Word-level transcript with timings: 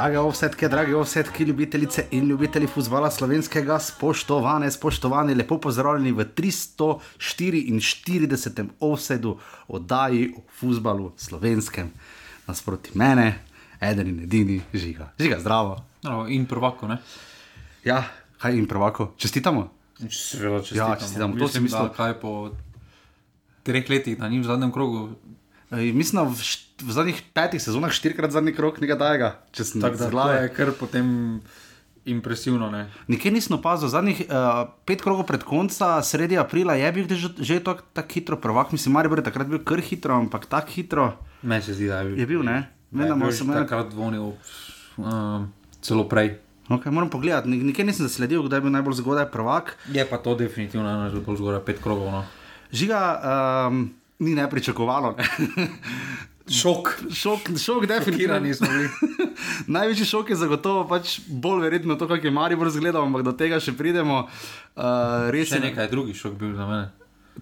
Drage 0.00 0.18
ovsetke, 0.18 0.68
drage 0.68 0.96
ovsetke, 0.96 1.44
ljubitelice 1.44 2.04
in 2.10 2.24
ljubitelji 2.24 2.66
futbola 2.66 3.10
slovenskega, 3.10 3.78
spoštovane, 3.78 4.70
spoštovani, 4.70 5.34
lepo 5.34 5.58
pozdravljeni 5.60 6.12
v 6.12 6.24
344. 6.26 8.68
ovsedu 8.80 9.38
oddaji 9.68 10.34
o 10.36 10.50
futbalu 10.50 11.12
slovenskem. 11.16 11.90
Nasproti 12.46 12.90
mene, 12.94 13.38
eden 13.80 14.08
in 14.08 14.20
edini, 14.20 14.62
žiga. 14.74 15.12
Žiga, 15.18 15.40
zdravo. 15.40 15.84
No, 16.02 16.28
in 16.28 16.46
prvako, 16.46 16.88
ne? 16.88 16.96
Ja, 17.84 18.04
kaj 18.38 18.56
in 18.56 18.66
prvako, 18.66 19.12
čestitamo. 19.16 19.70
Seveda, 20.10 20.60
čestitamo. 20.60 20.88
Ja, 20.88 20.96
čestitamo. 20.96 21.34
To 21.34 21.40
si 21.40 21.42
Mislim, 21.42 21.62
mislil. 21.62 21.82
da 21.82 21.88
kaj 21.90 22.14
po 22.14 22.50
treh 23.62 23.90
letih, 23.90 24.18
da 24.18 24.28
ni 24.28 24.40
v 24.40 24.44
zadnjem 24.44 24.72
krogu. 24.72 25.08
Ej, 25.70 25.92
Mislim, 25.92 26.24
v, 26.24 26.32
št- 26.32 26.69
v 26.80 26.90
zadnjih 26.90 27.22
petih 27.32 27.62
sezonah 27.62 27.90
štirikrat 27.90 28.30
zadnji 28.30 28.52
krok 28.52 28.80
nekaj 28.80 28.98
tajega, 28.98 29.28
če 29.52 29.64
sem 29.64 29.80
Tako 29.80 29.96
da 29.96 30.02
z 30.02 30.06
to 30.06 30.10
glave. 30.10 30.36
je 30.42 30.48
kar 30.48 30.68
potem 30.72 31.06
impresivno, 32.04 32.70
ne? 32.70 32.88
Nikjer 33.06 33.32
nisem 33.32 33.58
opazil, 33.58 33.88
zadnjih 33.88 34.24
uh, 34.24 34.72
pet 34.84 35.04
krogov 35.04 35.26
pred 35.28 35.44
konca, 35.44 36.00
sredi 36.02 36.38
aprila 36.40 36.74
je 36.74 36.88
bil 36.92 37.04
že, 37.06 37.28
že 37.36 37.60
tako 37.60 37.84
tak 37.92 38.08
hitro 38.08 38.40
prvak, 38.40 38.72
mislim, 38.72 38.96
Maribor 38.96 39.20
je 39.20 39.28
takrat 39.28 39.46
bil 39.46 39.60
kar 39.60 39.80
hitro, 39.80 40.16
ampak 40.16 40.48
tako 40.48 40.72
hitro 40.72 41.04
Meni 41.42 41.62
se 41.62 41.74
zdi, 41.74 41.86
da 41.86 42.00
je 42.00 42.04
bil. 42.08 42.16
je 42.18 42.26
bil, 42.26 42.42
ne? 42.42 42.58
Da 42.90 43.06
Vem, 43.06 43.22
je 43.22 43.46
takrat 43.46 43.92
dvomil 43.92 44.32
um, 44.98 45.52
celo 45.80 46.08
prej. 46.08 46.40
Okay, 46.70 46.90
moram 46.90 47.10
pogledati, 47.10 47.48
Nik- 47.48 47.62
nikjer 47.62 47.86
nisem 47.86 48.06
zasledil, 48.06 48.42
kdaj 48.42 48.58
je 48.58 48.62
bil 48.62 48.70
najbolj 48.70 48.94
zgodaj 48.94 49.26
prvak. 49.30 49.74
Je 49.90 50.02
pa 50.06 50.18
to 50.18 50.34
definitivno 50.34 50.86
eno 50.86 51.10
že 51.10 51.18
bolj 51.18 51.36
zgoraj 51.36 51.62
pet 51.66 51.78
krogov. 51.82 52.10
No. 52.10 52.22
Žiga 52.72 53.00
um, 53.68 53.90
ni 54.18 54.34
nepričakovalo. 54.34 55.14
Šok. 56.50 56.88
šok, 57.14 57.40
šok, 57.58 57.86
definitivno. 57.86 58.40
Največji 59.74 60.06
šok 60.06 60.30
je 60.30 60.36
zagotovo 60.36 60.84
pač 60.88 61.20
bolj 61.28 61.62
verjetno 61.62 61.94
to, 61.94 62.08
kako 62.10 62.26
je 62.26 62.30
Maribor 62.34 62.66
izgledal, 62.66 63.06
ampak 63.06 63.22
do 63.22 63.32
tega 63.32 63.60
še 63.62 63.76
pridemo. 63.78 64.24
Uh, 64.74 65.30
res 65.30 65.48
Še 65.48 65.60
je 65.60 65.68
nekaj 65.70 65.90
drugih 65.92 66.16
šok 66.18 66.34
bil 66.40 66.56
za 66.58 66.66
mene. 66.66 66.90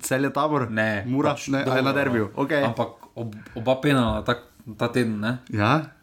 cel 0.00 0.24
je 0.28 0.32
tabor, 0.32 0.68
Ne, 0.70 1.04
mura, 1.06 1.32
pač 1.32 1.48
ne, 1.48 1.64
dobro, 1.64 1.72
ali 1.72 1.84
na 1.88 1.92
derbiju. 1.96 2.30
Okay. 2.36 2.64
Ampak 2.68 3.08
ob, 3.16 3.34
oba 3.56 3.78
penala 3.80 4.22
tak, 4.22 4.44
ta 4.76 4.92
teden, 4.92 5.18
ne? 5.24 5.38
Ja. 5.50 5.97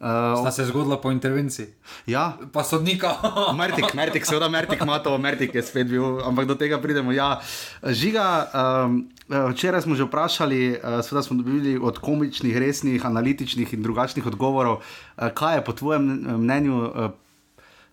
Uh, 0.00 0.40
Sta 0.40 0.50
se 0.50 0.64
zgodila 0.64 1.00
po 1.00 1.10
intervenciji. 1.10 1.66
ja, 2.06 2.36
Pa 2.52 2.64
sodnika. 2.64 3.16
Mertik, 3.58 3.94
Mertik, 3.94 4.26
seveda 4.28 4.48
Mertik 4.48 4.82
ima 4.82 4.98
to, 4.98 5.18
Mertik 5.18 5.54
je 5.54 5.62
spet 5.62 5.88
bil, 5.88 6.20
ampak 6.20 6.44
do 6.44 6.54
tega 6.54 6.76
pridemo. 6.76 7.12
Ja. 7.16 7.40
Žiga, 7.80 8.26
um, 8.84 9.08
včeraj 9.28 9.88
smo 9.88 9.96
že 9.96 10.04
vprašali, 10.04 10.76
uh, 10.76 11.00
seveda 11.00 11.22
smo 11.22 11.40
dobili 11.40 11.78
od 11.80 11.96
komičnih, 11.98 12.56
resnih, 12.60 13.06
analitičnih 13.06 13.72
in 13.72 13.82
drugačnih 13.82 14.26
odgovorov, 14.26 14.84
uh, 14.84 15.28
kaj 15.32 15.56
je 15.56 15.64
po 15.64 15.72
tvojem 15.72 16.04
mnenju 16.44 16.76
uh, 16.76 17.10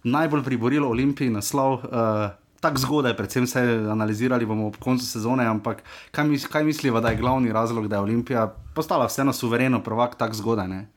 najbolj 0.03 0.43
priborilo 0.43 0.89
Olimpiji 0.89 1.29
naslov. 1.31 1.73
Uh, 1.87 2.35
Tako 2.63 2.79
zgodaj, 2.79 3.17
predvsem 3.17 3.47
se 3.47 3.59
analizirali 3.91 4.45
bomo 4.45 4.67
ob 4.67 4.77
koncu 4.79 5.03
sezone, 5.05 5.43
ampak 5.43 5.83
kaj, 6.11 6.23
mis, 6.23 6.45
kaj 6.47 6.63
misliva, 6.63 7.01
da 7.03 7.11
je 7.11 7.19
glavni 7.19 7.51
razlog, 7.51 7.87
da 7.87 7.95
je 7.95 8.01
Olimpija 8.01 8.47
postala 8.75 9.05
vseeno 9.05 9.33
suvereno 9.33 9.81
prvak 9.83 10.15
tako 10.15 10.33
zgodaj? 10.33 10.67
Ne? 10.67 10.87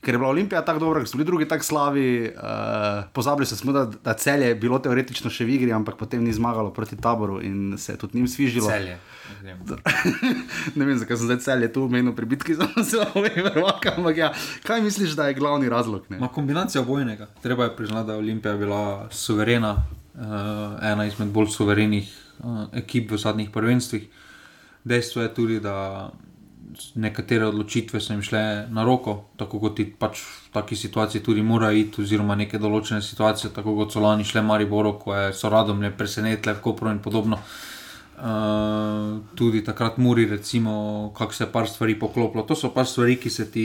Ker 0.00 0.14
je 0.14 0.18
bila 0.18 0.30
Olimpija 0.30 0.62
tako 0.64 0.80
dobra, 0.80 1.00
ker 1.02 1.08
so 1.08 1.18
bili 1.18 1.26
drugi 1.28 1.46
tako 1.48 1.64
slavi, 1.64 2.32
uh, 2.32 3.04
pozabili 3.12 3.46
so 3.46 3.56
smo, 3.56 3.72
da, 3.72 3.84
da 4.04 4.14
celje 4.16 4.46
je 4.48 4.54
bilo 4.56 4.78
teoretično 4.80 5.28
še 5.30 5.44
v 5.44 5.52
igri, 5.58 5.74
ampak 5.76 5.98
potem 6.00 6.24
ni 6.24 6.32
zmagalo 6.32 6.72
proti 6.72 6.96
taboru 6.96 7.36
in 7.44 7.76
se 7.76 7.92
je 7.92 7.98
tudi 8.00 8.16
njim 8.16 8.28
svižilo. 8.28 8.70
Celje. 8.70 8.96
ne 10.74 10.84
vem, 10.88 10.96
zakaj 11.02 11.20
sem 11.20 11.28
zdaj 11.28 11.38
celje 11.44 11.68
tu 11.72 11.84
umenil 11.84 12.16
pri 12.16 12.30
bitki 12.32 12.56
za 12.56 12.70
naslovje, 12.72 13.44
ampak 13.92 14.16
ja, 14.16 14.32
kaj 14.64 14.80
misliš, 14.80 15.12
da 15.20 15.28
je 15.28 15.36
glavni 15.36 15.68
razlog? 15.68 16.08
Ne? 16.08 16.16
Ma 16.22 16.32
kombinacija 16.32 16.80
obojnega. 16.80 17.28
Treba 17.44 17.68
je 17.68 17.76
priznati, 17.76 18.06
da 18.06 18.16
je 18.16 18.24
Olimpija 18.24 18.56
bila 18.56 18.82
suverena, 19.12 19.74
uh, 20.14 20.80
ena 20.80 21.04
izmed 21.04 21.28
bolj 21.28 21.52
suverenih 21.52 22.08
uh, 22.40 22.64
ekip 22.72 23.12
v 23.12 23.20
zadnjih 23.20 23.52
prvenstvih. 23.52 24.08
Dejstvo 24.84 25.28
je 25.28 25.34
tudi, 25.34 25.60
da 25.60 26.08
nekatere 26.94 27.46
odločitve 27.46 28.00
so 28.00 28.12
jim 28.12 28.22
šle 28.22 28.42
na 28.70 28.84
roko, 28.84 29.16
tako 29.36 29.60
kot 29.60 29.76
ti 29.78 29.84
pač 29.84 30.22
v 30.22 30.52
taki 30.54 30.76
situaciji 30.76 31.22
tudi 31.22 31.42
mora 31.42 31.72
iti, 31.72 32.02
oziroma 32.02 32.36
neke 32.38 32.58
določene 32.58 33.02
situacije, 33.02 33.52
tako 33.56 33.74
kot 33.78 33.94
so 33.94 34.02
lani 34.04 34.24
šle 34.24 34.42
Mariboru, 34.46 34.94
ko 35.00 35.14
je 35.14 35.32
so 35.36 35.50
radom 35.52 35.82
le 35.82 35.90
presenetle, 35.90 36.56
Kopro 36.62 36.90
in 36.90 36.98
podobno. 37.02 37.40
Uh, 38.20 39.20
tudi 39.34 39.62
takrat 39.64 39.96
Muri, 39.98 40.26
recimo, 40.28 41.12
kako 41.16 41.32
se 41.32 41.44
je 41.44 41.52
par 41.52 41.68
stvari 41.68 41.96
poklopilo. 41.98 42.44
To 42.44 42.56
so 42.56 42.68
pač 42.74 42.92
stvari, 42.92 43.16
ki 43.16 43.30
se 43.30 43.48
ti 43.50 43.64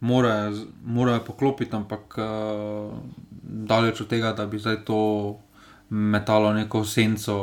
morajo, 0.00 0.66
morajo 0.84 1.24
poklopiti, 1.26 1.74
ampak 1.74 2.18
uh, 2.22 2.94
daleč 3.42 4.04
od 4.04 4.12
tega, 4.12 4.32
da 4.32 4.46
bi 4.46 4.62
zdaj 4.62 4.84
to 4.86 5.00
metalo 5.90 6.52
neko 6.52 6.84
senco 6.84 7.34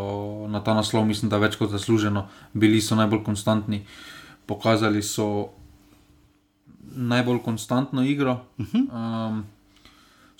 na 0.50 0.64
ta 0.64 0.74
naslov, 0.74 1.06
mislim, 1.06 1.30
da 1.30 1.40
več 1.41 1.56
kot 1.59 1.72
zasluženo. 1.72 2.25
Bili 2.53 2.81
so 2.81 2.96
najbolj 2.96 3.24
konstantni, 3.24 3.84
pokazali 4.46 5.02
so 5.03 5.50
najbolj 6.96 7.41
konstantno 7.44 8.03
igro. 8.03 8.46
Um, 8.57 9.44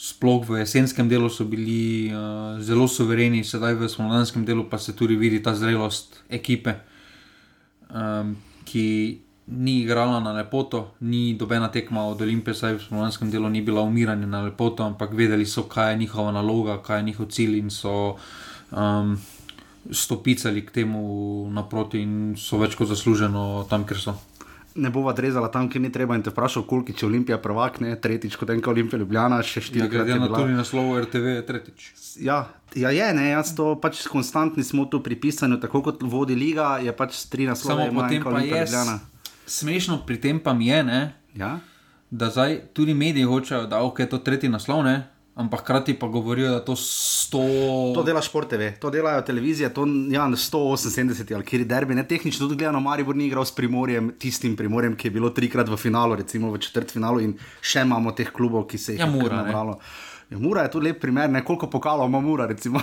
Sploh 0.02 0.42
v 0.50 0.66
jesenskem 0.66 1.06
delu 1.06 1.30
so 1.30 1.46
bili 1.46 2.10
uh, 2.10 2.58
zelo 2.58 2.88
suvereni, 2.90 3.44
sedaj 3.46 3.78
v 3.78 3.86
spomladanskem 3.86 4.42
delu 4.42 4.66
pa 4.66 4.82
se 4.82 4.96
tudi 4.98 5.14
vidi 5.14 5.44
ta 5.46 5.54
zrelost 5.54 6.26
ekipe, 6.26 6.74
um, 7.94 8.34
ki 8.66 9.22
ni 9.48 9.84
igrala 9.86 10.18
na 10.20 10.34
lepoto, 10.34 10.98
ni 11.06 11.38
dobena 11.38 11.70
tekma 11.70 12.08
od 12.10 12.22
Olimpije, 12.22 12.58
saj 12.58 12.74
v 12.80 12.82
spomladanskem 12.82 13.30
delu 13.30 13.50
ni 13.50 13.62
bila 13.62 13.86
umiranje 13.86 14.26
na 14.26 14.42
lepoto, 14.42 14.82
ampak 14.82 15.14
vedeli 15.14 15.46
so, 15.46 15.70
kaj 15.70 15.94
je 15.94 15.98
njihova 15.98 16.32
naloga, 16.32 16.82
kaj 16.82 16.98
je 16.98 17.04
njihov 17.04 17.30
cilj 17.30 17.60
in 17.60 17.70
so 17.70 18.18
um, 18.72 19.18
stopicali 19.92 20.62
k 20.62 20.72
temu 20.72 21.02
naproti 21.50 22.00
in 22.00 22.14
so 22.36 22.58
več 22.58 22.76
kot 22.76 22.88
zasluženo 22.88 23.66
tam, 23.66 23.84
kjer 23.84 24.00
so. 24.00 24.14
Ne 24.74 24.90
bova 24.90 25.12
drezala 25.12 25.50
tam, 25.50 25.68
kjer 25.68 25.82
ni 25.82 25.90
treba 25.90 26.16
in 26.16 26.22
te 26.22 26.30
vprašal, 26.30 26.64
koliko 26.64 26.94
je 26.94 27.06
Olimpija 27.06 27.38
prvak, 27.38 27.80
ne? 27.80 27.96
tretjič 27.98 28.36
kot 28.36 28.50
enka 28.50 28.70
Olimpija 28.70 29.00
Ljubljana, 29.00 29.42
še 29.42 29.60
Ja, 29.60 29.64
štirikrat 29.64 30.06
glede 30.06 30.16
na 30.16 30.28
bila. 30.28 30.38
tudi 30.38 30.54
naslov 30.54 31.00
RTV 31.02 31.26
je 31.28 31.42
tretjič. 31.44 31.80
Ja, 32.18 32.38
ja, 32.74 32.90
je, 32.90 33.14
ne, 33.14 33.30
jaz 33.32 33.52
to 33.52 33.76
pač 33.76 34.08
konstantni 34.08 34.64
smo 34.64 34.86
tu 34.86 35.02
pri 35.02 35.16
pisanju, 35.18 35.60
tako 35.60 35.82
kot 35.82 36.00
vodi 36.02 36.36
liga, 36.36 36.80
je 36.80 36.94
pač 36.94 37.26
tri 37.26 37.46
naslove. 37.46 37.84
Samo 37.84 37.90
ima 37.90 38.02
potem 38.02 38.18
enka 38.18 38.24
pa 38.26 38.36
Olimpija 38.36 38.58
je 38.58 38.66
Ljubljana. 38.66 38.96
s- 38.96 39.60
smešno, 39.60 40.00
pri 40.02 40.18
tem 40.20 40.40
pa 40.40 40.54
mi 40.54 40.68
je, 40.68 40.84
ne, 40.86 41.02
Ja? 41.36 41.60
da 42.10 42.30
zdaj 42.30 42.62
tudi 42.74 42.94
mediji 42.94 43.24
hočejo, 43.26 43.68
da 43.68 43.80
okay, 43.82 44.02
je 44.02 44.10
to 44.10 44.18
tretji 44.20 44.50
naslov, 44.50 44.84
ne, 44.84 45.08
ampak 45.36 45.62
hkrati 45.62 45.94
pa 46.00 46.08
govorijo, 46.08 46.50
da 46.52 46.60
to 46.66 46.76
sto. 46.76 47.42
To 47.96 48.04
dela 48.04 48.22
Šport 48.22 48.50
TV, 48.50 48.72
to 48.80 48.90
delajo 48.90 49.22
televizije, 49.22 49.74
to 49.74 49.86
ja, 50.12 50.28
178 50.28 51.36
ali 51.36 51.46
kjer 51.46 51.66
derbi. 51.66 51.96
Ne 51.96 52.08
tehnično 52.08 52.48
tudi 52.48 52.58
gledano, 52.58 52.80
Maribor 52.80 53.16
ni 53.16 53.28
igral 53.28 53.46
s 53.46 53.56
Primorjem, 53.56 54.14
tistim 54.20 54.56
Primorjem, 54.56 54.96
ki 54.96 55.08
je 55.08 55.12
bilo 55.12 55.30
trikrat 55.30 55.70
v 55.70 55.78
finalu, 55.78 56.16
recimo 56.16 56.52
v 56.52 56.60
četrtfinalu 56.60 57.22
in 57.22 57.36
še 57.62 57.86
imamo 57.88 58.12
teh 58.12 58.32
klubov, 58.32 58.68
ki 58.68 58.78
se 58.78 58.96
jih 58.98 59.00
Ja, 59.00 59.06
je 59.06 59.12
kar 59.12 59.22
Mura, 59.22 59.44
ne. 59.48 59.78
Ja, 60.32 60.40
Mura 60.40 60.62
je 60.62 60.72
tudi 60.72 60.88
lep 60.88 61.00
primer, 61.02 61.30
ne 61.30 61.44
koliko 61.46 61.68
pokalov 61.70 62.08
ima 62.10 62.20
Mura, 62.20 62.46
recimo, 62.46 62.80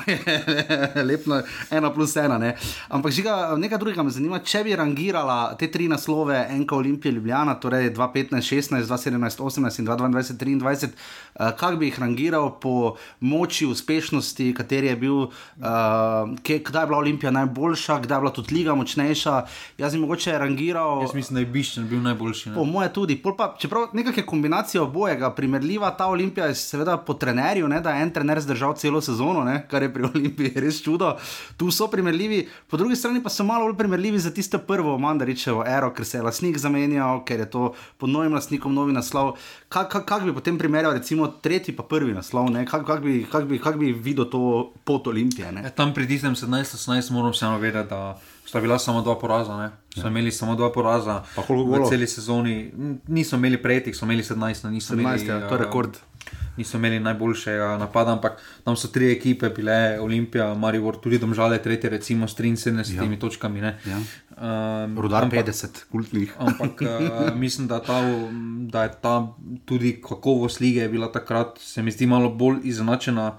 lepno, 1.08 1.40
ena 1.70 1.92
plus 1.94 2.16
ena. 2.16 2.38
Ne. 2.38 2.56
Ampak 2.88 3.12
žiga, 3.12 3.54
nekaj 3.56 3.78
drugega 3.78 4.02
me 4.04 4.10
zanima, 4.12 4.40
če 4.44 4.60
bi 4.66 4.74
rangirala 4.76 5.54
te 5.56 5.70
tri 5.72 5.86
naslove, 5.88 6.36
enka 6.52 6.76
Olimpija 6.76 7.12
Ljubljana, 7.12 7.54
torej 7.60 7.94
2015, 7.96 8.44
16, 8.44 8.84
2017, 8.84 9.40
18 9.40 9.80
in 9.80 9.88
2022, 9.88 10.60
23, 10.60 10.90
uh, 10.90 11.54
kako 11.56 11.76
bi 11.80 11.88
jih 11.88 12.00
rangiral 12.00 12.50
po 12.60 12.96
moči, 13.20 13.66
uspešnosti, 13.66 14.50
kateri 14.54 14.92
je 14.92 14.96
bil, 15.00 15.16
uh, 15.16 15.32
kje, 16.42 16.60
kdaj 16.68 16.84
je 16.84 16.92
bila 16.92 16.98
Olimpija 16.98 17.32
najboljša, 17.32 17.98
kdaj 18.04 18.16
je 18.16 18.20
bila 18.26 18.34
tudi 18.36 18.54
liga 18.54 18.74
močnejša. 18.74 19.38
Jaz 19.78 19.96
bi 19.96 20.02
mogoče 20.04 20.36
rangiral. 20.38 21.00
Jaz 21.06 21.16
mislim, 21.16 21.40
da 21.40 21.46
je 21.46 21.50
Biščen 21.56 21.88
bil 21.88 22.04
najboljši. 22.04 22.52
Po 22.54 22.64
Ne? 22.64 22.72
moje 22.72 22.92
tudi. 22.92 23.16
Pol 23.16 23.36
Pa, 23.38 23.54
čeprav 23.58 23.92
nekakšna 23.94 24.26
kombinacija 24.26 24.82
obojega, 24.82 25.30
primerljiva 25.30 25.90
ta 25.96 26.06
Olimpija 26.12 26.46
je 26.50 26.54
seveda 26.54 26.96
po 26.96 27.14
trenerju, 27.38 27.68
ne, 27.68 27.80
da 27.80 27.90
je 27.90 28.02
en 28.02 28.10
trener 28.10 28.40
zdržal 28.40 28.74
celo 28.76 29.00
sezono, 29.00 29.44
ne, 29.44 29.66
kar 29.70 29.82
je 29.82 29.92
pri 29.94 30.04
Olimpiji 30.04 30.52
res 30.56 30.82
čudo. 30.82 31.16
Tu 31.56 31.70
so 31.70 31.86
primerljivi, 31.88 32.48
po 32.68 32.76
drugi 32.76 32.96
strani 32.96 33.22
pa 33.22 33.30
so 33.30 33.44
malo 33.44 33.64
bolj 33.64 33.76
primerljivi 33.78 34.18
za 34.18 34.30
tisto 34.30 34.58
prvo 34.58 34.98
Mandaričevo 34.98 35.64
ero, 35.66 35.92
ker 35.94 36.06
se 36.06 36.18
je 36.18 36.22
lasnik 36.22 36.58
zamenjal, 36.58 37.24
ker 37.24 37.40
je 37.40 37.50
to 37.50 37.74
pod 37.98 38.10
novim 38.10 38.34
lasnikom 38.34 38.74
novi 38.74 38.92
naslov. 38.92 39.36
Kako 39.68 39.90
kak, 39.90 40.04
kak 40.04 40.24
bi 40.24 40.34
potem 40.34 40.58
primerjal 40.58 40.92
recimo 40.98 41.26
tretji 41.26 41.76
pa 41.76 41.82
prvi 41.82 42.14
naslov, 42.14 42.50
kako 42.66 42.84
kak 42.84 43.02
bi, 43.02 43.26
kak 43.30 43.44
bi, 43.44 43.58
kak 43.58 43.78
bi 43.78 43.92
videl 43.92 44.24
to 44.30 44.72
pot 44.84 45.06
Olimpije? 45.06 45.52
Ne? 45.52 45.62
Ja, 45.62 45.70
tam 45.70 45.94
pri 45.94 46.08
tistem 46.08 46.34
17-18 46.34 47.12
moram 47.12 47.32
vseeno 47.32 47.58
vedeti, 47.58 47.88
da 47.88 48.18
sta 48.48 48.60
bila 48.60 48.78
samo 48.78 49.02
dva 49.02 49.14
poraza. 49.18 49.56
Ne? 49.56 49.70
So 49.94 50.00
ja. 50.00 50.08
imeli 50.08 50.32
samo 50.32 50.54
dva 50.56 50.72
poraza 50.72 51.22
Pa 51.36 51.42
koliko 51.42 51.84
v 51.84 51.88
celi 51.88 52.06
sezoni. 52.06 52.72
N- 52.78 52.98
Niso 53.08 53.36
imeli 53.36 53.62
prejetih, 53.62 53.96
so 53.96 54.06
imeli 54.08 54.22
17, 54.22 54.64
no, 54.64 54.70
niso 54.70 54.94
17, 54.94 55.00
imeli. 55.00 55.26
ja, 55.26 55.48
to 55.48 55.54
je 55.54 55.60
eh, 55.60 55.64
rekord. 55.64 55.98
Niso 56.58 56.78
imeli 56.78 56.98
najboljšega 57.00 57.68
napada, 57.78 58.12
ampak 58.16 58.40
tam 58.64 58.76
so 58.76 58.90
tri 58.92 59.12
ekipe, 59.12 59.50
bile 59.54 59.98
Olimpija, 60.02 60.50
Marijo, 60.54 60.92
tudi 61.02 61.18
Domžale, 61.18 61.60
tretje, 61.62 61.90
recimo 61.90 62.28
s 62.28 62.36
73 62.36 62.98
ja. 62.98 63.18
točkami. 63.20 63.60
Ja. 63.60 64.00
Um, 64.38 64.98
Rudar 64.98 65.24
ampak, 65.24 65.46
50, 65.46 65.86
kultnih. 65.90 66.34
ampak 66.46 66.82
uh, 66.82 67.34
mislim, 67.34 67.68
da, 67.70 67.80
ta, 67.80 68.02
da 68.70 68.82
je 68.82 68.92
ta 69.02 69.14
tudi 69.64 70.00
kakovost 70.02 70.60
lige 70.60 70.88
bila 70.88 71.12
takrat, 71.12 71.58
se 71.58 71.82
mi 71.82 71.90
zdi 71.90 72.06
malo 72.06 72.30
bolj 72.30 72.60
izenačena. 72.64 73.32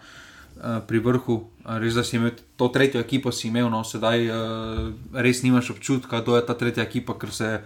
Uh, 0.60 0.81
pri 0.88 1.00
vrhu, 1.00 1.36
res 1.80 1.95
da 1.95 2.04
si 2.04 2.18
imel 2.18 2.33
to 2.60 2.68
tretjo 2.68 3.00
ekipo, 3.00 3.31
si 3.31 3.48
imel, 3.48 3.69
no 3.71 3.80
sedaj 3.88 4.25
uh, 4.27 4.89
res 5.16 5.39
nimaš 5.39 5.69
občutka, 5.71 6.19
da 6.19 6.36
je 6.36 6.45
ta 6.50 6.56
tretja 6.60 6.83
ekipa, 6.83 7.16
ker 7.16 7.31
se 7.31 7.62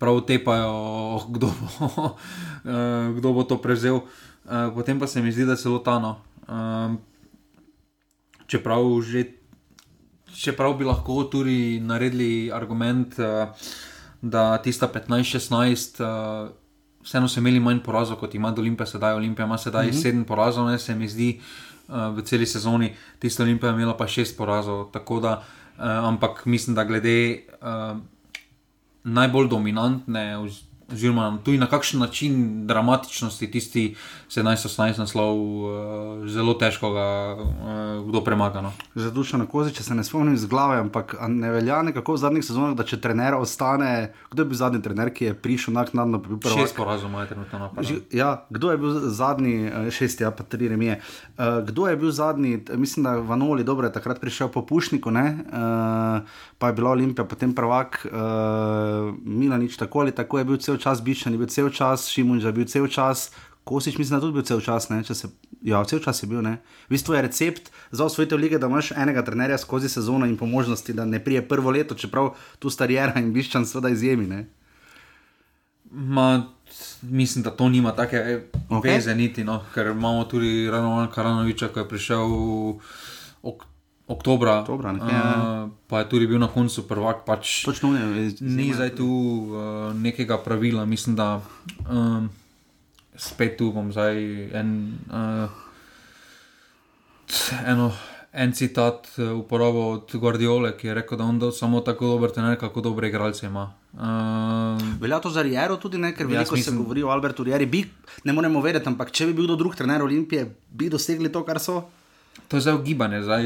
prav 0.00 0.22
tepajo, 0.26 0.72
kdo 1.36 1.52
bo, 1.52 2.16
kdo 3.20 3.32
bo 3.36 3.44
to 3.44 3.60
prevzel. 3.62 4.02
Uh, 4.52 4.58
Eh, 4.68 4.70
potem 4.74 5.00
pa 5.00 5.06
se 5.06 5.22
mi 5.22 5.32
zdi, 5.32 5.44
da 5.44 5.52
je 5.52 5.64
zelo 5.64 5.78
tano. 5.78 6.20
Um, 6.48 6.98
čeprav, 8.46 8.84
že, 9.00 9.24
čeprav 10.28 10.76
bi 10.76 10.84
lahko 10.84 11.24
tudi 11.24 11.80
naredili 11.80 12.52
argument, 12.52 13.16
uh, 13.18 13.48
da 14.20 14.58
tista 14.58 14.90
15-16, 14.92 16.04
uh, 16.04 16.50
vseeno 17.00 17.28
so 17.28 17.40
imeli 17.40 17.60
manj 17.60 17.80
porazov 17.80 18.20
kot 18.20 18.34
ima 18.34 18.52
Olimpija, 18.58 18.86
sedaj 18.86 19.14
Olimpija 19.14 19.46
ima 19.46 19.58
sedaj 19.58 19.86
mm 19.86 19.90
-hmm. 19.90 20.20
7 20.20 20.24
porazov, 20.24 20.68
ne 20.68 20.78
se 20.78 20.94
mi 20.94 21.08
zdi. 21.08 21.40
V 21.88 22.22
celi 22.22 22.46
sezoni, 22.46 22.94
tisto 23.18 23.42
Olimpija 23.42 23.70
je 23.70 23.74
imela 23.74 23.96
pa 23.96 24.06
šest 24.06 24.36
porazov. 24.36 24.90
Da, 25.22 25.42
uh, 25.78 25.84
ampak 25.84 26.46
mislim, 26.46 26.76
da 26.76 26.84
glede 26.84 27.44
uh, 27.60 27.98
najbolj 29.04 29.48
dominantne, 29.48 30.36
oziroma 30.92 31.38
tudi 31.44 31.58
na 31.58 31.66
kakšen 31.66 32.00
način 32.00 32.66
dramatičnosti 32.66 33.50
tisti 33.50 33.94
17-18 34.28 34.98
naslov, 34.98 35.36
uh, 35.36 36.28
zelo 36.28 36.54
težko 36.54 36.92
ga 36.92 37.36
uh, 37.36 38.08
kdo 38.08 38.20
premaga. 38.24 38.60
No. 38.60 38.72
Zadušen 38.94 39.40
na 39.40 39.46
kozi, 39.46 39.74
če 39.74 39.82
se 39.82 39.94
ne 39.94 40.04
spomnim 40.04 40.36
z 40.36 40.48
glave, 40.48 40.78
ampak 40.80 41.16
ne 41.28 41.50
velja 41.52 41.82
nekako 41.82 42.16
v 42.16 42.22
zadnjih 42.22 42.44
sezonah, 42.44 42.76
da 42.76 42.86
če 42.88 43.00
trener 43.00 43.34
ostane, 43.34 44.12
kdo 44.30 44.42
je 44.42 44.50
bil 44.52 44.60
zadnji 44.60 44.82
trener, 44.82 45.12
ki 45.14 45.30
je 45.30 45.34
prišel 45.34 45.74
naknadno, 45.76 46.20
pa 46.22 46.28
bi 46.28 46.34
bil 46.34 46.42
prvi. 46.46 46.64
Šest 46.64 46.76
porazov 46.76 47.10
ima 47.10 47.26
trenutno 47.26 47.58
napad. 47.58 47.92
Ja, 48.12 48.46
kdo 48.50 48.72
je 48.72 48.78
bil 48.78 48.96
zadnji, 49.12 49.54
eh, 49.66 49.90
šest, 49.90 50.20
ja, 50.20 50.30
pa 50.30 50.44
tri 50.44 50.68
remije. 50.68 51.00
Uh, 51.36 51.60
kdo 51.66 51.88
je 51.88 51.96
bil 51.96 52.10
zadnji, 52.10 52.60
mislim, 52.74 53.04
da 53.04 53.16
Vanoli, 53.16 53.64
dobro 53.64 53.86
je 53.86 53.92
takrat 53.92 54.20
prišel 54.20 54.48
po 54.48 54.66
Pušniku, 54.66 55.10
uh, 55.10 55.16
pa 56.58 56.66
je 56.66 56.72
bila 56.72 56.90
Olimpija, 56.90 57.24
potem 57.24 57.54
prvak, 57.54 58.06
uh, 58.06 59.14
Mila 59.24 59.58
nič 59.58 59.76
tako 59.76 60.00
ali 60.00 60.12
tako 60.12 60.38
je 60.38 60.44
bil 60.44 60.56
cel 60.56 60.76
čas 60.82 61.00
Bišan, 61.04 61.36
je 61.36 61.38
bil 61.38 61.50
cel 61.50 61.70
čas, 61.70 62.10
Šimunž 62.10 62.44
je 62.50 62.52
bil 62.52 62.66
cel 62.66 62.90
čas, 62.90 63.30
Kosič 63.64 63.98
mislim, 63.98 64.18
da 64.18 64.20
tudi 64.20 64.34
bil 64.34 64.42
cel 64.42 64.60
čas, 64.60 64.88
ne, 64.90 65.04
če 65.06 65.14
se. 65.14 65.28
Ja, 65.62 65.84
cel 65.86 66.00
čas 66.02 66.18
je 66.22 66.26
bil. 66.26 66.40
Ne. 66.42 66.56
V 66.88 66.96
bistvu 66.96 67.14
je 67.14 67.22
recept 67.22 67.70
za 67.94 68.04
osvojitev 68.04 68.40
lige, 68.42 68.58
da 68.58 68.66
imaš 68.66 68.90
enega 68.90 69.22
trenerja 69.22 69.58
skozi 69.58 69.88
sezono 69.88 70.26
in 70.26 70.34
po 70.36 70.46
možnosti, 70.46 70.92
da 70.92 71.04
ne 71.06 71.22
prije 71.22 71.44
prvo 71.48 71.70
leto, 71.70 71.94
čeprav 71.94 72.32
tu 72.58 72.70
starijera 72.70 73.20
in 73.22 73.30
biščan 73.32 73.66
seveda 73.66 73.92
izjemi. 73.94 74.26
Ma, 75.92 76.42
mislim, 77.02 77.44
da 77.46 77.50
to 77.50 77.68
nima 77.68 77.92
take 77.94 78.42
okay. 78.68 78.94
veze, 78.94 79.14
niti, 79.14 79.44
no, 79.44 79.60
ker 79.74 79.92
imamo 79.94 80.24
tudi 80.24 80.70
Rano 80.70 81.06
Karanoviča, 81.14 81.68
ki 81.68 81.84
je 81.84 81.88
prišel 81.88 82.26
v 82.26 82.74
ok, 83.42 83.66
oktobra. 84.06 84.60
oktobra 84.60 84.92
nekaj, 84.92 85.14
uh, 85.14 85.70
pa 85.86 86.02
je 86.02 86.08
tudi 86.08 86.26
bil 86.26 86.38
na 86.42 86.48
koncu 86.48 86.86
prvak. 86.88 87.24
Pač 87.26 87.64
Točno 87.64 87.92
ne, 87.92 88.30
ni 88.40 88.72
zdaj 88.74 88.96
tu 88.96 89.08
uh, 89.08 89.90
nekega 89.96 90.38
pravila, 90.38 90.84
mislim, 90.84 91.16
da. 91.16 91.40
Um, 91.88 92.30
spet 93.16 93.58
tu 93.60 93.72
bom 93.72 93.92
zdaj 93.92 94.16
en, 94.56 94.70
uh, 95.12 95.50
eno, 97.68 97.92
en 98.32 98.52
citat 98.56 99.08
eh, 99.20 99.28
uporabil 99.36 99.80
od 99.98 100.14
Gordiole, 100.16 100.72
ki 100.76 100.88
je 100.88 100.94
rekel, 100.96 101.18
da 101.20 101.24
on 101.24 101.40
je 101.42 101.52
samo 101.52 101.80
tako 101.84 102.16
dober, 102.16 102.32
tener, 102.32 102.56
kako 102.58 102.80
dobre 102.80 103.08
igralce 103.08 103.46
ima. 103.46 103.72
Uh, 103.92 104.80
Velja 105.00 105.20
to 105.20 105.30
za 105.30 105.42
Riero 105.42 105.76
tudi, 105.76 105.98
ne? 105.98 106.14
ker 106.16 106.26
veliko 106.26 106.56
mislim, 106.56 106.74
se 106.74 106.82
govori 106.82 107.02
o 107.02 107.12
Albertu 107.12 107.44
Rieri. 107.44 107.66
Bi, 107.66 107.84
ne 108.24 108.32
moremo 108.32 108.60
vedeti, 108.60 108.88
ampak 108.88 109.12
če 109.12 109.26
bi 109.28 109.36
bil 109.36 109.50
kdo 109.50 109.56
drug 109.60 109.76
trener 109.76 110.02
Olimpije, 110.02 110.48
bi 110.70 110.88
dosegli 110.88 111.32
to, 111.32 111.44
kar 111.44 111.60
so. 111.60 111.82
To 112.48 112.56
je 112.56 112.60
zdaj 112.60 112.74
ugibanje, 112.74 113.22
zdaj 113.22 113.42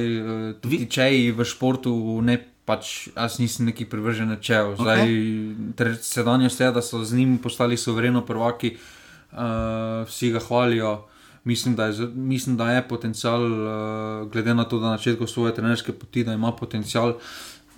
tudi 0.61 0.77
Vi... 0.77 0.87
če 0.91 1.07
je 1.15 1.33
v 1.33 1.45
športu 1.45 1.95
ne. 2.23 2.41
Pač 2.67 3.13
jaz 3.15 3.37
nisem 3.39 3.69
neki 3.71 3.85
privržen 3.87 4.33
čev. 4.43 4.73
Okay. 4.83 5.95
Sedanjost 6.03 6.59
je, 6.59 6.71
da 6.75 6.83
so 6.83 6.99
z 7.07 7.15
njim 7.15 7.37
postali 7.39 7.77
sovereno 7.79 8.25
prvaki, 8.27 8.73
uh, 8.75 10.03
vsi 10.09 10.33
ga 10.35 10.43
hvalijo. 10.43 11.07
Mislim 11.47 11.77
da, 11.79 11.87
je, 11.87 12.09
mislim, 12.15 12.57
da 12.59 12.73
je 12.73 12.83
potencial, 12.89 13.47
uh, 13.47 14.27
glede 14.33 14.55
na 14.55 14.65
to, 14.67 14.81
da 14.83 14.91
na 14.91 14.97
začetku 14.99 15.31
svoje 15.31 15.55
trenerske 15.55 15.95
poti, 15.95 16.25
da 16.27 16.35
ima 16.35 16.51
potencial. 16.53 17.15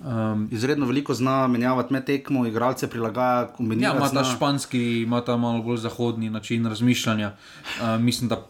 Um, 0.01 0.47
Izredno 0.51 0.89
veliko 0.89 1.13
zna 1.13 1.47
menjavati 1.47 1.93
med 1.93 2.05
tekmo, 2.05 2.47
igralce 2.49 2.89
prilagaja, 2.89 3.47
kombinira. 3.53 3.89
Ja, 3.89 3.97
ima 3.97 4.09
ta 4.09 4.23
španski, 4.23 5.01
ima 5.01 5.21
ta 5.21 5.37
malo 5.37 5.61
bolj 5.61 5.77
zahodni 5.85 6.29
način 6.29 6.65
razmišljanja. 6.65 7.31
Uh, 7.77 8.01
mislim, 8.01 8.29
da 8.29 8.41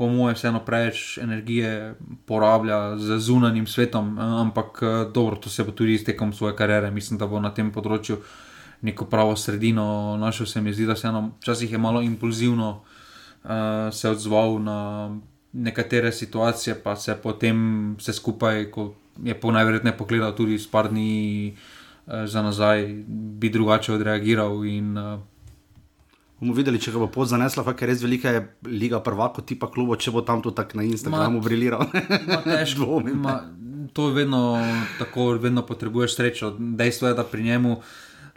po 0.00 0.08
mojem 0.08 0.32
vseeno 0.32 0.62
preveč 0.64 1.18
energije 1.20 1.94
porablja 2.24 2.96
z 2.96 3.18
zunanjim 3.20 3.66
svetom, 3.68 4.14
uh, 4.16 4.40
ampak 4.40 4.80
uh, 4.82 5.12
dobro, 5.12 5.36
to 5.36 5.52
se 5.52 5.64
bo 5.64 5.74
tudi 5.76 5.94
iztekom 5.94 6.32
svoje 6.32 6.56
kariere. 6.56 6.90
Mislim, 6.90 7.18
da 7.20 7.28
bo 7.28 7.36
na 7.40 7.50
tem 7.52 7.68
področju 7.68 8.16
neko 8.80 9.04
pravo 9.12 9.36
sredino 9.36 10.16
našel, 10.16 10.48
se 10.48 10.62
mi 10.64 10.72
zdi, 10.72 10.86
da 10.88 10.96
se 10.96 11.04
eno, 11.10 11.34
včasih 11.42 11.76
je 11.76 11.78
malo 11.78 12.00
impulzivno 12.00 12.70
uh, 12.80 13.92
se 13.92 14.08
odzval 14.08 14.56
na 14.64 14.80
nekatere 15.52 16.12
situacije, 16.16 16.78
pa 16.80 16.96
se 16.96 17.12
potem 17.20 17.92
vse 18.00 18.16
skupaj, 18.16 18.70
ko 18.72 18.94
je 19.20 19.36
po 19.36 19.52
najverjetneje 19.52 19.98
pogledal 20.00 20.32
tudi 20.32 20.56
s 20.56 20.64
par 20.64 20.88
dni 20.88 21.52
uh, 21.52 22.24
za 22.24 22.40
nazaj, 22.42 22.88
bi 23.36 23.52
drugače 23.52 23.92
odreagiral. 24.00 24.64
In, 24.64 24.96
uh, 24.96 25.20
bomo 26.40 26.54
videli, 26.56 26.80
če 26.80 26.94
ga 26.94 27.02
bo 27.02 27.08
pot 27.12 27.28
zanesla, 27.28 27.64
ker 27.76 27.88
je 27.88 27.92
res 27.92 28.02
velika 28.02 28.32
je 28.32 28.42
liga 28.64 29.00
prvako 29.04 29.44
tipa 29.44 29.68
klubo, 29.70 29.96
če 29.96 30.12
bo 30.14 30.24
tam 30.24 30.40
to 30.42 30.54
tako 30.56 30.80
na 30.80 30.86
Instagramu 30.88 31.42
briliral. 31.44 31.84
Težko. 32.48 33.02
To 33.92 34.08
je 34.08 34.14
vedno 34.14 34.56
tako, 34.98 35.34
vedno 35.42 35.64
potrebuješ 35.66 36.16
srečo. 36.16 36.54
Dejstvo 36.58 37.10
je, 37.10 37.14
da 37.18 37.24
pri 37.26 37.42
njemu 37.42 37.80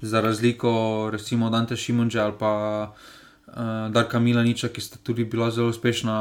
za 0.02 0.22
razliko 0.22 1.10
recimo 1.14 1.50
Dante 1.50 1.78
Šimunča 1.78 2.26
ali 2.26 2.34
pa 2.40 2.52
uh, 2.92 3.54
Darka 3.94 4.20
Milaniča, 4.20 4.68
ki 4.68 4.82
sta 4.82 4.98
tudi 5.04 5.24
bila 5.24 5.52
zelo 5.52 5.70
uspešna 5.72 6.16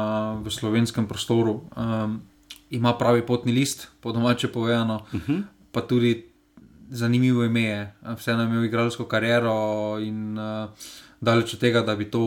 v 0.45 0.51
slovenskem 0.51 1.07
prostoru, 1.07 1.63
um, 1.75 2.21
ima 2.69 2.93
pravi 2.97 3.25
potni 3.25 3.51
list, 3.51 3.89
po 4.01 4.11
domače 4.11 4.47
povedano, 4.47 5.03
uh 5.03 5.13
mhm. 5.13 5.33
-huh. 5.33 5.43
pa 5.71 5.81
tudi 5.81 6.29
zanimivo 6.89 7.43
ime 7.43 7.61
je. 7.61 7.93
Vseeno 8.17 8.41
je 8.41 8.47
imel 8.47 8.65
igralsko 8.65 9.05
kariero 9.05 9.99
in 9.99 10.37
uh, 10.37 10.69
daleč 11.23 11.53
od 11.55 11.59
tega, 11.59 11.81
da 11.81 11.95
bi 11.95 12.09
to 12.11 12.23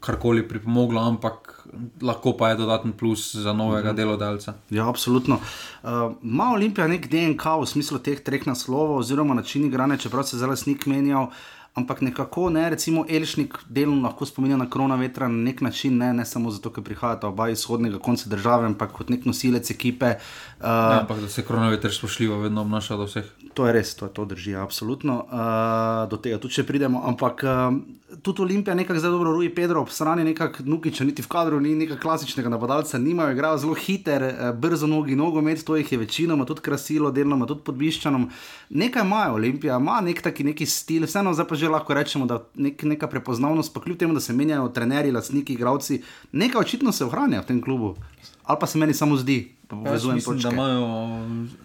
karkoli 0.00 0.44
pripomoglo, 0.48 1.02
ampak 1.02 1.66
lahko 2.02 2.36
pa 2.38 2.52
je 2.52 2.60
dodaten 2.62 2.92
plus 2.92 3.34
za 3.34 3.52
novega 3.52 3.90
mhm. 3.90 3.96
delodajalca. 3.96 4.54
Ja, 4.70 4.88
absolutno. 4.88 5.40
Uh, 5.82 6.14
Ma 6.22 6.52
Olimpija 6.54 6.86
nek 6.88 7.10
DNK 7.10 7.58
v 7.60 7.66
smislu 7.66 7.98
teh 7.98 8.22
treh 8.22 8.46
naslovov, 8.46 9.00
oziroma 9.02 9.34
način 9.34 9.66
igranja, 9.66 9.96
čeprav 10.06 10.24
se 10.24 10.38
zdaj 10.38 10.56
snik 10.56 10.86
menjal. 10.86 11.30
Ampak 11.76 12.00
nekako, 12.00 12.48
ne, 12.50 12.62
recimo, 12.72 13.02
Elžnik 13.04 13.58
delno 13.68 14.06
lahko 14.06 14.24
spominja 14.24 14.56
na 14.56 14.64
korona 14.70 14.96
vetra 14.96 15.28
na 15.28 15.42
nek 15.44 15.60
način, 15.60 15.98
ne, 16.00 16.08
ne 16.16 16.24
samo 16.24 16.50
zato, 16.50 16.70
ker 16.72 16.84
prihajata 16.84 17.28
oba 17.28 17.50
iz 17.52 17.58
vzhodnega 17.60 17.98
konca 18.00 18.30
države, 18.32 18.64
ampak 18.70 18.94
kot 18.96 19.10
nek 19.12 19.26
nosilec 19.28 19.70
ekipe. 19.70 20.14
Uh, 20.16 20.64
ja, 20.64 21.02
ampak 21.02 21.20
da 21.20 21.28
se 21.28 21.44
korona 21.44 21.68
vetra 21.68 21.92
spoštljivo 21.92 22.38
vedno 22.46 22.64
obnaša 22.64 22.96
do 22.96 23.04
vseh. 23.10 23.28
To 23.56 23.64
je 23.64 23.72
res, 23.72 23.94
to, 23.96 24.08
to 24.12 24.24
drži, 24.28 24.52
absolutno. 24.60 25.22
Uh, 25.32 26.04
do 26.12 26.20
tega 26.20 26.36
tudi 26.36 26.58
če 26.58 26.66
pridemo. 26.68 27.00
Ampak 27.08 27.40
uh, 27.40 27.78
tudi 28.22 28.42
Olimpija 28.42 28.74
nekako 28.74 29.00
zelo 29.00 29.12
dobro 29.16 29.32
ruji 29.32 29.54
Pedro, 29.54 29.80
ob 29.80 29.88
strani 29.88 30.24
nekako 30.24 30.62
Nukiča, 30.64 31.04
niti 31.04 31.22
v 31.22 31.28
kadru 31.32 31.60
ni 31.60 31.72
nekaj 31.74 31.96
klasičnega 32.02 32.48
napadalca, 32.52 32.98
nimajo, 32.98 33.32
igrajo 33.32 33.58
zelo 33.58 33.74
hiter, 33.74 34.22
eh, 34.22 34.52
brzo 34.52 34.86
nogi, 34.86 35.16
nogomet, 35.16 35.64
to 35.64 35.76
jih 35.76 35.92
je 35.92 35.98
večinoma 35.98 36.44
tudi 36.44 36.60
krasilo, 36.60 37.10
delno 37.10 37.46
tudi 37.46 37.64
podbiščanom. 37.64 38.28
Nekaj 38.70 39.02
imajo 39.02 39.34
Olimpija, 39.34 39.76
ima 39.80 40.00
nek 40.00 40.20
taki 40.22 40.44
neki 40.44 40.66
stil, 40.66 41.08
vseeno 41.08 41.32
zdaj 41.34 41.48
pa 41.48 41.54
že 41.54 41.68
lahko 41.68 41.94
rečemo, 41.94 42.26
da 42.26 42.42
nek, 42.54 42.82
neka 42.82 43.08
prepoznavnost, 43.08 43.74
pa 43.74 43.80
kljub 43.80 43.98
temu, 43.98 44.14
da 44.14 44.20
se 44.20 44.36
menjajo 44.36 44.68
trenerji, 44.68 45.12
lastniki, 45.12 45.56
igravci, 45.56 46.02
nekaj 46.32 46.60
očitno 46.60 46.92
se 46.92 47.04
ohranja 47.04 47.40
v 47.40 47.46
tem 47.46 47.62
klubu. 47.62 47.96
Ali 48.44 48.58
pa 48.60 48.66
se 48.66 48.78
meni 48.78 48.94
samo 48.94 49.16
zdi, 49.16 49.56
ja, 49.72 50.12
mislim, 50.14 50.38
da 50.38 50.50
imajo 50.52 50.86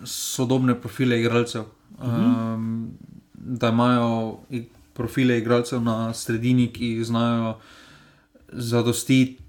sodobne 0.06 0.80
profile 0.82 1.20
igralcev. 1.20 1.81
-huh. 2.02 2.56
um, 2.56 2.92
da 3.34 3.70
imajo 3.70 4.40
profile 4.94 5.38
igralcev 5.38 5.82
na 5.82 6.14
sredini, 6.14 6.68
ki 6.74 7.04
znajo 7.04 7.56
zadostiti 8.52 9.42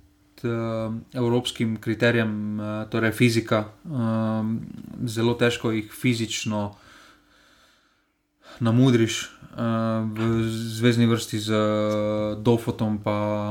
uh, 0.43 0.95
evropskim 1.13 1.77
kriterijem, 1.77 2.61
uh, 2.61 2.91
torej 2.91 3.13
fizika. 3.13 3.65
Um, 3.85 4.61
zelo 5.05 5.35
težko 5.35 5.71
jih 5.71 5.93
fizično 5.93 6.75
na 8.61 8.73
Mudriš, 8.73 9.31
uh, 9.53 10.09
v 10.09 10.49
zvezdni 10.49 11.07
vrsti 11.07 11.39
z 11.39 11.51
uh, 11.53 12.43
Dofotom 12.43 13.01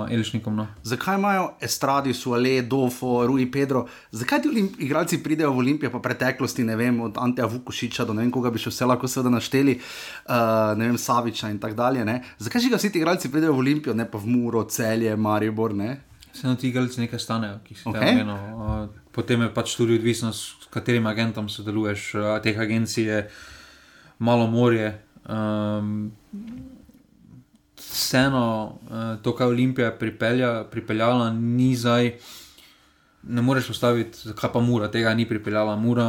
in 0.10 0.18
Elšnikom. 0.18 0.56
No. 0.56 0.68
Zakaj 0.84 1.18
imajo 1.18 1.54
Estradi, 1.62 2.14
Suale, 2.14 2.62
Dofo, 2.62 3.26
Rui 3.28 3.46
Pedro, 3.52 3.88
zakaj 4.12 4.42
ti 4.42 4.50
igralci 4.80 5.24
pridejo 5.24 5.54
v 5.54 5.58
Olimpijo 5.58 5.92
po 5.92 6.02
preteklosti, 6.02 6.64
ne 6.64 6.76
vem, 6.76 7.02
od 7.02 7.18
Anteja 7.18 7.48
Vukušiča 7.48 8.06
do 8.06 8.14
ne 8.14 8.26
vem, 8.26 8.32
koga 8.32 8.52
bi 8.52 8.62
še 8.62 8.74
vse 8.74 8.86
lahko 8.86 9.08
seveda 9.08 9.34
našteli, 9.38 9.78
uh, 9.78 10.74
ne 10.78 10.90
vem, 10.90 10.98
Saviča 10.98 11.52
in 11.54 11.60
tako 11.62 11.78
dalje. 11.78 12.06
Ne? 12.06 12.22
Zakaj 12.40 12.62
že 12.62 12.78
vsi 12.78 12.92
ti 12.92 13.02
igralci 13.02 13.32
pridejo 13.32 13.54
v 13.54 13.66
Olimpijo, 13.66 13.94
ne 13.94 14.10
pa 14.10 14.18
v 14.18 14.32
Muro, 14.32 14.66
Celje, 14.66 15.16
Maribor? 15.16 15.76
Ne? 15.78 16.02
Se 16.34 16.48
na 16.48 16.56
ti 16.56 16.70
igralci 16.70 17.02
nekaj 17.02 17.20
stanejo, 17.20 17.60
ki 17.64 17.76
se 17.76 17.90
okay. 17.90 18.00
tam 18.00 18.24
eno. 18.24 18.38
Potem 19.12 19.42
je 19.44 19.50
pač 19.54 19.76
tudi 19.76 20.00
odvisno, 20.00 20.32
s 20.32 20.56
katerim 20.72 21.06
agentom 21.06 21.50
sodeluješ. 21.52 22.16
Teh 22.44 22.56
agencij 22.56 23.04
je 23.04 23.20
malo 24.20 24.48
morje. 24.48 25.11
Um, 25.30 26.12
vseeno, 27.78 28.80
uh, 28.90 29.22
to, 29.22 29.36
kar 29.36 29.48
je 29.48 29.54
Olimpija 29.54 29.92
pripelja, 29.92 30.64
pripeljala, 30.72 31.30
ni 31.34 31.76
zdaj. 31.76 32.14
Ne 33.24 33.42
moreš 33.42 33.68
postaviti, 33.68 34.34
kaj 34.36 34.50
pa 34.54 34.60
mura, 34.60 34.90
tega 34.92 35.14
ni 35.14 35.28
pripeljala. 35.30 35.76
Mura 35.76 36.08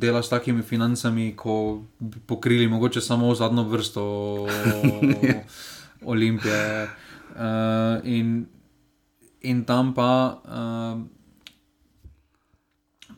dela 0.00 0.22
s 0.22 0.28
takimi 0.28 0.62
financami, 0.62 1.34
ko 1.36 1.82
bi 1.98 2.20
pokrili 2.26 2.68
mogoče 2.68 3.00
samo 3.00 3.34
zadnjo 3.34 3.62
vrsto 3.62 4.04
Olimpije. 6.14 6.88
Uh, 7.36 8.00
in, 8.04 8.46
in 9.40 9.64
tam 9.64 9.94
pa 9.94 10.40
uh, 10.44 11.02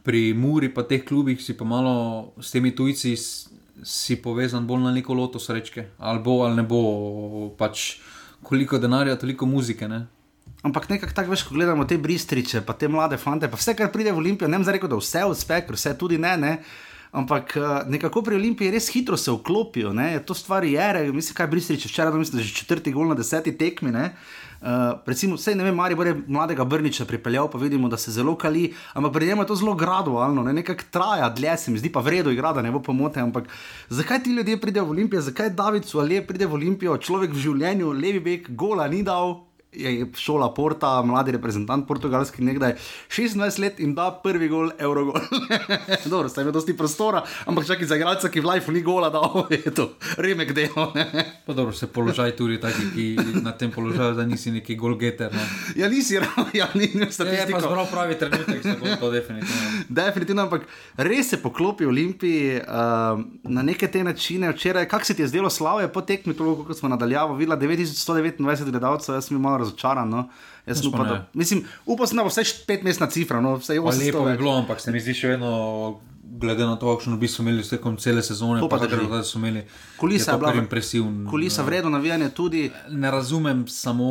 pri 0.02 0.34
Muri, 0.34 0.68
pa 0.72 0.82
teh 0.82 1.04
klubih, 1.04 1.38
si 1.42 1.54
pa 1.56 1.64
malo 1.64 2.32
s 2.40 2.50
temi 2.50 2.74
tujci 2.74 3.16
si 3.84 4.16
povezan 4.22 4.66
bolj 4.66 4.84
na 4.84 4.92
neko 4.94 5.14
loto 5.14 5.38
srečke, 5.38 5.86
ali 5.98 6.22
bo 6.24 6.42
ali 6.44 6.56
ne 6.56 6.62
bo, 6.62 6.80
pač 7.58 8.00
koliko 8.42 8.78
denarja, 8.78 9.18
toliko 9.18 9.46
muzike. 9.46 9.88
Ne? 9.88 10.06
Ampak 10.62 10.88
nekako 10.90 11.16
tako 11.16 11.30
veš, 11.30 11.42
ko 11.48 11.54
gledamo 11.54 11.84
te 11.88 11.98
bristriče, 11.98 12.60
pa 12.66 12.72
te 12.76 12.88
mlade 12.88 13.16
fante, 13.16 13.48
pa 13.48 13.56
vse, 13.56 13.74
kar 13.76 13.92
pride 13.92 14.12
v 14.12 14.20
Olimpijo, 14.20 14.48
ne 14.48 14.58
vem, 14.58 14.64
za 14.64 14.74
reko, 14.76 14.88
da 14.88 14.98
vse 15.00 15.24
uspe, 15.28 15.60
ker 15.66 15.78
vse 15.78 15.94
tudi 15.98 16.18
ne. 16.20 16.36
ne? 16.36 16.52
Ampak 17.12 17.56
eh, 17.56 17.62
nekako 17.90 18.22
pri 18.22 18.38
Olimpiji 18.38 18.70
res 18.70 18.86
hitro 18.94 19.16
se 19.16 19.32
vklopijo, 19.34 19.90
ne? 19.92 20.20
to 20.26 20.34
stvar 20.34 20.64
je, 20.64 21.12
mislim, 21.12 21.34
kaj 21.34 21.46
bristriče, 21.46 21.88
včeraj, 21.88 22.14
mislim, 22.14 22.38
da 22.38 22.44
že 22.46 22.54
četrti 22.54 22.92
gol 22.92 23.08
na 23.10 23.14
deseti 23.18 23.56
tekmi. 23.58 23.90
Ne? 23.90 24.12
Uh, 24.60 25.00
recimo, 25.06 25.38
vse 25.40 25.54
ne 25.56 25.64
vem, 25.64 25.80
ali 25.80 25.94
bo 25.96 26.04
mladega 26.28 26.64
Brniča 26.64 27.06
pripeljal, 27.08 27.48
pa 27.50 27.58
vidimo, 27.58 27.88
da 27.88 27.96
se 27.96 28.12
zelo 28.12 28.36
kali, 28.36 28.74
ampak 28.92 29.12
pri 29.12 29.26
njemu 29.26 29.42
je 29.42 29.46
to 29.46 29.56
zelo 29.56 29.74
gradualno, 29.74 30.42
ne 30.42 30.52
nekako 30.52 30.84
traja, 30.90 31.28
dlje 31.28 31.56
se 31.56 31.70
mi 31.70 31.78
zdi 31.78 31.92
pa 31.92 32.00
vredno 32.00 32.30
igrati, 32.30 32.56
da 32.56 32.62
ne 32.62 32.70
bo 32.70 32.82
pomote. 32.82 33.20
Ampak 33.20 33.48
zakaj 33.88 34.22
ti 34.22 34.30
ljudje 34.30 34.60
pridejo 34.60 34.84
v 34.84 34.90
Olimpijo, 34.90 35.20
zakaj 35.20 35.50
David 35.50 35.84
Sualje 35.84 36.26
pride 36.26 36.46
v 36.46 36.54
Olimpijo, 36.54 36.98
človek 36.98 37.32
v 37.32 37.40
življenju, 37.40 37.92
levi 37.92 38.20
bek, 38.20 38.50
gola 38.52 38.88
ni 38.88 39.02
dal, 39.02 39.49
je 39.72 40.06
šola 40.14 40.54
Porta, 40.54 41.02
mladi 41.02 41.32
reprezentant 41.32 41.86
portugalski, 41.88 42.42
nekdaj 42.42 42.74
26 43.08 43.60
let 43.60 43.80
in 43.80 43.94
da 43.94 44.10
prvi 44.22 44.48
gol, 44.48 44.70
Eurogol. 44.78 45.20
Dobro, 46.10 46.28
zdaj 46.28 46.42
ima 46.42 46.52
dosti 46.52 46.76
prostora, 46.76 47.22
ampak 47.46 47.66
čakaj 47.66 47.86
za 47.86 47.96
igralca, 47.96 48.28
ki 48.28 48.40
v 48.40 48.50
Life 48.50 48.72
ni 48.72 48.82
gola, 48.82 49.10
da 49.10 49.20
je 49.50 49.74
to 49.74 49.90
remek 50.16 50.52
delo. 50.52 50.92
pa 51.46 51.52
dobro, 51.52 51.72
se 51.72 51.86
položaj 51.86 52.36
tudi 52.36 52.60
taki, 52.60 52.90
ki 52.94 53.06
na 53.42 53.52
tem 53.52 53.70
položaju, 53.70 54.14
da 54.14 54.26
nisi 54.26 54.50
neki 54.50 54.76
golgeter. 54.76 55.32
Ne? 55.34 55.46
Ja, 55.76 55.88
nisi, 55.88 56.18
ja, 56.52 56.68
ni 56.74 56.88
statistiko. 56.88 57.34
Ja, 57.34 57.46
je 57.46 57.52
pa 57.52 57.60
zelo 57.60 57.86
pravi 57.92 58.18
trenutek, 58.18 58.62
se 58.62 58.76
bo 58.80 58.96
to 59.00 59.10
definitivno. 59.10 59.84
definitivno, 59.88 60.42
ampak 60.42 60.66
res 60.96 61.30
se 61.30 61.42
poklopi 61.42 61.86
Olimpiji 61.86 62.58
uh, 62.58 63.22
na 63.44 63.62
neke 63.62 63.88
te 63.88 64.04
načine. 64.04 64.50
Včeraj, 64.50 64.88
kak 64.88 65.06
se 65.06 65.14
ti 65.14 65.22
je 65.22 65.28
zdelo 65.28 65.50
slavo, 65.50 65.80
je 65.80 65.92
po 65.92 66.00
tekmi, 66.00 66.34
toliko, 66.34 66.64
kot 66.64 66.78
smo 66.78 66.88
nadaljavo, 66.88 67.34
videla 67.38 67.58
9129 67.58 68.70
gledalcev, 68.70 69.14
jaz 69.14 69.30
sem 69.30 69.36
imel 69.36 69.59
razočaran. 69.60 70.08
No. 70.08 70.28
Upam, 70.88 71.08
da, 71.08 71.26
mislim, 71.34 71.64
upam, 71.86 72.06
da 72.12 72.22
bo 72.22 72.28
vse 72.28 72.44
pet 72.66 72.82
mesna 72.82 73.08
cifra. 73.10 73.40
No, 73.40 73.56
vse 73.56 73.80
lepo 73.80 74.28
je 74.28 74.36
bilo, 74.36 74.56
ampak 74.58 74.80
se 74.80 74.92
mi 74.92 75.00
zdi 75.00 75.14
še 75.14 75.34
vedno. 75.36 76.00
Glede 76.40 76.62
na 76.64 76.76
to, 76.78 76.92
kakšno 76.94 77.16
bi 77.18 77.28
imeli 77.38 77.64
tekom 77.66 77.96
cele 77.98 78.22
sezone, 78.22 78.62
pa 78.70 78.78
tudi 78.78 79.08
da 79.10 79.18
smo 79.26 79.40
imeli 79.42 79.64
kulisa, 79.98 80.32
je 80.32 80.38
bila 80.38 80.54
impresivna. 80.54 81.30
Kulisa, 81.30 81.64
vredno 81.66 81.90
navijanje 81.90 82.30
tudi. 82.30 82.70
Ne 82.88 83.10
razumem 83.10 83.64
samo, 83.68 84.06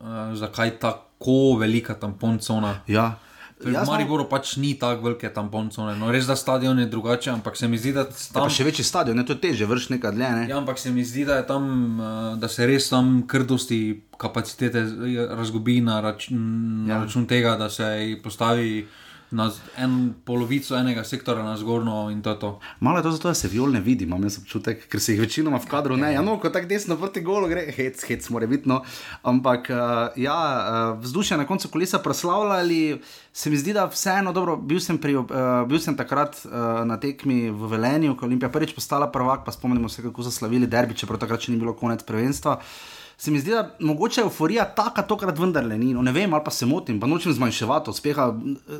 uh, 0.00 0.08
zakaj 0.34 0.74
tako 0.82 1.56
velika 1.60 1.94
tamponcona. 1.94 2.80
Ja. 2.86 3.14
V 3.56 3.72
Mariboru 3.72 4.26
pač 4.28 4.58
ni 4.60 4.74
tako 4.76 5.06
velike 5.08 5.30
tamponcone. 5.32 5.94
No, 5.96 6.10
res 6.12 6.26
da 6.28 6.36
stadion 6.36 6.76
je 6.78 6.86
drugačen, 6.92 7.38
ampak 7.38 7.56
se 7.56 7.68
mi 7.68 7.78
zdi, 7.80 7.94
da 7.96 8.04
tam. 8.04 8.44
Pa 8.44 8.50
še 8.52 8.66
večji 8.68 8.84
stadion, 8.84 9.16
ne, 9.16 9.24
to 9.24 9.32
je 9.32 9.40
teže, 9.46 9.68
vrš 9.68 9.88
nekaj 9.94 10.12
dlje. 10.12 10.32
Ne? 10.36 10.42
Ja, 10.50 10.58
ampak 10.60 10.76
se 10.78 10.92
mi 10.92 11.04
zdi, 11.04 11.24
da, 11.24 11.40
tam, 11.48 11.64
eh, 11.96 12.36
da 12.36 12.50
se 12.52 12.68
res 12.68 12.90
tam 12.92 13.22
krdosti 13.24 14.02
kapacitete 14.20 14.84
razgubi 15.32 15.80
na 15.80 16.02
račun, 16.04 16.36
ja. 16.84 16.98
na 16.98 17.04
račun 17.06 17.24
tega, 17.26 17.56
da 17.56 17.70
se 17.72 17.88
postavi 18.24 18.84
na 19.30 19.50
en 19.76 20.14
polovico 20.24 20.76
enega 20.78 21.04
sektora 21.04 21.42
na 21.42 21.56
zgornjo 21.56 22.10
in 22.10 22.22
to 22.22 22.30
je 22.30 22.38
to. 22.38 22.50
Malo 22.80 22.98
je 22.98 23.02
to 23.02 23.10
zato, 23.10 23.28
da 23.28 23.34
se 23.34 23.48
viol 23.48 23.70
ne 23.72 23.80
vidi, 23.80 24.04
imam 24.04 24.22
jaz 24.22 24.38
občutek, 24.38 24.88
ker 24.88 25.00
se 25.00 25.14
jih 25.14 25.20
večinoma 25.20 25.58
v 25.58 25.70
kadru 25.70 25.96
ne. 25.96 26.12
Ja, 26.14 26.22
no, 26.22 26.38
ko 26.38 26.50
tako 26.50 26.70
desno 26.70 26.96
proti 26.96 27.20
golu 27.20 27.48
gre, 27.50 27.66
hec, 27.76 28.04
hec, 28.08 28.28
mora 28.30 28.46
biti. 28.46 28.68
No. 28.68 28.82
Ampak 29.22 29.70
uh, 29.70 29.78
ja, 30.16 30.38
uh, 30.38 31.02
vzdušje 31.02 31.36
na 31.36 31.46
koncu 31.46 31.68
kolesa 31.68 31.98
proslavljali. 31.98 33.00
Se 33.32 33.50
mi 33.50 33.56
zdi, 33.56 33.74
da 33.76 33.84
vseeno 33.90 34.32
dobro, 34.32 34.56
bil 34.56 34.80
sem, 34.80 34.98
pri, 34.98 35.16
uh, 35.16 35.26
bil 35.68 35.80
sem 35.82 35.96
takrat 35.96 36.38
na 36.86 36.96
tekmi 37.00 37.50
v 37.50 37.68
Velenju, 37.68 38.14
ko 38.16 38.24
je 38.24 38.30
Olimpija 38.30 38.48
prvič 38.52 38.72
postala 38.74 39.10
prvak, 39.12 39.44
pa 39.44 39.52
spomnimo 39.52 39.88
se, 39.88 40.02
kako 40.02 40.24
so 40.24 40.30
slavili 40.30 40.66
derbi, 40.66 40.96
čeprav 40.96 41.20
takrat 41.20 41.44
še 41.44 41.52
ni 41.52 41.60
bilo 41.60 41.74
konec 41.76 42.06
prvenstva. 42.06 42.56
Uh, 42.56 42.95
se 43.18 43.30
mi 43.30 43.40
zdi, 43.40 43.50
da 43.50 43.76
mogoče 43.80 44.20
euforija 44.20 44.64
taka 44.64 45.02
tokrat 45.02 45.38
vendarle 45.38 45.78
ni. 45.78 45.94
No, 45.94 46.02
ne 46.02 46.12
vem, 46.12 46.34
ali 46.34 46.44
pa 46.44 46.50
se 46.50 46.66
motim, 46.66 47.00
pa 47.00 47.06
nočem 47.06 47.32
zmanjševati 47.32 47.90
uspeha. 47.90 48.34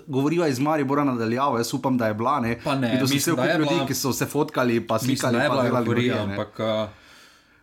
Govorijo 0.07 0.47
iz 0.47 0.59
Maribora 0.59 1.05
nadaljavo, 1.05 1.59
jaz 1.59 1.75
upam, 1.75 1.99
da 1.99 2.07
je 2.07 2.14
bila. 2.14 2.40
Ne, 2.40 2.59
ne 2.81 2.99
to 3.00 3.09
so 3.09 3.16
vse 3.16 3.59
ljudi, 3.59 3.81
ki 3.87 3.95
so 3.95 4.12
se 4.12 4.26
fotkali, 4.26 4.81
pa 4.87 4.99
slikali, 4.99 5.40
pa 5.49 5.62
delali 5.62 5.88
euforija, 5.88 6.23
ampak. 6.23 6.59
Uh... 6.59 6.88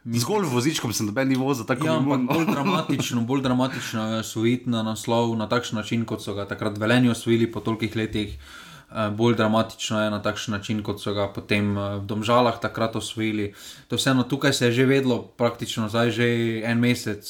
Zgolj 0.03 0.49
vozičkom 0.51 0.91
sem 0.93 1.07
dobil 1.07 1.27
nivo 1.27 1.53
za 1.53 1.63
tako 1.63 1.87
ja, 1.87 1.99
bolj, 1.99 2.25
bolj 2.27 2.45
dramatično. 2.55 3.21
Bolj 3.21 3.41
dramatično 3.41 4.07
je 4.13 4.19
osvojiti 4.19 4.69
na 4.69 4.83
naslov 4.83 5.37
na 5.37 5.47
takšen 5.49 5.77
način, 5.77 6.05
kot 6.05 6.21
so 6.21 6.33
ga 6.33 6.47
takrat 6.47 6.77
veljeni 6.77 7.09
osvojili 7.09 7.51
po 7.51 7.59
tolikih 7.59 7.95
letih. 7.95 8.35
Uh, 8.35 8.62
bolj 9.09 9.35
dramatično 9.35 10.03
je 10.03 10.09
na 10.09 10.21
takšen 10.21 10.53
način, 10.53 10.83
kot 10.83 11.01
so 11.01 11.13
ga 11.13 11.27
potem 11.33 11.77
eh, 11.77 11.97
v 11.97 12.05
Domžalah 12.05 12.59
takrat 12.61 12.95
osvojili. 12.95 13.53
To 13.87 13.97
vseeno 13.97 14.23
tukaj 14.23 14.53
se 14.53 14.65
je 14.65 14.71
že 14.71 14.85
vedlo, 14.85 15.21
praktično 15.37 15.89
zdaj 15.89 16.11
že 16.11 16.27
en 16.65 16.79
mesec 16.79 17.25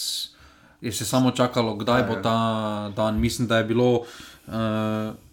je 0.84 0.92
se 0.92 1.06
samo 1.06 1.32
čakalo, 1.32 1.76
kdaj 1.80 2.02
ja, 2.02 2.08
bo 2.08 2.14
ja. 2.14 2.22
ta 2.22 2.38
dan. 2.96 3.20
Mislim, 3.20 3.48
da 3.48 3.58
je 3.58 3.64
bilo 3.64 4.04
uh, 4.48 4.54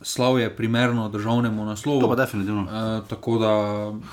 slavje 0.03 0.57
primerno 0.57 1.09
državnemu 1.09 1.65
naslovu. 1.65 2.01
To 2.01 2.09
pa 2.09 2.15
definitivno. 2.15 2.63
Uh, 2.63 3.09
tako 3.09 3.39
da. 3.39 3.53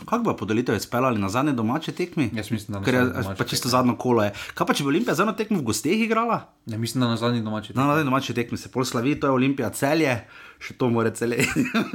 Kako 0.06 0.24
bo 0.24 0.36
podelitev 0.36 0.76
izpeljali 0.76 1.20
na 1.20 1.30
zadnje 1.30 1.54
domače 1.54 1.92
tekmi? 1.92 2.30
Jaz 2.34 2.52
mislim, 2.52 2.80
da 2.80 2.86
Ker 2.86 2.94
je 2.94 3.36
pa 3.38 3.44
čisto 3.44 3.70
zadnjo 3.70 3.96
kolo. 3.96 4.24
Je. 4.24 4.34
Kaj 4.54 4.68
pa 4.68 4.74
če 4.74 4.84
bi 4.84 4.88
Olimpija 4.88 5.16
zadnjo 5.16 5.34
tekmo 5.34 5.60
v 5.60 5.64
gosteh 5.64 6.02
igrala? 6.02 6.42
Ja, 6.66 6.78
mislim, 6.78 7.02
da 7.02 7.08
na 7.08 7.18
zadnji 7.18 7.42
domači 7.42 7.68
tekmi. 7.68 7.84
Na 7.84 7.88
zadnji 7.88 8.06
domači 8.06 8.34
tekmi 8.34 8.58
se 8.58 8.72
pol 8.72 8.86
slavi, 8.86 9.20
to 9.20 9.28
je 9.28 9.32
Olimpija 9.32 9.70
celje. 9.70 10.20
Še 10.60 10.74
to 10.74 10.90
mora 10.90 11.12
cele. 11.14 11.38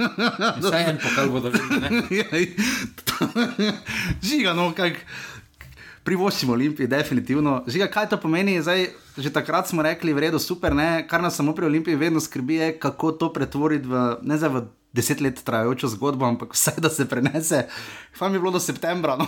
Vse 0.62 0.82
en 0.86 0.98
pokal 1.02 1.32
bodo 1.34 1.50
videli. 1.50 2.44
Žiga, 4.28 4.54
no, 4.54 4.72
kako 4.76 4.96
privoščimo 6.04 6.52
Olimpiji, 6.52 6.90
definitivno. 6.90 7.62
Žiga, 7.66 7.86
kaj 7.92 8.08
to 8.10 8.18
pomeni? 8.20 8.58
Zdaj, 8.62 8.88
že 9.16 9.32
takrat 9.32 9.70
smo 9.70 9.82
rekli, 9.82 10.12
v 10.12 10.26
redu, 10.26 10.38
super, 10.42 10.74
ne? 10.74 11.06
kar 11.08 11.22
nas 11.22 11.36
samo 11.38 11.54
pri 11.54 11.66
Olimpiji 11.66 11.96
vedno 11.96 12.20
skrbi, 12.20 12.54
je, 12.54 12.70
kako 12.78 13.12
to 13.12 13.32
pretvoriti 13.32 13.88
v, 13.88 14.04
ne 14.22 14.38
zdaj 14.38 14.50
v 14.50 14.64
deset 14.92 15.20
let 15.20 15.40
trajajočo 15.44 15.88
zgodbo, 15.88 16.26
ampak 16.26 16.52
vse 16.54 16.72
da 16.78 16.90
se 16.90 17.08
prenese. 17.08 17.66
Fajn 18.18 18.34
je 18.34 18.40
bilo 18.40 18.50
do 18.52 18.60
septembra, 18.60 19.16
no? 19.16 19.26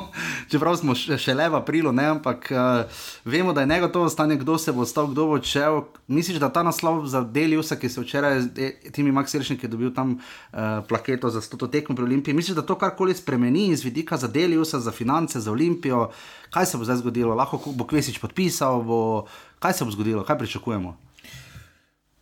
čeprav 0.50 0.76
smo 0.76 0.94
še 0.94 1.34
le 1.34 1.46
v 1.48 1.58
aprilu, 1.60 1.92
ne? 1.94 2.06
ampak 2.16 2.50
uh, 2.50 3.00
vemo, 3.24 3.54
da 3.54 3.62
je 3.62 3.70
negotovo 3.70 4.10
stanje, 4.10 4.36
kdo 4.42 4.58
se 4.58 4.74
bo 4.74 4.82
ostal, 4.82 5.06
kdo 5.12 5.28
bo 5.30 5.38
odšel. 5.38 5.84
Misliš, 6.10 6.40
da 6.42 6.50
ta 6.50 6.64
naslov 6.66 7.06
za 7.06 7.22
Deliusa, 7.22 7.78
ki 7.78 7.88
se 7.88 8.02
včeraj, 8.02 8.42
Timi 8.90 9.14
Max 9.14 9.38
Rešnik, 9.38 9.62
ki 9.62 9.70
je 9.70 9.74
dobil 9.76 9.94
tam 9.94 10.18
uh, 10.18 10.82
plaketo 10.88 11.30
za 11.30 11.38
100 11.38 11.70
tekmo 11.70 11.94
pri 11.94 12.10
Olimpiji, 12.10 12.34
misliš, 12.34 12.58
da 12.58 12.66
to 12.66 12.74
karkoli 12.78 13.14
spremeni 13.14 13.70
iz 13.70 13.86
vidika 13.86 14.18
za 14.18 14.28
Deliusa, 14.28 14.82
za 14.82 14.90
finance, 14.90 15.40
za 15.40 15.54
Olimpijo? 15.54 16.10
Kaj 16.50 16.66
se 16.66 16.78
bo 16.78 16.84
zdaj 16.86 17.02
zgodilo? 17.06 17.34
Lahko 17.38 17.62
bo 17.70 17.86
Kvesič 17.86 18.18
podpisal, 18.18 18.82
bo... 18.82 19.26
kaj 19.62 19.78
se 19.78 19.86
bo 19.86 19.94
zgodilo, 19.94 20.26
kaj 20.26 20.38
pričakujemo? 20.42 20.98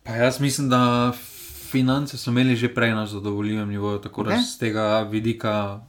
Pa 0.03 0.19
jaz 0.19 0.39
mislim, 0.39 0.69
da 0.69 1.13
finance 1.73 2.17
so 2.17 2.31
imeli 2.31 2.55
že 2.55 2.69
prej 2.73 2.93
na 2.93 3.07
zadovoljivem 3.09 3.69
nivoju, 3.69 3.99
tako 3.99 4.23
okay. 4.23 4.37
da 4.37 4.41
z 4.41 4.57
tega 4.61 4.85
vidika. 5.09 5.81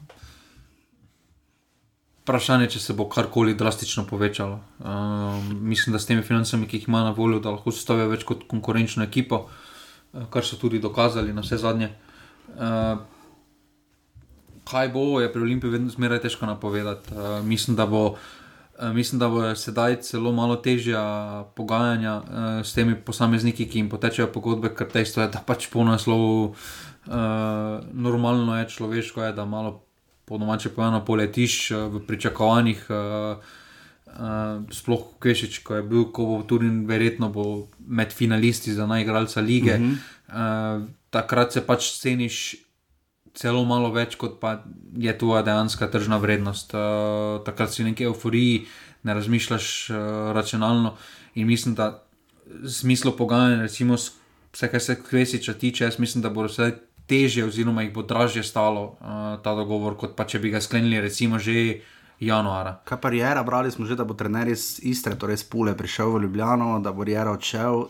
Vprašanje 2.25 2.65
je, 2.65 2.71
če 2.77 2.81
se 2.81 2.95
bo 2.97 3.05
karkoli 3.13 3.53
drastično 3.55 4.07
povečalo. 4.09 4.63
Um, 4.81 5.51
mislim, 5.69 5.93
da 5.93 6.01
s 6.01 6.09
temi 6.09 6.25
financami, 6.25 6.67
ki 6.67 6.81
jih 6.81 6.89
ima 6.89 7.03
na 7.05 7.11
voljo, 7.13 7.41
da 7.45 7.53
lahko 7.53 7.73
stavijo 7.73 8.09
več 8.09 8.25
kot 8.25 8.47
konkurenčno 8.49 9.05
ekipo, 9.05 9.43
uh, 9.45 10.25
kar 10.33 10.47
so 10.47 10.57
tudi 10.57 10.81
dokazali 10.81 11.37
na 11.37 11.45
vse 11.45 11.61
zadnje. 11.61 11.91
Uh, 12.55 13.03
kaj 14.65 14.89
bo, 14.95 15.21
je 15.21 15.29
pri 15.33 15.45
Olimpiji 15.45 15.77
vedno 15.77 15.93
zmeraj 15.93 16.25
težko 16.25 16.49
napovedati. 16.49 17.13
Uh, 17.13 17.45
mislim, 17.45 17.77
da 17.77 17.87
bo. 17.87 18.07
Mislim, 18.95 19.19
da 19.19 19.29
bo 19.29 19.55
sedaj 19.55 20.01
celo 20.03 20.33
malo 20.33 20.57
težja 20.57 21.45
pogajanja 21.55 22.17
uh, 22.17 22.25
s 22.67 22.75
temi 22.75 22.97
posamezniki, 22.97 23.69
ki 23.71 23.79
jim 23.79 23.89
potečejo 23.89 24.27
pogodbe, 24.35 24.73
ker 24.75 24.89
dejstvo 24.93 25.23
je, 25.23 25.29
da 25.31 25.43
pač 25.47 25.69
po 25.71 25.85
naslovu 25.87 26.49
uh, 26.51 27.15
normalno 27.93 28.59
je 28.59 28.69
človeško, 28.69 29.23
je, 29.23 29.33
da 29.33 29.45
malo 29.45 29.85
po 30.25 30.39
domače 30.39 30.75
povedano 30.75 31.05
poletiš 31.05 31.71
v 31.71 32.07
pričakovanjih. 32.07 32.87
Uh, 32.91 33.61
Uh, 34.15 34.63
sploh 34.71 35.19
Kešič, 35.19 35.67
ko 35.67 35.75
je 35.75 35.83
bil, 35.83 36.05
ko 36.15 36.23
bo 36.29 36.35
Turin, 36.47 36.85
verjetno 36.87 37.33
bo 37.35 37.67
med 37.83 38.13
finalisti 38.15 38.71
za 38.71 38.87
najigralca 38.87 39.41
lige. 39.41 39.75
Uh 39.75 39.81
-huh. 39.81 39.97
uh, 40.79 40.87
takrat 41.11 41.53
se 41.53 41.67
pač 41.67 41.99
ceniš 41.99 42.55
celo 43.35 43.65
malo 43.67 43.91
več, 43.95 44.17
kot 44.21 44.39
pa 44.41 44.61
je 44.97 45.13
tvoja 45.19 45.43
dejanska 45.47 45.89
tržna 45.91 46.21
vrednost. 46.23 46.75
Uh, 46.75 47.43
takrat 47.47 47.75
si 47.75 47.83
v 47.83 47.91
neki 47.91 48.07
euforiji, 48.09 48.65
ne 49.05 49.15
razmišljaš 49.19 49.69
uh, 49.91 49.99
racionalno. 50.37 50.95
In 51.35 51.51
mislim, 51.51 51.75
da 51.75 52.05
v 52.47 52.71
smislu 52.71 53.15
pogajanja, 53.19 53.65
recimo, 53.67 53.99
vse, 53.99 54.71
kar 54.71 54.81
se 54.81 54.99
Kešiča 55.03 55.57
tiče, 55.59 55.89
jaz 55.89 55.99
mislim, 55.99 56.23
da 56.23 56.31
bo 56.31 56.47
vse 56.47 56.71
teže, 57.11 57.45
oziroma 57.45 57.83
jih 57.83 57.93
bo 57.93 58.05
dražje 58.07 58.45
stalo 58.47 58.95
uh, 58.95 59.35
ta 59.43 59.55
dogovor, 59.59 59.99
kot 59.99 60.15
pa 60.17 60.29
če 60.31 60.41
bi 60.41 60.55
ga 60.55 60.63
sklenili, 60.63 61.03
recimo, 61.03 61.43
že 61.43 61.83
januara. 62.23 62.79
Kaj 62.87 63.01
pa 63.01 63.11
je, 63.11 63.35
brali 63.45 63.71
smo 63.71 63.87
že, 63.87 63.97
da 63.99 64.05
bo 64.05 64.15
trener 64.15 64.49
iz 64.49 64.79
Istre, 64.83 65.19
torej 65.19 65.43
iz 65.43 65.45
Pule, 65.45 65.77
prišel 65.77 66.15
v 66.15 66.23
Ljubljano, 66.27 66.79
da 66.81 66.93
bo 66.93 67.05
Jera 67.05 67.35
odšel. 67.35 67.89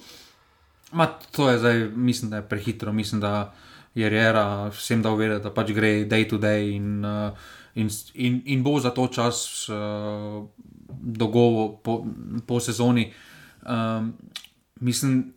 Ma, 0.95 1.07
to 1.31 1.51
je 1.51 1.59
zdaj, 1.59 1.89
mislim, 1.95 2.31
da 2.31 2.37
je 2.37 2.49
prehitro. 2.49 2.93
Mislim, 2.93 3.21
da 3.21 3.53
je 3.95 4.11
Jera 4.13 4.69
vsem 4.69 5.03
dal 5.03 5.17
vedeti, 5.17 5.43
da 5.43 5.53
pač 5.55 5.73
gre 5.73 6.05
day 6.05 6.29
to 6.29 6.39
day 6.39 6.75
in, 6.77 7.05
uh, 7.05 7.31
in, 7.75 7.91
in, 8.15 8.43
in 8.47 8.63
bo 8.63 8.81
za 8.81 8.91
to 8.91 9.07
čas 9.07 9.69
uh, 9.69 10.45
dogovor 11.01 11.79
po, 11.83 12.05
po 12.47 12.61
sezoni. 12.61 13.13
Um, 13.63 14.13
mislim, 14.81 15.35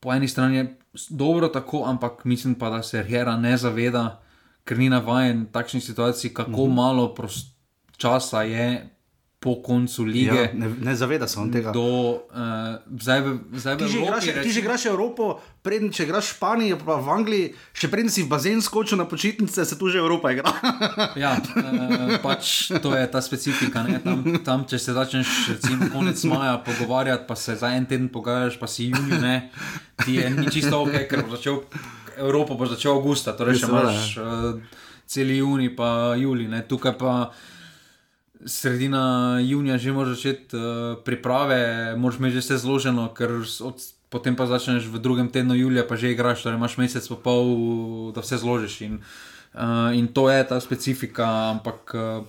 po 0.00 0.12
eni 0.12 0.28
strani 0.28 0.56
je 0.56 0.76
dobro 1.10 1.48
tako, 1.48 1.84
ampak 1.86 2.24
mislim 2.24 2.54
pa, 2.54 2.70
da 2.70 2.82
se 2.82 3.06
Jera 3.08 3.36
ne 3.36 3.56
zaveda 3.56 4.24
ker 4.64 4.80
ni 4.80 4.88
navaden 4.88 5.46
takšnih 5.52 5.84
situacij, 5.84 6.32
kako 6.34 6.50
mm 6.66 6.70
-hmm. 6.70 6.74
malo 6.74 7.14
časa 7.96 8.42
je 8.42 8.93
po 9.44 9.60
koncu 9.62 10.04
lige. 10.08 10.32
Ja, 10.32 10.48
ne, 10.56 10.70
ne 10.80 10.96
zaveda 10.96 11.28
se 11.28 11.36
on 11.40 11.50
tega. 11.52 11.72
Do, 11.76 12.24
uh, 12.32 12.80
zdaj 13.00 13.20
v, 13.20 13.32
zdaj 13.52 13.76
ti, 13.76 13.88
že 13.92 13.98
Evropi, 13.98 14.08
igraš, 14.08 14.24
reči... 14.24 14.42
ti 14.42 14.52
že 14.56 14.60
igraš 14.64 14.86
Evropo, 14.88 15.26
preden 15.60 15.92
če 15.92 16.06
igraš 16.08 16.30
v 16.30 16.36
Španiji, 16.38 16.78
pa 16.80 16.96
v 16.96 17.12
Angliji, 17.12 17.50
še 17.76 17.90
preden 17.92 18.08
si 18.08 18.24
v 18.24 18.32
bazen 18.32 18.64
skočil 18.64 18.96
na 18.96 19.04
počitnice, 19.04 19.68
se 19.68 19.76
tu 19.76 19.92
že 19.92 20.00
Evropa 20.00 20.32
igra. 20.32 20.48
ja, 21.24 21.36
uh, 21.36 22.16
pač 22.24 22.72
to 22.80 22.96
je 22.96 23.04
ta 23.04 23.20
specifika. 23.20 23.84
Tam, 24.00 24.24
tam, 24.40 24.64
če 24.64 24.80
se 24.80 24.96
začneš, 24.96 25.28
recimo, 25.60 25.92
konec 25.92 26.16
maja 26.24 26.56
pogovarjati, 26.64 27.28
pa 27.28 27.36
se 27.36 27.60
za 27.60 27.68
en 27.76 27.84
teden 27.84 28.08
pogajaš, 28.08 28.56
pa 28.56 28.64
si 28.64 28.88
juni, 28.88 29.20
ne, 29.20 29.52
ti 30.00 30.16
je 30.24 30.32
ni 30.32 30.48
čisto 30.48 30.80
ok, 30.88 31.04
ker 31.04 31.28
bo 31.28 31.36
začel. 31.36 31.60
Evropo 32.14 32.54
bo 32.54 32.64
začel 32.70 32.94
avgusta, 32.94 33.34
torej 33.34 33.58
še 33.60 33.68
imaš 33.68 34.12
uh, 34.22 34.80
cel 35.04 35.36
juni, 35.36 35.68
pa 35.74 36.14
juli, 36.16 36.46
ne? 36.48 36.62
tukaj 36.64 36.94
pa 36.96 37.14
sredina 38.46 39.38
junija 39.40 39.78
že 39.78 39.92
moraš 39.92 40.16
začeti 40.16 40.56
uh, 40.56 40.62
priprave, 41.04 41.96
moraš 41.96 42.18
imeti 42.18 42.34
že 42.34 42.40
vse 42.40 42.58
zloženo, 42.58 43.08
ker 43.14 43.42
od, 43.60 43.76
potem 44.08 44.36
pa 44.36 44.46
začneš 44.46 44.86
v 44.86 45.00
drugem 45.00 45.28
tednu 45.28 45.54
julija, 45.54 45.86
pa 45.88 45.96
že 45.96 46.12
igraš, 46.12 46.44
torej 46.44 46.58
imaš 46.60 46.76
mesec 46.76 47.08
pa 47.08 47.16
pol, 47.16 47.46
da 48.14 48.20
vse 48.20 48.38
zložiš. 48.38 48.80
In, 48.86 49.00
uh, 49.54 49.90
in 49.96 50.08
to 50.08 50.30
je 50.30 50.44
ta 50.44 50.60
specifika, 50.60 51.56
ampak 51.56 51.94
uh, 51.94 52.24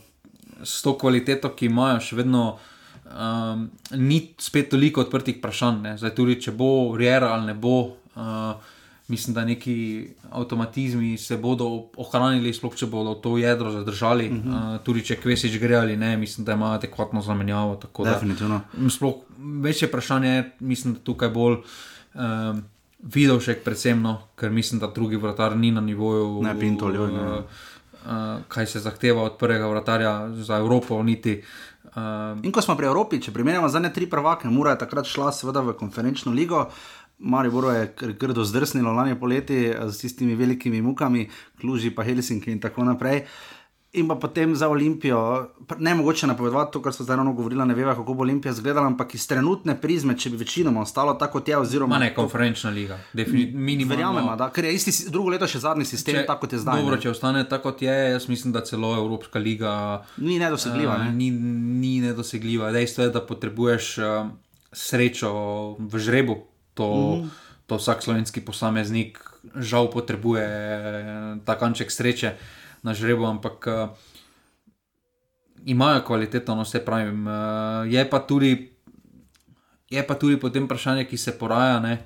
s 0.64 0.82
to 0.82 0.96
kvaliteto, 0.98 1.52
ki 1.52 1.70
imajo, 1.70 2.00
še 2.00 2.22
vedno. 2.24 2.56
Um, 3.06 3.70
ni 4.02 4.34
spet 4.42 4.72
toliko 4.74 5.04
odprtih 5.06 5.38
vprašanj, 5.38 5.94
zdaj 6.02 6.16
tudi 6.18 6.40
če 6.42 6.56
bo 6.58 6.98
real 6.98 7.28
ali 7.30 7.52
ne 7.52 7.54
bo. 7.54 8.02
Uh, 8.18 8.58
mislim, 9.08 9.34
da 9.34 9.46
neki 9.46 10.08
avtomatizmi 10.32 11.18
se 11.18 11.38
bodo 11.38 11.66
ohranili, 11.98 12.54
sploh 12.54 12.76
če 12.76 12.88
bodo 12.90 13.14
to 13.22 13.38
jedro 13.38 13.72
zadržali. 13.72 14.30
Uh 14.30 14.36
-huh. 14.36 14.76
uh, 14.76 14.84
tudi 14.84 15.06
če 15.06 15.16
kvesič 15.16 15.60
gre 15.60 15.76
ali 15.76 15.98
ne, 15.98 16.18
mislim, 16.18 16.46
da 16.46 16.54
ima 16.54 16.74
adekvatno 16.74 17.22
zamenjavo. 17.22 17.80
Definitivno. 18.04 18.62
Da, 18.74 18.90
sploh 18.90 19.16
večje 19.62 19.88
vprašanje 19.88 20.30
je, 20.30 20.52
mislim, 20.60 20.94
da 20.94 21.00
tukaj 21.00 21.30
bolj. 21.30 21.58
Um, 22.14 22.64
Videl 23.14 23.40
še 23.40 23.54
predvsem, 23.54 24.02
no, 24.02 24.22
ker 24.36 24.50
mislim, 24.50 24.80
da 24.80 24.88
drugi 24.88 25.16
vratar 25.16 25.58
ni 25.58 25.72
na 25.72 25.82
nivoju. 25.82 26.42
Ne, 26.42 26.60
Pintolj. 26.60 26.98
Uh, 26.98 27.10
uh, 27.10 27.42
kaj 28.48 28.66
se 28.66 28.80
zahteva 28.80 29.24
od 29.24 29.38
prvega 29.38 29.68
vratarja 29.68 30.30
za 30.34 30.58
Evropo, 30.58 31.04
niti. 31.04 31.44
Uh, 31.84 31.92
In 32.44 32.52
ko 32.52 32.62
smo 32.62 32.76
pri 32.76 32.86
Evropi, 32.86 33.22
če 33.22 33.32
primerjamo 33.32 33.70
zadnje 33.70 33.94
tri 33.94 34.10
prvake, 34.10 34.48
Mura 34.48 34.72
je 34.72 34.78
takrat 34.78 35.06
šla 35.06 35.32
seveda 35.32 35.62
v 35.62 35.74
konferenčno 35.74 36.32
ligo. 36.32 36.60
Uh, 36.60 36.74
Maribor 37.20 37.74
je 37.74 38.14
grdo 38.20 38.44
zdrsnilo 38.44 38.92
lani 38.92 39.20
poleti 39.20 39.56
eh, 39.66 39.90
z 39.90 40.02
tistimi 40.02 40.36
velikimi 40.36 40.82
mukami, 40.82 41.30
kluži 41.62 41.92
pa 41.96 42.04
Helsinki 42.04 42.52
in 42.52 42.60
tako 42.60 42.84
naprej. 42.84 43.24
In 43.96 44.08
pa 44.08 44.16
potem 44.16 44.56
za 44.56 44.68
Olimpijo, 44.68 45.48
ne 45.80 45.96
mogoče 45.96 46.28
napovedati 46.28 46.74
to, 46.74 46.82
kar 46.82 46.94
so 46.94 47.04
zdaj 47.04 47.16
ravno 47.16 47.34
govorili, 47.34 47.66
ne 47.66 47.74
vem, 47.74 47.88
kako 47.96 48.14
bo 48.14 48.22
Olimpija 48.22 48.52
izgledala, 48.52 48.88
ampak 48.88 49.16
iz 49.16 49.28
trenutne 49.28 49.78
prizme, 49.82 50.18
če 50.18 50.30
bi 50.30 50.38
večinoma 50.38 50.82
ostalo 50.82 51.14
tako 51.14 51.40
kot 51.40 51.48
je. 51.48 51.58
Oziroma, 51.58 52.00
ne, 52.00 52.10
konferenčna 52.16 52.70
liga, 52.70 52.98
definitivno. 53.14 53.90
Verjamemo, 53.90 54.36
da 54.36 54.50
ker 54.52 54.66
je 54.66 54.74
isti, 54.76 54.92
drugo 55.12 55.32
leto 55.32 55.48
še 55.48 55.62
zadnji 55.64 55.86
sistem, 55.88 56.18
če, 56.20 56.26
tako 56.28 56.44
kot 56.44 56.58
je 56.58 56.60
zdaj. 56.60 56.82
Dobro, 56.84 56.98
če 57.00 57.14
ostane 57.14 57.46
tako 57.48 57.72
kot 57.72 57.86
je, 57.88 57.96
jaz 58.18 58.28
mislim, 58.28 58.52
da 58.54 58.66
celo 58.68 58.92
Evropska 58.98 59.40
liga 59.40 59.72
ni 60.18 60.42
nedosegljiva. 60.44 60.98
Uh, 60.98 61.06
ne? 61.06 61.14
ni, 61.16 61.32
ni 61.80 61.94
nedosegljiva. 62.04 62.74
Dejstvo 62.76 63.08
je, 63.08 63.14
da 63.16 63.24
potrebuješ 63.24 63.94
uh, 64.04 64.28
srečo 64.76 65.32
v 65.80 66.04
žrebu 66.04 66.36
to, 66.76 67.24
mm. 67.24 67.32
to 67.66 67.80
vsak 67.80 68.04
slovenski 68.04 68.44
posameznik 68.44 69.18
žal 69.56 69.88
potrebuje, 69.88 70.46
ta 71.46 71.56
kanček 71.56 71.92
sreče 71.92 72.36
na 72.84 72.94
žrebu, 72.94 73.26
ampak 73.26 73.58
uh, 73.68 73.90
imajo 75.66 76.02
kvaliteto, 76.06 76.56
no 76.56 76.66
vse 76.66 76.82
pravim. 76.86 77.26
Uh, 77.26 77.86
je, 77.90 78.02
pa 78.10 78.20
tudi, 78.20 78.74
je 79.90 80.02
pa 80.02 80.16
tudi 80.18 80.38
potem 80.38 80.66
vprašanje, 80.66 81.06
ki 81.10 81.18
se 81.18 81.38
poraja. 81.38 81.80
Ne? 81.80 82.06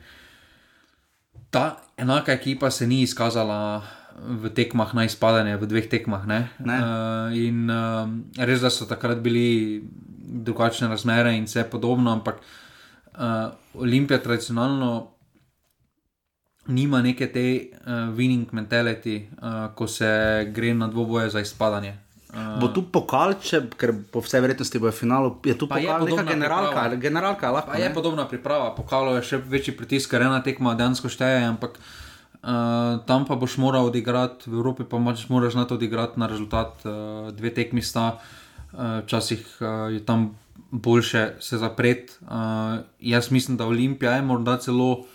Ta 1.49 1.79
enaka 1.97 2.35
ekipa 2.35 2.71
se 2.71 2.87
ni 2.87 3.01
izkazala 3.03 3.83
v 4.19 4.51
tekmah 4.51 4.91
na 4.95 5.07
izpadanje, 5.07 5.55
v 5.59 5.67
dveh 5.67 5.87
tekmah. 5.87 6.23
Ne? 6.27 6.39
Ne. 6.59 6.77
Uh, 6.79 7.27
in 7.35 7.67
uh, 7.71 8.07
res, 8.39 8.63
da 8.63 8.71
so 8.71 8.87
takrat 8.87 9.23
bili 9.23 9.79
drugačne 10.29 10.87
razmere 10.91 11.33
in 11.35 11.47
vse 11.47 11.65
podobno, 11.71 12.11
ampak 12.13 12.43
uh, 12.43 12.68
uh, 13.19 13.81
Olimpija 13.81 14.19
tradicionalno 14.23 15.07
nima 16.67 17.01
neke 17.01 17.27
te 17.27 17.45
uh, 17.71 18.15
winning 18.15 18.51
mentality, 18.53 19.23
uh, 19.41 19.75
ko 19.75 19.87
se 19.87 20.09
gre 20.53 20.73
na 20.73 20.87
dvoboje 20.87 21.29
za 21.29 21.39
izpadanje. 21.39 21.97
Uh, 22.29 22.59
bo 22.61 22.67
tu 22.69 22.83
pokal, 22.93 23.33
če, 23.41 23.63
ker 23.79 23.93
po 24.13 24.21
vsej 24.21 24.43
verjetnosti 24.45 24.81
bo 24.81 24.91
v 24.91 24.93
finalu, 24.93 25.31
je 25.45 25.55
tu 25.57 25.65
pokal, 25.65 26.05
neka 26.05 26.25
generalka, 26.29 26.83
generalka 27.01 27.49
lahko. 27.51 27.77
Je 27.77 27.89
podobna 27.93 28.27
priprava, 28.29 28.69
pokalo 28.77 29.15
je 29.17 29.25
še 29.31 29.41
večji 29.41 29.73
pritisk, 29.77 30.11
ker 30.13 30.27
ena 30.27 30.43
tekma 30.45 30.75
dejansko 30.77 31.09
šteje, 31.09 31.47
ampak 31.49 31.79
uh, 31.81 33.01
tam 33.09 33.25
pa 33.25 33.39
boš 33.39 33.57
moral 33.57 33.89
odigrati, 33.89 34.45
v 34.51 34.61
Evropi 34.61 34.85
pa 34.85 35.01
pač 35.09 35.25
moraš 35.33 35.57
na 35.57 35.65
to 35.65 35.79
odigrati 35.81 36.21
na 36.21 36.29
rezultat, 36.29 36.77
uh, 36.85 37.33
dve 37.33 37.49
tekmi 37.55 37.81
sta, 37.81 38.19
včasih 38.69 39.41
uh, 39.57 39.65
uh, 39.65 39.89
je 39.89 40.05
tam 40.05 40.37
boljše 40.71 41.29
se 41.39 41.57
zapreti. 41.57 42.13
Uh, 42.21 42.29
jaz 42.99 43.31
mislim, 43.31 43.57
da 43.57 43.65
Olimpija 43.65 44.11
je 44.11 44.21
morda 44.21 44.57
celo, 44.57 45.05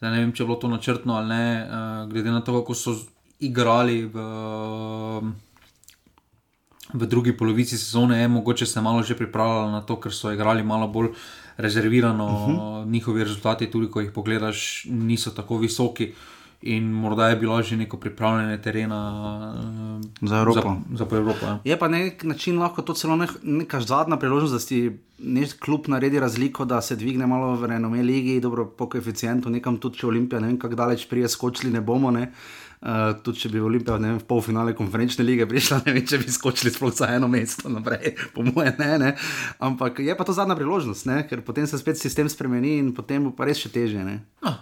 ne 0.00 0.10
vem, 0.10 0.32
če 0.32 0.42
je 0.42 0.46
bilo 0.46 0.58
to 0.58 0.68
načrtno 0.68 1.14
ali 1.14 1.28
ne, 1.28 1.46
uh, 1.66 2.10
glede 2.10 2.30
na 2.30 2.40
to, 2.40 2.60
kako 2.60 2.74
so 2.74 2.96
igrali 3.40 4.04
v, 4.06 4.26
v 6.94 7.06
drugi 7.06 7.36
polovici 7.36 7.78
sezone, 7.78 8.20
je 8.20 8.28
mogoče 8.28 8.66
se 8.66 8.80
malo 8.80 9.02
že 9.02 9.16
pripravljali 9.18 9.72
na 9.72 9.80
to, 9.80 10.00
ker 10.00 10.14
so 10.14 10.32
igrali 10.32 10.62
malo 10.62 10.88
bolj 10.88 11.10
rezervirano, 11.56 12.26
uh 12.26 12.48
mhm. 12.48 12.58
-huh. 12.58 12.90
njihovi 12.90 13.24
rezultati, 13.24 13.70
tudi 13.70 13.90
ko 13.90 14.00
jih 14.00 14.10
pogledaš, 14.10 14.86
niso 14.88 15.30
tako 15.30 15.58
visoki. 15.58 16.12
Uh, 16.12 16.41
in 16.62 16.92
morda 16.92 17.28
je 17.28 17.36
bilo 17.36 17.62
že 17.62 17.76
neko 17.76 17.96
pripravljanje 17.96 18.62
terena 18.62 19.00
uh, 20.22 20.28
za 20.28 20.38
Evropo. 20.38 20.76
Za, 20.90 20.96
za 20.96 21.16
Evropo 21.16 21.46
ja. 21.46 21.58
Je 21.64 21.78
pa 21.78 21.88
na 21.88 21.98
nek 21.98 22.24
način 22.24 22.58
lahko 22.58 22.82
to 22.82 22.94
celo 22.94 23.16
nek, 23.16 23.30
neka 23.42 23.80
zadnja 23.80 24.16
priložnost, 24.16 24.52
da 24.52 24.60
si 24.60 24.98
nek 25.18 25.58
klub 25.58 25.88
naredi 25.88 26.20
razliko, 26.20 26.64
da 26.64 26.80
se 26.80 26.96
dvigne 26.96 27.26
malo 27.26 27.54
v 27.56 27.66
renome 27.66 28.02
lige, 28.02 28.40
dobro 28.40 28.66
po 28.66 28.88
koeficientu, 28.88 29.50
nekam 29.50 29.76
tudi 29.76 29.98
če 29.98 30.06
Olimpija, 30.06 30.40
ne 30.40 30.46
vem, 30.46 30.58
kako 30.58 30.74
daleč 30.74 31.06
prije 31.10 31.28
skočili, 31.28 31.72
ne 31.72 31.80
bomo. 31.80 32.10
Ne. 32.10 32.32
Uh, 32.82 33.12
tudi 33.22 33.38
če 33.38 33.48
bi 33.48 33.60
Olimpija 33.62 33.96
v 33.96 34.24
polfinale 34.26 34.74
konferenčne 34.74 35.22
lige 35.24 35.46
prišla, 35.46 35.84
ne 35.86 35.94
vem, 35.94 36.06
če 36.06 36.18
bi 36.18 36.34
skočili 36.34 36.72
sploh 36.74 36.90
za 36.94 37.12
eno 37.14 37.28
mesto 37.30 37.70
naprej, 37.70 38.16
po 38.34 38.42
mojem, 38.42 38.74
ne, 38.78 38.98
ne. 38.98 39.12
Ampak 39.62 40.02
je 40.02 40.16
pa 40.18 40.26
to 40.26 40.34
zadnja 40.34 40.58
priložnost, 40.58 41.06
ne? 41.06 41.22
ker 41.30 41.44
potem 41.46 41.66
se 41.66 41.78
spet 41.78 41.98
sistem 41.98 42.26
spremeni 42.26 42.80
in 42.82 42.90
potem 42.94 43.22
bo 43.22 43.30
pa 43.30 43.46
res 43.46 43.62
še 43.62 43.70
teže. 43.70 44.02
No, 44.02 44.56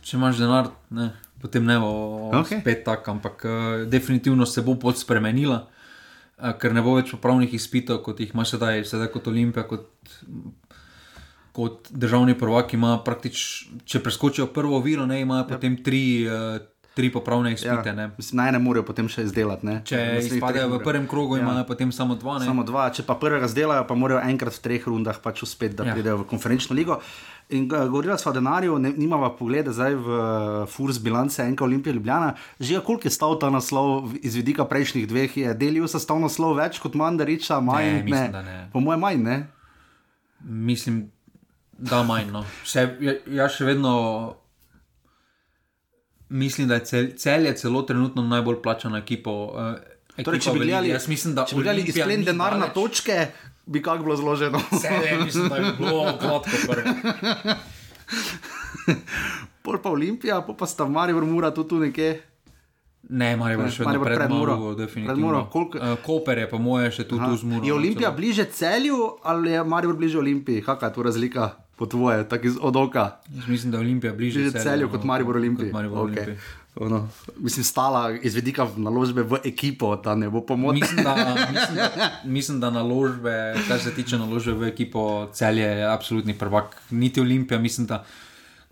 če 0.00 0.16
imaš 0.16 0.40
denar, 0.40 0.72
ne 0.88 1.12
potem 1.40 1.64
ne 1.64 1.78
bo 1.80 1.92
okay. 2.32 2.60
spet 2.60 2.84
tako, 2.84 3.16
ampak 3.16 3.44
uh, 3.44 3.88
definitivno 3.90 4.46
se 4.46 4.62
bo 4.62 4.76
pot 4.80 4.98
spremenila, 4.98 5.66
uh, 5.66 6.52
ker 6.60 6.74
ne 6.74 6.84
bo 6.84 6.96
več 6.98 7.12
popravnih 7.14 7.52
izpitov, 7.56 8.02
kot 8.06 8.20
jih 8.20 8.34
ima 8.34 8.46
sedaj, 8.48 8.84
sedaj 8.88 9.10
kot 9.14 9.28
Olimpija, 9.32 9.66
kot, 9.68 9.88
kot 11.56 11.90
državni 11.90 12.36
prvak, 12.38 12.74
ima 12.76 12.96
praktično, 13.04 13.82
če 13.84 14.02
preskočijo 14.04 14.48
prvo 14.54 14.80
viro, 14.84 15.06
ne 15.06 15.20
imajo 15.22 15.48
potem 15.52 15.78
tri, 15.84 16.04
uh, 16.28 16.58
tri 16.96 17.10
popravne 17.12 17.52
izpite. 17.52 17.92
Ja. 17.92 18.08
Mislim, 18.16 18.36
na 18.40 18.48
ene 18.48 18.58
morajo 18.58 18.86
potem 18.88 19.04
še 19.04 19.26
izdelati. 19.28 19.66
Ne? 19.68 19.74
Če 19.84 19.98
izpadejo 20.22 20.70
v 20.72 20.78
prvem 20.80 21.04
krogu, 21.04 21.36
Ja. 21.36 21.42
imajo 21.44 21.66
potem 21.68 21.92
samo 21.92 22.16
dva. 22.16 22.38
Ne? 22.40 22.48
Samo 22.48 22.64
dva, 22.64 22.88
če 22.88 23.04
pa 23.04 23.18
prvega 23.20 23.44
zdelajo, 23.44 23.84
pa 23.84 23.94
morajo 23.94 24.22
enkrat 24.24 24.56
v 24.56 24.62
treh 24.64 24.86
rundah 24.88 25.20
pač 25.20 25.42
uspeti, 25.44 25.76
da 25.76 25.84
ja. 25.84 25.92
Ja. 25.92 25.94
pridejo 25.94 26.22
v 26.22 26.24
konferenčno 26.24 26.72
ligo. 26.72 26.96
In 27.48 27.68
uh, 27.68 27.84
govorila 27.86 28.16
sva 28.18 28.32
o 28.32 28.34
denarju, 28.34 28.78
ne, 28.80 28.90
nimava 28.96 29.28
pogleda 29.30 29.70
zdaj 29.70 29.92
v 29.94 30.08
uh, 30.08 30.64
Furs 30.66 30.96
bilance 30.98 31.44
enka 31.44 31.62
Olimpija 31.62 31.92
Ljubljana. 31.94 32.32
Že 32.58 32.80
koliko 32.80 33.06
je 33.06 33.12
stal 33.12 33.36
ta 33.38 33.52
naslov 33.52 34.16
iz 34.24 34.34
vidika 34.34 34.64
prejšnjih 34.64 35.04
dveh? 35.06 35.36
Je 35.36 35.52
delil 35.54 35.84
se 35.86 36.00
stal 36.00 36.16
naslov 36.18 36.56
več 36.56 36.80
kot 36.80 36.96
Mandariča, 36.96 37.60
manj? 37.60 38.02
mislim, 38.08 38.32
da 38.32 38.42
ne. 38.42 38.56
Po 38.72 38.80
mojem 38.80 39.00
manj, 39.00 39.20
ne? 39.22 39.36
Mislim, 40.42 41.12
da 41.76 42.02
manj. 42.02 42.32
No. 42.32 42.42
Vse, 42.64 42.88
ja, 43.00 43.14
jaz 43.44 43.60
še 43.60 43.68
vedno 43.68 43.92
mislim, 46.28 46.68
da 46.68 46.74
je 46.74 46.84
cel, 46.84 47.06
cel 47.16 47.44
je 47.44 47.56
celo 47.56 47.82
trenutno 47.82 48.22
najbolj 48.24 48.62
plačana 48.62 48.98
ekipa. 48.98 49.30
Uh, 49.30 49.74
Torej, 50.16 50.40
če 50.40 50.50
bi 50.50 50.58
gledali, 50.60 50.88
jaz 50.88 51.08
mislim, 51.08 51.34
da 51.34 51.44
če 51.44 51.56
bi 51.56 51.62
gledali 51.62 51.82
izplen 51.84 52.24
denar 52.24 52.52
na 52.52 52.66
daleč. 52.66 52.74
točke, 52.74 53.26
bi 53.66 53.82
kako 53.82 54.02
bilo 54.02 54.16
zloženo. 54.16 54.60
Celje, 54.80 55.18
mislim, 55.20 55.48
da 55.48 55.56
je 55.56 55.72
bilo 55.74 56.04
gladko 56.16 56.56
prvo. 56.64 56.84
Pol 59.62 59.78
pa 59.78 59.90
Olimpija, 59.90 60.40
pol 60.40 60.54
pa 60.54 60.66
sta 60.66 60.86
Maribor 60.86 61.24
Mura 61.24 61.50
tudi 61.50 61.68
tu 61.68 61.78
nekje. 61.78 62.22
Ne, 63.08 63.36
Maribor 63.36 63.68
še 63.68 63.84
vedno 63.84 64.00
pred 64.00 64.16
pred 64.16 64.30
Muro. 64.30 64.54
Pred 64.56 64.78
definitivno. 64.78 65.20
Muro, 65.20 65.40
koliko- 65.46 65.78
Uh, 65.78 65.98
Koper 66.00 66.38
je 66.38 66.48
po 66.48 66.58
moje 66.58 66.90
še 66.90 67.04
tu, 67.04 67.18
tu 67.18 67.36
z 67.36 67.42
Muro. 67.44 67.62
Je 67.62 67.72
Olimpija 67.72 68.10
bliže 68.10 68.44
celju 68.46 68.98
ali 69.22 69.50
je 69.50 69.64
Maribor 69.64 69.96
bliže 69.96 70.18
Olimpiji? 70.18 70.62
Kakšna 70.62 70.88
je 70.88 70.94
tu 70.94 71.02
razlika 71.02 71.50
po 71.76 71.86
tvoje, 71.86 72.28
tako 72.28 72.46
iz 72.46 72.54
od 72.60 72.76
oka? 72.76 73.10
Jaz 73.34 73.48
mislim, 73.48 73.70
da 73.70 73.78
je 73.78 73.80
Olimpija 73.80 74.12
bliže 74.12 74.40
Bliže 74.40 74.62
celju 74.62 74.88
kot 74.88 75.04
Maribor 75.04 75.36
Olimpiji. 75.36 75.68
Kot 75.68 75.74
Maribor 75.74 75.98
Okej. 75.98 76.22
Olimpiji. 76.22 76.36
Ono, 76.76 77.08
mislim, 77.36 77.64
stala 77.64 78.12
iz 78.22 78.34
vidika 78.34 78.68
naložbe 78.76 79.22
v 79.22 79.38
ekipo, 79.44 79.96
da 79.96 80.14
ne 80.14 80.28
bo 80.30 80.40
pomoč. 80.40 80.80
Mislim 80.80 81.04
da, 81.04 81.14
mislim, 81.52 81.76
da, 81.76 82.10
mislim, 82.24 82.60
da 82.60 82.70
naložbe, 82.70 83.54
kar 83.68 83.80
se 83.80 83.94
tiče 83.94 84.18
naložbe 84.18 84.52
v 84.52 84.68
ekipo, 84.68 85.28
celje 85.32 85.62
je 85.62 85.86
absolutni 85.92 86.34
prvak. 86.38 86.76
Niti 86.90 87.20
Olimpija, 87.20 87.58
mislim, 87.60 87.86
da 87.86 88.04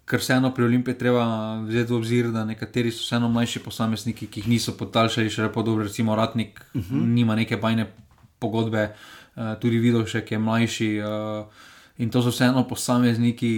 ker 0.05 0.21
vseeno 0.21 0.51
pri 0.55 0.65
Olimpiji 0.65 0.99
treba 0.99 1.25
vzeti 1.65 1.93
v 1.93 1.97
obzir, 1.97 2.29
da 2.29 2.45
nekateri 2.45 2.91
so 2.93 3.07
vseeno 3.07 3.29
mlajši 3.29 3.63
posamezniki, 3.65 4.27
ki 4.27 4.41
jih 4.41 4.49
niso 4.49 4.77
podaljšali 4.77 5.31
še 5.31 5.43
lepo 5.49 5.63
dobro, 5.63 5.85
recimo 5.85 6.17
Ratnik 6.17 6.61
uh 6.61 6.81
Mhm. 6.81 6.95
-huh. 6.95 7.07
nima 7.15 7.35
neke 7.35 7.57
bajne 7.57 7.87
pogodbe, 8.39 8.93
uh, 9.37 9.43
tudi 9.61 9.79
Vidošek 9.79 10.33
je 10.33 10.39
mlajši. 10.39 11.01
Uh, 11.01 11.47
In 11.99 12.11
to 12.11 12.19
so 12.23 12.33
vseeno 12.35 12.65
posamezniki, 12.67 13.51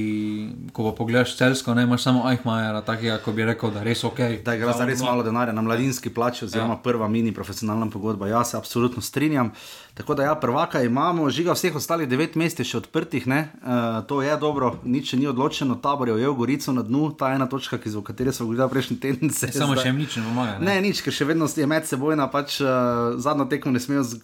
ko 0.76 0.84
pa 0.84 0.90
pogledaš 0.92 1.38
celsko, 1.38 1.72
ne 1.74 1.86
imaš 1.88 2.02
samo 2.02 2.26
Eichmajera, 2.28 2.82
takega, 2.84 3.16
ko 3.24 3.32
bi 3.32 3.46
rekel, 3.48 3.70
da 3.72 3.80
je 3.80 3.84
res 3.88 4.04
ok. 4.04 4.20
Da 4.44 4.52
igra 4.54 4.74
za 4.76 4.84
res 4.84 5.00
malo 5.00 5.24
denarja 5.24 5.54
na 5.56 5.64
mladinski 5.64 6.12
plači, 6.12 6.44
oziroma 6.44 6.74
ja. 6.76 6.82
prva 6.84 7.08
mini 7.08 7.32
profesionalna 7.32 7.88
pogodba. 7.90 8.28
Jaz 8.28 8.52
se 8.52 8.60
absolutno 8.60 9.00
strinjam. 9.02 9.54
Tako 9.94 10.14
da, 10.14 10.28
ja, 10.28 10.34
prvaka 10.36 10.84
imamo, 10.84 11.30
žiga 11.30 11.56
vseh 11.56 11.80
ostalih 11.80 12.08
devet 12.08 12.36
mest 12.36 12.60
je 12.60 12.68
še 12.68 12.82
odprtih, 12.84 13.24
uh, 13.24 14.04
to 14.04 14.20
je 14.20 14.36
dobro, 14.36 14.74
nič 14.84 15.16
ni 15.16 15.24
odločeno, 15.26 15.80
tabor 15.80 16.12
je 16.12 16.20
ujel 16.20 16.36
Gorico 16.36 16.76
na 16.76 16.84
dnu, 16.84 17.14
ta 17.16 17.32
ena 17.32 17.48
točka, 17.48 17.80
ki, 17.80 17.96
o 17.96 18.04
kateri 18.04 18.36
smo 18.36 18.50
govorili 18.50 18.68
prejšnji 18.68 19.00
teden. 19.00 19.30
se 19.32 19.48
Samo 19.48 19.72
zdaj- 19.72 19.82
še 19.82 19.88
jim 19.88 19.96
nič 20.04 20.16
ne 20.20 20.28
pomaga. 20.28 20.58
Ne, 20.60 20.80
nič, 20.84 21.00
ker 21.00 21.12
še 21.12 21.24
vedno 21.24 21.48
je 21.48 21.66
med 21.66 21.88
sebojna, 21.88 22.28
pač 22.28 22.60
uh, 22.60 23.16
zadnjo 23.16 23.48
tekmo 23.48 23.72
ne 23.72 23.80
smejo. 23.80 24.04
Z, 24.04 24.20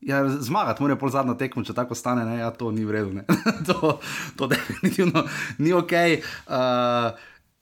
ja, 0.00 0.28
zmagati 0.28 0.82
morajo 0.82 0.98
pol 0.98 1.10
zadnjo 1.10 1.34
tekmo, 1.38 1.64
če 1.64 1.74
tako 1.74 1.96
stane, 1.98 2.24
ne, 2.24 2.38
ja, 2.42 2.50
to 2.54 2.70
ni 2.74 2.84
v 2.86 2.94
redu. 2.94 3.24
to, 3.68 3.98
to 4.38 4.50
definitivno 4.50 5.24
ni 5.58 5.72
ok. 5.72 5.94
Uh, 6.46 7.18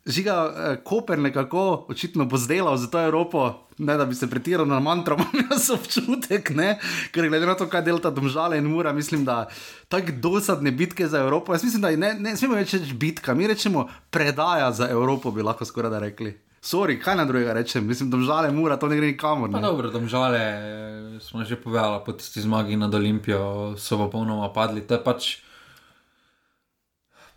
žiga, 0.06 0.36
uh, 0.46 0.82
Koper 0.84 1.18
nekako 1.18 1.86
očitno 1.88 2.24
bo 2.24 2.38
zdelal 2.38 2.76
za 2.76 2.90
to 2.92 3.00
Evropo, 3.00 3.48
ne 3.78 3.96
da 3.96 4.04
bi 4.04 4.14
se 4.14 4.28
pretiral 4.30 4.68
na 4.68 4.80
mantro, 4.80 5.16
imam 5.20 5.50
jaz 5.50 5.70
občutek, 5.70 6.50
ne? 6.56 6.76
ker 7.12 7.28
glede 7.28 7.46
na 7.46 7.56
to, 7.56 7.68
kaj 7.72 7.84
delta 7.88 8.10
domžale 8.10 8.58
in 8.58 8.68
mura, 8.68 8.92
mislim, 8.92 9.24
da 9.24 9.46
tako 9.88 10.12
dosadne 10.22 10.70
bitke 10.70 11.08
za 11.08 11.20
Evropo. 11.24 11.54
Jaz 11.54 11.64
mislim, 11.64 11.82
da 11.82 11.96
ne, 11.96 12.14
ne 12.20 12.36
smemo 12.36 12.60
več 12.60 12.76
reči 12.76 12.94
bitka, 12.94 13.34
mi 13.34 13.46
rečemo 13.46 13.88
predaja 14.10 14.72
za 14.72 14.90
Evropo, 14.90 15.30
bi 15.30 15.42
lahko 15.42 15.64
skoraj 15.64 15.90
da 15.90 16.04
rekli. 16.04 16.45
Sorry, 16.66 16.96
kaj 16.98 17.14
na 17.16 17.24
drugega 17.24 17.52
rečem, 17.54 17.86
mislim, 17.86 18.10
domžale 18.10 18.50
mura, 18.50 18.74
to 18.76 18.88
ne 18.90 18.96
gre 18.98 19.12
nikamor. 19.12 19.50
Pa 19.52 19.60
Ne? 19.60 19.68
dobro, 19.68 19.90
domžale 19.90 20.40
eh, 20.42 21.20
smo 21.22 21.44
že 21.46 21.54
povedali, 21.56 22.02
po 22.02 22.12
tisti 22.12 22.42
zmagi 22.42 22.74
nad 22.76 22.94
Olimpijo 22.94 23.76
so 23.78 23.98
popolnoma 24.00 24.50
padli. 24.50 24.82
To 24.82 24.98
je 24.98 25.02
pač 25.04 25.36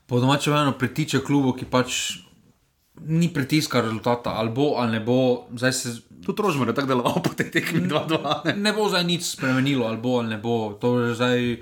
po 0.10 0.18
domačem 0.18 0.58
eno 0.58 0.74
pritiče 0.74 1.22
klubu, 1.22 1.54
ki 1.54 1.70
pač 1.70 2.18
ni 3.06 3.30
pritiska 3.30 3.86
rezultata, 3.86 4.34
ali 4.34 4.50
bo 4.50 4.82
ali 4.82 4.98
ne 4.98 5.00
bo, 5.06 5.46
se 5.62 6.10
Tudi 6.20 6.42
rožmo 6.42 6.66
je 6.66 6.76
tako 6.76 6.88
deloval 6.88 7.22
po 7.26 7.32
tej 7.32 7.52
tekmi 7.52 7.86
2-2. 7.88 8.46
ne. 8.46 8.54
ne 8.58 8.72
bo 8.74 8.90
zdaj 8.90 9.06
nič 9.06 9.24
spremenilo, 9.24 9.86
ali 9.88 9.98
bo 9.98 10.20
ali 10.20 10.36
ne 10.36 10.38
bo. 10.42 10.74
To 10.82 11.00
je 11.00 11.16
zdaj 11.16 11.40
eh, 11.54 11.60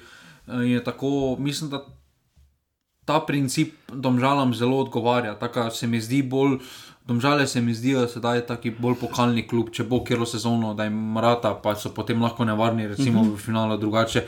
je 0.48 0.84
tako, 0.84 1.36
mislim, 1.40 1.70
da 1.70 1.84
ta 3.06 3.20
princip 3.24 3.76
domžalam 3.92 4.54
zelo 4.54 4.80
odgovarja. 4.80 5.36
Taka 5.40 5.70
se 5.72 5.88
mi 5.88 6.02
zdi 6.02 6.24
bolj. 6.24 6.60
Domžale 7.08 7.48
se 7.48 7.62
mi 7.62 7.74
zdijo 7.74 8.08
sedaj 8.08 8.42
taki 8.46 8.72
bolj 8.72 8.98
pokalni 9.00 9.46
klub, 9.48 9.70
če 9.72 9.84
bo 9.88 10.02
kjero 10.04 10.26
sezono, 10.26 10.74
da 10.74 10.84
jim 10.84 11.18
rata, 11.18 11.54
pa 11.64 11.76
so 11.76 11.94
potem 11.96 12.22
lahko 12.22 12.46
nevarni, 12.46 12.88
recimo 12.88 13.22
uh 13.22 13.28
-huh. 13.28 13.36
v 13.36 13.46
finalu 13.46 13.78
drugače. 13.78 14.24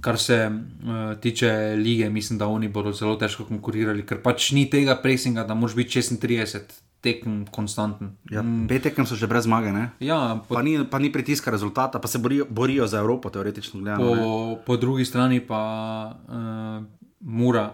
Kar 0.00 0.18
se 0.18 0.50
uh, 0.50 1.20
tiče 1.20 1.76
lige, 1.76 2.10
mislim, 2.10 2.38
da 2.38 2.46
oni 2.46 2.68
bodo 2.68 2.92
zelo 2.92 3.16
težko 3.16 3.44
konkurirali, 3.44 4.06
ker 4.06 4.22
pač 4.22 4.52
ni 4.52 4.70
tega 4.70 4.96
presinga, 5.02 5.44
da 5.44 5.54
moraš 5.54 5.76
biti 5.76 6.00
36 6.00 6.58
tekem 7.00 7.46
konstanten. 7.50 8.16
Ja, 8.30 8.42
Petek 8.68 8.98
so 9.06 9.14
že 9.14 9.26
brez 9.26 9.44
zmage, 9.44 9.72
ne? 9.72 9.90
Ja, 10.00 10.42
po, 10.48 10.54
Pa 10.54 10.62
ni, 10.62 10.78
pa 10.90 10.98
ni 10.98 11.12
pritiska 11.12 11.50
rezultata, 11.50 11.98
pa 11.98 12.08
se 12.08 12.18
borijo, 12.18 12.46
borijo 12.50 12.86
za 12.86 12.98
Evropo, 12.98 13.30
teoretično 13.30 13.80
gledano. 13.80 14.14
ne. 14.14 14.22
po, 14.22 14.56
po 14.66 14.76
drugi 14.76 15.04
strani 15.04 15.40
pa 15.40 15.62
uh, 16.28 16.84
Mura. 17.20 17.70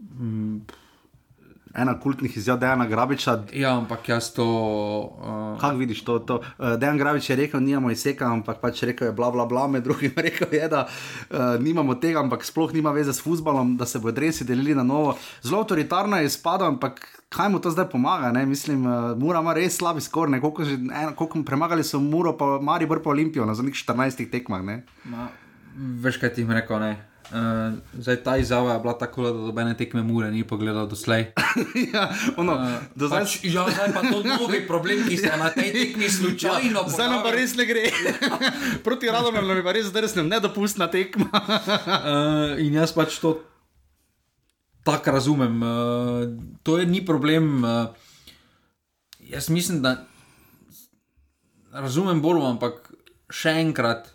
Mm, 0.00 0.81
Ena 1.74 1.94
kultnih 2.00 2.36
izjav 2.36 2.58
Dejana 2.58 2.86
Grabiča. 2.86 3.42
ja, 3.52 3.76
ampak 3.78 4.08
jaz 4.08 4.32
to. 4.32 4.44
Uh, 4.44 5.60
Kaj 5.60 5.76
vidiš 5.76 6.04
to? 6.04 6.18
to? 6.18 6.40
Uh, 6.58 6.76
Dejan 6.76 6.98
Grabič 6.98 7.30
je 7.30 7.36
rekel, 7.36 7.60
nimamo 7.60 7.90
izseka, 7.90 8.26
ampak 8.28 8.60
pač 8.60 8.82
rekel 8.82 9.08
je 9.08 9.12
bla 9.12 9.30
bla 9.30 9.46
bla, 9.46 9.66
med 9.66 9.84
drugim 9.84 10.12
rekel 10.26 10.48
je, 10.52 10.68
da 10.68 10.84
uh, 10.84 11.56
nimamo 11.60 11.94
tega, 11.94 12.20
ampak 12.20 12.44
sploh 12.44 12.72
nima 12.72 12.92
veze 12.92 13.12
s 13.12 13.22
futbalom, 13.24 13.76
da 13.76 13.86
se 13.86 13.98
bodo 13.98 14.12
dresi 14.12 14.44
delili 14.44 14.74
na 14.74 14.82
novo. 14.82 15.16
Zelo 15.42 15.60
avtoritarno 15.60 16.16
je 16.16 16.26
izpadal, 16.26 16.68
ampak 16.68 17.00
kaj 17.32 17.48
mu 17.48 17.60
to 17.60 17.70
zdaj 17.70 17.88
pomaga? 17.88 18.32
Ne? 18.32 18.46
Mislim, 18.46 18.86
uh, 18.86 19.16
Mura 19.18 19.40
ima 19.40 19.54
res 19.56 19.76
slabi 19.76 20.00
skor, 20.00 20.28
koliko, 20.40 20.64
že, 20.64 20.74
eno, 20.74 21.14
koliko 21.16 21.42
premagali 21.42 21.84
so 21.84 22.00
Muro, 22.00 22.36
pa 22.36 22.58
Maribor 22.60 23.02
pa 23.02 23.10
Olimpijo 23.10 23.46
na 23.46 23.54
zadnjih 23.54 23.74
14 23.74 24.30
tekmah. 24.30 24.60
ne. 24.64 24.82
Ma, 25.04 25.28
veš, 25.76 26.20
kaj 26.20 26.34
ti 26.34 26.44
jim 26.44 26.52
rekel? 26.52 26.80
Ne? 26.80 27.11
Uh, 27.32 27.78
zdaj 27.96 28.16
ta 28.24 28.36
izjava 28.36 28.72
je 28.72 28.78
bila 28.78 28.92
tako, 28.98 29.22
da 29.22 29.32
dobene 29.32 29.76
tekme 29.76 30.02
mure 30.02 30.30
ni 30.30 30.44
pogledal 30.44 30.86
doslej. 30.86 31.32
ja, 31.94 32.10
ono, 32.36 32.58
do 32.94 33.08
zdaj 33.08 33.24
Pač, 33.24 33.38
ja, 33.44 33.64
zdaj 33.72 33.92
pa 33.94 34.02
to 34.04 34.20
novi 34.20 34.60
problem, 34.68 35.08
ki 35.08 35.16
se 35.16 35.32
na 35.40 35.48
tej 35.48 35.72
tekmi 35.72 36.10
slučajno 36.10 36.80
Ja, 36.84 36.88
zdaj 36.92 37.08
nam 37.08 37.22
pa 37.24 37.32
res 37.32 37.56
ne 37.56 37.64
gre. 37.64 37.88
Proti 38.84 39.08
Radomem 39.08 39.48
nam 39.48 39.56
je 39.56 39.64
pa 39.64 39.72
res 39.72 39.88
zdrsnil, 39.88 40.28
nedopustna 40.28 40.90
tekma. 40.92 41.30
Uh, 41.32 42.60
in 42.60 42.76
jaz 42.76 42.92
pač 42.92 43.16
to 43.24 43.40
tako 44.84 45.16
razumem. 45.16 45.56
Uh, 45.62 46.28
to 46.62 46.76
je 46.78 46.86
ni 46.86 47.00
problem. 47.00 47.64
Uh, 47.64 47.96
jaz 49.24 49.48
mislim, 49.48 49.80
da 49.82 50.04
razumem 51.72 52.20
bolj, 52.20 52.44
ampak 52.44 52.92
še 53.32 53.56
enkrat, 53.64 54.12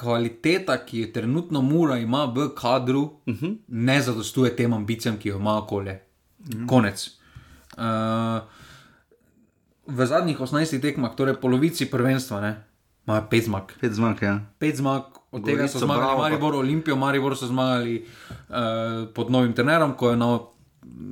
kvaliteta, 0.00 0.78
ki 0.86 1.00
jo 1.00 1.08
trenutno 1.14 1.62
mora 1.62 1.98
ima 1.98 2.24
v 2.24 2.48
kadru, 2.54 3.02
uh 3.02 3.34
-huh. 3.34 3.56
ne 3.68 4.02
zadostuje 4.02 4.56
tem 4.56 4.72
ambicijam, 4.72 5.18
ki 5.18 5.28
jo 5.28 5.38
ima 5.38 5.58
okolje. 5.58 6.02
Uh 6.38 6.46
-huh. 6.46 6.66
Konec. 6.66 7.10
Uh, 7.78 7.84
v 9.86 10.06
zadnjih 10.06 10.40
18 10.40 10.80
tekmah, 10.80 11.14
torej 11.16 11.34
polovici 11.40 11.90
prvenstva, 11.90 12.40
ne, 12.40 12.64
imajo 13.06 13.22
pet 13.30 13.44
zmag 13.44 13.62
Pet 13.80 13.92
zmag, 13.92 14.22
ja. 14.22 14.40
pet 14.58 14.76
zmag, 14.76 15.02
od 15.32 15.44
tega 15.44 15.56
Gorico, 15.56 15.78
so 15.78 15.84
zmagali 15.84 16.04
Bravo, 16.04 16.16
pa- 16.16 16.22
Maribor, 16.22 16.54
Olimpijo, 16.54 16.96
Maribor 16.96 17.36
so 17.36 17.46
zmagali 17.46 18.04
uh, 18.48 19.08
pod 19.14 19.30
novim 19.30 19.52
trenerom, 19.52 19.92
ko 19.94 20.10
je 20.10 20.18
Pa 20.18 20.28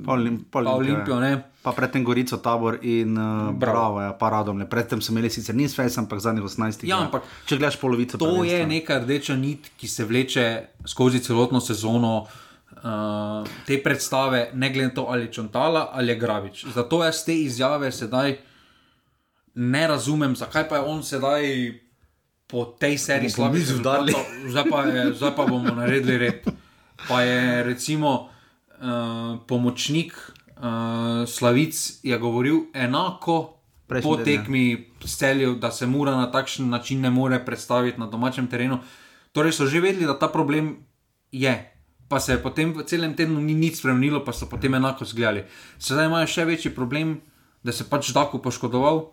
pa 0.06 0.12
pa 0.50 0.58
Olimpijo, 0.70 1.16
Olimpijo. 1.16 1.40
Pa 1.66 1.72
predtem 1.72 2.00
Gorico, 2.00 2.38
tabor 2.38 2.78
in 2.80 3.10
uh, 3.12 3.50
bravo, 3.52 3.98
ja, 3.98 4.12
pa 4.12 4.30
radom. 4.30 4.62
Predtem 4.64 5.00
so 5.00 5.10
imeli 5.10 5.26
sicer 5.28 5.50
niz 5.52 5.74
fejs, 5.74 5.96
ampak 5.96 6.20
zadnjih 6.20 6.46
18. 6.46 6.86
Ja, 6.86 7.00
ampak 7.00 7.26
če 7.42 7.56
gledaš 7.56 7.74
polovico, 7.76 8.14
To 8.16 8.28
je 8.38 8.54
prvenstva. 8.54 8.66
neka 8.68 8.94
rdeča 9.00 9.34
nit, 9.36 9.70
ki 9.74 9.88
se 9.88 10.04
vleče 10.04 10.44
skozi 10.86 11.18
celotno 11.20 11.58
sezono. 11.60 12.26
uh, 12.76 13.42
te 13.64 13.76
predstave, 13.78 14.50
ne 14.54 14.68
glede 14.68 14.86
na 14.86 14.94
to, 14.94 15.06
ali 15.06 15.22
je 15.22 15.32
Čontala 15.32 15.90
ali 15.90 16.08
je 16.08 16.16
Gravič. 16.16 16.56
Zato 16.68 17.02
jaz 17.02 17.24
te 17.24 17.34
izjave 17.36 17.90
sedaj 17.90 18.36
ne 19.56 19.86
razumem, 19.86 20.36
zakaj 20.36 20.68
pa 20.68 20.76
je 20.76 20.82
on 20.84 21.02
sedaj 21.02 21.42
po 22.46 22.64
tej 22.68 22.94
seriji 22.96 23.32
udarili. 23.32 23.58
rezultatov- 23.58 24.26
Zdaj 24.46 24.64
pa, 24.66 24.78
je, 24.84 25.02
zdaj 25.14 25.32
pa 25.32 25.46
bomo 25.46 25.72
naredili 25.72 26.18
red. 26.20 26.46
Pa 27.02 27.22
je 27.22 27.40
recimo 27.64 28.28
uh, 28.76 28.86
pomočnik 29.42 30.14
uh, 30.56 30.64
Slavic 31.28 32.00
je 32.02 32.18
govoril 32.18 32.60
enako. 32.74 33.52
Prejšnji 33.86 34.10
Po 34.10 34.18
ja. 34.18 34.24
tekmi 34.24 34.64
s 35.04 35.16
celjem, 35.16 35.60
da 35.60 35.70
se 35.70 35.86
mora 35.86 36.16
na 36.16 36.30
takšen 36.30 36.68
način 36.68 37.00
ne 37.00 37.10
more 37.10 37.44
predstaviti 37.44 38.00
na 38.00 38.06
domačem 38.06 38.46
terenu. 38.46 38.78
Torej 39.32 39.52
so 39.52 39.66
že 39.66 39.80
vedeli, 39.80 40.06
da 40.06 40.18
ta 40.18 40.28
problem 40.28 40.76
je. 41.32 41.72
Pa 42.08 42.20
se 42.20 42.32
je 42.32 42.42
potem 42.42 42.72
v 42.74 42.82
celem 42.82 43.14
tednu 43.14 43.40
ni 43.40 43.54
nič 43.54 43.78
spremenilo, 43.78 44.24
pa 44.24 44.32
so 44.32 44.46
potem 44.50 44.74
enako 44.74 45.04
zgledali. 45.04 45.44
Sedaj 45.78 46.06
imajo 46.06 46.26
še 46.26 46.44
večji 46.44 46.74
problem, 46.74 47.20
da 47.62 47.72
se 47.72 47.86
pač 47.90 48.10
Daku 48.10 48.38
poškodoval. 48.42 49.10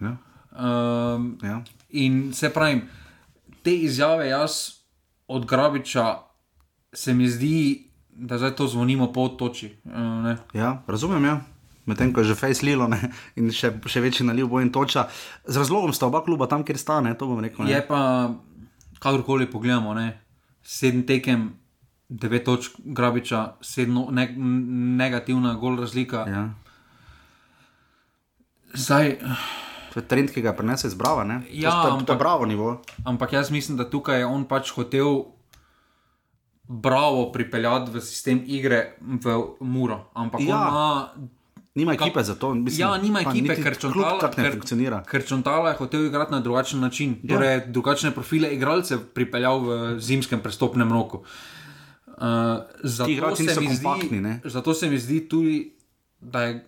Ja. 0.00 0.16
Um, 0.56 1.38
Ja. 1.42 1.62
in 1.90 2.32
se 2.32 2.50
pravim, 2.50 2.88
te 3.62 3.74
izjave 3.76 4.28
jaz 4.28 4.82
od 5.28 5.46
Grabiča 5.46 6.18
se 6.92 7.14
mi 7.14 7.28
zdi, 7.28 7.85
da 8.16 8.38
zdaj 8.38 8.56
to 8.56 8.66
zvonimo 8.66 9.12
po 9.12 9.28
toči. 9.28 9.76
Uh, 9.84 10.24
ne. 10.24 10.36
Ja, 10.52 10.82
razumem, 10.86 11.24
ja. 11.24 11.40
Medtem 11.86 12.10
ko 12.12 12.20
je 12.20 12.32
že 12.32 12.34
face 12.34 12.66
lilo 12.66 12.88
ne? 12.88 12.98
in 13.38 13.52
še, 13.54 13.76
še 13.86 14.00
večji 14.02 14.26
naliv 14.26 14.48
bo 14.50 14.58
in 14.58 14.72
toča. 14.74 15.06
Z 15.46 15.56
razlogom 15.56 15.92
sta 15.94 16.08
oba 16.08 16.24
kluba 16.24 16.48
tam, 16.50 16.64
kjer 16.64 16.78
sta, 16.78 16.98
ne? 17.00 17.14
to 17.14 17.28
bom 17.30 17.38
rekel. 17.38 17.62
Ne? 17.62 17.70
Je 17.70 17.80
pa, 17.86 18.32
kakorkoli 18.98 19.46
pogledamo, 19.46 19.94
ne, 19.94 20.18
sedem 20.66 21.04
tekem, 21.06 21.52
devet 22.08 22.42
točk 22.44 22.80
Grabiča, 22.82 23.60
sedem 23.62 24.00
ne, 24.10 24.26
negativna 24.98 25.54
gol 25.54 25.78
razlika. 25.78 26.26
Ja. 26.26 26.42
Zdaj, 28.74 29.18
To 29.96 30.04
je 30.04 30.08
trend, 30.12 30.28
ki 30.28 30.42
ga 30.44 30.52
prenese 30.52 30.90
iz 30.90 30.94
Brava. 30.94 31.24
Ne? 31.24 31.40
Ja, 31.48 31.70
to, 31.70 31.76
to, 31.76 31.80
to 31.80 31.88
je 31.88 32.00
ampak- 32.04 32.18
bravo 32.20 32.44
nivo. 32.44 32.82
ampak 33.04 33.32
jaz 33.32 33.48
mislim, 33.50 33.78
da 33.80 33.86
tukaj 33.88 34.18
je 34.20 34.26
on 34.26 34.44
pač 34.44 34.68
hotel. 34.76 35.32
Bravo 36.68 37.30
pripeljati 37.32 37.90
v 37.94 38.00
sistem 38.00 38.42
igre 38.46 38.96
v 39.00 39.36
Muro. 39.60 40.10
Ampak 40.14 40.40
Ja. 40.40 40.46
ja. 40.46 40.68
ima 40.68 41.12
Nima 41.76 41.92
ekipe 41.92 42.22
za 42.22 42.34
to. 42.34 42.54
Mislim, 42.54 42.88
ja, 42.88 42.96
nima 42.96 43.20
ekipe, 43.20 43.54
ker 43.62 43.74
Čontala, 43.76 44.30
ne 44.36 44.44
ker, 44.44 44.52
funkcionira. 44.52 45.02
ker 45.04 45.24
Čontala 45.28 45.74
je 45.74 45.76
hotel 45.76 46.06
igrati 46.06 46.32
na 46.32 46.40
drugačen 46.40 46.80
način. 46.80 47.18
Ja. 47.22 47.34
Torej, 47.34 47.60
drugačne 47.66 48.10
profile 48.16 48.48
igralcev 48.54 49.02
pripeljal 49.14 49.60
v 49.60 49.76
zimskem 50.00 50.40
prestopnem 50.40 50.92
roku. 50.92 51.20
Uh, 52.06 52.64
zato, 52.82 53.36
se 53.36 53.54
kompaktni, 53.54 54.20
zdi, 54.20 54.50
zato 54.50 54.74
se 54.74 54.88
mi 54.90 54.98
zdi 54.98 55.28
tudi, 55.28 55.76
da 56.20 56.42
je 56.42 56.64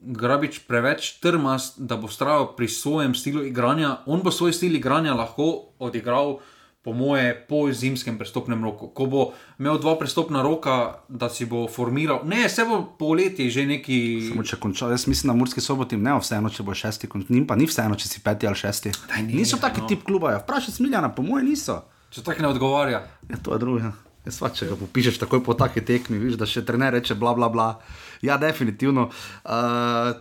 Grabič 0.00 0.58
preveč 0.68 1.20
trmast, 1.20 1.80
da 1.80 1.96
bo 1.96 2.08
vztrajal 2.08 2.54
pri 2.56 2.68
svojem 2.68 3.14
stilu 3.14 3.44
igranja. 3.44 3.98
On 4.06 4.20
bo 4.24 4.30
svoj 4.32 4.52
stil 4.52 4.76
igranja 4.76 5.14
lahko 5.14 5.72
odigral. 5.78 6.38
Po 6.80 6.94
moje, 6.96 7.34
po 7.48 7.66
zimskem 7.72 8.16
prestopnem 8.16 8.62
roku, 8.64 8.86
ko 8.96 9.04
bo 9.06 9.24
imel 9.60 9.76
dva 9.82 9.98
prestopna 10.00 10.40
roka, 10.40 11.04
da 11.08 11.28
si 11.28 11.44
bo 11.44 11.66
formiral, 11.68 12.22
ne, 12.24 12.48
se 12.48 12.64
bo 12.64 12.80
poleti 12.98 13.50
že 13.52 13.66
neki. 13.68 13.98
Samo 14.30 14.44
če 14.48 14.56
konča, 14.56 14.88
jaz 14.88 15.04
mislim, 15.04 15.28
da 15.28 15.36
Murski 15.36 15.60
soboti 15.60 16.00
ne 16.00 16.16
vseeno, 16.16 16.48
če 16.48 16.64
bo 16.64 16.72
šesti, 16.74 17.10
kon- 17.12 17.26
njim 17.28 17.44
pa 17.46 17.58
ni 17.60 17.68
vseeno, 17.68 18.00
če 18.00 18.08
si 18.08 18.24
peti 18.24 18.48
ali 18.48 18.56
šesti. 18.56 18.94
Daj, 19.12 19.26
ne, 19.28 19.34
niso 19.42 19.60
taki 19.60 19.84
no. 19.84 19.90
tip 19.92 20.06
kluba, 20.08 20.32
ja. 20.32 20.40
vprašaj 20.40 20.80
Smiljana, 20.80 21.12
po 21.12 21.22
mojem 21.22 21.52
niso. 21.52 21.82
Če 22.10 22.24
tako 22.24 22.42
ne 22.42 22.48
odgovarja. 22.48 23.04
Ja, 23.28 23.36
to 23.44 23.52
je 23.52 23.60
druga. 23.60 23.92
Jaz 24.24 24.36
pa 24.40 24.50
če 24.52 24.66
ga 24.68 24.76
popišeš 24.76 25.20
takoj 25.20 25.40
po 25.44 25.54
taki 25.56 25.80
tekmi, 25.84 26.18
vidiš, 26.20 26.36
da 26.40 26.48
še 26.48 26.64
trener 26.68 26.92
reče 26.92 27.14
bla 27.16 27.32
bla 27.36 27.48
bla. 27.52 27.68
Ja, 28.22 28.36
definitivno. 28.36 29.02
Uh, 29.02 29.50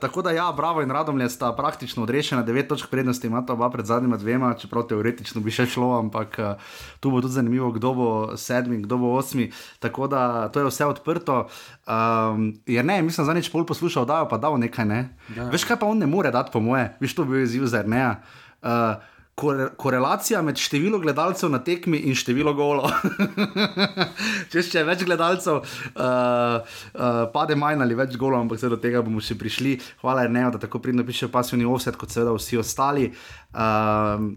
tako 0.02 0.22
da 0.22 0.32
ja, 0.32 0.54
Bravo 0.58 0.82
in 0.82 0.92
Radomlje 0.92 1.30
sta 1.30 1.52
praktično 1.56 2.04
odrešena, 2.04 2.44
devet 2.44 2.68
točk 2.68 2.90
prednosti 2.90 3.28
imata 3.28 3.54
oba 3.54 3.70
pred 3.70 3.86
zadnjima 3.86 4.18
dvema, 4.18 4.54
čeprav 4.54 4.88
teoretično 4.88 5.42
bi 5.42 5.52
še 5.52 5.66
šlo, 5.66 5.92
ampak 6.00 6.40
uh, 6.40 6.72
tu 7.00 7.12
bo 7.12 7.22
tudi 7.22 7.34
zanimivo, 7.34 7.72
kdo 7.76 7.94
bo 7.94 8.10
sedmi, 8.38 8.82
kdo 8.86 8.98
bo 8.98 9.14
osmi. 9.20 9.52
Tako 9.80 10.08
da 10.08 10.48
to 10.48 10.64
je 10.64 10.72
vse 10.72 10.86
odprto. 10.86 11.48
Um, 11.88 12.54
jer 12.66 12.86
ne, 12.86 13.02
mislim, 13.02 13.26
za 13.26 13.34
nič 13.34 13.52
pol 13.52 13.66
poslušal, 13.66 14.08
da 14.08 14.24
je 14.24 14.30
pa 14.32 14.38
dal 14.38 14.60
nekaj, 14.60 14.86
ne. 14.86 15.02
Ja. 15.36 15.50
Veš 15.52 15.68
kaj 15.68 15.82
pa 15.84 15.92
on 15.92 16.00
ne 16.00 16.08
more 16.08 16.32
dati, 16.32 16.52
po 16.54 16.64
moje, 16.64 16.94
veš, 17.00 17.20
to 17.20 17.28
bi 17.28 17.36
bil 17.36 17.44
izziv 17.44 17.68
za 17.68 17.84
Erneja. 17.84 18.22
Uh, 18.64 18.96
kore- 19.40 19.70
Korelacija 19.80 20.42
med 20.46 20.60
številom 20.60 21.02
gledalcev 21.04 21.52
na 21.54 21.62
tekmi 21.64 22.02
in 22.10 22.18
število 22.18 22.54
golov. 22.58 22.92
Če 24.52 24.66
še 24.66 24.84
več 24.88 25.06
gledalcev, 25.08 25.62
uh, 25.64 26.60
uh, 26.60 27.24
pade 27.34 27.58
manj 27.60 27.86
ali 27.86 27.98
več 28.00 28.18
golov, 28.20 28.44
ampak 28.44 28.62
do 28.68 28.80
tega 28.82 29.04
bomo 29.06 29.24
še 29.24 29.40
prišli. 29.40 29.78
Hvala, 30.04 30.28
Ernejo, 30.28 30.54
da 30.56 30.66
tako 30.66 30.84
pridno 30.84 31.08
piše 31.08 31.32
pasivni 31.32 31.68
offset, 31.70 31.98
kot 32.00 32.12
seveda 32.14 32.36
vsi 32.36 32.60
ostali. 32.62 33.10
Um, 33.54 34.36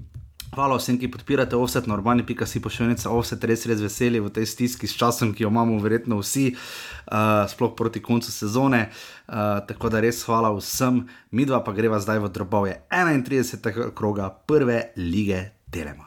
Hvala 0.52 0.76
vsem, 0.76 0.98
ki 1.00 1.08
podpirate 1.08 1.56
offset, 1.56 1.86
na 1.88 1.94
urbani.si 1.96 2.60
pošiljnica 2.60 3.08
offset, 3.08 3.44
res 3.48 3.62
res 3.64 3.80
veseli 3.80 4.20
v 4.20 4.28
tej 4.28 4.44
stiski 4.50 4.84
s 4.84 4.98
časom, 5.00 5.30
ki 5.32 5.46
jo 5.46 5.48
imamo 5.48 5.78
verjetno 5.80 6.18
vsi, 6.20 6.50
uh, 6.52 7.48
sploh 7.48 7.72
proti 7.72 8.02
koncu 8.04 8.28
sezone. 8.28 8.82
Uh, 8.84 9.21
tako 9.66 9.88
da 9.88 10.00
res 10.00 10.24
hvala 10.26 10.50
vsem, 10.52 11.06
mi 11.30 11.46
dva 11.48 11.62
pa 11.64 11.72
greva 11.72 12.00
zdaj 12.00 12.18
v 12.20 12.28
drobove 12.28 12.72
31. 12.90 13.94
kroga 13.94 14.28
prve 14.28 14.92
lige 14.96 15.50
Telema. 15.70 16.04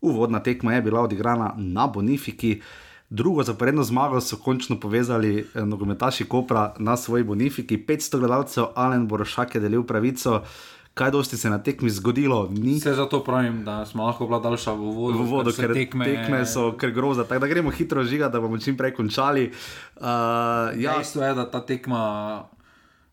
Uvodna 0.00 0.42
tekma 0.42 0.74
je 0.74 0.82
bila 0.82 1.00
odigrana 1.00 1.54
na 1.56 1.86
Bonifiki, 1.86 2.60
drugo 3.10 3.42
zaporedno 3.42 3.82
zmago 3.82 4.20
so 4.20 4.36
končno 4.36 4.80
povezali 4.80 5.38
eh, 5.38 5.64
nogometaši 5.64 6.24
Kopra 6.24 6.74
na 6.78 6.96
svoji 6.96 7.24
Bonifiki. 7.24 7.84
500 7.88 8.18
gledalcev, 8.18 8.64
Alen 8.74 9.08
Borošak 9.08 9.54
je 9.54 9.60
delil 9.60 9.82
pravico. 9.82 10.42
Kaj 10.94 11.10
dosti 11.10 11.36
se 11.36 11.50
na 11.50 11.58
tekmi 11.58 11.90
zgodilo, 11.90 12.48
ni 12.50 12.76
Vse 12.78 12.94
zato 12.94 13.18
pravim, 13.24 13.64
da 13.64 13.86
smo 13.86 14.06
lahko 14.06 14.26
bila 14.26 14.38
daljša 14.38 14.72
v 14.72 14.92
vodu. 14.94 15.18
v 15.18 15.26
vodu, 15.26 15.50
se 15.50 15.62
ker 15.62 15.74
tekme, 15.74 16.04
tekme 16.04 16.46
so 16.46 16.72
kar 16.78 16.90
groza. 16.90 17.24
Tako 17.24 17.40
da 17.40 17.46
gremo 17.46 17.70
hitro 17.70 18.04
žiga, 18.04 18.28
da 18.28 18.40
bomo 18.40 18.58
čim 18.58 18.76
prej 18.76 18.94
končali. 18.94 19.50
Uh, 19.96 20.04
ja, 20.78 20.94
Dejstvo 20.94 21.22
je, 21.22 21.34
da 21.34 21.50
ta 21.50 21.60
tekma. 21.66 22.44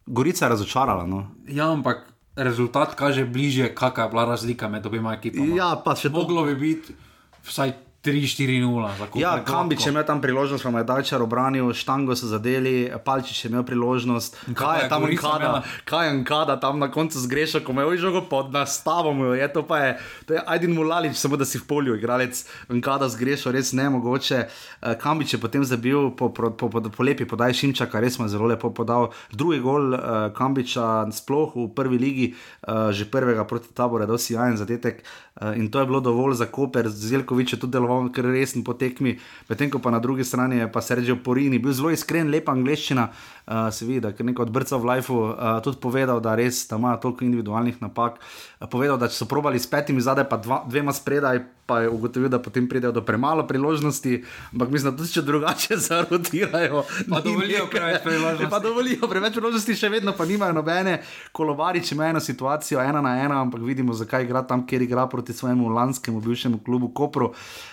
Gorica 0.06 0.46
je 0.46 0.50
razočarala. 0.50 1.08
No. 1.08 1.26
Ja, 1.48 1.72
ampak 1.74 2.06
rezultat 2.36 2.94
kaže 2.96 3.26
bliže, 3.26 3.74
kakšna 3.74 4.04
je 4.04 4.10
bila 4.10 4.26
razlika 4.26 4.70
med 4.70 4.86
obema 4.86 5.14
ekipama. 5.18 5.56
Ja, 5.56 5.74
pa 5.86 5.96
še 5.96 6.10
to. 6.10 6.22
Moglo 6.22 6.46
bi 6.46 6.56
biti 6.56 6.94
vsaj 7.50 7.74
3-4-0. 8.04 8.98
za 8.98 9.06
Koper, 9.06 9.22
Ja. 9.22 9.44
Kambič 9.44 9.86
je 9.86 9.90
imel 9.90 10.04
tam 10.04 10.22
priložnost, 10.22 10.64
pa 10.64 10.70
je 10.72 10.84
Dajčar 10.84 11.22
obranil, 11.22 11.74
Štango 11.74 12.16
so 12.16 12.26
zadeli, 12.28 12.90
Palčič 13.04 13.46
je 13.46 13.50
imel 13.50 13.64
priložnost. 13.64 14.38
kaj 14.54 14.84
je 14.84 14.90
tam 14.90 15.02
Gorica 15.02 15.28
Nkada, 15.28 15.38
imela? 15.40 15.64
kaj 15.86 16.08
je 16.08 16.14
Nkada 16.14 16.56
tam 16.58 16.80
na 16.80 16.92
koncu 16.92 17.20
zgrešil, 17.20 17.62
ko 17.62 17.74
me 17.74 17.84
je 17.84 17.98
žogo 17.98 18.22
pod 18.22 18.52
nastavo, 18.52 19.14
mu 19.14 19.26
je 19.34 19.54
to 19.54 19.64
pa 19.64 19.78
je, 19.80 19.92
to 20.26 20.34
je 20.34 20.42
Aydin 20.42 20.74
Mulalič, 20.74 21.16
samo 21.16 21.38
da 21.38 21.46
si 21.46 21.58
v 21.58 21.64
polju 21.64 21.96
igralec, 21.96 22.34
Nkada 22.70 23.10
zgrešil, 23.10 23.52
res 23.52 23.72
nemogoče. 23.72 24.50
Eh, 24.82 24.96
Kambič 24.96 25.34
je 25.34 25.40
potem 25.40 25.62
zabil 25.64 26.10
po, 26.12 26.30
po, 26.30 26.50
po, 26.50 26.70
po, 26.70 26.82
po 26.82 27.04
lepi 27.04 27.26
podaj 27.26 27.54
Šimčaka, 27.54 28.00
res 28.00 28.18
mu 28.18 28.26
je 28.26 28.30
zelo 28.30 28.46
lepo 28.46 28.70
podal. 28.72 29.14
Drugi 29.30 29.60
gol 29.60 29.94
uh, 29.94 30.00
Kambiča 30.34 31.06
sploh 31.12 31.54
v 31.56 31.70
prvi 31.70 31.98
ligi, 31.98 32.28
uh, 32.66 32.90
že 32.90 33.06
prvega 33.06 33.46
proti 33.46 33.70
taboru, 33.70 34.06
da 34.06 34.18
si 34.18 34.34
jajen 34.34 34.58
zadetek. 34.58 35.02
Uh, 35.02 35.31
in 35.56 35.70
to 35.72 35.80
je 35.80 35.86
bilo 35.86 36.00
dovolj 36.00 36.36
za 36.36 36.46
Koper, 36.46 36.90
Zelkovič 36.90 37.54
je 37.54 37.60
tudi 37.60 37.74
deloval 37.74 38.10
kar 38.14 38.26
resen 38.26 38.64
po 38.64 38.74
tekmi, 38.74 39.18
medtem 39.50 39.72
ko 39.74 39.80
pa 39.80 39.92
na 39.92 40.00
drugi 40.00 40.24
strani 40.24 40.62
je 40.62 40.72
pa 40.72 40.82
Sergio 40.82 41.16
Porini 41.24 41.60
bil 41.60 41.74
zelo 41.74 41.92
iskren, 41.92 42.30
lepa 42.30 42.54
angliščina, 42.54 43.08
uh, 43.46 43.74
se 43.74 43.86
vidi, 43.86 44.00
da 44.00 44.08
je 44.08 44.26
nekaj 44.26 44.44
odbrca 44.44 44.78
v 44.78 44.86
lifeu, 44.86 45.16
uh, 45.16 45.62
tudi 45.64 45.78
povedal, 45.82 46.20
da 46.20 46.36
res 46.36 46.68
da 46.70 46.76
ima 46.76 46.98
toliko 46.98 47.26
individualnih 47.26 47.82
napak, 47.82 48.20
uh, 48.60 48.68
povedal, 48.70 48.98
da 48.98 49.10
so 49.10 49.26
probali 49.26 49.60
s 49.60 49.68
petimi 49.68 50.02
zadaj, 50.02 50.30
pa 50.30 50.38
dva, 50.38 50.64
dvema 50.68 50.94
spredaj, 50.94 51.42
pa 51.66 51.80
je 51.82 51.90
ugotovil, 51.90 52.30
da 52.30 52.40
potem 52.40 52.68
pridejo 52.68 52.92
do 52.92 53.02
premalo 53.02 53.48
priložnosti, 53.48 54.24
ampak 54.52 54.70
mislim, 54.70 54.92
da 54.92 54.98
tudi 54.98 55.14
če 55.14 55.22
drugače 55.22 55.78
zarotirajo. 55.88 56.84
Pa 57.10 57.22
dovolijo 57.22 57.68
preveč 57.72 58.04
priložnosti. 58.04 58.52
Pa 58.54 58.60
dovolijo 58.60 59.08
preveč 59.08 59.40
priložnosti, 59.40 59.76
še 59.76 59.90
vedno 59.90 60.12
pa 60.18 60.28
nimajo 60.28 60.54
nobene. 60.58 61.00
Kolovarič 61.32 61.94
ima 61.96 62.10
eno 62.12 62.20
situacijo, 62.20 62.82
ena 62.84 63.02
na 63.02 63.16
ena, 63.24 63.42
ampak 63.42 63.64
vidimo, 63.64 63.96
zakaj 63.96 64.28
igra 64.28 64.44
tam, 64.44 64.66
kjer 64.68 64.84
igra 64.84 65.08
proti 65.08 65.34
svojemu 65.34 65.70
lanskemu 65.72 66.20
bivšemu 66.22 66.64
klubu 66.66 66.92
Kopru. 66.92 67.32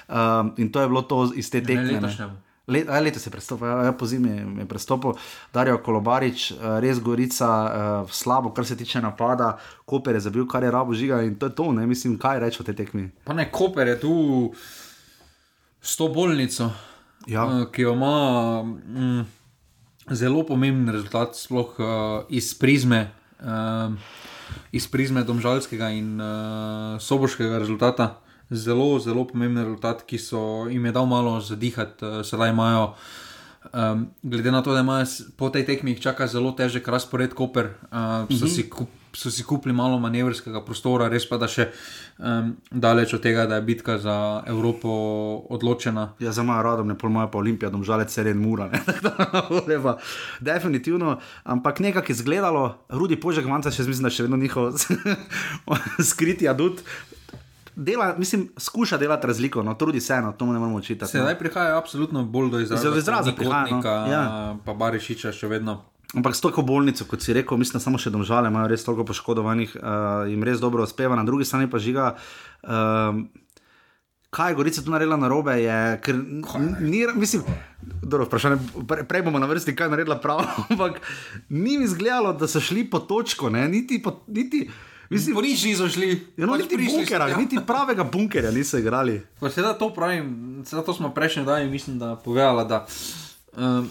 Um, 0.08 0.54
in 0.56 0.70
to 0.72 0.80
je 0.80 0.88
bilo 0.88 1.02
to 1.02 1.24
iz 1.34 1.50
te 1.50 1.62
tekme. 1.62 2.00
ne. 2.00 2.47
Letošnjemu. 2.68 2.88
Le, 2.92 2.96
a, 2.96 3.00
letos 3.00 3.26
je 3.26 3.30
prestopil, 3.30 3.66
ja, 3.66 3.92
po 3.92 4.06
zimi 4.06 4.28
je, 4.60 4.66
prestopil, 4.68 5.12
Darijo 5.54 5.78
Kolobarič, 5.78 6.52
uh, 6.52 6.78
res 6.80 7.00
Gorica, 7.00 7.48
uh, 7.48 8.10
slabo, 8.10 8.52
kar 8.52 8.66
se 8.66 8.76
tiče 8.76 9.00
napada, 9.00 9.56
Koper 9.84 10.14
je 10.14 10.20
zabil, 10.20 10.46
kar 10.46 10.62
je 10.62 10.70
rabo 10.70 10.92
žiga 10.92 11.22
in 11.22 11.34
to 11.34 11.46
je 11.46 11.54
to, 11.54 11.72
ne 11.72 11.86
mislim, 11.86 12.18
kaj 12.18 12.38
reči 12.40 12.60
o 12.60 12.64
tej 12.64 12.74
tekmi. 12.74 13.08
Pa 13.24 13.32
ne, 13.32 13.48
Koper 13.50 13.88
je 13.88 14.00
tu 14.00 14.14
s 15.80 15.96
to 15.96 16.08
bolnico, 16.08 16.70
Ja. 17.26 17.44
eh, 17.44 17.66
ki 17.72 17.82
jo 17.82 17.92
ima 17.92 18.62
mm, 18.62 19.24
zelo 20.12 20.44
pomemben 20.46 20.92
rezultat, 20.94 21.36
sploh 21.36 21.74
uh, 21.80 21.88
iz 22.28 22.54
prizme. 22.54 23.10
Uh, 23.40 23.92
iz 24.72 24.86
prizme 24.88 25.22
domžalskega 25.24 25.90
in 25.92 26.16
uh, 26.20 26.96
soboškega 27.00 27.58
rezultata. 27.58 28.18
Zelo, 28.50 28.98
zelo 28.98 29.26
pomemben 29.28 29.64
rezultat, 29.64 30.04
ki 30.08 30.18
so 30.18 30.66
jim 30.72 30.84
je 30.88 30.92
dal 30.92 31.06
malo 31.06 31.40
zadihati, 31.40 32.04
uh, 32.04 32.20
sedaj 32.24 32.50
imajo. 32.54 32.94
Um, 33.72 34.06
glede 34.22 34.50
na 34.50 34.62
to, 34.62 34.72
da 34.72 34.80
imajo 34.80 35.04
po 35.36 35.50
tej 35.50 35.66
tekmi 35.66 35.98
čaka 36.00 36.26
zelo 36.26 36.54
težek 36.56 36.88
razpored, 36.88 37.34
Koper, 37.34 37.66
uh, 37.66 37.90
so, 37.90 38.32
mm 38.32 38.48
-hmm. 38.48 38.54
si 38.54 38.70
kup, 38.70 38.88
so 39.12 39.30
si 39.30 39.42
kupili 39.42 39.74
malo 39.74 39.98
manevrskega 39.98 40.60
prostora, 40.64 41.08
res 41.08 41.28
pa 41.28 41.36
da 41.36 41.48
še 41.48 41.68
um, 42.18 42.56
daleč 42.70 43.14
od 43.14 43.22
tega, 43.22 43.46
da 43.46 43.58
je 43.58 43.62
bitka 43.62 43.98
za 43.98 44.42
Evropo 44.46 44.88
odločena. 45.50 46.12
Ja, 46.18 46.32
za 46.32 46.42
mojo 46.42 46.62
rodom, 46.62 46.88
ne 46.88 46.98
pol 46.98 47.10
moja 47.10 47.26
pa 47.26 47.38
Olimpija, 47.38 47.70
domžalec 47.70 48.12
seren 48.14 48.38
mura. 48.38 48.70
Definitivno, 50.40 51.18
ampak 51.44 51.80
nekako 51.80 52.12
je 52.12 52.14
izgledalo, 52.14 52.78
Rudi 52.88 53.20
Požek, 53.20 53.46
manjka 53.46 53.70
še 53.70 53.82
mislim, 53.82 54.08
da 54.08 54.10
še 54.10 54.22
vedno 54.22 54.36
njihov 54.36 54.72
skriti 56.10 56.48
adut 56.48 56.80
dela, 57.78 58.14
mislim, 58.18 58.48
skuša 58.58 58.98
delati 58.98 59.26
razliko, 59.26 59.62
no, 59.62 59.74
trudi 59.74 60.00
se 60.00 60.14
eno, 60.14 60.32
to 60.32 60.46
mu 60.46 60.52
ne 60.52 60.58
moremo 60.58 60.78
očitati. 60.78 61.12
Sedaj 61.12 61.34
no. 61.34 61.38
prihaja 61.38 61.78
absolutno 61.78 62.24
bolj 62.24 62.50
do 62.50 62.60
izraza. 62.60 62.82
Zelo 62.82 62.98
izraza 62.98 63.32
prihaja. 63.32 63.66
No. 63.70 64.12
Ja. 64.12 64.56
Pa 64.64 64.74
Barišiča 64.74 65.32
še 65.32 65.48
vedno. 65.48 65.82
Ampak 66.16 66.36
s 66.36 66.40
toliko 66.40 66.62
bolnico, 66.62 67.04
kot 67.04 67.22
si 67.22 67.36
rekel, 67.36 67.58
mislim, 67.60 67.80
samo 67.84 67.98
še 68.00 68.10
domžale 68.10 68.48
imajo 68.48 68.70
res 68.72 68.84
toliko 68.84 69.04
poškodovanih, 69.10 69.76
uh, 69.76 70.24
jim 70.30 70.42
res 70.42 70.60
dobro 70.60 70.82
uspeva, 70.82 71.16
na 71.16 71.24
drugi 71.24 71.44
strani 71.44 71.70
pa 71.70 71.78
žiga. 71.78 72.14
Uh, 72.64 73.22
Kaj 74.28 74.50
je 74.50 74.56
Gorica 74.58 74.82
tu 74.84 74.92
naredila 74.92 75.16
na 75.16 75.28
robe? 75.28 75.54
Je, 75.56 75.76
ker, 76.04 76.16
ni, 76.80 76.98
mislim, 77.16 77.46
dobro, 78.02 78.26
pre, 78.88 79.06
prej 79.08 79.22
bomo 79.24 79.40
na 79.40 79.48
vrsti, 79.48 79.72
kaj 79.76 79.88
je 79.88 79.92
naredila 79.94 80.18
prav, 80.20 80.42
ampak 80.68 81.00
ni 81.48 81.78
mi 81.78 81.84
izgledalo, 81.84 82.34
da 82.36 82.48
so 82.48 82.60
šli 82.60 82.84
po 82.90 83.00
točko, 83.00 83.48
ne? 83.50 83.64
niti 83.68 84.02
po. 84.02 84.18
Niti, 84.28 84.66
Mislim, 85.10 85.36
da 85.36 85.42
niso 85.42 85.88
šli. 85.88 86.08
Ja, 86.36 86.46
no, 86.46 86.52
pač 86.52 86.60
niti, 86.60 86.88
bunkera, 86.92 87.28
ja. 87.28 87.36
niti 87.36 87.58
pravega 87.66 88.04
bunkerja 88.04 88.50
niso 88.50 88.78
igrali. 88.78 89.22
Sedaj 89.40 89.78
to 89.80 89.88
pravim, 89.94 90.64
sedaj 90.66 90.84
to 90.84 90.94
smo 90.94 91.14
prejšnji 91.14 91.44
dan 91.44 91.70
mislim, 91.70 91.98
da 91.98 92.16
povedala, 92.16 92.64
da 92.64 92.86
um, 93.56 93.88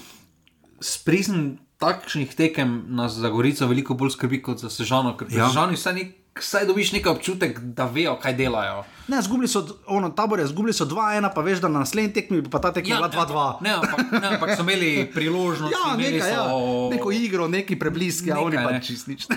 sprizn 0.79 1.57
takšnih 1.77 2.35
tekem 2.35 2.83
nas 2.89 3.17
za 3.17 3.29
Gorico 3.29 3.67
veliko 3.67 3.93
bolj 3.93 4.13
skrbi 4.17 4.41
kot 4.41 4.61
za 4.61 4.69
Sežano, 4.69 5.17
ker 5.17 5.27
ja. 5.31 5.49
Sežani 5.49 5.77
vse 5.77 5.93
nekaj 5.93 6.26
vsaj 6.41 6.65
dobiš 6.65 6.91
nekaj 6.91 7.11
občutek, 7.11 7.59
da 7.59 7.85
vejo, 7.85 8.15
kaj 8.21 8.33
delajo. 8.33 8.83
Ne, 9.07 9.21
zgubili 9.21 9.47
so, 9.47 9.61
ono, 9.87 10.09
tabor 10.09 10.39
je 10.39 10.47
zgubili 10.47 10.73
so 10.73 10.85
2-1, 10.85 11.29
pa 11.35 11.41
veš, 11.41 11.59
da 11.63 11.67
na 11.67 11.79
naslednji 11.79 12.13
tekmi 12.13 12.43
pa 12.51 12.59
ta 12.59 12.73
tekma 12.73 13.09
2-2. 13.09 13.67
Ja, 13.67 13.81
ne, 13.81 14.19
ne, 14.19 14.27
ampak 14.27 14.55
so 14.55 14.61
imeli 14.61 15.05
priložnost. 15.15 15.73
Ja, 15.73 15.95
nekaj, 15.97 16.29
ja. 16.29 16.43
so... 16.49 16.57
ja, 16.57 16.95
neko 16.95 17.11
igro, 17.11 17.47
neki 17.47 17.79
prebliski, 17.79 18.31
a 18.31 18.39
oni 18.39 18.55
pa 18.55 18.71
ne. 18.71 18.81
čist 18.83 19.07
nič. 19.07 19.27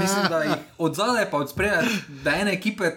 Mislim, 0.00 0.24
da 0.28 0.58
od 0.78 0.94
zadaj 0.94 1.30
pa 1.30 1.36
od 1.36 1.50
spredaj, 1.50 1.84
da 2.24 2.34
ene 2.34 2.52
ekipe. 2.52 2.90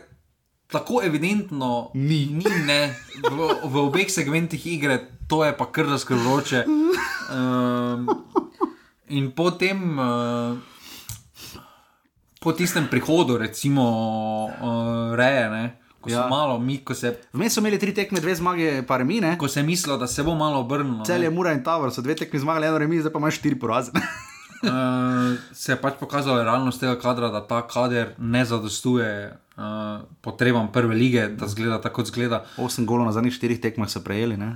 Tako 0.70 1.02
evidentno 1.04 1.90
ni, 1.94 2.26
ni 2.30 2.46
ne, 2.66 2.96
v, 3.32 3.48
v 3.64 3.78
obeh 3.90 4.06
segmentih 4.12 4.68
igre, 4.68 5.00
to 5.28 5.42
je 5.46 5.58
pa 5.58 5.66
kar 5.66 5.90
razkrvroče. 5.90 6.66
Um, 7.34 8.06
in 9.18 9.32
potem, 9.32 9.98
uh, 9.98 10.58
po 12.40 12.56
tistem 12.56 12.88
prihodu, 12.88 13.38
recimo, 13.38 13.84
uh, 14.48 15.16
reje. 15.16 15.50
Ne? 15.50 15.64
Ko 16.00 16.08
ja. 16.08 16.28
malo, 16.32 16.60
mi, 16.60 16.80
ko 16.80 16.96
se. 16.96 17.12
Vmes 17.36 17.54
so 17.54 17.60
imeli 17.60 17.80
tri 17.80 17.92
tekme, 17.92 18.24
dve 18.24 18.32
zmage, 18.40 18.70
pa 18.88 18.98
remine. 18.98 19.36
Ko 19.38 19.52
se 19.52 19.60
je 19.60 19.68
mislilo, 19.68 19.98
da 20.00 20.08
se 20.08 20.24
bo 20.24 20.36
malo 20.36 20.64
obrnilo. 20.64 21.04
Cel 21.06 21.24
je 21.24 21.30
Mura 21.30 21.52
in 21.52 21.64
Tower, 21.64 21.92
so 21.92 22.02
dve 22.02 22.16
tekme 22.16 22.40
zmagali, 22.40 22.72
eno 22.72 22.80
remine, 22.80 23.04
zdaj 23.04 23.14
pa 23.14 23.20
imaš 23.20 23.42
štiri 23.42 23.60
poraze. 23.60 23.92
uh, 23.92 25.36
se 25.62 25.74
je 25.76 25.78
pač 25.82 26.00
pokazala 26.00 26.48
realnost 26.48 26.80
tega 26.80 26.96
kadra, 27.00 27.28
da 27.36 27.44
ta 27.44 27.60
kader 27.68 28.16
ne 28.18 28.46
zadostuje 28.48 29.12
uh, 29.60 30.08
potrebam 30.24 30.72
prve 30.72 30.96
lige, 30.96 31.28
da 31.36 31.52
zgleda 31.52 31.82
tako, 31.84 32.02
kot 32.02 32.14
zgleda. 32.14 32.46
Osem 32.58 32.88
golov 32.88 33.12
na 33.12 33.12
zadnjih 33.12 33.36
štirih 33.36 33.60
tekmah 33.60 33.92
so 33.92 34.00
prejeli. 34.00 34.40
Ne? 34.40 34.56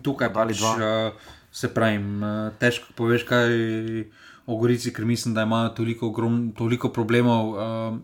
Tukaj 0.00 0.32
pač, 0.32 0.56
dva. 0.56 0.72
Uh, 0.80 1.36
se 1.52 1.68
pravi, 1.68 2.00
uh, 2.00 2.56
težko 2.56 2.96
poveš, 2.96 3.28
kaj 3.28 3.52
o 4.48 4.56
Gorici, 4.56 4.92
ker 4.96 5.04
mislim, 5.04 5.34
da 5.36 5.44
imajo 5.44 5.74
toliko, 5.76 6.08
grom, 6.10 6.38
toliko 6.56 6.88
problemov. 6.88 7.52
Uh, 7.52 7.98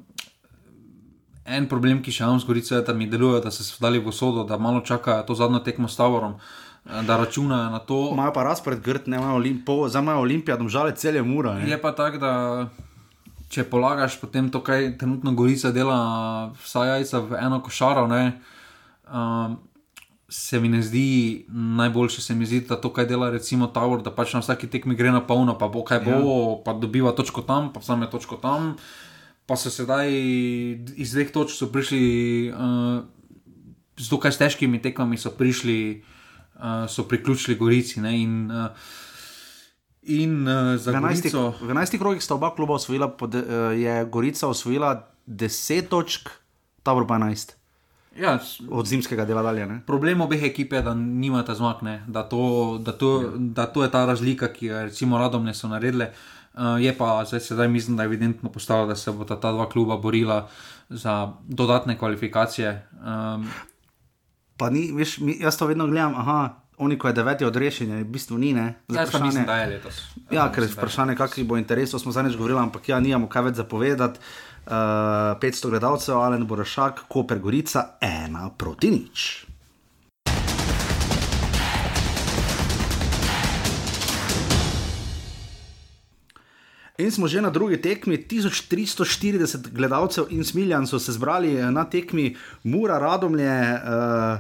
en 1.45 1.69
problem, 1.69 2.03
ki 2.05 2.13
še 2.13 2.25
imam 2.25 2.41
z 2.41 2.49
Gorico, 2.49 2.75
je, 2.77 2.83
da 2.85 2.93
mi 2.97 3.09
deluje, 3.09 3.41
da 3.45 3.53
so 3.53 3.65
se 3.65 3.81
dali 3.81 4.01
v 4.01 4.13
sodo, 4.13 4.45
da 4.45 4.61
malo 4.61 4.85
čakajo 4.85 5.25
to 5.25 5.37
zadnjo 5.41 5.65
tekmo 5.65 5.89
s 5.89 5.97
Tavorom. 5.97 6.37
Eh, 6.85 7.03
da 7.03 7.17
računajo 7.17 7.71
na 7.71 7.79
to. 7.79 8.11
Imajo 8.13 8.33
pa 8.33 8.43
razpored 8.45 8.81
grd, 8.85 9.09
ne 9.09 9.17
imajo 9.17 9.35
olimpijske, 9.41 9.89
zdaj 9.89 10.03
imajo 10.03 10.21
olimpijske, 10.21 10.59
domžale 10.59 10.97
cel 10.97 11.17
je 11.17 11.23
mura. 11.23 11.55
Ne? 11.55 11.71
Je 11.71 11.81
pa 11.81 11.93
tako, 11.97 12.21
da 12.21 12.33
če 13.49 13.65
polagaš 13.71 14.19
potem 14.21 14.51
to, 14.51 14.61
kaj 14.65 14.97
trenutno 14.99 15.33
Gorica 15.33 15.73
dela, 15.73 15.97
vsaj 16.61 16.89
jajca 16.89 17.21
v 17.21 17.39
eno 17.41 17.61
košaro, 17.63 18.07
ne, 18.11 18.23
um, 19.09 19.57
se 20.35 20.61
mi 20.61 20.69
ne 20.69 20.83
zdi 20.83 21.47
najboljše, 21.49 22.23
se 22.23 22.35
mi 22.35 22.47
zdi, 22.47 22.61
da 22.61 22.77
to, 22.81 22.91
kaj 22.93 23.07
dela 23.07 23.31
recimo 23.31 23.69
Tower, 23.71 24.03
da 24.03 24.11
pač 24.11 24.33
na 24.35 24.41
vsaki 24.43 24.67
tekmi 24.67 24.97
gre 24.99 25.13
na 25.15 25.21
polno, 25.23 25.55
pa 25.59 25.69
bo 25.71 25.85
kaj 25.87 26.01
bo, 26.03 26.17
ja. 26.19 26.57
pa 26.67 26.75
dobiva 26.75 27.13
točko 27.15 27.45
tam, 27.47 27.71
pa 27.73 27.83
sam 27.83 28.03
je 28.03 28.11
točko 28.11 28.41
tam. 28.43 28.75
Pa 29.47 29.55
so 29.61 29.71
sedaj 29.71 30.11
iz 30.99 31.15
dveh 31.15 31.31
točk 31.31 31.63
prišli, 31.71 32.03
uh, 32.51 33.07
z 33.95 34.11
dokaj 34.11 34.35
težkimi 34.41 34.83
tekmami 34.83 35.21
so 35.21 35.31
prišli, 35.31 36.03
uh, 36.59 36.91
so 36.91 37.07
priključili 37.07 37.59
Gorici. 37.61 38.03
Ne, 38.03 38.19
in, 38.19 38.51
uh, 38.51 38.75
in 40.03 40.49
uh, 40.49 40.75
za 40.75 40.99
Gorico. 40.99 41.53
V 41.63 41.71
11 41.71 41.99
krogih 42.03 42.25
sta 42.25 42.35
oba 42.35 42.51
kluba 42.57 42.81
osvojila, 42.81 43.13
pod, 43.15 43.39
uh, 43.39 43.71
je 43.71 44.01
Gorica 44.11 44.51
osvojila 44.51 44.97
10 45.31 45.93
točk, 45.95 46.35
Tower 46.83 47.07
pa 47.07 47.23
11. 47.23 47.55
Ja, 48.17 48.39
od 48.71 48.87
zimskega 48.87 49.25
dela 49.25 49.43
dalje. 49.43 49.67
Ne? 49.67 49.81
Problem 49.87 50.21
obeh 50.21 50.43
ekip 50.43 50.73
je, 50.73 50.83
da 50.83 50.95
nimate 50.95 51.55
zmagne, 51.55 52.03
da, 52.07 52.23
da, 52.23 52.37
ja. 52.37 53.33
da 53.37 53.67
to 53.67 53.83
je 53.83 53.91
ta 53.91 54.05
razlika, 54.07 54.53
ki 54.53 54.67
jo 54.67 54.83
recimo 54.83 55.19
radom 55.19 55.45
ne 55.45 55.55
so 55.55 55.69
naredili. 55.69 56.07
Uh, 56.55 56.79
je 56.79 56.93
pa 56.95 57.25
zdaj, 57.27 57.41
sedaj 57.41 57.69
mislim, 57.69 57.97
da 57.97 58.03
je 58.03 58.07
evidentno 58.13 58.53
postalo, 58.53 58.87
da 58.87 58.97
se 58.97 59.13
bo 59.13 59.25
ta, 59.25 59.37
dva 59.37 59.69
kluba 59.69 59.97
borila 59.97 60.49
za 60.89 61.33
dodatne 61.49 61.99
kvalifikacije. 61.99 62.89
Um, 62.93 63.49
pa 64.57 64.71
ni, 64.71 64.93
veš, 64.93 65.19
mi, 65.19 65.37
jaz 65.41 65.59
to 65.59 65.67
vedno 65.67 65.87
gledam, 65.87 66.15
aha. 66.15 66.61
Oni, 66.77 66.99
ko 66.99 67.09
je 67.09 67.15
deveti 67.15 67.45
odrešen, 67.45 67.93
v 68.01 68.05
bistvu 68.05 68.39
ni. 68.39 68.51
Zdaj 68.89 69.07
pa 69.13 69.19
mislim, 69.19 69.45
da 69.47 69.57
je 69.57 69.67
letos. 69.67 70.01
Ja, 70.31 70.49
ker 70.53 70.63
je 70.63 70.73
vprašanje, 70.73 71.15
kakšni 71.17 71.45
bo 71.45 71.57
interesov, 71.57 72.01
smo 72.03 72.13
zadnjič 72.13 72.37
govorili, 72.37 72.59
ampak 72.59 72.89
ja, 72.89 72.99
nimamo 73.01 73.29
kaj 73.31 73.43
več 73.43 73.61
zapovedati. 73.63 74.21
Uh, 74.65 75.37
eh, 75.37 75.41
500 75.41 75.71
gledalcev, 75.71 76.17
Alen 76.17 76.47
Borašak, 76.47 77.05
Koper 77.09 77.39
Gorica, 77.39 77.99
ena 78.01 78.51
proti 78.57 78.91
nič. 78.91 79.47
In 86.99 87.11
smo 87.11 87.27
že 87.29 87.43
na 87.43 87.51
drugi 87.51 87.77
tekmi, 87.83 88.23
1340 88.23 89.75
gledalcev 89.75 90.31
in 90.31 90.45
smiljan 90.45 90.87
so 90.87 90.99
se 90.99 91.13
zbrali 91.13 91.59
na 91.73 91.85
tekmi 91.85 92.37
Mura 92.63 92.99
Radomlje. 92.99 93.59
Uh, 93.83 94.39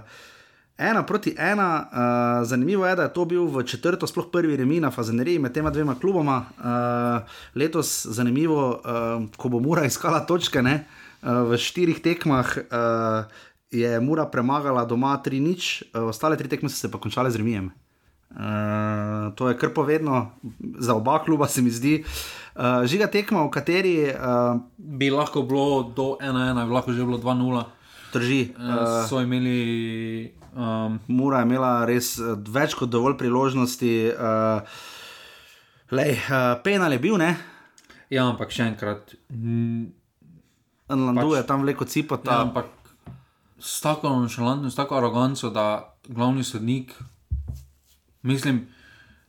Ena 0.78 1.02
proti 1.06 1.34
ena, 1.38 1.86
uh, 1.86 2.46
zanimivo 2.46 2.86
je, 2.86 2.96
da 2.96 3.02
je 3.02 3.12
to 3.12 3.24
bil 3.24 3.46
v 3.46 3.62
četrto, 3.62 4.06
sploh 4.06 4.26
prvi 4.32 4.56
remi 4.56 4.80
na 4.82 4.90
Fazeneriji 4.90 5.38
med 5.38 5.52
tema 5.54 5.70
dvema 5.70 5.94
kluboma. 5.94 6.44
Uh, 6.58 7.30
letos 7.54 8.06
zanimivo, 8.06 8.80
uh, 8.82 9.28
ko 9.36 9.48
bo 9.48 9.60
Mura 9.60 9.84
iskala 9.90 10.26
točke 10.26 10.62
ne, 10.62 10.84
uh, 11.22 11.46
v 11.46 11.58
štirih 11.58 12.02
tekmah, 12.02 12.56
uh, 12.58 13.30
je 13.70 14.00
Mura 14.00 14.26
premagala 14.26 14.82
doma 14.84 15.14
3-0, 15.24 15.86
uh, 15.94 16.08
ostale 16.10 16.36
tri 16.36 16.50
tekme 16.50 16.68
so 16.68 16.76
se 16.76 16.90
pa 16.90 16.98
končale 16.98 17.30
z 17.30 17.38
remijem. 17.38 17.70
Uh, 18.34 19.30
to 19.38 19.48
je 19.48 19.58
kar 19.58 19.70
povedno 19.70 20.34
za 20.78 20.94
oba 20.94 21.22
kluba, 21.22 21.46
se 21.46 21.62
mi 21.62 21.70
zdi. 21.70 22.02
Uh, 22.58 22.82
žiga 22.82 23.06
tekma, 23.06 23.46
v 23.46 23.50
kateri 23.54 24.10
uh, 24.10 24.58
bi 24.74 25.06
lahko 25.10 25.46
bilo 25.46 25.86
do 25.94 26.18
1-1, 26.18 26.66
lahko 26.66 26.90
že 26.90 27.06
bilo 27.06 27.22
2-0. 27.22 27.62
Drži. 28.14 28.40
Uh, 28.54 29.04
so 29.10 29.20
imeli 29.20 29.58
Um, 30.54 31.00
Mura 31.06 31.38
je 31.38 31.48
imela 31.48 31.70
res 31.82 32.14
uh, 32.22 32.36
več 32.38 32.76
kot 32.78 32.90
dovolj 32.90 33.16
priložnosti. 33.18 33.90
Uh, 34.14 34.84
lej, 35.90 36.14
uh, 36.30 36.54
penal 36.62 36.94
je 36.94 37.00
bil, 37.02 37.18
ne? 37.18 37.32
Ja, 38.12 38.28
ampak 38.28 38.54
še 38.54 38.68
enkrat. 38.70 39.16
Anlandu 40.86 41.32
pač, 41.32 41.40
je 41.40 41.48
tam 41.48 41.66
vleko 41.66 41.88
cipota. 41.90 42.30
Ja, 42.30 42.44
ampak 42.46 42.70
s 43.58 43.80
tako 43.82 44.12
nonšalantno, 44.14 44.70
s 44.70 44.78
tako 44.78 45.00
aroganco, 45.00 45.50
da 45.50 45.66
glavni 46.06 46.46
sodnik, 46.46 46.94
mislim, 48.22 48.68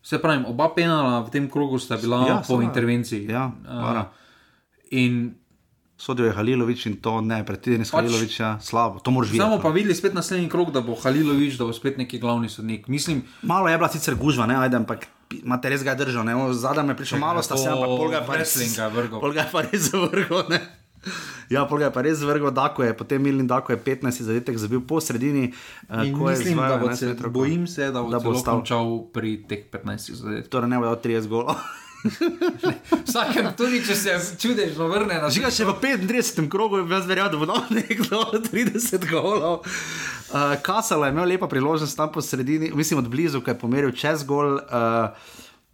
se 0.05 0.21
pravi, 0.21 0.45
oba 0.45 0.69
penala 0.77 1.23
v 1.25 1.33
tem 1.33 1.49
krogu 1.49 1.81
sta 1.81 1.97
bila 1.97 2.21
ja, 2.29 2.37
po 2.45 2.59
intervenciji. 2.61 3.25
Ja, 3.33 3.49
uh, 3.49 4.03
in 4.93 5.33
Sodijo 5.97 6.25
je 6.25 6.33
Halilovič 6.33 6.85
in 6.85 6.95
to 6.97 7.21
ne, 7.21 7.39
predtem 7.41 7.73
je 7.73 7.79
pač, 7.81 7.91
Halilovič 7.93 8.33
ja, 8.37 8.59
slabo. 8.59 8.99
To 8.99 9.11
moraš 9.11 9.29
videti. 9.29 9.41
Samo 9.41 9.59
pa 9.59 9.69
videli 9.69 9.95
spet 9.95 10.13
naslednji 10.13 10.49
krok, 10.49 10.69
da 10.69 10.81
bo 10.81 10.91
Halilovič, 10.93 11.55
da 11.55 11.63
bo 11.63 11.71
spet 11.71 11.97
neki 11.97 12.19
glavni 12.19 12.49
sodnik. 12.49 12.87
Mislim, 12.87 13.23
Malo 13.41 13.67
je 13.67 13.77
bila 13.77 13.87
sicer 13.87 14.15
gužva, 14.15 14.45
ne, 14.45 14.55
ajde, 14.57 14.75
ampak 14.77 15.07
Imate 15.33 15.69
res 15.69 15.81
ga 15.81 15.95
držal, 15.95 16.21
ne? 16.21 16.35
zadaj 16.53 16.85
me 16.85 16.93
je 16.93 16.97
prišel 16.97 17.17
malo, 17.17 17.41
sta 17.41 17.57
se, 17.57 17.65
ampak 17.65 17.89
pol 17.89 18.09
ga 18.09 18.17
je 18.17 18.25
pa 18.25 18.35
res, 18.35 18.53
vrgel. 18.93 19.17
pol 19.17 19.31
ga 19.31 19.41
je 19.41 19.49
pa 19.51 19.61
res 19.63 19.83
vrgel. 19.89 20.43
Ne? 20.47 20.59
Ja, 21.49 21.65
pol 21.65 21.77
ga 21.77 21.85
je 21.85 21.91
pa 21.91 22.01
res 22.01 22.19
vrgel, 22.19 22.51
Dako 22.51 22.83
je, 22.83 22.93
potem 22.93 23.17
Milin 23.17 23.47
Dako 23.47 23.73
je 23.73 23.79
15 23.79 24.21
zadetek 24.21 24.53
zabil 24.55 24.81
po 24.81 24.97
sredini. 24.97 25.49
eh, 25.87 26.05
In 26.05 26.13
mislim, 26.13 26.53
izvajal 26.53 26.71
da 26.71 26.77
bo 26.77 26.87
11 26.87 26.95
se, 26.95 27.29
bojim 27.29 27.63
se, 27.65 27.83
da 27.87 28.01
bo, 28.01 28.09
Da 28.09 28.17
da 28.17 28.23
bo 28.23 28.29
ostal. 28.31 28.53
končal 28.55 28.85
pri 29.09 29.41
teh 29.43 29.65
15 29.65 30.13
zadetkih. 30.13 30.49
Torej 30.49 30.67
ne 30.67 30.77
bo 30.77 30.85
dal 30.85 30.97
30 30.97 31.27
golov. 31.27 31.57
Vsakem, 33.07 33.47
tudi 33.57 33.81
če 33.85 33.95
se 33.97 34.15
čudežno 34.39 34.87
vrne 34.91 35.17
na 35.21 35.29
Žiga 35.33 35.49
še 35.53 35.65
v 35.67 35.75
35. 35.81 36.45
krogu, 36.51 36.83
verjamem, 36.85 37.31
da 37.33 37.39
bo 37.39 37.47
dal 37.49 37.63
nekdo 37.79 38.21
30 38.47 39.07
golov. 39.09 39.65
Uh, 40.29 40.55
Kasalo 40.65 41.07
je 41.07 41.15
imel 41.15 41.35
lepa 41.35 41.49
priložnost 41.49 41.97
tam 41.97 42.11
po 42.13 42.21
sredini, 42.21 42.71
mislim 42.75 43.01
od 43.01 43.09
blizu, 43.09 43.41
ko 43.41 43.53
je 43.53 43.59
pomeril 43.59 43.95
čez 43.95 44.25
gol. 44.27 44.59
Uh, 44.59 45.09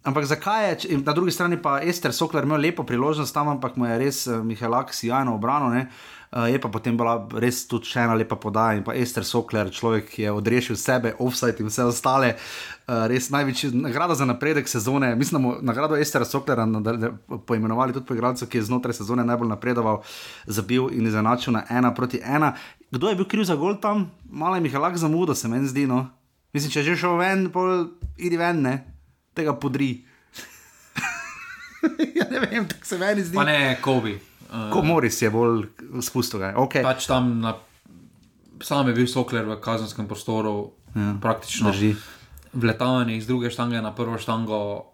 ampak 0.08 0.26
zakaj 0.28 0.68
je, 0.70 0.98
na 1.02 1.14
drugi 1.16 1.34
strani 1.34 1.60
pa 1.60 1.80
Ester 1.84 2.14
Sokler 2.14 2.48
imel 2.48 2.62
lepo 2.68 2.86
priložnost 2.88 3.34
tam, 3.34 3.52
ampak 3.52 3.76
mu 3.76 3.88
je 3.88 4.00
res 4.00 4.24
uh, 4.30 4.40
Mihaelak 4.44 4.94
sjajno 4.96 5.36
obrano. 5.36 5.72
Ne? 5.74 5.88
Uh, 6.32 6.48
je 6.48 6.56
pa 6.56 6.68
potem 6.72 6.96
bila 6.96 7.28
res 7.36 7.66
tudi 7.68 7.90
še 7.92 8.06
ena 8.06 8.14
lepa 8.16 8.38
podaja 8.40 8.78
in 8.78 8.84
pa 8.86 8.94
Ester 8.96 9.20
Sokler, 9.20 9.68
človek, 9.68 10.06
ki 10.14 10.22
je 10.24 10.30
odrešil 10.32 10.78
sebe, 10.80 11.12
offside 11.20 11.60
in 11.60 11.68
vse 11.68 11.84
ostale. 11.84 12.30
Uh, 12.88 13.04
res 13.12 13.28
največji 13.28 13.68
nagrada 13.76 14.16
za 14.16 14.24
napredek 14.24 14.64
sezone. 14.64 15.12
Mislim, 15.20 15.44
da 15.44 15.60
nagrado 15.72 15.98
Estera 16.00 16.24
Soklera 16.24 16.64
poimenovali 17.44 17.92
tudi 17.92 18.08
po 18.08 18.16
igralcu, 18.16 18.48
ki 18.48 18.62
je 18.62 18.68
znotraj 18.70 18.96
sezone 19.02 19.26
najbolj 19.28 19.52
napredoval, 19.52 20.00
zabil 20.48 20.88
in 20.96 21.06
izenačil 21.06 21.52
na 21.52 21.66
ena 21.68 21.92
proti 21.92 22.22
ena. 22.24 22.54
Kdo 22.88 23.12
je 23.12 23.20
bil 23.20 23.28
kriv 23.28 23.44
za 23.44 23.60
gol 23.60 23.76
tam? 23.76 24.08
Malo 24.24 24.56
je 24.56 24.64
Mihalak 24.64 24.96
zamudil, 24.96 25.36
se 25.36 25.52
meni 25.52 25.68
zdi. 25.68 25.84
No? 25.84 26.06
Mislim, 26.56 26.72
če 26.72 26.88
že 26.88 26.96
šel 26.96 27.20
ven, 27.20 27.50
pol 27.52 27.92
idi 28.16 28.40
ven, 28.40 28.64
ne? 28.64 28.74
tega 29.34 29.52
podri. 29.56 30.04
ja, 32.18 32.24
ne 32.30 32.40
vem, 32.40 32.68
tako 32.68 32.86
se 32.86 32.98
meni 32.98 33.24
zdi. 33.24 33.36
Pa 33.36 33.44
ne, 33.44 33.76
Kobe. 33.84 34.31
Uh, 34.52 34.68
Ko 34.72 34.82
Moris 34.84 35.22
je 35.22 35.30
bolj 35.30 35.66
spustil. 36.04 36.38
ga 36.38 36.46
je. 36.46 36.54
Okay. 36.54 36.82
pač 36.84 37.06
tam 37.08 37.40
na, 37.40 37.54
sam 38.60 38.88
je 38.88 38.94
bil 38.94 39.06
Sokler 39.08 39.48
v 39.48 39.56
kazenskem 39.60 40.04
prostoru, 40.08 40.72
ja, 40.94 41.14
praktično 41.20 41.70
drži. 41.72 41.94
vletavanje 42.52 43.16
iz 43.16 43.26
druge 43.26 43.50
štange 43.50 43.80
na 43.80 43.94
prvo 43.94 44.18
štango, 44.18 44.84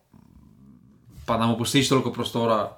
pa 1.27 1.37
da 1.37 1.47
mu 1.47 1.59
pustiš 1.59 1.89
toliko 1.89 2.13
prostora, 2.13 2.71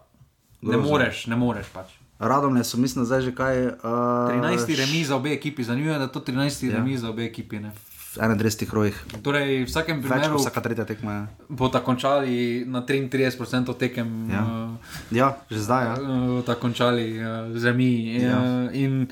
ne 0.62 0.72
Grozno. 0.72 0.88
moreš, 0.88 1.26
ne 1.26 1.36
moreš 1.36 1.66
pač. 1.72 1.92
Radomne 2.18 2.64
so, 2.64 2.76
mislim, 2.80 3.04
zdaj 3.04 3.20
že 3.20 3.34
kaj. 3.34 3.66
Uh, 3.66 4.32
13 4.32 4.76
remi 4.76 5.04
za 5.04 5.16
obe 5.16 5.32
ekipi, 5.32 5.64
zanimivo 5.64 5.92
je, 5.92 5.98
da 5.98 6.04
je 6.04 6.12
to 6.12 6.20
13 6.20 6.66
ja. 6.68 6.76
remi 6.76 6.96
za 6.98 7.10
obe 7.10 7.24
ekipi. 7.24 7.60
Ne. 7.60 7.72
V 8.10 8.18
31 8.18 8.66
rojih. 8.74 8.96
Torej, 9.22 9.62
v 9.62 9.66
vsakem 9.70 10.02
Več 10.02 10.10
primeru 10.10 10.34
kot 10.34 10.42
vsaka 10.42 10.60
tretja 10.60 10.82
tekma. 10.82 11.12
je. 11.12 11.22
bo 11.48 11.70
ta 11.70 11.78
končali 11.78 12.66
na 12.66 12.82
33% 12.82 13.70
tekem. 13.78 14.26
Ja. 14.26 14.42
Uh, 14.42 14.74
Ja, 15.10 15.28
že 15.46 15.62
zdaj. 15.62 15.84
Ja. 15.84 15.94
uh, 15.94 16.42
ta 16.42 16.54
končali 16.54 17.14
uh, 17.14 17.54
z 17.54 17.62
remi. 17.64 18.18
Ja. 18.18 18.34
Uh, 18.34 18.74
in 18.74 19.06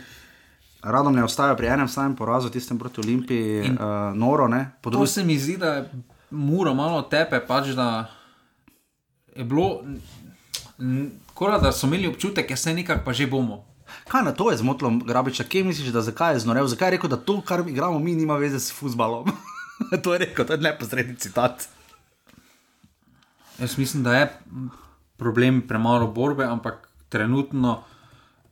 Radom 0.83 1.15
ne 1.15 1.23
ostaja 1.23 1.55
pri 1.55 1.67
enem 1.69 1.87
samem 1.87 2.15
porazu, 2.15 2.51
tistem 2.51 2.79
proti 2.79 2.99
Olimpiji, 3.01 3.67
In... 3.67 3.75
uh, 3.75 4.11
noro, 4.13 4.47
ne? 4.49 4.71
Po 4.81 4.91
To 4.91 4.97
drugi 4.97 5.11
se 5.11 5.25
mi 5.25 5.39
zdi, 5.39 5.57
da 5.57 5.75
je 5.75 5.91
muro 6.31 6.75
malo 6.75 7.03
tepe, 7.03 7.39
pač 7.41 7.69
da 7.69 8.07
je 9.31 9.45
bilo, 9.45 9.83
kot 11.35 11.63
da 11.63 11.73
so 11.73 11.87
imeli 11.87 12.07
občutek, 12.07 12.49
da 12.49 12.57
se 12.57 12.75
nekako 12.75 13.05
pa 13.05 13.13
že 13.13 13.27
bomo. 13.27 13.68
Kaj 14.09 14.23
na 14.25 14.33
to 14.33 14.51
je 14.51 14.57
zmotilo 14.57 14.91
Grabiča? 15.05 15.45
Kje 15.45 15.65
misliš, 15.65 15.93
da 15.93 16.03
zakaj 16.03 16.35
je 16.35 16.45
znorel? 16.45 16.67
Zakaj 16.67 16.89
je 16.89 16.97
rekel, 16.97 17.11
da 17.11 17.17
to, 17.17 17.41
kar 17.41 17.65
igramo 17.69 17.99
mi, 17.99 18.15
nima 18.15 18.37
veze 18.37 18.61
s 18.61 18.73
futbalom? 18.73 19.31
to 20.05 20.13
je 20.13 20.19
rekel, 20.19 20.47
to 20.47 20.53
je 20.53 20.65
neposredni 20.65 21.17
citat. 21.17 21.69
Jaz 23.59 23.79
mislim, 23.79 24.03
da 24.03 24.15
je 24.15 24.33
problem 25.17 25.63
premalo 25.69 26.07
borbe, 26.07 26.45
ampak 26.45 26.89
trenutno, 27.09 27.83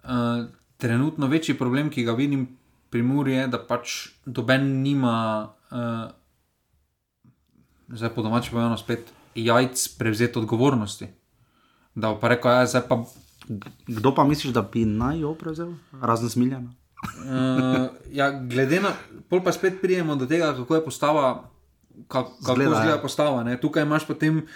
uh, 0.05 0.45
trenutno 0.77 1.27
večji 1.27 1.59
problem, 1.59 1.91
ki 1.91 2.05
ga 2.05 2.13
vidim 2.13 2.49
pri 2.91 3.03
Muri, 3.03 3.33
je, 3.33 3.47
da 3.49 3.59
pač 3.59 4.09
doben 4.27 4.83
nima, 4.83 5.49
uh, 5.71 6.11
zdaj 7.89 8.15
po 8.15 8.23
domači 8.23 8.51
povedano, 8.51 8.77
spet 8.77 9.13
jajc 9.35 9.89
prevzeti 9.99 10.39
odgovornosti. 10.39 11.09
Da 11.95 12.15
pa 12.21 12.29
rekel, 12.29 12.51
ja, 12.51 12.67
zdaj 12.67 12.89
pa 12.89 13.05
Kdo 13.87 14.15
pa 14.15 14.25
misliš, 14.25 14.53
da 14.53 14.63
bi 14.63 14.85
naj 14.85 15.21
jo 15.21 15.35
prevzel? 15.35 15.73
Razen 16.01 16.31
smiljena. 16.31 16.73
Uh, 17.07 17.89
ja, 18.13 18.31
glede 18.31 18.81
na 18.81 18.91
to, 19.31 19.43
pa 19.45 19.53
spet 19.53 19.81
pridemo 19.83 20.17
do 20.17 20.27
tega, 20.27 20.55
kako 20.57 20.75
je 20.75 20.85
postava, 20.85 21.51
kako, 22.09 22.31
kako 22.31 22.55
Zgleda, 22.55 22.71
izgleda 22.71 22.97
ja. 22.97 23.03
postava. 23.03 23.45
Ne? 23.45 23.61
Tukaj 23.61 23.83
imaš 23.83 24.07
potem 24.07 24.47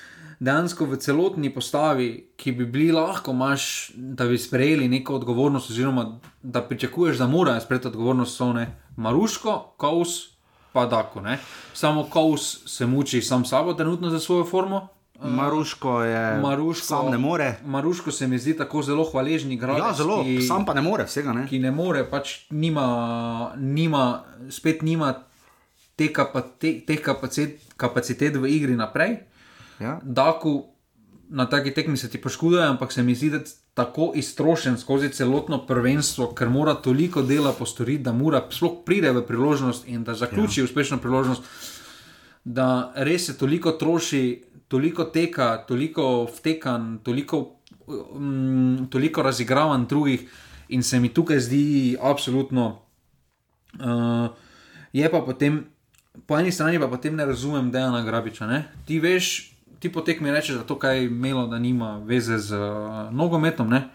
dejansko 0.40 0.86
v 0.88 0.96
celotni 0.96 1.52
postavi, 1.54 2.32
ki 2.36 2.52
bi 2.52 2.66
bili 2.66 2.92
lahko, 2.96 3.32
imaš, 3.36 3.92
da 3.94 4.26
bi 4.26 4.38
sprejeli 4.38 4.88
neko 4.88 5.14
odgovornost, 5.14 5.70
oziroma 5.70 6.18
da 6.42 6.62
pričakuješ, 6.62 7.18
da 7.18 7.26
morajo 7.28 7.60
sprejeti 7.60 7.88
odgovornost, 7.88 8.36
so 8.36 8.52
ne 8.52 8.66
Maruško, 8.96 9.74
Kaus, 9.76 10.30
pa 10.72 10.86
Dako. 10.86 11.20
Ne? 11.20 11.38
Samo 11.74 12.08
Kaus 12.12 12.62
se 12.66 12.86
muči 12.86 13.22
sam 13.22 13.44
sabo 13.44 13.74
trenutno 13.74 14.10
za 14.10 14.18
svojo 14.18 14.44
formo. 14.44 14.88
Maruško 15.22 16.02
je. 16.02 16.40
Maruško, 16.40 16.86
Sam 16.86 17.10
ne 17.10 17.18
more. 17.18 17.56
Maruško 17.64 18.12
se 18.12 18.28
mi 18.28 18.38
zdi 18.38 18.56
tako 18.56 18.82
zelo 18.82 19.04
hvaležni 19.04 19.54
igralec. 19.54 19.82
Ja, 19.84 19.92
zelo, 19.92 20.22
ki- 20.24 20.42
sam 20.42 20.64
pa 20.66 20.74
ne 20.74 20.80
more 20.80 21.04
vsega. 21.04 21.32
Ne? 21.32 21.46
ki 21.48 21.58
ne 21.58 21.70
more, 21.70 22.04
pač 22.10 22.46
nima, 22.50 23.52
nima 23.56 24.24
spet 24.48 24.82
nima 24.82 25.14
te 25.96 26.12
kapa, 26.12 26.40
te, 26.40 26.80
teh 26.86 27.00
kapacitet, 27.02 27.60
kapacitet 27.76 28.36
v 28.36 28.48
igri 28.48 28.76
naprej. 28.76 29.18
Ja. 29.80 29.98
Daku 30.02 30.64
na 31.30 31.46
taki 31.46 31.70
tekmi 31.70 31.96
se 31.96 32.10
ti 32.10 32.18
poškoduje, 32.18 32.64
ampak 32.66 32.92
se 32.92 33.02
mi 33.02 33.14
zdi, 33.14 33.30
da 33.30 33.36
je 33.36 33.44
tako 33.74 34.12
iztrošen 34.14 34.78
skozi 34.78 35.08
celotno 35.08 35.66
prvenstvo, 35.66 36.32
ker 36.34 36.48
mora 36.48 36.74
toliko 36.74 37.22
dela 37.22 37.52
postoriti, 37.52 38.02
da 38.02 38.12
mora 38.12 38.42
sploh 38.50 38.80
pride 38.84 39.12
v 39.12 39.22
priložnost 39.26 39.88
in 39.88 40.04
da 40.04 40.14
zaključi 40.14 40.60
ja. 40.60 40.64
uspešno 40.64 40.98
priložnost. 40.98 41.42
Da 42.44 42.92
res 42.96 43.26
se 43.26 43.38
toliko 43.38 43.72
troši, 43.72 44.42
toliko 44.70 45.04
teka, 45.10 45.64
toliko 45.66 46.28
vtekan, 46.30 47.00
toliko, 47.02 47.56
um, 47.86 48.86
toliko 48.90 49.22
razigravan 49.22 49.86
drugih, 49.90 50.28
in 50.70 50.82
se 50.82 51.00
mi 51.00 51.08
tukaj 51.10 51.40
zdi 51.40 51.96
absolutno. 52.00 52.78
Uh, 53.74 54.30
je 54.92 55.10
pa 55.10 55.20
potem, 55.26 55.64
po 56.26 56.38
eni 56.38 56.52
strani 56.52 56.78
pa 56.78 56.86
potem 56.86 57.16
ne 57.16 57.26
razumem 57.26 57.70
Dejana 57.70 58.04
Grabiča. 58.06 58.46
Ne? 58.46 58.64
Ti 58.86 59.00
veš, 59.02 59.50
ti 59.82 59.90
potek 59.92 60.20
mi 60.20 60.30
rečeš, 60.30 60.62
da 60.62 60.66
to 60.66 60.78
kaj 60.78 60.98
je 60.98 61.10
imelo, 61.10 61.46
da 61.50 61.58
nima 61.58 61.98
veze 62.06 62.38
z 62.38 62.54
uh, 62.54 63.10
nogometom, 63.10 63.70
ne? 63.70 63.88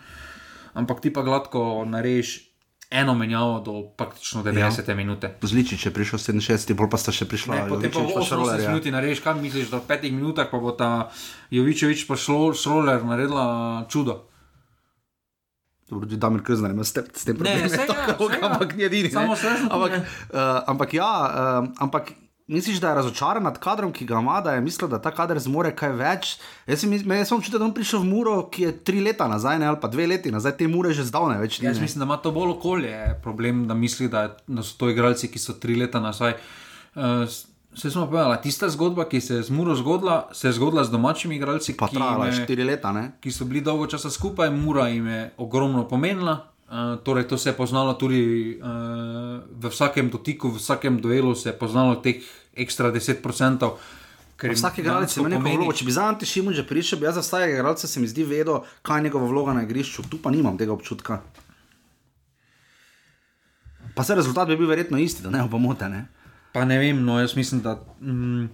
ampak 0.75 0.99
ti 0.99 1.13
pa 1.13 1.23
gladko 1.23 1.85
narediš 1.87 2.54
eno 2.95 3.15
menjavo 3.15 3.59
do 3.59 3.73
praktično 3.97 4.43
90 4.43 4.89
ja. 4.89 4.95
minute. 4.95 5.35
Zličič 5.41 5.85
je 5.85 5.91
prišel 5.91 6.19
67, 6.19 6.73
bolj 6.73 6.89
pa 6.89 6.99
sta 7.01 7.11
še 7.11 7.27
prišla. 7.27 7.55
Ne, 7.55 7.65
potem 7.67 7.91
pa 7.91 7.99
80 7.99 8.63
ja. 8.63 8.69
minut 8.71 8.87
narediš, 8.87 9.23
kaj 9.25 9.35
misliš, 9.41 9.67
da 9.73 9.83
v 9.83 9.87
petih 9.89 10.15
minutah 10.15 10.47
pa 10.51 10.61
bo 10.61 10.71
ta 10.71 11.11
Jovičevič 11.51 12.07
pa 12.07 12.15
šlo, 12.15 12.55
šroler 12.55 13.03
naredila 13.03 13.83
čudo. 13.91 14.23
Dobro, 15.85 16.07
Tudi 16.07 16.17
Damir 16.17 16.41
Krznar 16.41 16.71
ima 16.71 16.83
s 16.83 16.93
tem, 16.93 17.03
s 17.13 17.25
tem 17.25 17.37
Ne, 17.37 17.43
probleme, 17.43 17.69
saj 17.69 17.85
ja, 17.85 18.05
tako, 18.07 18.29
saj 18.29 18.39
ja. 18.41 18.49
ampak 18.49 18.69
ni 18.73 18.83
edini. 18.83 19.09
Samo 19.13 19.33
ne. 19.33 19.37
srečo, 19.37 19.67
ampak, 19.69 19.91
ne. 19.91 19.99
uh, 19.99 20.61
ampak 20.65 20.93
ja, 20.93 21.11
uh, 21.29 21.67
ampak 21.77 22.11
misliš, 22.47 22.79
da 22.79 22.89
je 22.89 22.95
razočaran 22.95 23.43
nad 23.43 23.59
kadrom, 23.59 23.93
ki 23.93 24.05
ga 24.05 24.19
ima, 24.19 24.41
da 24.41 24.53
je 24.53 24.61
mislil, 24.61 24.89
da 24.89 25.01
ta 25.01 25.11
kader 25.11 25.39
zmore 25.39 25.71
kaj 25.75 25.93
več. 25.97 26.35
Jaz 26.67 26.83
sem, 26.83 26.93
jaz 26.93 27.27
sem 27.27 27.37
občutek, 27.37 27.59
da 27.59 27.65
je 27.65 27.73
prišel 27.73 28.03
v 28.03 28.09
Muro, 28.09 28.35
ki 28.51 28.67
je 28.67 28.75
tri 28.85 29.01
leta 29.01 29.27
nazaj, 29.27 29.59
ne, 29.59 29.69
ali 29.71 29.81
pa 29.81 29.89
dve 29.91 30.07
leti 30.07 30.31
nazaj, 30.31 30.57
te 30.59 30.67
Mure 30.67 30.93
že 30.93 31.07
zdavne 31.07 31.39
več 31.41 31.59
ni. 31.59 31.67
Jaz 31.67 31.81
mislim, 31.81 32.03
da 32.03 32.09
ima 32.11 32.17
to 32.21 32.31
bolj 32.35 32.55
okolje 32.57 33.19
problem, 33.23 33.65
da 33.67 33.73
misli, 33.73 34.09
da, 34.09 34.27
da 34.47 34.63
so 34.63 34.77
to 34.77 34.89
igralci, 34.89 35.31
ki 35.31 35.41
so 35.41 35.57
tri 35.59 35.75
leta 35.79 35.99
nazaj. 35.99 36.37
Uh, 36.95 37.27
Se 37.75 37.89
smo 37.91 38.05
povedali, 38.07 38.37
tista 38.39 38.69
zgodba, 38.71 39.03
ki 39.03 39.19
se 39.21 39.35
je 39.35 39.43
z 39.43 39.51
Muro 39.51 39.73
zgodila, 39.75 40.29
se 40.31 40.47
je 40.47 40.53
zgodila 40.55 40.85
z 40.87 40.93
domačimi 40.93 41.35
igralci, 41.35 41.73
Pa 41.75 41.89
ki, 41.91 41.97
trajala 41.97 42.31
štiri 42.31 42.63
leta, 42.63 42.93
ne? 42.95 43.17
ki 43.19 43.31
so 43.35 43.43
bili 43.45 43.59
dolgo 43.59 43.83
časa 43.91 44.07
skupaj, 44.09 44.47
Mura 44.47 44.87
jim 44.87 45.07
je 45.07 45.33
ogromno 45.43 45.83
pomenila. 45.87 46.54
Uh, 46.65 46.97
torej, 46.99 47.27
to 47.27 47.37
se 47.37 47.49
je 47.49 47.53
poznalo 47.53 47.93
tudi 47.93 48.21
uh, 48.57 48.65
v 49.51 49.69
vsakem 49.69 50.09
dotiku, 50.09 50.49
v 50.49 50.57
vsakem 50.57 50.97
duelu, 50.97 51.35
se 51.35 51.49
je 51.49 51.53
poznalo 51.53 51.95
teh 51.95 52.23
ekstra 52.55 52.89
10%. 52.89 53.21
ker 54.35 54.49
jim 54.49 54.55
Vsak 54.55 54.79
igralec 54.79 55.13
ima 55.15 55.29
neko 55.29 55.39
pomeni- 55.39 55.57
vlogo. 55.57 55.73
Če 55.73 55.85
bi 55.85 55.91
za 55.91 56.03
Ante 56.03 56.25
Šimun 56.25 56.53
že 56.53 56.63
prišel, 56.63 56.99
bi 56.99 57.05
jaz 57.05 57.15
za 57.15 57.21
vsakega 57.21 57.53
igralca 57.53 57.87
se 57.87 57.99
mi 57.99 58.07
zdi 58.07 58.23
vedel, 58.23 58.59
kaj 58.81 58.97
je 58.97 59.03
njegova 59.03 59.27
vloga 59.27 59.53
na 59.53 59.63
igrišču. 59.63 60.09
Tu 60.09 60.17
pa 60.17 60.31
nimam 60.31 60.57
tega 60.57 60.73
občutka. 60.73 61.21
Pa 63.95 64.03
se 64.03 64.15
rezultat 64.15 64.47
bi 64.47 64.57
bil 64.57 64.67
verjetno 64.67 64.97
isti, 64.97 65.23
da 65.23 65.29
ne 65.29 65.39
bo 65.39 65.49
pomote. 65.49 65.89
Ne? 65.89 66.07
Pa 66.51 66.65
ne 66.65 66.77
vem, 66.77 66.99
no 66.99 67.19
jaz 67.19 67.35
mislim, 67.35 67.61
da 67.61 67.77
mm, 68.01 68.49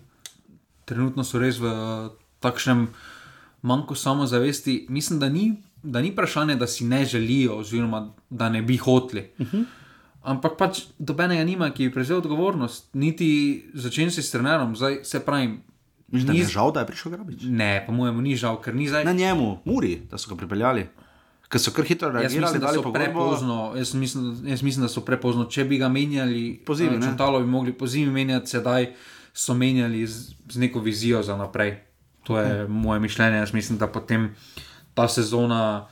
trenutno 0.85 1.23
so 1.23 1.39
res 1.39 1.57
v 1.57 1.71
takšnem 2.39 2.87
manjku 3.61 3.95
samozavesti. 3.95 4.85
Mislim, 4.89 5.19
da 5.19 5.29
ni, 5.29 5.55
da 5.83 6.01
ni 6.01 6.11
vprašanje, 6.11 6.55
da 6.55 6.67
si 6.67 6.85
ne 6.85 7.05
želijo, 7.05 7.57
oziroma 7.57 8.13
da 8.29 8.49
ne 8.49 8.61
bi 8.61 8.77
hoteli. 8.77 9.29
Uh 9.39 9.47
-huh. 9.47 9.63
Ampak 10.21 10.51
pač 10.57 10.79
dobenega 10.99 11.43
nima, 11.43 11.71
ki 11.71 11.87
bi 11.87 11.93
prevzel 11.93 12.17
odgovornost, 12.17 12.89
niti 12.93 13.65
začenši 13.73 14.21
s 14.21 14.31
trenerom. 14.31 14.75
Zdaj 14.75 14.99
se 15.03 15.19
pravi, 15.19 15.59
Mislim, 16.07 16.27
da 16.27 16.33
Ni- 16.33 16.39
je 16.39 16.45
žal, 16.45 16.71
da 16.71 16.79
je 16.79 16.87
prišel 16.87 17.11
Grabič. 17.11 17.41
Ne, 17.43 17.83
po 17.87 17.91
mojem, 17.91 18.21
ni 18.21 18.35
žal, 18.35 18.61
ker 18.61 18.75
ni 18.75 18.87
zdaj. 18.87 19.05
Na 19.05 19.13
njemu, 19.13 19.59
Muri, 19.65 20.01
da 20.11 20.17
so 20.17 20.29
ga 20.29 20.35
pripeljali. 20.35 20.87
Ker 21.49 21.59
so 21.59 21.71
kar 21.71 21.85
hitro 21.85 22.07
Jaz 22.07 22.15
reagirali, 22.15 22.41
mislim, 22.41 22.61
da 22.61 22.67
so 22.67 22.83
pogodbo. 22.83 22.99
prepozno. 22.99 23.73
Jaz 23.75 23.93
mislim, 23.93 24.37
jaz 24.45 24.61
mislim, 24.61 24.81
da 24.81 24.87
so 24.87 25.01
prepozno. 25.01 25.45
Če 25.45 25.63
bi 25.63 25.77
ga 25.77 25.89
menjali, 25.89 26.61
Pozimi, 26.65 26.95
eh, 26.95 26.99
ne? 26.99 27.05
Čantalo 27.05 27.39
bi 27.39 27.45
mogli 27.45 27.73
po 27.73 27.87
zimi 27.87 28.11
menjati, 28.11 28.49
sedaj 28.49 28.93
so 29.33 29.53
menjali 29.53 30.07
z, 30.07 30.35
z 30.49 30.57
neko 30.57 30.79
vizijo 30.79 31.23
za 31.23 31.37
naprej. 31.37 31.75
To 32.23 32.39
je 32.39 32.67
moje 32.67 32.99
mišljenje. 32.99 33.37
Jaz 33.37 33.53
mislim, 33.53 33.77
da 33.77 33.87
potem 33.87 34.35
ta 34.93 35.07
sezona, 35.07 35.87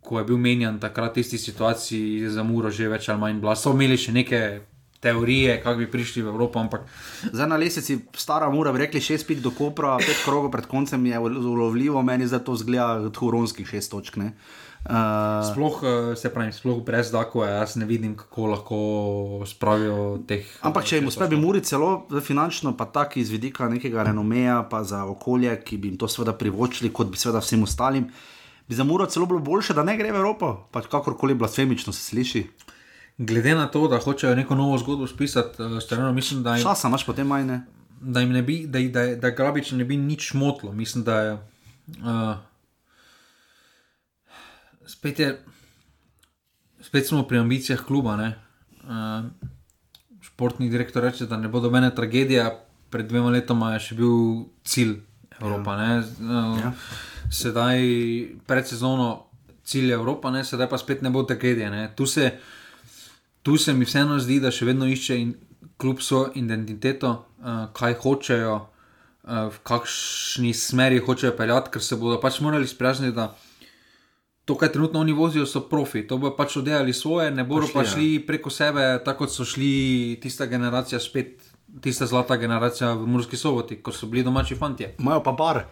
ko 0.00 0.18
je 0.18 0.24
bil 0.24 0.38
menjan 0.38 0.78
takrat 0.80 1.16
v 1.16 1.24
isti 1.24 1.38
situaciji, 1.38 2.22
je 2.22 2.30
za 2.30 2.42
Muro 2.42 2.70
že 2.70 2.88
več 2.88 3.08
ali 3.08 3.20
manj 3.20 3.40
bila. 3.40 3.56
So 3.56 3.74
imeli 3.74 3.98
še 3.98 4.14
neke 4.14 4.40
teorije, 5.00 5.60
kako 5.62 5.78
bi 5.78 5.90
prišli 5.90 6.22
v 6.22 6.30
Evropo, 6.32 6.58
ampak 6.58 6.86
Zdaj 7.32 7.48
na 7.48 7.56
lesici, 7.56 7.98
stara 8.16 8.50
mura, 8.50 8.72
rekli 8.72 9.00
šest 9.00 9.26
pik 9.26 9.42
do 9.44 9.50
Kopra, 9.50 9.96
pet 9.98 10.22
krogov 10.24 10.50
pred 10.50 10.66
koncem 10.66 11.06
je 11.06 11.18
ulovljivo, 11.18 12.02
meni 12.02 12.26
zdaj 12.26 12.44
to 12.44 12.56
zgleda 12.56 13.02
kot 13.06 13.20
huronskih 13.22 13.68
šest 13.68 13.90
točk. 13.90 14.16
ne. 14.16 14.32
Uh, 14.86 15.52
sploh, 15.52 15.80
eh, 15.82 16.16
se 16.16 16.30
pravi, 16.30 16.52
sploh 16.52 16.78
brez 16.84 17.08
Dakova, 17.10 17.48
jaz 17.48 17.74
ne 17.76 17.86
vidim, 17.86 18.12
kako 18.16 18.46
lahko 18.46 18.76
spravijo 19.46 20.20
teh. 20.28 20.46
ampak 20.62 20.86
če 20.86 21.00
jim 21.00 21.08
uspe, 21.10 21.26
bi 21.26 21.36
Muri 21.36 21.58
celo 21.66 22.06
v 22.10 22.22
finančno, 22.22 22.70
pa 22.78 22.86
tako 22.86 23.18
iz 23.18 23.32
vidika 23.34 23.66
nekega 23.66 24.04
renomeja, 24.06 24.60
pa 24.70 24.84
za 24.86 25.02
okolje, 25.10 25.56
ki 25.66 25.80
bi 25.82 25.90
jim 25.90 25.98
to 25.98 26.06
seveda 26.08 26.36
privočili, 26.38 26.92
kot 26.94 27.10
bi 27.10 27.18
seveda 27.18 27.42
vsem 27.42 27.66
ostalim, 27.66 28.06
bi 28.68 28.78
za 28.78 28.86
Muro 28.86 29.10
celo 29.10 29.26
bilo 29.26 29.42
boljše, 29.42 29.74
da 29.74 29.82
ne 29.82 29.96
gre 29.98 30.14
v 30.14 30.22
Evropo, 30.22 30.54
pač 30.70 30.86
kakorkoli 30.86 31.34
blasfemično 31.34 31.90
se 31.90 32.06
sliši. 32.06 32.46
Glede 33.18 33.58
na 33.58 33.66
to, 33.66 33.88
da 33.90 33.98
hočejo 33.98 34.38
neko 34.38 34.54
novo 34.54 34.78
zgodbo 34.78 35.10
spisati, 35.10 35.66
strano, 35.82 36.12
mislim, 36.12 36.46
da 36.46 36.60
jim, 36.60 36.62
Časa 36.62 36.86
imaš 36.86 37.06
potem 37.06 37.26
majne. 37.26 37.64
da 38.00 38.22
jim 38.22 38.30
ne 38.30 38.42
bi, 38.42 38.66
da, 38.70 38.78
da, 38.86 39.08
da 39.16 39.34
Grabič 39.34 39.72
ne 39.72 39.84
bi 39.84 39.96
nič 39.96 40.34
motilo. 40.34 40.72
Mislim, 40.72 41.02
da 41.04 41.20
je. 41.20 41.38
Uh, 42.06 42.36
spet 44.96 45.20
je. 45.20 45.28
Spet 46.80 47.06
smo 47.06 47.22
pri 47.28 47.44
ambicijah 47.44 47.84
kluba. 47.84 48.16
ne. 48.16 48.32
Uh, 48.86 49.28
športni 50.20 50.70
direktor 50.70 51.02
reče, 51.02 51.26
da 51.26 51.36
ne 51.36 51.48
bo 51.48 51.60
dobene 51.60 51.94
tragedije. 51.94 52.50
Pred 52.90 53.08
dvema 53.08 53.30
letoma 53.30 53.72
je 53.74 53.80
še 53.80 53.94
bil 53.98 54.16
cilj 54.64 54.98
Evropa. 55.40 55.76
Ja. 55.76 55.98
Uh, 56.00 56.58
ja. 56.60 56.72
Sedaj, 57.30 57.82
pred 58.46 58.68
sezono, 58.68 59.26
cilj 59.66 59.92
Evropa, 59.92 60.30
ne? 60.30 60.44
sedaj 60.44 60.68
pa 60.70 60.78
spet 60.78 61.02
ne 61.02 61.10
bo 61.10 61.24
tragedije. 61.26 61.70
Ne? 61.70 61.88
Tu 61.96 62.06
se 62.06 62.30
tu 63.46 63.56
se 63.56 63.72
mi 63.74 63.84
vseeno 63.86 64.18
zdi, 64.18 64.40
da 64.42 64.50
še 64.50 64.66
vedno 64.66 64.88
išče 64.90 65.16
in 65.22 65.28
kljub 65.78 66.00
svojo 66.02 66.32
identiteto, 66.34 67.10
uh, 67.38 67.68
kaj 67.78 67.94
hočejo, 68.02 68.54
uh, 68.58 69.36
v 69.54 69.60
kakšni 69.62 70.50
smeri 70.50 70.98
hočejo 70.98 71.30
peljati, 71.38 71.70
ker 71.70 71.84
se 71.84 71.98
bodo 72.00 72.18
pač 72.18 72.40
morali 72.42 72.66
sprijazniti, 72.66 73.14
da 73.14 73.28
to, 74.46 74.54
kar 74.54 74.70
trenutno 74.70 75.00
oni 75.02 75.12
vozijo, 75.12 75.46
so 75.46 75.60
profi. 75.66 76.04
To 76.06 76.18
bo 76.22 76.30
pač 76.36 76.56
oddelali 76.56 76.92
svoje, 76.94 77.30
ne 77.34 77.44
bodo 77.44 77.66
pa 77.66 77.82
Pošli, 77.82 77.82
ja. 77.82 77.92
šli 77.92 78.26
preko 78.26 78.50
sebe, 78.50 78.84
tako 79.04 79.24
kot 79.26 79.34
so 79.34 79.44
šli 79.44 80.18
tista 80.22 80.46
generacija 80.46 81.00
spet. 81.02 81.42
Tista 81.80 82.06
zlata 82.06 82.36
generacija 82.40 82.92
v 82.96 83.06
Murski 83.10 83.36
soboti, 83.36 83.76
ko 83.82 83.92
so 83.92 84.06
bili 84.06 84.22
domači 84.24 84.54
fanti. 84.56 84.86
Imajo 84.98 85.20
pa 85.22 85.32
bar. 85.32 85.64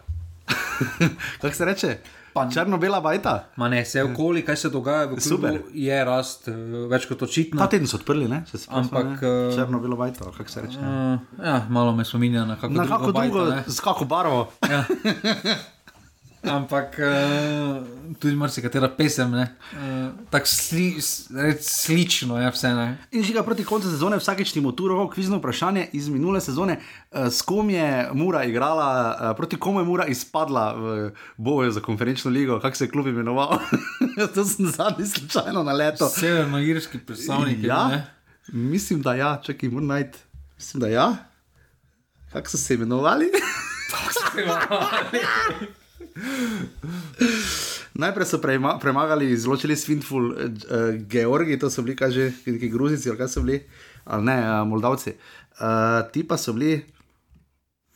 Kako 1.41 1.55
se 1.55 1.65
reče? 1.65 1.97
Pa- 2.33 2.49
Črno-bela 2.51 2.99
bajta. 3.01 3.47
Ma 3.55 3.69
ne, 3.71 3.79
vse 3.81 4.03
okoli, 4.03 4.41
kaj 4.45 4.57
se 4.57 4.69
dogaja 4.69 5.05
v 5.05 5.15
klubu, 5.15 5.21
Super. 5.21 5.61
je 5.73 5.99
rast 6.05 6.49
uh, 6.51 6.55
več 6.91 7.07
kot 7.07 7.23
očitno. 7.23 7.61
Ta 7.63 7.69
teden 7.71 7.87
so 7.87 7.95
odprli, 7.97 8.27
ne? 8.27 8.43
Se 8.51 8.59
Ampak, 8.69 9.23
eh, 9.23 9.55
Črno-belo 9.55 9.95
bajto, 9.95 10.33
kako 10.37 10.49
se 10.51 10.61
reče. 10.61 10.77
Uh, 10.83 11.39
ja, 11.45 11.61
malo 11.69 11.95
me 11.95 12.05
spominja 12.05 12.43
na 12.45 12.59
kako 12.59 12.73
Na 12.73 12.83
drugo 12.83 12.99
kako 12.99 13.11
bajto, 13.11 13.33
drugo, 13.39 13.55
ne. 13.55 13.63
z 13.67 13.79
kako 13.79 14.05
barvo. 14.05 14.51
Ja. 14.69 14.83
Ampak 16.45 16.99
uh, 16.99 18.15
tudi 18.19 18.35
marsikatera 18.35 18.89
pesem, 18.97 19.33
uh, 19.33 19.47
tako 20.29 20.47
sli, 20.47 21.01
slično 21.61 22.37
je 22.41 22.51
vse. 22.51 22.73
Ne? 22.73 22.97
In 23.11 23.23
žiga 23.23 23.43
proti 23.43 23.65
koncu 23.65 23.89
sezone, 23.89 24.17
vsakeč 24.21 24.51
ti 24.53 24.61
motorov, 24.61 25.07
kvizno 25.13 25.37
vprašanje 25.37 25.87
iz 25.93 26.09
minule 26.09 26.41
sezone, 26.41 26.79
eh, 27.11 27.29
s 27.29 27.41
kom 27.41 27.69
je 27.69 28.09
Mura 28.13 28.43
igrala, 28.43 29.17
eh, 29.21 29.35
proti 29.37 29.59
komu 29.59 29.79
je 29.79 29.85
Mura 29.85 30.05
izpadla 30.05 30.73
v 30.73 31.11
boju 31.37 31.71
za 31.71 31.81
konferenčno 31.81 32.31
ligo, 32.31 32.59
kako 32.59 32.75
se 32.75 32.85
je 32.85 32.89
klub 32.89 33.07
imenoval. 33.07 33.59
to 34.35 34.45
sem 34.45 34.67
zadnji 34.67 35.05
slučajno 35.05 35.63
na 35.63 35.71
leto. 35.71 36.09
Severnoirski 36.09 36.97
predstavnik. 36.97 37.57
Ja, 37.63 37.87
ne? 37.87 38.05
mislim, 38.47 39.01
da 39.01 39.15
ja, 39.15 39.41
čakaj, 39.43 39.69
moram 39.69 39.87
najti. 39.87 40.19
Mislim, 40.55 40.81
da 40.81 40.87
ja. 40.87 41.15
Kako 42.31 42.49
so 42.49 42.57
se 42.57 42.73
imenovali? 42.73 43.31
Najprej 47.93 48.27
so 48.27 48.41
prema, 48.43 48.79
premagali, 48.79 49.31
izločili 49.31 49.75
Svintful, 49.75 50.31
uh, 50.31 50.37
Georgi, 51.07 51.59
to 51.59 51.69
so 51.69 51.81
bili, 51.81 51.95
kaj 51.95 52.11
že, 52.11 52.31
neki 52.45 52.69
Gruzici, 52.69 53.09
ali 53.09 53.17
kaj 53.17 53.29
so 53.31 53.41
bili, 53.41 53.61
ali 54.03 54.25
ne, 54.25 54.37
uh, 54.41 54.67
Moldavci. 54.67 55.15
Uh, 55.55 56.03
ti 56.11 56.27
pa 56.27 56.37
so 56.37 56.53
bili, 56.53 56.83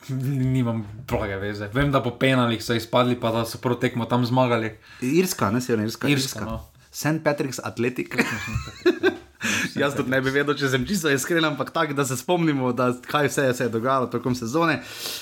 Nimam 0.10 0.86
blage 1.08 1.36
veze. 1.36 1.68
Vem, 1.74 1.91
da 1.91 2.00
po 2.04 2.14
penalih 2.18 2.64
so 2.64 2.74
izpadli, 2.74 3.20
pa 3.20 3.34
da 3.36 3.43
so 3.45 3.60
prvo 3.60 3.76
tekmo 3.76 4.06
tam 4.06 4.26
zmagali. 4.26 4.72
Irska, 5.04 5.52
ne 5.52 5.62
severna 5.62 5.86
Irska. 5.86 6.08
Irska, 6.08 6.45
no. 6.45 6.62
St. 6.91 7.20
Patrick's 7.24 7.60
Athletic. 7.64 8.16
Jaz 9.76 9.96
tudi 9.96 10.10
ne 10.10 10.20
bi 10.20 10.30
vedel, 10.30 10.54
če 10.54 10.68
sem 10.68 10.84
čisto 10.84 11.10
iskren, 11.10 11.46
ampak 11.46 11.70
tako, 11.70 11.94
da 11.94 12.04
se 12.04 12.18
spomnimo, 12.18 12.74
da, 12.74 12.90
kaj 13.04 13.28
vse 13.28 13.42
je 13.42 13.54
se 13.54 13.64
je 13.64 13.70
dogajalo 13.70 14.08
tekom 14.08 14.36
sezone. 14.36 14.82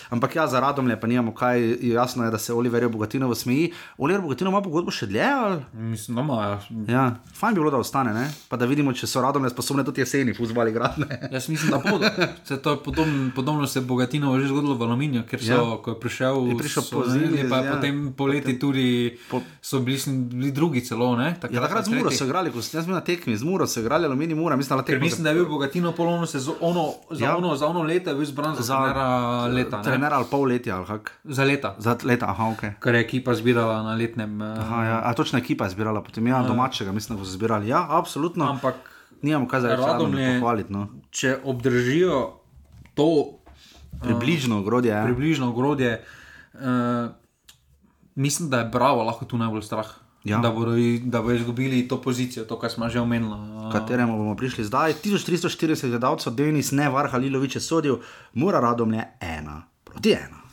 Ampak 0.09 0.35
ja, 0.35 0.47
za 0.47 0.59
Radomlje 0.59 0.97
pa 0.97 1.07
nimamo 1.07 1.33
kaj, 1.33 1.61
jasno 1.83 2.23
je, 2.23 2.31
da 2.31 2.37
se 2.37 2.53
Oliver 2.53 2.87
Bogatinovo 2.87 3.35
smeji. 3.35 3.67
Oliver 3.97 4.21
Bogatinovo 4.21 4.57
ima 4.57 4.63
pogodbo 4.63 4.91
še 4.91 5.05
dlje? 5.05 5.21
Ali? 5.23 5.59
Mislim, 5.73 6.15
da 6.15 6.21
imajo. 6.23 6.57
Ja, 6.87 7.03
fajn 7.33 7.53
bi 7.53 7.59
bilo, 7.59 7.71
da 7.71 7.77
ostane, 7.77 8.13
ne? 8.13 8.25
pa 8.47 8.57
da 8.57 8.65
vidimo, 8.65 8.93
če 8.93 9.07
so 9.07 9.21
Radomlje 9.21 9.49
sposobne 9.49 9.83
tudi 9.83 10.01
jeseni 10.01 10.33
fuzbali 10.33 10.71
gradne. 10.71 11.07
Jaz 11.29 11.47
mislim, 11.47 11.71
da 11.71 11.81
bodo. 11.81 12.09
Se 12.47 12.57
to 12.57 12.71
je 12.71 12.79
podobno, 12.79 13.31
podobno 13.31 13.67
se 13.67 13.79
je 13.79 13.85
Bogatinovo 13.85 14.39
že 14.39 14.47
zgodilo 14.47 14.75
v 14.75 14.83
Aluminiju, 14.83 15.23
ker 15.23 15.39
so, 15.39 15.45
Ja. 15.47 15.55
ja. 15.57 15.77
ko 15.77 15.91
je 15.91 15.99
prišel, 15.99 16.35
Je 16.47 16.57
prišel 16.57 16.83
so 16.83 16.95
pozimi, 16.95 17.27
zajeli, 17.29 17.49
pa 17.49 17.57
ja. 17.57 17.63
ja. 17.63 17.71
potem 17.73 17.95
poleti 18.13 18.55
tudi 18.55 18.87
Po- 19.29 19.41
so 19.61 19.79
bili, 19.79 19.99
bili 20.07 20.51
drugi 20.51 20.81
celo. 20.81 21.15
Ne? 21.15 21.35
Ja, 21.43 21.61
takrat 21.61 21.85
z 21.85 21.91
Muro 21.91 22.09
so 22.09 22.23
igrali, 22.23 22.49
ko 22.49 22.61
sem 22.61 22.77
jaz 22.77 22.85
bil 22.85 22.95
na 22.95 23.03
tekmi, 23.03 23.35
z 23.35 23.43
Muro 23.43 23.67
so 23.67 23.79
igrali, 23.79 24.06
Alumini 24.07 24.35
Mura, 24.35 24.55
mislim, 24.55 24.79
Ker 24.79 24.85
tekmo. 24.85 25.03
mislim, 25.03 25.23
da 25.23 25.29
je 25.29 25.35
bil 25.35 25.45
Bogatino 25.47 25.91
polovno 25.91 26.25
sezono, 26.25 26.57
za, 27.11 27.25
Ja. 27.25 27.37
ono, 27.37 27.55
za 27.55 27.67
ono 27.67 27.83
leto 27.83 28.09
je 28.09 28.15
bil 28.15 28.23
izbran 28.23 28.55
za, 28.55 28.61
za 28.63 28.75
trenera 28.75 29.07
leta. 29.47 29.77
ne. 29.77 29.83
Trener 29.83 30.13
ali 30.13 30.25
pol 30.31 30.41
letja, 30.43 30.75
ali 30.75 30.85
kak? 30.87 31.11
Za 31.23 31.43
leta. 31.43 31.75
Za 31.77 31.97
leta, 32.03 32.25
aha, 32.27 32.43
ok. 32.47 32.61
Kar 32.79 32.95
je 32.95 33.01
ekipa 33.01 33.33
zbirala 33.33 33.83
na 33.83 33.93
letnem. 33.93 34.41
eh, 34.41 34.55
Aha, 34.57 34.83
ja, 34.83 35.01
a 35.03 35.13
točna 35.13 35.39
ekipa 35.39 35.63
je 35.63 35.69
zbirala, 35.69 36.01
potem 36.01 36.27
ja, 36.27 36.43
domačega, 36.43 36.91
mislim, 36.91 37.19
da 37.19 37.25
so 37.25 37.31
zbirali. 37.31 37.67
Ja, 37.67 37.85
absolutno. 37.89 38.45
Ampak 38.45 38.75
Nimamo 39.21 39.47
kaj 39.47 39.61
za 39.61 39.67
reči, 39.69 39.81
Radomlje 39.81 40.27
pohvaliti. 40.33 40.73
No. 40.73 40.87
če 41.11 41.37
obdržijo 41.43 42.33
to 42.93 43.33
Približno 43.97 44.59
ogrodje. 44.59 44.91
Ja. 44.91 45.03
približno 45.03 45.49
ogrodje, 45.49 46.03
uh, 46.53 46.59
mislim, 48.15 48.49
da 48.49 48.59
je 48.59 48.65
Bravo 48.65 49.03
lahko 49.03 49.25
tu 49.25 49.37
najbolj 49.37 49.61
strah. 49.61 49.87
Ja. 50.27 50.37
Da, 50.37 50.51
bodo, 50.51 50.75
i- 50.77 50.99
da 50.99 51.21
bodo 51.21 51.33
izgubili 51.33 51.87
to 51.87 51.97
pozicijo, 51.99 52.45
to, 52.45 52.57
kar 52.57 52.69
smo 52.69 52.89
že 52.89 52.99
omenili. 52.99 53.31
Uh, 53.31 53.71
kateremu 53.71 54.17
bomo 54.17 54.35
prišli 54.35 54.63
zdaj. 54.63 54.93
1340 54.95 55.55
gledalcev, 55.89 56.33
Denis, 56.33 56.71
ne, 56.71 56.89
Varha 56.89 57.17
Lilovič 57.17 57.55
je 57.55 57.61
sodil, 57.61 57.97
mora 58.33 58.59
Radomlje 58.59 59.03
ena 59.21 59.61
proti 59.83 60.11
ena. 60.11 60.46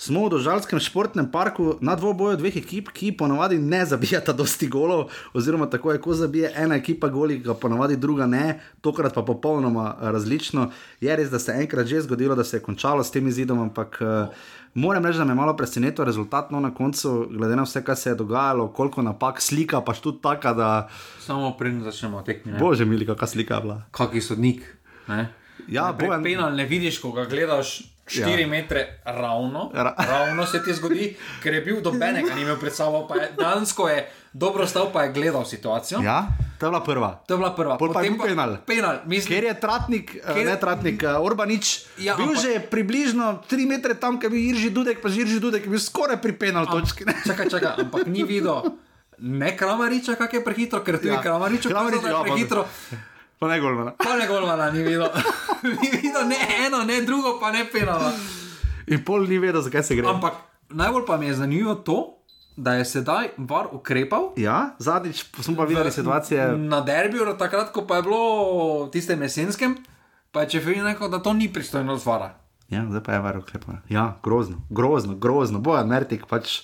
Smo 0.00 0.24
v 0.24 0.32
Dožalskem 0.32 0.80
športnem 0.80 1.28
parku 1.28 1.76
na 1.84 1.92
dvoboju 1.92 2.38
dveh 2.40 2.56
ekip, 2.56 2.88
ki 2.88 3.12
ponavadi 3.12 3.58
ne 3.60 3.84
zabijata 3.84 4.32
dosti 4.40 4.64
golov, 4.64 5.12
oziroma 5.36 5.66
tako 5.68 5.92
je, 5.92 6.00
ko 6.00 6.14
zabije 6.16 6.52
ena 6.56 6.78
ekipa 6.80 7.10
goli, 7.12 7.36
ga 7.44 7.52
ponavadi 7.52 7.98
druga 8.00 8.24
ne, 8.26 8.60
tokrat 8.80 9.12
pa 9.12 9.20
popolnoma 9.22 9.90
eh, 9.92 10.08
različno. 10.08 10.70
Je 11.04 11.16
res, 11.16 11.28
da 11.28 11.38
se 11.38 11.52
je 11.52 11.60
enkrat 11.60 11.86
že 11.86 12.00
zgodilo, 12.00 12.34
da 12.34 12.44
se 12.44 12.56
je 12.56 12.62
končalo 12.64 13.04
s 13.04 13.12
tem 13.12 13.28
izidom, 13.28 13.60
ampak 13.60 14.00
uh, 14.00 14.32
moram 14.74 15.04
reči, 15.04 15.18
da 15.18 15.24
me 15.28 15.36
je 15.36 15.42
malo 15.42 15.56
presenetil 15.56 16.04
rezultat 16.04 16.48
no, 16.50 16.60
na 16.60 16.72
koncu, 16.74 17.28
glede 17.28 17.60
na 17.60 17.68
vse, 17.68 17.84
kar 17.84 17.96
se 17.96 18.10
je 18.10 18.16
dogajalo, 18.16 18.70
koliko 18.72 19.02
napak, 19.02 19.42
slika 19.42 19.84
pa 19.84 19.92
tudi 19.92 20.22
taka, 20.22 20.54
da 20.54 20.88
Samo 21.20 21.52
preden 21.58 21.84
začnemo 21.84 22.24
ne. 22.24 22.56
bože 22.58 22.88
mili, 22.88 23.04
kakšna 23.04 23.26
slika 23.26 23.54
je 23.54 23.60
bila. 23.60 23.82
Kaki 23.92 24.20
sodnik. 24.20 24.64
Ne? 25.08 25.28
Ja, 25.68 25.92
Bojan- 25.92 26.24
penal 26.24 26.56
ne 26.56 26.64
vidiš, 26.64 26.98
ko 27.04 27.12
ga 27.12 27.28
gledaš 27.28 27.89
4 28.10 28.26
Ja. 28.36 28.46
metre 28.48 28.80
ravno. 29.04 29.70
Ra- 29.72 29.94
ravno 29.96 30.42
se 30.44 30.58
ti 30.58 30.72
zgodi, 30.72 31.12
ker 31.38 31.54
je 31.54 31.60
bil 31.62 31.80
dobenega, 31.80 32.34
ni 32.34 32.42
imel 32.42 32.56
pred 32.56 32.72
sabo. 32.72 33.06
pa 33.06 33.14
je- 33.16 33.30
Dejansko 33.32 33.86
je 33.86 33.98
dobro 34.32 34.62
stal, 34.64 34.90
pa 34.90 35.02
je 35.02 35.12
gledal 35.12 35.44
situacijo. 35.44 36.00
Ja, 36.00 36.26
to 36.56 36.66
je 36.66 36.70
bila 36.70 36.82
prva. 36.82 37.10
To 37.22 37.30
je 37.30 37.38
bila 37.38 37.50
prva. 37.52 37.74
Pol 37.76 37.88
pa 37.88 38.00
je 38.00 38.10
Potem 38.10 38.28
penal. 38.28 38.50
penal 38.60 38.96
mislim, 39.04 39.30
Ker 39.30 39.44
je 39.44 39.54
Tratnik, 39.56 40.06
Ker... 40.12 40.34
Ker- 40.34 40.44
ne 40.44 40.56
Tratnik, 40.56 40.98
uh, 41.00 41.18
Orbanič, 41.20 41.86
ja, 41.96 42.14
bil 42.14 42.28
ampak- 42.28 42.42
že 42.42 42.50
približno 42.60 43.26
3 43.44 43.64
metre 43.64 43.94
tam, 43.94 44.16
kjer 44.16 44.26
je 44.26 44.32
bil 44.32 44.44
Irži 44.48 44.70
Dudek, 44.70 44.98
pa 44.98 45.08
že 45.08 45.20
Irži 45.20 45.38
Dudek 45.38 45.62
je 45.62 45.70
bil 45.70 45.78
skoraj 45.80 46.18
pri 46.18 46.32
penal 46.34 46.66
točki. 46.66 47.02
ne. 47.02 47.14
Čakaj, 47.16 47.46
čakaj, 47.48 47.72
ampak 47.80 48.06
ni 48.06 48.22
videl. 48.22 48.74
ne 49.20 49.52
Kramariča, 49.52 50.14
kak 50.14 50.32
je 50.32 50.40
prehitro, 50.40 50.80
ker 50.80 50.96
tudi 50.96 51.08
Ja. 51.08 51.14
ja. 51.14 51.22
Kramariča, 51.22 51.68
Kramarič, 51.68 52.00
ja, 52.02 52.10
pa- 52.14 52.24
prehitro. 52.24 52.64
Pa 53.40 53.48
ne 53.48 53.56
golmana. 53.60 53.94
Pa 53.96 54.16
ne 54.20 54.26
golmana 54.28 54.70
ni 54.70 54.82
videl. 54.84 55.08
ni 55.80 55.90
videl 56.02 56.26
ne 56.28 56.36
eno, 56.66 56.84
ne 56.84 57.00
drugo, 57.08 57.38
pa 57.40 57.48
ne 57.50 57.64
penala. 57.72 58.12
In 58.86 59.00
pol 59.04 59.24
ni 59.24 59.38
vedel, 59.40 59.62
zakaj 59.64 59.84
se 59.88 59.96
gre. 59.96 60.10
Ampak 60.12 60.36
najbolj 60.68 61.06
pa 61.08 61.16
mi 61.16 61.30
je 61.30 61.38
zanimivo 61.38 61.74
to, 61.74 61.96
da 62.56 62.74
je 62.76 62.84
sedaj 62.84 63.30
var 63.38 63.70
ukrepal. 63.72 64.34
Ja, 64.36 64.74
zadnjič 64.78 65.24
smo 65.40 65.56
pa 65.56 65.64
videli 65.64 65.92
situacije. 65.92 66.50
Na 66.68 66.82
derbiju, 66.84 67.32
takrat, 67.40 67.72
ko 67.72 67.86
pa 67.88 68.02
je 68.02 68.06
bilo 68.10 68.20
v 68.84 68.90
tistem 68.92 69.22
jesenskem, 69.22 69.78
pa 70.36 70.44
je 70.44 70.58
Čeferin 70.58 70.84
rekel, 70.84 71.08
da 71.08 71.22
to 71.22 71.32
ni 71.32 71.48
pristojnost 71.52 72.06
vara. 72.06 72.34
Ja, 72.68 72.84
zdaj 72.90 73.02
pa 73.08 73.16
je 73.16 73.24
varo 73.24 73.40
klepa. 73.40 73.80
Ja, 73.88 74.20
grozno, 74.22 74.60
grozno, 74.68 75.16
grozno. 75.16 75.64
Bojan 75.64 75.88
Mertik 75.88 76.28
pač. 76.28 76.60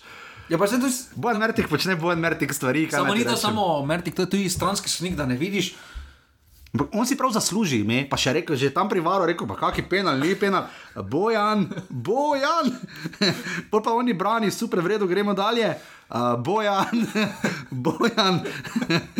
Ja, 0.52 0.60
pa 0.60 0.68
se 0.68 0.76
tudi. 0.76 0.92
Bojan 1.16 1.40
Mertik 1.40 1.72
počne 1.72 1.96
Bojan 1.96 2.20
Mertik 2.20 2.52
stvari. 2.52 2.84
Samo 2.92 3.14
ni 3.14 3.24
to 3.24 3.36
samo 3.36 3.80
Mertik, 3.86 4.14
to 4.14 4.28
je 4.28 4.30
tudi 4.30 4.48
stranski 4.52 4.92
snik, 4.92 5.16
da 5.16 5.26
ne 5.26 5.40
vidiš. 5.40 5.74
Ampak 6.76 6.92
on 6.92 7.06
si 7.08 7.16
prav 7.16 7.32
zasluži 7.32 7.80
ime, 7.80 8.04
pa 8.04 8.20
še 8.20 8.36
rekel, 8.36 8.52
že 8.52 8.68
tam 8.68 8.84
pri 8.84 9.00
varu, 9.00 9.24
rekel, 9.24 9.48
pa 9.48 9.56
kaki 9.56 9.88
penal, 9.88 10.20
ni 10.20 10.36
penal, 10.36 10.68
bojan, 11.08 11.64
bojan. 11.88 12.68
Pol 13.72 13.80
pa 13.80 13.96
oni 13.96 14.12
brani, 14.12 14.52
super, 14.52 14.84
v 14.84 14.92
redu, 14.92 15.08
gremo 15.08 15.32
dalje. 15.32 15.72
Uh, 16.12 16.36
bojan, 16.36 17.00
bojan, 17.88 18.44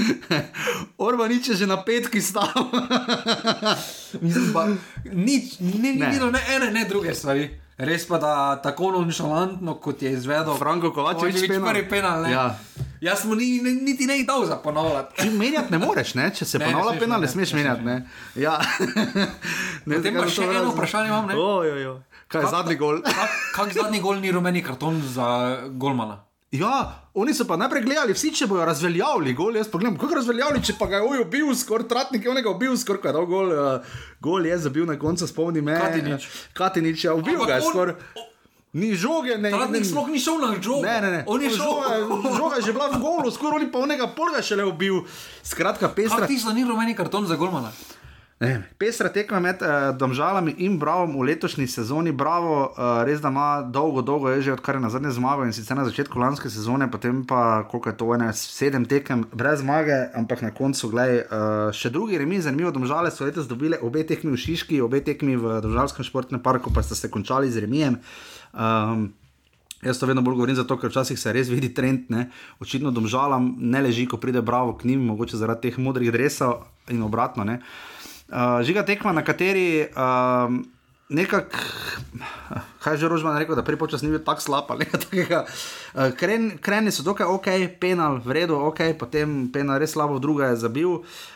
Orbanič 1.08 1.48
je 1.48 1.64
že 1.64 1.66
na 1.66 1.80
petki 1.80 2.20
stal. 2.20 2.52
Mislim 4.20 4.52
pa, 4.52 4.68
nič, 5.08 5.56
ni, 5.64 5.96
ni 5.96 6.04
Ne. 6.04 6.12
ne 6.12 6.42
ene, 6.52 6.68
ne 6.76 6.84
druge 6.84 7.16
stvari. 7.16 7.65
Res 7.78 8.06
pa, 8.08 8.16
da 8.16 8.56
tako 8.56 8.90
nonšalantno, 8.90 9.74
kot 9.76 10.02
je 10.02 10.12
izvedel 10.12 10.56
Franko 10.56 10.92
Kovačevič 10.92 11.44
penal. 11.44 11.68
prvi 11.68 11.88
penal. 11.88 12.22
Ne? 12.22 12.30
Ja. 12.32 12.46
Jaz 13.00 13.24
mu 13.24 13.34
ni, 13.34 13.60
ni, 13.60 13.74
niti 13.84 14.06
ne 14.06 14.24
dal 14.24 14.46
za 14.46 14.56
ponavljati. 14.56 15.20
Ti 15.20 15.30
menjati 15.30 15.72
ne 15.72 15.78
moreš, 15.78 16.14
ne? 16.14 16.30
če 16.32 16.44
se 16.44 16.58
ponavlja 16.58 16.96
penal, 16.98 17.20
ne 17.20 17.28
smeš 17.28 17.52
menjati. 17.52 17.84
Ne? 17.84 17.96
Ja. 18.34 18.56
ne, 19.86 19.96
Potem 19.96 20.16
pa 20.16 20.24
še 20.24 20.42
eno 20.42 20.52
razne- 20.52 20.72
vprašanje 20.72 21.08
imam, 21.08 21.28
ne? 21.28 21.36
Oj, 21.36 21.70
oj, 21.70 21.86
oj. 21.86 22.00
Kaj 22.28 22.42
je 22.42 22.50
zadnji 22.50 22.76
gol? 22.76 23.02
Kak, 23.04 23.36
kak 23.54 23.74
zadnji 23.76 24.00
gol 24.00 24.16
ni 24.24 24.32
rumeni 24.32 24.62
karton 24.64 25.02
za 25.04 25.28
Golmana? 25.76 26.22
Ja, 26.54 27.02
oni 27.14 27.34
so 27.34 27.44
pa 27.44 27.56
najprej 27.58 27.82
gledali, 27.82 28.14
vsi 28.14 28.30
če 28.34 28.46
bojo 28.46 28.64
razveljavili 28.64 29.32
gol. 29.34 29.56
Jaz 29.58 29.66
pa 29.68 29.78
gledam, 29.78 29.96
kako 29.98 30.14
razveljavili, 30.20 30.62
če 30.64 30.76
pa 30.78 30.86
ga 30.86 31.00
je 31.02 31.24
ubil, 31.24 31.50
skoraj 31.58 31.88
tratnik 31.90 32.24
je 32.24 32.30
onega 32.30 32.50
ubil, 32.50 32.76
skoraj 32.78 33.02
ko 33.02 33.08
je 33.08 33.14
dal 33.16 33.26
gol. 33.26 33.50
Uh, 33.50 33.98
gol 34.22 34.46
je 34.46 34.58
zabil 34.58 34.86
na 34.86 34.94
koncu, 34.98 35.26
spomni 35.26 35.60
me. 35.60 35.74
Katinić. 35.74 36.28
Katinič, 36.54 37.04
ja, 37.04 37.16
ubil 37.18 37.42
ga 37.44 37.58
je 37.58 37.66
skoraj. 37.66 37.98
Ni 38.76 38.92
žoge, 38.94 39.38
ne. 39.40 39.50
Tratnik 39.50 39.82
ne- 39.82 39.88
sploh 39.88 40.08
ni 40.12 40.20
šel 40.20 40.38
na 40.38 40.52
žogo. 40.60 40.82
Ne, 40.84 41.00
ne, 41.00 41.10
ne. 41.10 41.20
On 41.26 41.42
je 41.42 41.50
šel. 41.50 41.64
žoga, 41.64 42.32
žoga 42.36 42.56
je 42.56 42.62
že 42.62 42.72
bila 42.76 42.88
v 42.92 43.00
golu, 43.00 43.30
skoraj 43.32 43.56
oni 43.56 43.70
pa 43.72 43.78
onega 43.80 44.06
polga 44.06 44.42
šele 44.42 44.68
ubil. 44.68 45.02
Skratka, 45.42 45.88
pestra. 45.88 46.24
Kak 46.24 46.28
ti 46.28 46.38
so 46.38 46.52
ni 46.52 46.62
rumeni 46.62 46.94
karton 46.94 47.26
za 47.26 47.34
Golmana? 47.34 47.72
Ne, 48.36 48.58
pestra 48.76 49.08
tekma 49.08 49.38
med 49.40 49.62
uh, 49.64 49.96
Domžalami 49.96 50.52
in 50.60 50.74
Bravom 50.76 51.14
v 51.16 51.24
letošnji 51.24 51.64
sezoni. 51.72 52.12
Bravo, 52.12 52.68
uh, 52.68 53.00
res 53.08 53.22
da 53.24 53.30
ima 53.32 53.62
dolgo, 53.64 54.02
dolgo 54.04 54.28
je 54.28 54.42
že 54.42 54.52
odkar 54.52 54.76
je 54.76 54.82
na 54.84 54.90
zadnje 54.92 55.14
zmago 55.16 55.46
in 55.48 55.56
sicer 55.56 55.76
na 55.76 55.88
začetku 55.88 56.20
lanske 56.20 56.52
sezone, 56.52 56.90
potem 56.92 57.24
pa 57.24 57.64
koliko 57.64 57.88
je 57.88 57.96
to, 57.96 58.12
ene 58.12 58.28
sedem 58.36 58.84
tekem 58.84 59.24
brez 59.32 59.64
zmage, 59.64 60.12
ampak 60.12 60.44
na 60.44 60.52
koncu, 60.52 60.92
gledaj, 60.92 61.16
uh, 61.16 61.72
še 61.72 61.88
drugi 61.88 62.20
remi, 62.20 62.36
zanimivo, 62.44 62.74
Domžale 62.76 63.08
so 63.08 63.24
letos 63.24 63.48
dobile 63.48 63.80
obe 63.80 64.04
tekmi 64.04 64.36
v 64.36 64.42
Šiški, 64.44 64.84
obe 64.84 65.00
tekmi 65.00 65.40
v 65.40 65.56
Domžalskem 65.64 66.04
športnem 66.04 66.44
parku, 66.44 66.68
pa 66.68 66.84
sta 66.84 66.92
se 66.92 67.08
končali 67.08 67.48
z 67.48 67.64
remijem. 67.64 68.02
Um, 68.52 69.14
Jaz 69.84 70.00
to 70.00 70.06
vedno 70.08 70.22
bolj 70.24 70.34
govorim, 70.34 70.56
zato 70.56 70.76
ker 70.80 70.88
včasih 70.90 71.18
se 71.20 71.32
res 71.32 71.48
vidi 71.52 71.68
trend, 71.76 72.08
ne? 72.08 72.30
očitno 72.60 72.90
domžalam 72.90 73.52
ne 73.60 73.82
leži, 73.84 74.06
ko 74.08 74.16
pride 74.16 74.40
bravo 74.42 74.72
k 74.76 74.88
njim, 74.88 75.04
mogoče 75.04 75.36
zaradi 75.36 75.68
teh 75.68 75.76
modrih 75.78 76.08
dresov 76.12 76.64
in 76.88 77.04
obratno. 77.04 77.44
Ne? 77.44 77.60
Uh, 78.26 78.58
žiga 78.66 78.82
tekma, 78.82 79.14
na 79.14 79.22
kateri 79.22 79.86
uh, 79.86 80.50
nekako, 81.08 81.62
kaj 82.82 82.98
že 82.98 83.06
Rožman 83.06 83.38
rekel, 83.38 83.54
da 83.54 83.62
prej 83.62 83.78
počas 83.78 84.02
ni 84.02 84.10
bil 84.10 84.18
tako 84.18 84.42
slab 84.42 84.70
ali 84.74 84.82
nekaj 84.82 85.00
takega. 85.06 85.40
Uh, 85.94 86.10
kren, 86.18 86.58
kreni 86.58 86.90
so 86.90 87.06
dokaj 87.06 87.30
ok, 87.30 87.48
penal 87.78 88.18
v 88.18 88.42
redu, 88.42 88.58
ok, 88.58 88.98
potem 88.98 89.46
penal 89.54 89.78
res 89.78 89.94
slabo, 89.94 90.18
druga 90.18 90.50
je 90.50 90.66
zabil. 90.66 90.90
Uh, 90.90 91.35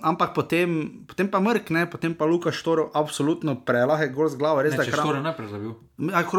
ampak 0.00 0.32
potem, 0.32 0.68
potem 1.04 1.28
pa 1.28 1.36
mrkne, 1.36 1.84
potem 1.84 2.10
pa 2.10 2.24
Luka 2.24 2.48
Štoro, 2.48 2.88
absolutno 2.90 3.54
prelahek 3.54 4.08
gol 4.08 4.24
z 4.26 4.34
glavo, 4.34 4.58
res 4.58 4.72
Ne, 4.72 4.78
da 4.78 4.84
če 4.84 4.90
Kram- 4.90 5.04
štore 5.04 5.20
najprej 5.20 5.48
zabil. 5.48 5.72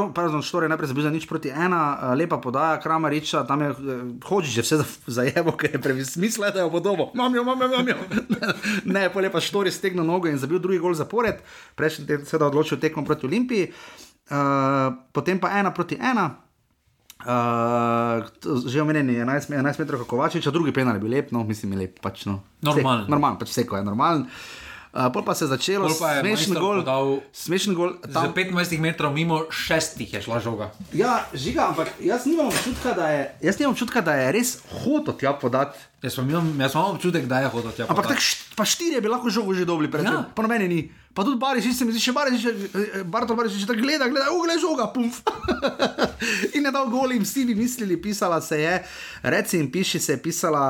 Pardon, 0.10 0.42
Štore 0.42 0.66
je 0.66 0.74
najprej 0.74 0.90
zabil 0.90 1.04
za 1.04 1.14
nič 1.14 1.26
proti 1.26 1.48
ena, 1.48 1.82
uh, 1.94 1.98
lepa 2.12 2.38
podaja, 2.38 2.82
Kramariča, 2.82 3.46
tam 3.46 3.62
je 3.62 3.70
uh, 3.70 3.78
hoči 4.20 4.50
že 4.50 4.62
vse 4.62 4.76
za- 4.78 4.90
zajebo, 5.08 5.54
ker 5.54 5.70
je 5.70 5.80
prevismislil, 5.80 6.50
da 6.50 6.60
je 6.60 6.68
podobo. 6.68 7.14
Mam 7.14 7.30
jo, 7.30 7.44
mam 7.44 7.56
jo, 7.56 7.70
mam 7.70 7.86
jo. 7.86 7.98
ne, 8.90 9.06
pa 9.06 9.18
lepa 9.20 9.38
Štore 9.38 9.70
stegnil 9.70 10.02
nogo 10.02 10.26
in 10.26 10.36
zabil 10.36 10.58
drugi 10.58 10.78
gol 10.78 10.92
zapored, 10.92 11.46
prejšnji 11.74 12.04
teden 12.04 12.26
se 12.26 12.34
je 12.34 12.42
odločil 12.42 12.78
tekmo 12.78 13.02
proti 13.02 13.26
Olimpiji, 13.26 13.70
uh, 14.28 14.36
potem 15.12 15.38
pa 15.38 15.54
ena 15.54 15.70
proti 15.70 15.94
ena. 15.96 16.42
Uh, 17.26 18.22
že 18.64 18.78
omenjeni 18.78 19.14
11, 19.16 19.50
me- 19.50 19.58
11 19.60 19.80
metrov 19.80 20.04
Kovačič, 20.04 20.46
drugi 20.46 20.70
penal 20.70 20.94
je 20.94 21.02
bil 21.02 21.10
lep, 21.12 21.32
no, 21.32 21.42
mislim, 21.42 21.74
je 21.74 21.80
lep. 21.80 21.98
Pač, 21.98 22.26
no. 22.26 22.46
Normalen. 22.62 23.06
Normalen, 23.08 23.36
pač 23.36 23.50
vse, 23.50 23.64
ko 23.64 23.76
je 23.76 23.84
normalen. 23.84 24.30
Uh, 24.94 25.10
pol 25.10 25.22
pa 25.22 25.34
se 25.34 25.44
je 25.44 25.50
začelo, 25.50 25.90
pa 25.92 26.14
je 26.14 26.20
smešen 26.22 26.56
gol. 26.56 26.80
Smešen 27.30 27.74
gol. 27.74 28.00
Za 28.02 28.32
25 28.32 28.56
metrov 28.80 29.12
mimo 29.12 29.44
šestih 29.50 30.08
je 30.08 30.22
šla 30.22 30.40
žoga. 30.40 30.70
Ja, 30.92 31.26
žiga, 31.34 31.68
ampak 31.68 31.92
jaz 32.00 32.24
nimam 32.24 32.48
občutka, 32.48 32.94
da 32.94 33.10
je, 33.10 33.22
jaz 33.42 33.58
nimam 33.58 33.74
občutka, 33.74 34.00
da 34.00 34.16
je 34.16 34.32
res 34.32 34.50
hotel 34.78 35.12
tja 35.16 35.34
podati. 35.34 35.76
Jaz 36.00 36.16
imel, 36.18 36.40
jaz 36.56 36.72
imel 36.72 36.94
občutek, 36.94 37.26
da 37.26 37.42
je 37.42 37.50
hodil 37.50 37.72
tja. 37.74 37.84
Ampak 37.86 38.06
podati. 38.06 38.14
tak, 38.14 38.24
št- 38.24 38.56
pa 38.56 38.64
štirje 38.64 39.02
bi 39.02 39.10
lahko 39.10 39.28
žogo 39.28 39.52
že 39.52 39.66
dobili, 39.66 39.90
pred 39.90 40.06
Ja. 40.06 40.24
pa 40.26 40.40
nobene 40.40 40.64
ni. 40.66 40.88
Pa 41.16 41.24
tudi 41.24 41.40
Bariš, 41.40 41.70
se 41.72 41.86
mi 41.86 41.92
zdi, 41.92 42.02
še 42.02 42.12
Bariš, 42.12 42.42
Bartol 43.06 43.38
Bariš, 43.38 43.54
če 43.56 43.68
tako 43.68 43.80
gleda, 43.80 44.08
gleda, 44.08 44.28
ugle 44.32 44.58
žoga, 44.58 44.90
pumf. 44.90 45.22
in 46.52 46.62
je 46.62 46.72
dal 46.72 46.88
gol 46.88 47.12
in 47.12 47.24
vsi 47.24 47.46
bi 47.46 47.56
mislili, 47.56 47.96
pisala 47.98 48.42
se 48.42 48.58
je, 48.58 48.74
reci 49.24 49.58
in 49.58 49.70
piši 49.70 50.00
se 50.00 50.12
je 50.12 50.20
pisala 50.20 50.64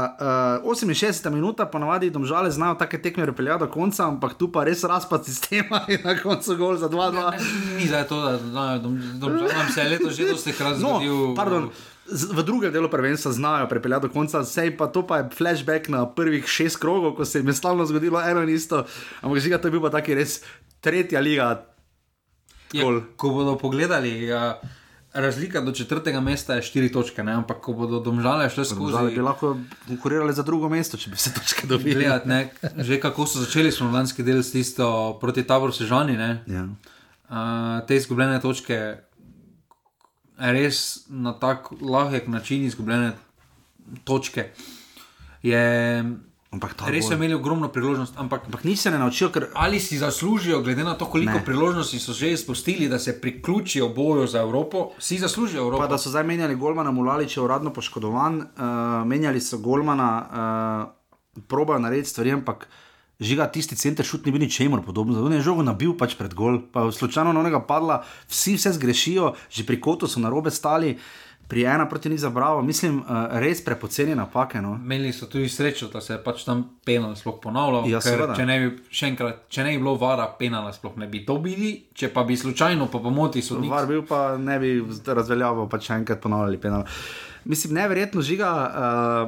uh, 0.61 0.71
68 0.71 1.01
minuta, 1.31 1.65
ponavadi 1.65 2.09
domžale 2.09 2.51
znajo 2.51 2.75
take 2.75 2.99
tekme 2.99 3.25
pripeljati 3.25 3.59
do 3.59 3.69
konca, 3.69 4.05
ampak 4.05 4.33
tu 4.35 4.47
pa 4.49 4.63
res 4.63 4.83
razpad 4.83 5.25
sistema 5.25 5.81
in 5.87 5.99
na 6.03 6.13
koncu 6.15 6.55
gol 6.55 6.77
za 6.77 6.89
2-2. 6.89 7.33
Ni 7.75 7.87
za 7.87 8.03
to, 8.03 8.21
da 8.21 8.37
znajo, 8.39 8.79
da 9.15 9.27
nam 9.49 9.69
se 9.69 9.81
je 9.81 9.89
leto 9.89 10.09
že 10.11 10.25
dosti 10.25 10.53
krat 10.53 10.77
No, 10.77 10.99
zgodil. 10.99 11.33
z- 11.33 11.94
v 12.07 12.43
drugem 12.43 12.69
delu 12.69 12.85
prvenstva 12.85 13.31
znajo 13.31 13.67
pripeljati 13.67 14.01
do 14.01 14.13
konca, 14.13 14.43
sej 14.43 14.77
pa 14.77 14.87
to 14.87 15.01
pa 15.01 15.17
je 15.17 15.29
flashback 15.31 15.87
na 15.87 16.05
prvih 16.05 16.45
šest 16.45 16.77
krogov, 16.77 17.13
ko 17.13 17.25
se 17.25 17.39
jim 17.39 17.47
je 17.47 17.53
stalno 17.53 17.85
zgodilo 17.85 18.21
eno 18.21 18.41
in 18.41 18.49
isto. 18.49 18.85
Ampak 19.21 19.39
žiga, 19.39 19.57
to 19.57 19.67
je 19.67 19.71
bil 19.71 19.81
pa 19.81 19.89
taki 19.89 20.13
res 20.13 20.41
tretja 20.79 21.19
liga. 21.19 21.65
Je, 22.71 22.83
gol. 22.83 23.01
ko 23.15 23.29
bodo 23.29 23.55
pogledali, 23.55 24.23
ja, 24.23 24.59
razlika 25.13 25.61
do 25.61 25.71
četrtega 25.71 26.19
mesta 26.19 26.55
je 26.55 26.61
štiri 26.61 26.91
točke, 26.91 27.23
ne? 27.23 27.33
ampak 27.33 27.57
ko 27.59 27.73
bodo 27.73 27.99
domžale 27.99 28.49
šle 28.49 28.63
Domžale 28.65 28.91
skozi. 28.91 29.15
bi 29.15 29.21
lahko 29.21 29.57
konkurirali 29.87 30.33
za 30.33 30.43
drugo 30.43 30.69
mesto, 30.69 30.97
če 30.97 31.09
bi 31.09 31.17
se 31.17 31.33
točke 31.33 31.67
dobili. 31.67 31.95
Gledati, 31.95 32.27
ne, 32.27 32.49
že 32.77 32.99
kako 32.99 33.25
so 33.25 33.39
začeli 33.39 33.71
smo 33.71 33.89
lanski 33.89 34.23
del 34.23 34.43
s 34.43 34.51
tisto 34.51 35.17
proti 35.21 35.43
taboru 35.43 35.71
Sežani, 35.71 36.17
ne, 36.17 36.43
Ja. 36.47 36.65
uh, 36.65 37.37
te 37.87 37.95
izgubljene 37.95 38.41
točke, 38.41 38.97
res 40.37 40.79
na 41.09 41.33
tak 41.33 41.67
lahek 41.81 42.27
način 42.27 42.63
izgubljene 42.63 43.11
točke. 44.03 44.49
Je, 45.43 46.03
Ampak 46.51 46.71
res 46.87 47.03
so 47.03 47.09
gol- 47.09 47.17
imeli 47.17 47.33
ogromno 47.33 47.67
priložnost, 47.67 48.13
ampak 48.17 48.45
Ampak 48.45 48.63
nič 48.63 48.79
se 48.79 48.91
ne 48.91 48.97
naučijo, 48.97 49.29
ker 49.29 49.47
ali 49.53 49.79
si 49.79 49.97
zaslužijo, 49.97 50.61
glede 50.61 50.83
na 50.83 50.93
to, 50.93 51.05
koliko 51.05 51.33
Ne. 51.33 51.45
priložnosti 51.45 51.99
so 51.99 52.13
že 52.13 52.31
izpustili, 52.31 52.87
da 52.89 52.99
se 52.99 53.21
priključijo 53.21 53.89
boju 53.89 54.27
za 54.27 54.39
Evropo, 54.39 54.91
si 54.99 55.17
zaslužijo 55.17 55.59
Evropo. 55.59 55.77
Pa 55.77 55.87
da 55.87 55.97
so 55.97 56.09
zdaj 56.09 56.23
menjali 56.23 56.55
Golmana, 56.55 56.91
Mulalič 56.91 57.37
je 57.37 57.43
uradno 57.43 57.73
poškodovan, 57.73 58.37
uh, 58.37 58.45
menjali 59.05 59.41
so 59.41 59.57
Golmana, 59.57 60.89
uh, 61.35 61.41
probajo 61.43 61.79
narediti 61.79 62.09
stvari, 62.09 62.31
ampak 62.31 62.67
žiga 63.19 63.47
tisti 63.51 63.75
center 63.75 64.05
šut 64.05 64.25
ni 64.25 64.31
bil 64.31 64.41
ničemur 64.43 64.83
podoben. 64.85 65.17
On 65.17 65.33
je 65.33 65.43
žogo 65.43 65.63
nabil 65.63 65.95
pač 65.97 66.17
pred 66.19 66.33
gol, 66.33 66.59
pa 66.71 66.87
je 66.87 66.97
slučajno 66.97 67.33
na 67.33 67.39
onega 67.39 67.61
padla, 67.63 68.03
vsi 68.27 68.57
vse 68.59 68.75
zgrešijo, 68.75 69.35
že 69.49 69.65
pri 69.65 69.79
kotu 69.81 70.07
so 70.07 70.19
na 70.19 70.29
robe 70.29 70.51
stali. 70.51 70.97
Pri 71.45 71.61
ena 71.61 71.85
proti 71.85 72.09
ni 72.09 72.17
zabravo, 72.17 72.63
mislim, 72.65 73.03
uh, 73.05 73.37
res 73.37 73.59
prepoceni 73.61 74.15
napake. 74.17 74.57
No. 74.61 74.79
Imeli 74.81 75.11
so 75.13 75.27
tudi 75.29 75.45
srečo, 75.49 75.91
da 75.93 76.01
se 76.01 76.15
je 76.15 76.23
pač 76.23 76.41
tam 76.41 76.63
penal 76.85 77.13
sploh 77.15 77.37
ponavljal. 77.41 77.85
Ja, 77.85 77.99
ker 78.01 78.23
če 78.33 78.47
ne 78.49 78.55
bi, 78.63 78.71
enkrat, 79.05 79.43
če 79.53 79.67
ne 79.67 79.75
bi 79.75 79.83
bilo 79.83 79.93
vara, 80.01 80.25
penala 80.39 80.73
sploh 80.73 80.97
ne 80.97 81.05
bi 81.05 81.21
dobili, 81.21 81.69
če 81.93 82.09
pa 82.09 82.23
bi 82.25 82.33
slučajno 82.33 82.89
po 82.89 83.03
pomoti 83.03 83.45
sodnik. 83.45 83.69
Var 83.69 83.85
bil 83.85 84.01
pa 84.09 84.23
ne 84.41 84.57
bi 84.57 84.73
razveljavil, 85.05 85.69
pa 85.69 85.77
še 85.77 85.99
enkrat 85.99 86.23
ponavljali 86.25 86.57
penal. 86.65 86.89
Mislim, 87.45 87.73
neverjetno 87.73 88.21
žiga, 88.25 88.49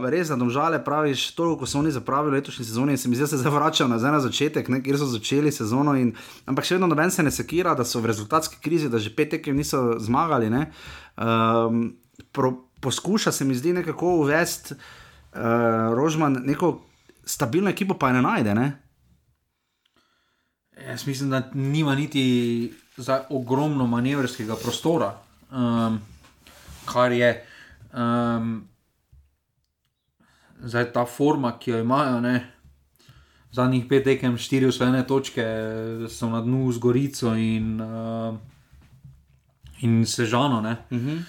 uh, 0.01 0.09
res 0.09 0.27
za 0.27 0.35
domžale 0.35 0.79
praviš, 0.83 1.35
toliko 1.37 1.59
ko 1.59 1.67
so 1.69 1.77
oni 1.79 1.91
zapravili 1.91 2.39
letošnji 2.39 2.65
sezoni 2.65 2.97
se 2.97 3.09
mi 3.09 3.15
zdi, 3.15 3.23
da 3.23 3.27
se 3.27 3.37
zdaj 3.37 3.51
vračajo 3.53 3.87
nazaj 3.87 4.11
na 4.11 4.19
začetek, 4.19 4.69
ne, 4.73 4.79
kjer 4.83 4.97
so 4.97 5.05
začeli 5.05 5.51
sezono. 5.51 5.93
In, 5.95 6.15
ampak 6.49 6.65
še 6.65 6.75
vedno 6.75 6.89
noben 6.89 7.11
se 7.13 7.23
ne 7.23 7.31
sekira, 7.31 7.75
da 7.77 7.85
so 7.85 8.01
v 8.01 8.09
rezultatski 8.09 8.57
krizi, 8.63 8.89
da 8.89 8.97
že 8.97 9.13
pet 9.13 9.35
tekem 9.35 9.53
niso 9.57 9.99
zmagali. 10.01 10.49
Um, 10.49 11.91
pro, 12.33 12.55
poskuša 12.81 13.31
se 13.31 13.45
mi 13.45 13.55
zdi 13.55 13.75
nekako 13.77 14.15
uvesti 14.23 14.73
uh, 14.73 15.93
Rožman 15.93 16.41
neko 16.45 16.79
stabilno 17.21 17.69
ekipo, 17.69 17.93
pa 17.93 18.09
je 18.09 18.13
ne 18.13 18.21
najde. 18.21 18.55
Ne? 18.55 18.67
Jaz 20.87 21.05
mislim, 21.05 21.29
da 21.29 21.43
nima 21.53 21.95
niti 21.95 22.73
za 22.97 23.27
ogromno 23.29 23.85
manevrskega 23.87 24.55
prostora, 24.55 25.11
um, 25.51 25.99
kar 26.89 27.11
je 27.11 27.29
um, 27.97 28.67
zdaj 30.59 30.91
ta 30.93 31.05
forma, 31.05 31.57
ki 31.59 31.71
jo 31.71 31.79
imajo. 31.79 32.21
Ne? 32.21 32.35
Zadnjih 33.51 33.85
pet 33.89 34.03
tekem, 34.03 34.37
štiri 34.37 34.67
usvojene 34.67 35.05
točke, 35.07 35.45
so 36.09 36.29
na 36.29 36.41
dnu 36.41 36.71
z 36.71 36.79
Gorico 36.83 37.33
in, 37.35 37.81
uh, 37.81 38.35
in 39.81 40.05
Sežano. 40.05 40.59
Uh 40.59 40.97
-huh. 40.97 41.23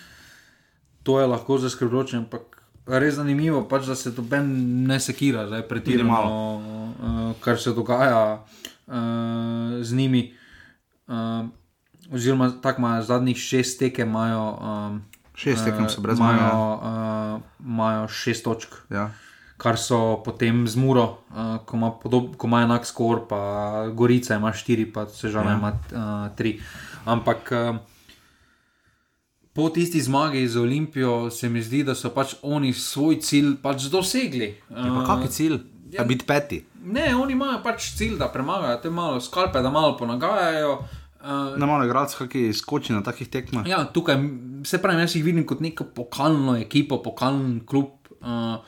To 1.03 1.21
je 1.21 1.27
lahko 1.27 1.59
zaskrbljujoče, 1.59 2.17
ampak 2.17 2.63
res 2.87 3.15
zanimivo, 3.15 3.69
pač, 3.69 3.87
da 3.87 3.95
se 3.95 4.15
to 4.15 4.23
ben 4.23 4.49
ne 4.87 5.01
sekira, 5.01 5.47
zdaj 5.47 5.69
pretirano, 5.69 6.57
uh, 6.57 7.37
kar 7.41 7.59
se 7.59 7.73
dogaja 7.73 8.45
uh, 8.87 8.95
z 9.81 9.95
njimi. 9.95 10.35
Uh, 11.07 11.47
oziroma, 12.13 12.53
tako 12.63 12.81
imajo 12.81 13.03
zadnjih 13.03 13.37
šest 13.37 13.79
tekem, 13.79 14.09
imajo. 14.09 14.59
Um, 14.61 15.03
šest 15.39 15.65
tekem 15.65 15.89
so 15.89 16.03
brez 16.03 16.19
maja. 16.19 16.51
Imajo 17.63 18.05
uh, 18.05 18.11
šest 18.11 18.45
točk. 18.45 18.75
Ja. 18.91 19.11
Kar 19.59 19.79
so 19.79 20.21
potem 20.23 20.67
z 20.71 20.79
Muro, 20.79 21.19
uh, 21.31 21.59
ko, 21.67 21.77
ima 21.77 21.91
podob, 21.91 22.37
ko 22.39 22.47
ima 22.47 22.63
enak 22.63 22.87
skor, 22.87 23.25
pa 23.31 23.41
Gorica 23.95 24.39
ima 24.39 24.53
štiri, 24.55 24.87
pa 24.93 25.07
Sežana 25.11 25.55
ja. 25.55 25.59
ima 25.59 25.73
uh, 25.75 26.37
tri. 26.39 26.59
Ampak 27.05 27.53
uh, 27.55 27.81
po 29.53 29.69
tisti 29.75 30.03
zmagi 30.03 30.47
za 30.49 30.63
Olimpijo 30.63 31.31
se 31.31 31.49
mi 31.49 31.63
zdi, 31.63 31.83
da 31.83 31.95
so 31.99 32.11
pač 32.15 32.37
oni 32.43 32.73
svoj 32.73 33.19
cilj 33.23 33.57
pač 33.63 33.91
dosegli. 33.91 34.55
Uh, 34.71 35.03
Kaj 35.07 35.27
je 35.27 35.35
cilj? 35.41 35.59
Ja, 35.91 36.05
biti 36.05 36.27
peti. 36.27 36.63
Ne, 36.85 37.11
oni 37.17 37.33
imajo 37.33 37.63
pač 37.65 37.93
cilj, 37.97 38.19
da 38.21 38.29
premagajo 38.31 38.79
te 38.83 38.91
malo 38.91 39.21
skalpe, 39.21 39.63
da 39.63 39.71
malo 39.71 39.97
ponagajajo. 39.99 40.73
Uh, 40.79 40.98
na 41.23 41.67
malo 41.67 41.85
igralcev, 41.85 42.29
ki 42.31 42.53
skoči 42.55 42.95
na 42.95 43.03
takih 43.03 43.29
tekmah. 43.29 43.67
Ja, 43.67 43.83
tukaj 43.93 44.21
se 44.67 44.79
pravi, 44.83 45.03
jaz 45.03 45.17
jih 45.17 45.25
vidim 45.27 45.47
kot 45.47 45.61
neko 45.65 45.89
pokalno 45.95 46.57
ekipo, 46.61 47.01
pokalni 47.03 47.61
klub, 47.67 48.11
uh, 48.21 48.61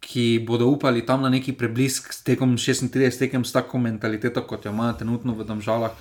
ki 0.00 0.44
bodo 0.46 0.70
upali 0.72 1.04
tam 1.06 1.26
na 1.26 1.28
neki 1.28 1.52
preblisk 1.58 2.12
s 2.14 2.22
tekom 2.24 2.56
36 2.56 3.18
tekem 3.18 3.44
s 3.44 3.52
tako 3.52 3.80
mentaliteto, 3.82 4.46
kot 4.48 4.64
jo 4.64 4.72
imajo 4.72 4.96
trenutno 5.02 5.36
v 5.36 5.44
državah. 5.48 5.92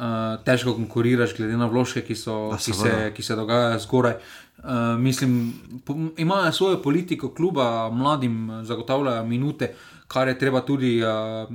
Uh, 0.00 0.38
težko 0.46 0.72
konkuriraš, 0.76 1.34
glede 1.36 1.58
na 1.60 1.66
vložke, 1.68 2.00
ki, 2.06 2.14
ki, 2.14 2.76
ki 3.16 3.22
se 3.24 3.36
dogajajo 3.36 3.80
zgoraj. 3.84 4.14
Uh, 4.60 4.96
mislim, 5.00 5.52
po, 5.84 5.96
imajo 6.16 6.52
svojo 6.52 6.82
politiko, 6.82 7.32
kluba, 7.34 7.90
mladim 7.92 8.62
zagotavljajo 8.64 9.26
minute, 9.26 9.74
kar 10.08 10.28
je 10.28 10.38
treba 10.38 10.60
tudi 10.60 11.00
uh, 11.04 11.48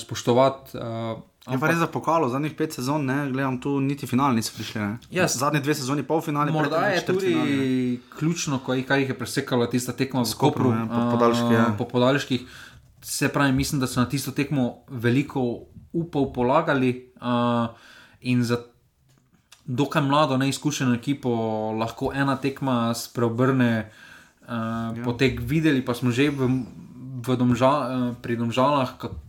spoštovati. 0.00 0.76
Uh, 0.76 1.24
Je 1.46 1.58
pa 1.62 1.68
res 1.70 1.78
za 1.78 1.86
pokalo, 1.86 2.26
zadnjih 2.26 2.56
pet 2.58 2.74
sezon, 2.74 3.04
ne 3.06 3.30
gledam 3.30 3.60
tu, 3.62 3.76
niti 3.80 4.06
finalni 4.10 4.42
niso 4.42 4.50
prišli. 4.56 4.80
Yes. 5.14 5.38
Zadnji 5.38 5.60
dve 5.62 5.76
sezoni, 5.78 6.02
polfinali. 6.02 6.50
Morda 6.52 6.88
je 6.90 7.04
tudi 7.06 7.26
finali, 7.26 8.00
ključno, 8.18 8.58
ko, 8.66 8.74
kar 8.88 8.98
jih 8.98 9.12
je 9.14 9.18
presekalo 9.18 9.68
tista 9.70 9.94
tekma 9.94 10.24
v 10.24 10.30
Skopru, 10.30 10.72
ne, 10.74 10.88
po, 10.90 11.02
podaljški, 11.14 11.52
ja. 11.54 11.66
po 11.78 11.86
podaljških. 11.86 12.48
Se 13.06 13.28
pravi, 13.30 13.52
mislim, 13.54 13.80
da 13.80 13.86
so 13.86 14.00
na 14.02 14.08
tisto 14.10 14.34
tekmo 14.34 14.82
veliko 14.90 15.44
upov 15.94 16.32
polagali 16.34 17.12
uh, 17.22 17.70
in 18.26 18.42
za 18.42 18.58
dokaj 19.66 20.02
mlado, 20.02 20.36
neizkušeno 20.42 20.94
ekipo 20.94 21.30
lahko 21.78 22.10
ena 22.14 22.34
tekma 22.42 22.94
spreobrne 22.94 23.70
uh, 23.86 24.48
ja. 24.50 25.04
potek. 25.04 25.38
Videli 25.46 25.84
pa 25.84 25.94
smo 25.94 26.10
že 26.10 26.26
v, 26.34 26.50
v 27.22 27.38
domža, 27.38 27.70
uh, 27.70 28.10
pri 28.18 28.34
domžalah. 28.34 28.98
Kako, 28.98 29.25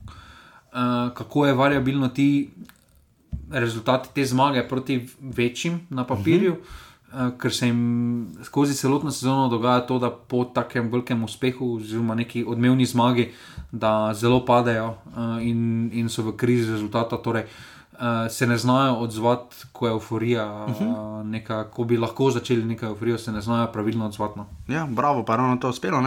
uh, 0.74 1.14
kako 1.14 1.46
je 1.46 1.54
variabilno 1.54 2.08
ti 2.08 2.50
rezultati 3.52 4.10
te 4.16 4.26
zmage 4.26 4.68
proti 4.68 5.08
večjim 5.22 5.80
na 5.90 6.04
papirju, 6.04 6.52
uh 6.52 6.58
-huh. 7.14 7.28
uh, 7.28 7.40
ker 7.40 7.54
se 7.54 7.68
jim 7.68 8.28
skozi 8.44 8.74
celotno 8.74 9.12
sezono 9.12 9.48
dogaja 9.48 9.80
to, 9.80 10.00
da 10.00 10.12
po 10.12 10.44
takem 10.46 10.92
velikem 10.92 11.24
uspehu, 11.24 11.76
oziroma 11.76 12.16
neki 12.16 12.46
odmevni 12.48 12.86
zmagi, 12.86 13.32
da 13.72 14.14
zelo 14.14 14.46
padejo 14.46 14.88
uh, 14.88 15.48
in, 15.48 15.90
in 15.94 16.10
so 16.10 16.22
v 16.22 16.38
krizi 16.38 16.72
rezultata. 16.72 17.18
Torej, 17.18 17.44
Uh, 17.44 17.77
se 18.30 18.48
ne 18.48 18.58
znajo 18.58 18.94
odzvati, 18.94 19.56
ko 19.72 19.88
je 19.88 19.92
euforija, 19.92 20.66
uh 20.66 20.76
-huh. 20.82 21.20
uh, 21.20 21.26
neka, 21.26 21.64
ko 21.70 21.84
bi 21.84 21.98
lahko 21.98 22.32
začeli 22.32 22.66
neko 22.66 22.86
euforijo, 22.86 23.18
se 23.18 23.32
ne 23.32 23.42
znajo 23.42 23.68
pravilno 23.72 24.06
odzvati. 24.06 24.40
No. 24.40 24.46
Ja, 24.68 24.88
bravo, 24.90 25.26
pa 25.26 25.36
ravno 25.36 25.58
to 25.58 25.70
uspelo. 25.70 26.00
Uh, 26.00 26.06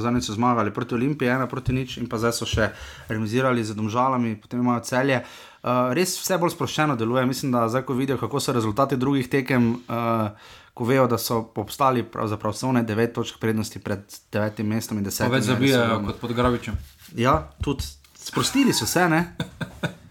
Zadnji 0.00 0.22
so 0.22 0.32
zmagali 0.32 0.74
proti 0.74 0.94
Olimpiji, 0.94 1.28
ena 1.28 1.46
proti 1.46 1.72
nič, 1.72 1.96
in 1.96 2.08
pa 2.08 2.18
zdaj 2.18 2.32
so 2.32 2.46
še 2.46 2.70
remisirali 3.08 3.64
z 3.64 3.74
domžalami, 3.74 4.36
potem 4.36 4.60
imajo 4.60 4.80
celje. 4.80 5.22
Uh, 5.62 5.92
res 5.92 6.18
vse 6.18 6.38
bolj 6.38 6.50
sproščeno 6.50 6.96
deluje. 6.96 7.26
Mislim, 7.26 7.52
da 7.52 7.68
zdaj, 7.68 7.82
ko 7.82 7.94
vidijo, 7.94 8.18
kako 8.18 8.40
so 8.40 8.52
rezultati 8.52 8.96
drugih 8.96 9.28
tekem, 9.28 9.72
uh, 9.72 10.28
ko 10.74 10.84
vejo, 10.84 11.06
da 11.06 11.18
so 11.18 11.52
obstali 11.54 12.02
pravzaprav 12.02 12.52
vse 12.52 12.66
one 12.66 12.82
devet 12.82 13.12
točk 13.14 13.38
prednosti 13.40 13.78
pred 13.78 14.00
devetim 14.32 14.66
mestom 14.66 14.98
in 14.98 15.04
desetim. 15.04 15.32
Več 15.32 15.44
zabijajo 15.44 16.02
kot 16.06 16.20
pod 16.20 16.32
Gravičem. 16.32 16.74
Ja, 17.14 17.50
tudi 17.62 17.84
sprostili 18.14 18.72
so 18.72 18.86
se, 18.86 19.08
ne? 19.08 19.36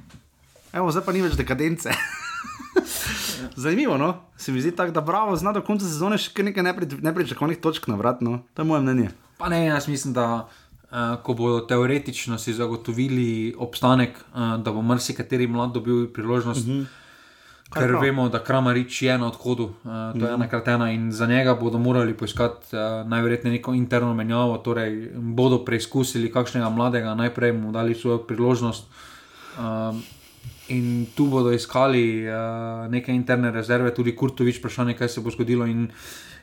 Evo, 0.74 0.92
zdaj 0.92 1.04
pa 1.04 1.12
ni 1.12 1.22
več 1.22 1.36
dekadence. 1.36 1.92
Zanimivo, 3.56 3.98
no? 3.98 4.14
se 4.38 4.52
mi 4.52 4.62
zdi 4.62 4.72
tako, 4.76 4.94
da 4.96 5.02
bravo, 5.02 5.36
zna 5.36 5.52
do 5.52 5.62
konca 5.66 5.86
sezone 5.86 6.18
še 6.22 6.46
nekaj 6.48 6.64
nepričakovanih 7.04 7.60
točk 7.60 7.90
na 7.92 7.98
vrat. 8.00 8.22
No? 8.24 8.40
To 8.56 8.64
je 8.64 8.70
moje 8.70 8.86
mnenje. 8.86 9.10
Pa 9.38 9.50
ne, 9.52 9.66
jaz 9.66 9.90
mislim, 9.92 10.14
da 10.16 10.48
uh, 10.48 11.20
ko 11.26 11.36
bodo 11.36 11.60
teoretično 11.68 12.40
si 12.40 12.56
zagotovili 12.56 13.52
obstanek, 13.60 14.16
uh, 14.32 14.56
da 14.64 14.72
bo 14.72 14.84
marsikateri 14.86 15.50
mlad 15.52 15.76
dobil 15.76 16.08
priložnost. 16.14 16.68
Uh 16.68 16.74
-huh. 16.74 16.86
Ker 17.72 17.96
vemo, 18.02 18.30
da 18.30 18.42
Kramarič 18.44 19.02
je 19.02 19.18
na 19.18 19.28
odhodu, 19.28 19.64
uh, 19.64 19.74
to 19.84 20.18
mm. 20.18 20.22
je 20.22 20.32
mhm. 20.32 20.34
ena 20.34 20.48
kratena 20.48 20.92
in 20.92 21.12
za 21.12 21.28
njega 21.28 21.56
bodo 21.56 21.78
morali 21.78 22.14
poiskati 22.14 22.76
uh, 22.76 23.08
najverjetneje 23.08 23.58
neko 23.58 23.74
interno 23.74 24.14
menjavo, 24.14 24.58
torej 24.58 25.12
bodo 25.16 25.66
preizkusili 25.66 26.32
kakšnega 26.32 26.70
mladega, 26.70 27.16
najprej 27.16 27.54
mu 27.54 27.72
dali 27.72 27.96
svojo 27.96 28.18
priložnost. 28.18 28.88
Uh, 29.58 29.96
in 30.72 31.08
tu 31.16 31.28
bodo 31.28 31.52
iskali 31.52 32.24
uh, 32.28 32.88
neke 32.92 33.14
interne 33.14 33.52
rezerve, 33.52 33.94
tudi 33.94 34.16
Kurtovič, 34.16 34.60
vprašanje, 34.60 34.96
kaj 35.00 35.10
se 35.10 35.22
bo 35.22 35.32
zgodilo. 35.32 35.68
In, 35.68 35.88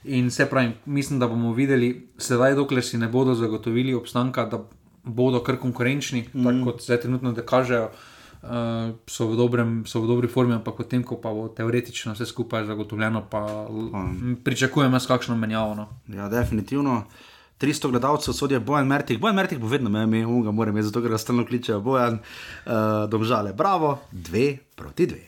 in 0.04 0.30
se 0.30 0.46
pravi, 0.46 0.72
mislim, 0.86 1.18
da 1.18 1.28
bomo 1.28 1.52
videli, 1.56 1.90
sedaj, 2.18 2.54
dokler 2.58 2.84
si 2.84 2.98
ne 2.98 3.08
bodo 3.08 3.34
zagotovili 3.34 3.94
obstanka, 3.94 4.44
da 4.44 4.62
bodo 5.04 5.40
kar 5.44 5.56
konkurenčni, 5.56 6.26
mm. 6.32 6.44
tako 6.44 6.70
kot 6.70 6.82
se 6.82 7.00
trenutno 7.00 7.34
kažejo. 7.34 7.90
Uh, 8.38 8.94
so, 9.10 9.26
v 9.26 9.34
dobrem, 9.34 9.80
so 9.82 9.98
v 9.98 10.06
dobri 10.06 10.28
formi, 10.30 10.54
ampak 10.54 10.76
potem, 10.78 11.02
ko 11.02 11.16
pa 11.18 11.32
bo 11.34 11.48
teoretično 11.50 12.12
vse 12.14 12.26
skupaj 12.30 12.68
zagotovljeno, 12.68 13.24
pa 13.30 13.66
um. 13.66 14.36
pričakujem 14.44 14.94
jaz 14.94 15.08
kakšno 15.10 15.34
menjavo. 15.36 15.74
No. 15.74 15.88
Ja, 16.14 16.28
definitivno. 16.30 17.00
Uh, 17.02 17.38
300 17.59 17.90
gledalcev 17.90 18.32
sodijo 18.32 18.61
Bojan 18.61 18.86
Mertik. 18.86 19.20
Bojan 19.20 19.36
Mertik 19.36 19.59
bo 19.59 19.66
vedno 19.66 19.88
imel 19.88 20.02
ime, 20.02 20.42
ga 20.44 20.50
moram 20.50 20.76
imeti, 20.76 20.86
zato 20.86 21.02
ker 21.02 21.11
ga 21.11 21.18
stalno 21.18 21.46
kličejo 21.46 21.80
Bojan, 21.80 22.18
uh, 22.18 22.72
domžale. 23.11 23.52
Bravo, 23.52 23.98
dve 24.12 24.59
proti 24.74 25.06
dve. 25.06 25.24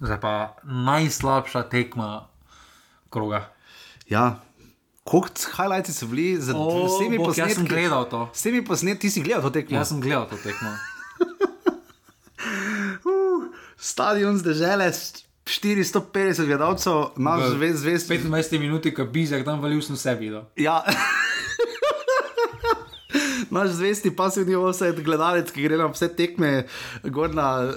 Zdaj 0.00 0.20
pa 0.20 0.56
najslabša 0.62 1.62
tekma 1.62 2.28
kroga. 3.10 3.48
Ja. 4.08 4.40
Kot 5.04 5.46
highlights 5.56 5.98
so 5.98 6.06
bili 6.06 6.36
z 6.36 6.52
vsemi 6.52 7.16
posnetki. 7.18 7.40
Jaz 7.40 7.56
sem 7.56 7.66
gledal 7.66 8.08
to. 8.10 8.28
S 8.34 8.42
temi 8.42 8.64
posnetki, 8.64 9.00
ti 9.00 9.10
si 9.10 9.22
gledal 9.22 9.42
to 9.42 9.50
tekmo. 9.50 9.78
Jaz 9.78 9.88
sem 9.88 10.00
gledal 10.00 10.28
to 10.28 10.36
tekmo. 10.36 10.74
uh, 13.08 13.46
stadion 13.78 14.38
zdržele, 14.38 14.92
450 15.44 16.46
gledalcev, 16.46 17.16
zvest, 17.16 17.78
zvest. 17.82 18.10
25 18.10 18.58
minut, 18.58 18.86
ki 18.86 19.06
bi 19.12 19.26
jih 19.26 19.44
tam 19.44 19.62
valil, 19.62 19.82
sem 19.82 19.98
vse 19.98 20.14
videl. 20.20 20.44
Ja. 20.56 20.82
Naš 23.52 23.74
zvesti 23.76 24.10
pasivni 24.16 24.56
osed, 24.56 25.02
gledalec, 25.04 25.50
ki 25.52 25.66
gre 25.66 25.76
na 25.76 25.90
vse 25.92 26.08
tekme, 26.16 26.52
gor 27.04 27.34
na 27.36 27.48
uh, 27.60 27.74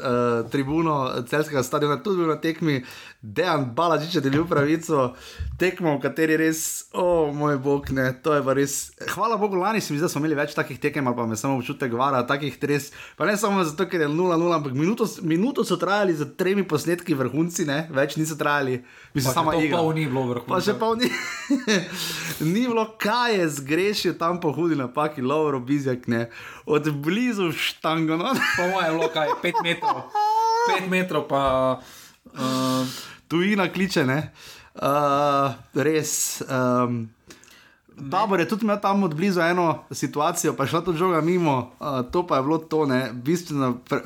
tribuno 0.52 0.96
celskega 1.28 1.64
stadiona, 1.68 2.00
tudi 2.04 2.24
na 2.28 2.38
tekmi, 2.40 2.80
Dejan 3.26 3.72
Balažič 3.76 4.16
je 4.16 4.22
delil 4.22 4.46
pravico, 4.46 5.16
tekmo, 5.58 5.96
v 5.98 6.02
kateri 6.04 6.38
res, 6.38 6.92
o 6.94 7.02
oh, 7.02 7.34
moj 7.34 7.58
bog, 7.58 7.90
ne, 7.90 8.12
to 8.22 8.36
je 8.38 8.44
pa 8.46 8.54
res. 8.54 8.76
Hvala 9.16 9.40
Bogu, 9.42 9.58
lani 9.58 9.82
smo, 9.82 9.98
smo 9.98 10.22
imeli 10.22 10.38
več 10.38 10.54
takih 10.54 10.78
tekem, 10.78 11.10
pa 11.10 11.26
me 11.26 11.38
samo 11.40 11.58
občutek 11.58 11.94
vara, 11.98 12.22
takih 12.28 12.60
res. 12.70 12.92
Pa 13.18 13.26
ne 13.26 13.34
samo 13.34 13.66
zato, 13.66 13.88
ker 13.90 14.06
je 14.06 14.10
0-0, 14.14 14.52
ampak 14.60 14.78
minuto, 14.78 15.10
minuto 15.26 15.66
so 15.66 15.80
trajali 15.82 16.14
z 16.14 16.30
tremi 16.38 16.68
posnetki 16.68 17.18
vrhunci, 17.18 17.66
ne, 17.66 17.80
več 17.90 18.14
niso 18.22 18.38
trajali. 18.38 18.84
Mislim, 19.18 19.34
samo 19.34 19.58
igra. 19.58 19.82
Pa 19.82 19.98
ni 19.98 20.06
bilo 20.06 20.28
vrhunci. 20.30 20.52
Pa 20.52 20.62
še 20.62 20.78
pa 20.78 20.94
ni. 20.94 21.10
ni 22.54 22.68
bilo, 22.68 22.86
kaj 23.02 23.40
je 23.40 23.50
zgrešil 23.58 24.20
tam 24.22 24.38
po 24.44 24.54
hudi 24.54 24.78
napaki, 24.78 25.26
Lauro 25.26 25.64
Bizjak, 25.66 26.08
ne, 26.08 26.28
od 26.66 26.92
blizu 27.02 27.52
štango. 27.52 28.18
No? 28.18 28.34
po 28.58 28.68
mojem, 28.70 28.94
bilo 29.00 29.10
kaj, 29.14 29.34
5 29.44 29.64
metrov. 29.64 30.06
5 30.78 30.90
metrov, 30.90 31.28
pa 31.30 31.44
uh, 31.82 33.02
tujina 33.28 33.68
kliče, 33.74 34.06
ne. 34.06 34.20
Uh, 34.76 35.56
res. 35.74 36.44
Um, 36.46 37.15
Tabor 38.12 38.40
je 38.40 38.48
tudi 38.48 38.66
imel 38.66 38.78
tam 38.82 39.04
od 39.04 39.16
blizu 39.16 39.42
eno 39.42 39.84
situacijo, 39.92 40.54
pa 40.56 40.64
je 40.64 40.70
šla 40.70 40.82
tudi 40.82 40.98
žoga 40.98 41.22
mimo, 41.22 41.72
uh, 41.80 42.12
to 42.12 42.28
pa 42.28 42.38
je 42.38 42.44
bilo 42.44 42.58
to. 42.58 42.88
Bistveno, 43.14 43.78
pre, 43.90 44.00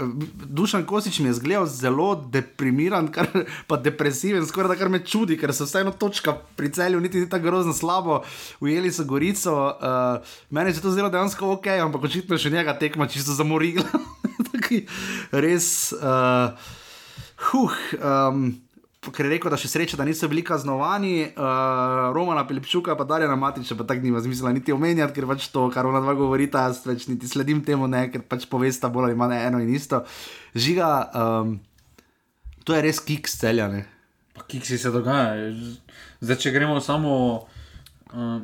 Dušan 0.45 0.85
Kosič 0.85 1.19
mi 1.19 1.29
je 1.29 1.33
zgledal 1.33 1.65
zelo 1.65 2.15
deprimiran, 2.15 3.07
kar, 3.07 3.27
pa 3.67 3.77
depresiven, 3.77 4.45
skoraj 4.45 4.75
da 4.75 4.79
kar 4.79 4.89
me 4.89 5.01
čudi, 5.05 5.37
ker 5.37 5.53
so 5.53 5.65
vseeno 5.65 5.91
točka 5.91 6.37
pri 6.55 6.71
celju, 6.71 6.99
niti 6.99 7.19
ni 7.19 7.29
tako 7.29 7.43
grozno 7.43 7.73
slabo, 7.73 8.21
ujeli 8.59 8.91
so 8.91 9.03
Gorico. 9.03 9.55
Uh, 9.55 10.27
meni 10.49 10.73
se 10.73 10.81
to 10.81 10.91
zdelo 10.91 11.09
dejansko 11.09 11.51
ok, 11.57 11.67
ampak 11.81 12.03
očitno 12.03 12.37
še 12.37 12.53
njega 12.53 12.77
tekma 12.79 13.07
čisto 13.07 13.33
zamorila. 13.33 13.85
Res. 15.43 15.93
Uh, 15.97 16.53
huh, 17.39 17.71
um, 18.03 18.59
ker 18.99 19.25
je 19.25 19.31
rekel, 19.31 19.51
da 19.51 19.57
še 19.59 19.69
sreča, 19.71 19.97
da 19.99 20.03
niso 20.03 20.27
bili 20.27 20.41
kaznovani, 20.43 21.29
uh, 21.31 22.09
Romana 22.15 22.43
Pilipčuka, 22.47 22.97
pa 22.99 23.05
Darjana 23.07 23.37
Matiča, 23.39 23.77
pa 23.79 23.85
tako 23.87 24.03
nima 24.03 24.19
smisla 24.23 24.51
niti 24.51 24.75
omenjati, 24.75 25.15
ker 25.15 25.27
pač 25.29 25.47
to, 25.53 25.69
kar 25.71 25.87
ona 25.87 26.01
dva 26.03 26.17
govorita, 26.19 26.65
jaz 26.67 26.81
več 26.83 27.07
niti 27.07 27.29
sledim 27.31 27.61
temu, 27.63 27.87
ne, 27.87 28.09
ker 28.11 28.25
pač 28.27 28.43
povesta 28.51 28.91
bolj 28.91 29.09
ali 29.09 29.19
manj 29.19 29.37
eno 29.39 29.61
in 29.63 29.71
isto. 29.71 30.01
Žiga, 30.51 30.89
um, 31.15 31.55
to 32.67 32.75
je 32.75 32.83
res 32.83 32.99
kiks 33.05 33.39
celjane. 33.39 33.85
Pa 34.35 34.43
kiksi 34.51 34.77
se 34.81 34.91
dogaja. 34.91 35.47
Zdaj, 36.19 36.41
če 36.43 36.53
gremo 36.57 36.81
samo, 36.83 37.13
uh, 38.11 38.35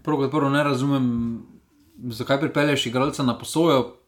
prvo 0.00 0.22
kot 0.24 0.32
prvo 0.32 0.48
ne 0.56 0.64
razumem, 0.64 1.04
zakaj 2.16 2.40
pripelješ 2.46 2.88
igralca 2.88 3.28
na 3.28 3.36
posojo, 3.36 3.98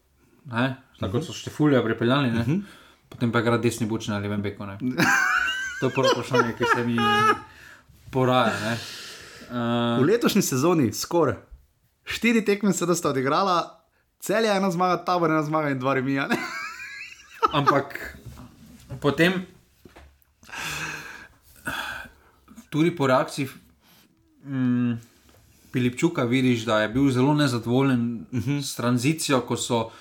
ne, 0.49 0.81
tako 0.97 1.17
uh 1.17 1.23
-huh. 1.23 1.27
so 1.27 1.33
štefulje 1.33 1.83
pripeljali, 1.85 2.31
ne. 2.31 2.41
Uh 2.41 2.47
-huh. 2.47 2.61
Potem 3.09 3.31
pa 3.31 3.41
gre 3.41 3.57
desni 3.57 3.85
bučni 3.87 4.15
ali 4.15 4.27
vem, 4.27 4.41
beko. 4.41 4.65
To 5.85 5.89
je 5.89 5.93
prvo 5.93 6.09
vprašanje, 6.11 6.53
ki 6.57 6.63
se 6.75 6.83
mi 6.83 6.95
poraja. 8.09 8.73
Uh, 9.45 10.01
v 10.01 10.07
letošnji 10.09 10.41
sezoni 10.41 10.93
skoraj 10.93 11.35
štiri 12.05 12.41
tekme 12.45 12.73
se 12.73 12.85
da 12.85 12.95
sta 12.95 13.11
odigrala, 13.13 13.85
cel 14.19 14.45
je 14.45 14.55
ena 14.57 14.71
zmaga, 14.71 14.97
tabor 15.05 15.29
ena 15.29 15.43
zmaga 15.45 15.69
in 15.69 15.77
dva 15.79 15.93
remija. 15.93 16.25
Ampak 17.59 18.17
potem, 19.01 19.45
tudi 22.73 22.95
po 22.95 23.05
reakciji 23.07 23.45
um, 24.45 24.97
Pilipčuka, 25.69 26.25
vidiš, 26.25 26.65
da 26.65 26.81
je 26.81 26.89
bil 26.89 27.11
zelo 27.11 27.33
nezadovoljen 27.33 28.25
uh 28.31 28.39
-huh. 28.39 28.61
s 28.61 28.75
tranzicijo, 28.75 29.41
ko 29.41 29.57
so. 29.57 29.91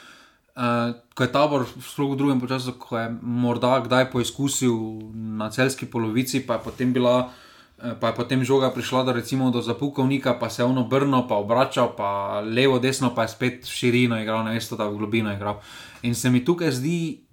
Uh, 0.55 0.95
ko 1.19 1.27
je 1.27 1.33
tabor 1.35 1.67
v 1.67 2.15
drugem 2.15 2.39
času, 2.47 2.79
ko 2.79 2.95
je 2.95 3.11
morda 3.23 3.83
kdaj 3.83 4.15
poizkusil 4.15 5.03
na 5.35 5.51
celski 5.51 5.83
polovici, 5.83 6.47
pa 6.47 6.55
je 6.55 6.71
potem, 6.71 6.95
bila, 6.95 7.27
uh, 7.27 7.99
pa 7.99 8.13
je 8.13 8.15
potem 8.15 8.39
žoga 8.47 8.71
prišla 8.71 9.03
do, 9.03 9.13
recimo, 9.19 9.51
do 9.51 9.59
zapukovnika, 9.59 10.39
pa 10.39 10.47
se 10.47 10.63
je 10.63 10.71
ono 10.71 10.87
brno, 10.87 11.27
pa 11.27 11.43
obračal, 11.43 11.99
pa 11.99 12.39
levo, 12.39 12.79
desno, 12.79 13.11
pa 13.11 13.27
je 13.27 13.35
spet 13.35 13.67
širino 13.67 14.15
igral, 14.23 14.47
ne 14.47 14.55
veš, 14.55 14.79
da 14.79 14.87
v 14.87 14.95
globino 14.95 15.35
igral. 15.35 15.59
In 16.07 16.15
se 16.15 16.31
mi 16.31 16.45
tukaj 16.47 16.71
zdi 16.71 17.27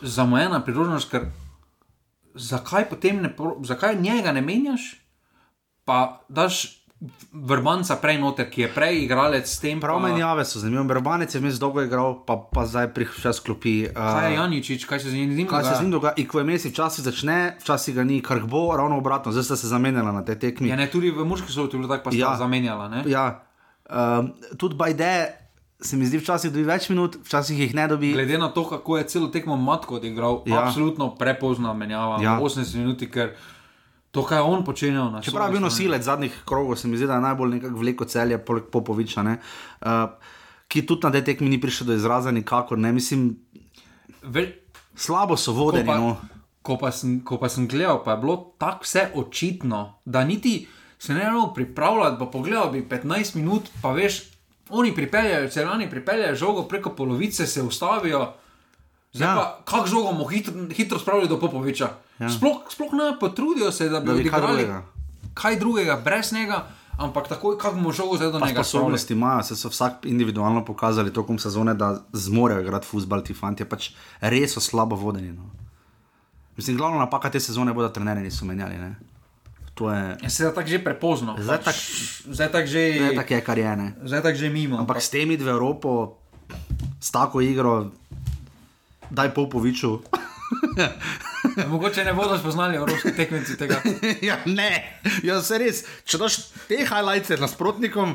zamujena 0.00 0.64
priložnost, 0.64 1.10
ker 1.12 1.28
zakaj 2.32 2.88
potem 2.88 3.20
ne, 3.28 3.36
zakaj 3.60 4.00
njega 4.00 4.32
ne 4.32 4.40
menjaš, 4.40 4.96
pa 5.84 6.24
daš 6.32 6.77
vrbanca 7.32 7.96
prej 7.96 8.18
noter, 8.18 8.48
ki 8.50 8.66
je 8.66 8.68
prej 8.74 9.04
igralec 9.04 9.46
s 9.46 9.62
tem. 9.62 9.78
Prav 9.80 10.00
pa... 10.00 10.08
menjave 10.08 10.42
so 10.44 10.58
zanimive. 10.58 10.82
Vrbanec 10.90 11.34
je 11.34 11.40
vmes 11.40 11.60
dolgo 11.62 11.82
igral, 11.82 12.18
pa, 12.26 12.34
pa 12.36 12.66
zdaj 12.66 12.90
prišel 12.94 13.32
s 13.32 13.40
klopi. 13.40 13.74
Uh... 13.86 13.94
Kaj 13.94 14.26
je 14.26 14.34
Janičič, 14.34 14.86
kaj 14.88 15.00
se 15.06 15.10
z 15.10 15.14
njim 15.14 15.36
dogaja? 15.36 15.50
Kaj 15.50 15.64
se 15.70 15.74
z 15.78 15.82
njim 15.86 15.92
dogaja? 15.94 16.26
Ko 16.28 16.42
je 16.42 16.44
mesec, 16.44 16.72
včasih 16.74 17.04
začne, 17.06 17.38
včasih 17.62 17.94
ga 17.94 18.04
ni, 18.04 18.18
kar 18.22 18.42
bo, 18.42 18.74
ravno 18.76 18.98
obratno, 18.98 19.32
zdaj 19.32 19.46
sta 19.46 19.56
se 19.56 19.70
zamenjala 19.70 20.12
na 20.12 20.24
te 20.26 20.34
tekmi. 20.34 20.68
Ja, 20.68 20.76
ne, 20.76 20.90
tudi 20.90 21.14
v 21.14 21.22
muški 21.22 21.54
so 21.54 21.68
bili 21.70 21.86
tako, 21.86 22.10
pa 22.10 22.10
sta 22.10 22.18
ja. 22.18 22.36
zamenjala. 22.38 22.88
Ne? 22.90 23.04
Ja, 23.06 23.46
um, 23.86 24.34
tudi 24.58 24.74
Bajde. 24.74 25.12
Se 25.78 25.94
mi 25.94 26.02
zdi, 26.02 26.18
včasih 26.18 26.50
dobi 26.50 26.64
več 26.66 26.88
minut, 26.90 27.20
včasih 27.22 27.60
jih 27.62 27.74
ne 27.78 27.84
dobi. 27.86 28.08
Glede 28.10 28.34
na 28.42 28.48
to, 28.50 28.64
kako 28.66 28.96
je 28.98 29.04
celo 29.12 29.28
tekmo 29.30 29.54
matko 29.54 30.00
odigral, 30.00 30.40
ja. 30.42 30.64
absolutno 30.66 31.12
prepozna 31.14 31.70
menjava. 31.70 32.18
Ja. 32.18 32.34
80 32.42 32.74
minut, 32.82 33.04
ker 33.14 33.36
To, 34.10 34.24
kar 34.24 34.40
je 34.40 34.48
on 34.48 34.64
počenjal. 34.64 35.18
Če 35.24 35.34
pravi 35.34 35.60
nosilec 35.60 36.04
zadnjih 36.04 36.36
krogov, 36.48 36.78
se 36.80 36.88
mi 36.88 36.96
zdi, 36.96 37.06
da 37.10 37.18
je 37.18 37.26
najbolj 37.26 37.58
nekako 37.58 37.82
vleko 37.82 38.06
celje, 38.08 38.38
poleg 38.40 38.70
Popoviča, 38.72 39.24
uh, 39.24 40.32
ki 40.68 40.84
tudi 40.88 41.04
na 41.04 41.12
tej 41.12 41.26
tekmi 41.28 41.50
ni 41.52 41.60
prišel 41.60 41.90
do 41.90 41.98
izraza, 41.98 42.32
nikakor 42.32 42.80
ne 42.80 42.92
mislim. 42.92 43.28
Vel... 44.22 44.54
Slabo 44.98 45.36
so 45.36 45.52
vodeni. 45.54 45.86
Ko 45.86 45.92
pa, 45.92 45.98
no. 46.00 46.16
ko, 46.62 46.78
pa 46.80 46.90
sem, 46.92 47.20
ko 47.20 47.38
pa 47.38 47.52
sem 47.52 47.68
gledal, 47.68 48.00
pa 48.04 48.16
je 48.16 48.22
bilo 48.24 48.36
tako 48.58 48.88
vse 48.88 49.04
očitno, 49.14 50.00
da 50.04 50.24
niti 50.24 50.66
se 50.98 51.14
ne 51.14 51.28
moremo 51.28 51.52
pripravljati. 51.54 52.18
Pa 52.18 52.26
pogledal 52.26 52.72
bi 52.72 52.82
15 52.88 53.36
minut, 53.36 53.68
pa 53.82 53.92
veš, 53.92 54.22
oni 54.72 54.94
pripeljajo, 54.94 55.52
celani 55.52 55.90
pripeljajo 55.90 56.34
žogo 56.34 56.64
preko 56.68 56.96
polovice, 56.96 57.46
se 57.46 57.62
ustavijo. 57.62 58.32
Zdaj 59.12 59.28
ja. 59.28 59.34
pa, 59.36 59.60
kako 59.64 59.86
žogo 59.86 60.12
bomo 60.12 60.24
hitro, 60.28 60.54
hitro 60.72 60.98
spravili 60.98 61.28
do 61.28 61.40
Popoviča. 61.40 61.88
Ja. 62.18 62.30
Sploh, 62.30 62.66
sploh 62.70 62.92
ne 62.92 63.12
potrudijo 63.20 63.72
se, 63.72 63.88
da 63.88 64.00
bi 64.00 64.10
odigrali 64.10 64.46
kaj 64.46 64.54
drugega. 64.54 64.82
kaj 65.34 65.58
drugega, 65.58 65.96
brez 66.04 66.32
njega. 66.32 66.66
Ampak 66.98 67.28
takoj, 67.28 67.58
kako 67.58 67.76
bomo 67.76 67.92
žogo 67.92 68.16
zdaj 68.16 68.32
do 68.32 68.40
njega. 68.40 68.62
Sposobnosti 68.62 69.12
imajo, 69.14 69.42
se 69.42 69.56
so 69.56 69.68
vsak 69.68 69.92
individualno 70.04 70.64
pokazali 70.64 71.12
tokom 71.12 71.38
sezone, 71.38 71.74
da 71.74 72.02
zmorejo 72.12 72.60
igrati 72.60 72.86
futbol, 72.86 73.22
ti 73.22 73.34
fanti 73.34 73.64
pač 73.64 73.92
res 74.20 74.56
so 74.58 74.60
slabo 74.60 74.96
vodeni. 74.96 75.30
No. 75.32 75.46
Mislim, 76.56 76.76
glavna 76.76 76.98
napaka 76.98 77.30
te 77.30 77.40
sezone 77.40 77.72
bo, 77.72 77.82
da 77.82 77.92
trenerji 77.92 78.24
niso 78.24 78.44
menjali. 78.44 78.78
Ne. 78.78 78.96
Je... 79.80 80.16
Ja, 80.22 80.30
se 80.30 80.44
je 80.44 80.54
tako 80.54 80.68
že 80.68 80.82
prepozno. 80.84 81.36
Zdaj 81.38 81.58
tak, 81.62 81.76
tak 82.52 82.66
že, 82.66 83.14
tak 83.14 83.30
je, 83.30 83.40
kar 83.40 83.58
je. 83.58 83.76
Ne. 83.76 83.94
Zdaj 84.02 84.22
tako 84.22 84.38
že 84.38 84.50
mimo. 84.50 84.78
Ampak 84.78 84.98
pa... 84.98 85.00
s 85.00 85.10
temi 85.10 85.36
dve 85.38 85.54
Evropo, 85.54 86.18
s 87.00 87.14
tako 87.14 87.40
igro, 87.40 87.94
daj 89.10 89.30
Popoviču. 89.34 90.02
Mogoče 91.70 92.04
ne 92.04 92.12
bodo 92.14 92.38
spoznali 92.38 92.76
evropski 92.76 93.12
tekmeci 93.16 93.56
tega. 93.58 93.80
ja, 94.28 94.38
ne, 94.46 95.00
ja, 95.22 95.42
se 95.42 95.58
res. 95.58 95.84
Če 96.04 96.20
daš 96.20 96.38
te 96.68 96.82
highlights 96.84 97.36
nasprotnikom, 97.40 98.14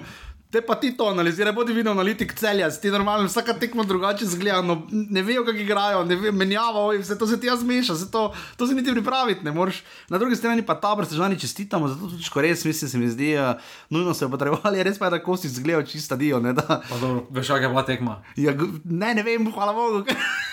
te 0.53 0.61
pa 0.61 0.75
ti 0.77 0.91
to 0.97 1.07
analiziraš, 1.09 1.55
bodi 1.57 1.73
videl 1.73 1.95
analitik 1.95 2.35
celja, 2.37 2.69
ti 2.77 2.91
normalno, 2.93 3.25
vsaka 3.25 3.55
tekma 3.57 3.83
drugače 3.89 4.27
zgleda, 4.29 4.61
no, 4.61 4.83
ne 4.91 5.23
vejo, 5.25 5.41
kako 5.47 5.63
igrajo, 5.63 6.03
ne 6.05 6.17
vejo, 6.19 6.33
menjavajo, 6.37 6.99
vse 7.01 7.17
to 7.17 7.27
se 7.27 7.39
ti 7.41 7.49
jaz 7.49 7.63
meša, 7.65 7.97
to, 8.11 8.27
to 8.57 8.67
se 8.69 8.77
niti 8.77 8.93
pripraviti 8.93 9.45
ne 9.45 9.51
moreš. 9.51 9.81
Na 10.13 10.21
drugi 10.21 10.37
strani 10.37 10.65
pa 10.65 10.77
ta 10.77 10.93
brst, 10.95 11.17
že 11.17 11.39
čestitamo, 11.41 11.87
zato 11.87 12.11
tudi, 12.13 12.29
ko 12.29 12.45
res 12.45 12.65
mislim, 12.65 12.89
se 12.89 12.97
mi 13.01 13.09
zdi, 13.09 13.33
uh, 13.37 13.57
nujno 13.89 14.13
se 14.13 14.25
je 14.25 14.29
potrebovali, 14.29 14.83
res 14.83 15.01
pa 15.01 15.09
je, 15.09 15.17
da 15.17 15.23
kosti 15.23 15.49
zgledajo 15.49 15.89
čista 15.89 16.15
dio. 16.15 16.37
Veš, 16.39 17.47
kakšna 17.47 17.55
je 17.65 17.69
bila 17.69 17.85
tekma? 17.85 18.21
Ja, 18.35 18.53
ne, 18.83 19.13
ne 19.13 19.23
vem, 19.23 19.51
hvala 19.51 19.73
Bogu. 19.73 20.05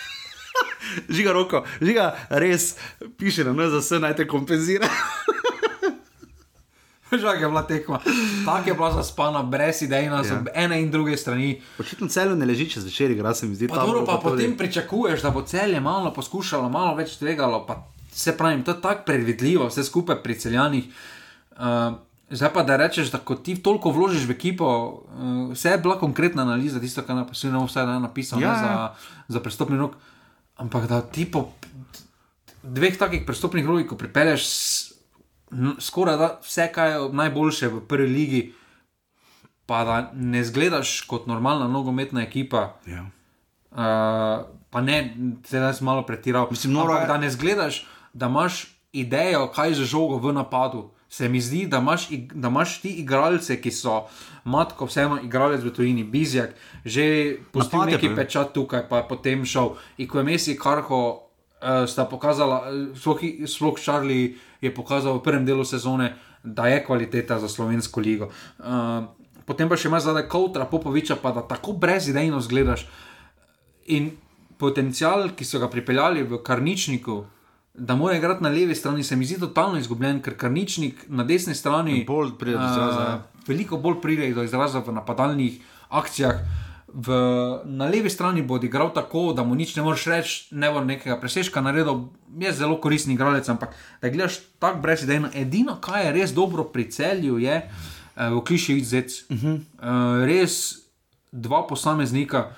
žiga 1.16 1.32
roko, 1.32 1.64
žiga 1.80 2.14
res, 2.30 2.74
piše 3.18 3.44
na 3.44 3.52
NZS, 3.52 4.00
naj 4.00 4.16
te 4.16 4.26
kompenzira. 4.28 4.88
Žal 7.10 7.42
je 7.42 7.48
bila 7.48 7.62
tekma, 7.66 7.98
tako 8.46 8.68
je 8.68 8.74
bila 8.74 8.92
zaspana, 8.92 9.42
brez 9.42 9.82
idej 9.82 10.06
na 10.10 10.22
ja. 10.22 10.42
ene 10.54 10.82
in 10.82 10.90
druge 10.90 11.16
strani. 11.16 11.62
Očitno 11.78 12.08
celo 12.08 12.36
ne 12.36 12.46
leži 12.46 12.68
čez 12.70 12.84
večer, 12.84 13.10
igra 13.10 13.34
se 13.34 13.46
mi 13.46 13.54
zdi. 13.54 13.68
Pa, 13.68 13.82
dobro, 13.82 14.04
pa 14.06 14.20
potem 14.22 14.56
pričakuješ, 14.56 15.22
da 15.22 15.30
bo 15.30 15.42
celje 15.42 15.80
malo 15.80 16.12
poskušalo, 16.14 16.68
malo 16.68 16.94
več 16.94 17.16
tvegalo. 17.18 17.66
Se 18.12 18.36
pravi, 18.36 18.62
to 18.64 18.70
je 18.70 18.80
tako 18.80 19.02
predvidljivo, 19.06 19.66
vse 19.66 19.84
skupaj 19.84 20.22
pri 20.22 20.38
celjanih. 20.38 20.84
Uh, 21.58 21.98
zdaj 22.30 22.52
pa 22.54 22.62
da 22.62 22.76
rečeš, 22.76 23.10
da 23.10 23.18
ko 23.18 23.34
ti 23.34 23.56
toliko 23.58 23.90
vložiš 23.90 24.28
v 24.30 24.36
ekipo, 24.38 24.68
uh, 24.70 25.50
vse 25.50 25.74
je 25.74 25.82
bila 25.82 25.98
konkretna 25.98 26.46
analiza, 26.46 26.80
tisto, 26.80 27.02
kar 27.02 27.16
je 27.16 27.50
napisano 28.00 28.42
ja, 28.42 28.54
za, 28.54 28.70
ja. 28.70 28.94
za 29.28 29.40
prestopni 29.40 29.78
rok. 29.78 29.98
Uh, 29.98 30.19
Ampak 30.60 30.86
da 30.90 31.00
ti 31.00 31.24
po 31.24 31.48
dveh 32.62 32.98
takih 32.98 33.24
prestopnih 33.26 33.66
rogih, 33.66 33.88
ko 33.88 33.96
pripelješ 33.96 34.44
skoraj 35.80 36.16
da 36.20 36.28
vse, 36.44 36.68
kar 36.72 36.90
je 36.90 36.98
najboljše 37.16 37.68
v 37.68 37.80
prvi 37.88 38.08
ligi, 38.08 38.42
pa 39.66 39.84
da 39.84 39.96
ne 40.14 40.44
zgledaš 40.44 41.00
kot 41.10 41.26
normalna 41.26 41.68
nogometna 41.68 42.22
ekipa. 42.22 42.76
Ja. 42.86 43.06
Uh, 43.70 44.46
pa 44.70 44.80
ne, 44.82 45.16
zdaj 45.48 45.78
sem 45.78 45.86
malo 45.86 46.02
pretiral. 46.06 46.48
Mislim, 46.50 46.72
noro, 46.74 46.94
Ampak, 46.94 47.08
da 47.08 47.18
ne 47.18 47.30
zgledaš, 47.30 47.86
da 48.12 48.26
imaš 48.26 48.66
idejo, 48.92 49.48
kaj 49.54 49.68
je 49.68 49.74
že 49.74 49.84
žogo 49.94 50.18
v 50.18 50.34
napadu 50.34 50.90
se 51.10 51.28
mi 51.28 51.40
zdi, 51.40 51.66
da 51.66 51.78
imaš, 51.78 52.08
da 52.34 52.48
imaš 52.48 52.80
ti 52.80 52.88
igralce, 52.88 53.60
ki 53.62 53.70
so 53.70 54.04
matko, 54.44 54.86
vseeno 54.86 55.18
igralec 55.22 55.64
v 55.64 55.72
tujini, 55.74 56.04
bizjak, 56.04 56.54
že 56.84 57.36
postal 57.52 57.86
neki 57.90 58.12
pečat 58.16 58.52
tukaj, 58.56 58.88
pa 58.88 59.02
je 59.02 59.08
potem 59.08 59.44
šel. 59.44 59.76
Messi 60.24 60.56
Karho 60.58 61.30
uh, 61.60 61.86
sta 61.86 62.04
pokazala, 62.04 62.70
eh, 62.96 63.46
sploh 63.46 63.76
Charlie 63.78 64.36
je 64.60 64.70
pokazal 64.72 65.18
v 65.18 65.24
prvem 65.24 65.44
delu 65.44 65.64
sezone, 65.64 66.16
da 66.44 66.68
je 66.72 66.80
kvaliteta 66.84 67.38
za 67.38 67.48
slovensko 67.48 68.00
ligo. 68.00 68.32
Uh, 68.58 69.04
potem 69.44 69.68
pa 69.68 69.76
še 69.76 69.92
imaš 69.92 70.08
zadaj 70.08 70.28
Koutra, 70.28 70.64
Popoviča, 70.64 71.20
pa 71.20 71.32
da 71.36 71.44
tako 71.44 71.76
brezidejno 71.76 72.40
zgledaš. 72.40 72.88
In 73.92 74.16
potencial, 74.60 75.32
ki 75.36 75.44
so 75.44 75.60
ga 75.60 75.68
pripeljali 75.68 76.24
v 76.24 76.40
Karničniku, 76.44 77.24
da 77.74 77.96
mora 77.96 78.16
igrati 78.16 78.42
na 78.42 78.48
levi 78.48 78.74
strani, 78.74 79.04
se 79.04 79.16
mi 79.16 79.24
zdi 79.24 79.40
totalno 79.40 79.78
izgubljen, 79.78 80.22
ker 80.22 80.36
Karničnik 80.36 81.04
na 81.08 81.24
desni 81.24 81.54
strani 81.54 82.04
Bolj 82.06 82.32
pride 82.38 82.58
do 82.58 82.64
izraza, 82.64 83.00
ja. 83.00 83.14
eh, 83.14 83.42
veliko 83.46 83.76
bolj 83.76 84.00
pride 84.02 84.34
do 84.34 84.42
izraza 84.42 84.82
v 84.86 84.92
napadalnih 84.92 85.60
akcijah. 85.88 86.42
V, 86.92 87.14
na 87.64 87.86
levi 87.86 88.10
strani 88.10 88.42
bo 88.42 88.54
odigral 88.54 88.90
tako, 88.94 89.32
da 89.32 89.44
mu 89.44 89.54
nič 89.54 89.76
ne 89.76 89.82
moreš 89.82 90.06
reči, 90.10 90.54
ne 90.54 90.72
bo 90.74 90.82
nekega 90.84 91.20
presežka 91.20 91.60
naredil, 91.62 92.08
je 92.38 92.52
zelo 92.52 92.80
koristen 92.80 93.14
igralec, 93.14 93.48
ampak 93.48 93.76
da 94.02 94.10
gledaš 94.10 94.40
tako 94.58 94.80
brez 94.82 95.04
idej. 95.06 95.22
Edino, 95.34 95.78
kar 95.80 96.02
je 96.04 96.12
res 96.12 96.34
dobro 96.34 96.64
pri 96.64 96.88
celju, 96.90 97.38
je 97.38 97.60
uh, 97.62 98.34
v 98.34 98.42
kliših 98.44 98.82
zec. 98.86 99.22
Uh 99.30 99.38
-huh. 99.38 99.54
uh, 99.54 100.26
res 100.26 100.82
dva 101.32 101.62
posameznika, 101.66 102.50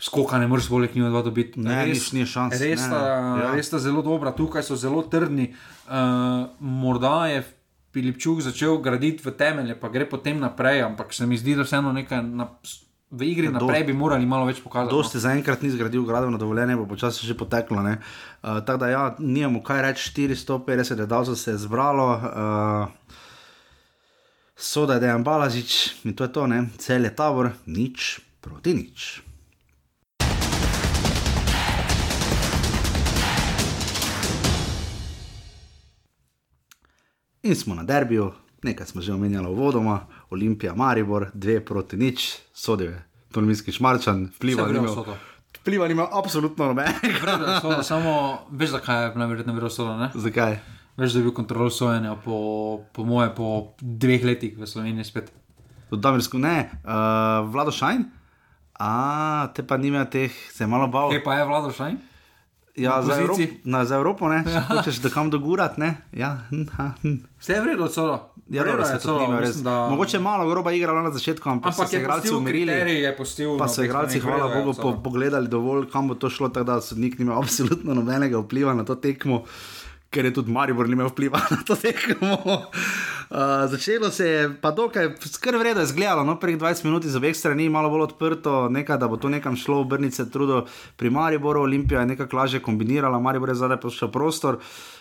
skoka 0.00 0.38
ne 0.38 0.46
moreš 0.46 0.68
bolj 0.70 0.88
k 0.88 0.94
njima 0.94 1.10
dva 1.10 1.22
dobiti. 1.22 1.60
Ne, 1.60 1.84
res, 1.86 2.12
ni 2.12 2.26
šans, 2.26 2.54
Res 2.60 2.80
ne, 2.80 2.86
sta, 2.86 2.98
ne. 2.98 3.42
Ja. 3.42 3.52
res 3.54 3.66
sta 3.66 3.78
zelo 3.82 4.02
dobra, 4.02 4.32
tukaj 4.32 4.62
so 4.62 4.76
zelo 4.78 5.02
trdni. 5.02 5.50
Uh, 5.88 6.48
morda 6.60 7.26
je 7.26 7.42
Filipčuk 7.92 8.40
začel 8.44 8.78
graditi 8.84 9.24
v 9.24 9.32
temelje, 9.34 9.74
pa 9.80 9.88
gre 9.88 10.06
potem 10.06 10.38
naprej, 10.38 10.82
ampak 10.86 11.14
se 11.14 11.26
mi 11.26 11.38
zdi, 11.38 11.56
da 11.58 11.66
vseeno 11.66 11.92
nekaj. 11.92 12.22
Na, 12.22 12.50
V 13.08 13.24
igri 13.24 13.48
naprej 13.48 13.86
bi 13.88 13.94
morali 13.96 14.26
malo 14.28 14.44
več 14.44 14.58
pokazati. 14.60 14.92
no. 14.92 14.98
Dosti 15.00 15.16
zaenkrat 15.16 15.62
ni 15.64 15.70
zgradil 15.72 16.02
gradovno 16.04 16.36
dovoljenje, 16.36 16.76
bo 16.76 16.84
počasi 16.84 17.24
že 17.24 17.32
poteklo. 17.32 17.80
Uh, 17.80 17.96
Tako 18.60 18.76
da, 18.76 18.88
ja, 18.92 19.04
nimamo 19.18 19.62
kaj 19.64 19.80
reči, 19.82 20.12
450 20.12 20.94
gledalcev 21.00 21.34
se 21.40 21.50
je 21.50 21.56
zbralo, 21.56 22.04
uh, 22.12 23.16
soda 24.56 24.94
je 24.94 25.00
dejan 25.00 25.24
Balažič 25.24 26.04
in 26.04 26.12
to 26.12 26.28
je 26.28 26.32
to, 26.32 26.46
ne? 26.46 26.68
cel 26.76 27.04
je 27.04 27.14
tabor, 27.16 27.56
nič 27.64 28.20
proti 28.44 28.74
nič. 28.76 29.22
In 37.48 37.56
smo 37.56 37.74
na 37.74 37.82
derbiju, 37.82 38.32
nekaj 38.62 38.86
smo 38.86 39.00
že 39.00 39.12
omenjali 39.12 39.54
vodoma, 39.54 40.00
Olimpija, 40.30 40.74
Maribor, 40.74 41.30
dve 41.34 41.64
proti 41.64 41.96
nič, 41.96 42.36
sodijo 42.52 42.90
je 42.90 43.04
Tolminski 43.32 43.72
šmarčan, 43.72 44.26
vpliva 44.36 44.66
vrelo 44.68 44.88
sodo. 44.94 45.16
Vpliva 45.60 45.88
nima 45.88 46.08
absolutno 46.12 46.66
nobenega. 46.66 47.82
Samo 47.82 48.38
veš, 48.50 48.70
zakaj 48.70 49.04
je 49.04 49.14
najverjetneje 49.14 49.70
sodo. 49.70 49.96
Ne? 49.96 50.10
Zakaj? 50.14 50.58
Veš, 50.96 51.12
da 51.12 51.18
je 51.18 51.22
bil 51.22 51.32
kontrol 51.32 51.70
sojenja 51.70 52.16
po, 52.24 52.36
po 52.92 53.04
moje, 53.04 53.32
po 53.36 53.72
dveh 53.80 54.24
letih 54.24 54.58
v 54.58 54.68
Sloveniji 54.68 55.08
spet. 55.08 55.32
Od 55.90 56.04
Damirsko 56.04 56.38
ne, 56.38 56.70
uh, 56.84 57.48
Vlado 57.48 57.72
Šajn. 57.72 58.04
A, 58.78 59.48
te 59.54 59.64
pa 59.66 59.76
nima 59.76 60.04
teh, 60.04 60.30
se 60.52 60.64
je 60.64 60.68
malo 60.68 60.86
bal. 60.86 61.10
Kaj 61.10 61.24
pa 61.24 61.34
je 61.34 61.44
vlado 61.44 61.72
šaj? 61.72 61.96
Ja, 62.78 63.02
za, 63.02 63.16
Evrop, 63.20 63.38
na, 63.64 63.84
za 63.84 63.96
Evropo, 63.96 64.28
ne, 64.28 64.44
če 64.46 64.60
hočeš 64.68 65.00
da 65.02 65.10
kam 65.10 65.30
dogurat, 65.30 65.78
ne. 65.78 65.96
Ja, 66.12 66.38
hm, 66.50 66.66
hm. 67.02 67.14
Vse 67.40 67.52
je 67.52 67.62
vredno, 67.62 67.88
sodo. 67.88 68.18
ja 68.48 68.64
dobro, 68.64 68.84
se 68.86 68.98
to 69.02 69.18
nima 69.20 69.40
res. 69.40 69.56
da... 69.62 69.88
Mogoče 69.90 70.18
malo 70.18 70.48
groba 70.48 70.72
igra 70.72 71.02
na 71.02 71.10
začetku, 71.10 71.48
ampak, 71.50 71.72
Ampak 71.72 71.88
so 71.88 71.90
se 71.90 72.00
igralci 72.00 72.34
umirili. 72.34 73.14
pustil. 73.16 73.58
Pa 73.58 73.64
na 73.64 73.68
so 73.68 73.82
igralci, 73.82 74.20
hvala 74.20 74.48
Bogu, 74.54 74.74
po, 74.82 74.94
pogledali 75.02 75.48
dovolj, 75.48 75.88
kam 75.92 76.08
bo 76.08 76.14
to 76.14 76.30
šlo, 76.30 76.48
tako 76.48 76.64
da 76.64 76.80
sodnik 76.80 77.18
nima 77.18 77.38
absolutno 77.42 77.94
nobenega 77.94 78.38
vpliva 78.38 78.74
na 78.74 78.84
to 78.84 78.94
tekmo, 78.94 79.42
ker 80.10 80.24
je 80.24 80.34
tudi 80.34 80.50
Maribor 80.50 80.88
nima 80.88 81.04
vpliva 81.04 81.40
na 81.50 81.58
to 81.62 81.76
tekmo. 81.76 82.38
Uh, 83.30 83.36
začelo 83.66 84.10
se 84.10 84.26
je, 84.26 84.54
pa 84.60 84.70
dokaj 84.70 85.10
skrb 85.22 85.60
je 85.60 85.82
izgledalo, 85.82 86.24
no, 86.24 86.38
prvih 86.40 86.58
20 86.58 86.84
minut 86.84 87.04
iz 87.04 87.16
obeh 87.16 87.36
strani, 87.36 87.68
malo 87.68 87.90
bolj 87.90 88.02
odprto, 88.02 88.68
nekaj, 88.68 88.96
da 88.96 89.08
bo 89.08 89.16
to 89.16 89.28
nekam 89.28 89.56
šlo, 89.56 89.80
obrniti 89.80 90.16
se 90.16 90.30
trudo 90.30 90.64
pri 90.96 91.10
Mariboru, 91.10 91.60
Olimpija 91.60 92.00
je 92.00 92.06
nekako 92.06 92.36
lažje 92.36 92.60
kombinirala, 92.60 93.20
Maribor 93.20 93.48
je 93.48 93.54
zadaj 93.56 93.80
pošel 93.80 94.08
prostor. 94.08 94.58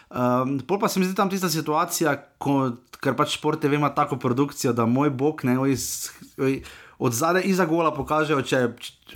Um, 0.09 0.59
pol 0.59 0.79
pa 0.79 0.87
se 0.87 0.99
mi 0.99 1.05
zdi 1.05 1.15
tam 1.15 1.29
tista 1.29 1.49
situacija, 1.49 2.15
ko, 2.37 2.71
ker 2.99 3.15
pač 3.15 3.33
šport 3.33 3.61
TV 3.61 3.73
ima 3.73 3.89
tako 3.89 4.17
produkcijo, 4.17 4.73
da 4.73 4.85
moj 4.85 5.09
bog 5.09 5.43
ne, 5.43 5.55
s- 5.69 6.11
oj, 6.37 6.61
od 6.99 7.13
zadaj 7.13 7.45
iza 7.45 7.65
gola 7.65 7.91
pokažejo, 7.93 8.41
če, 8.41 8.61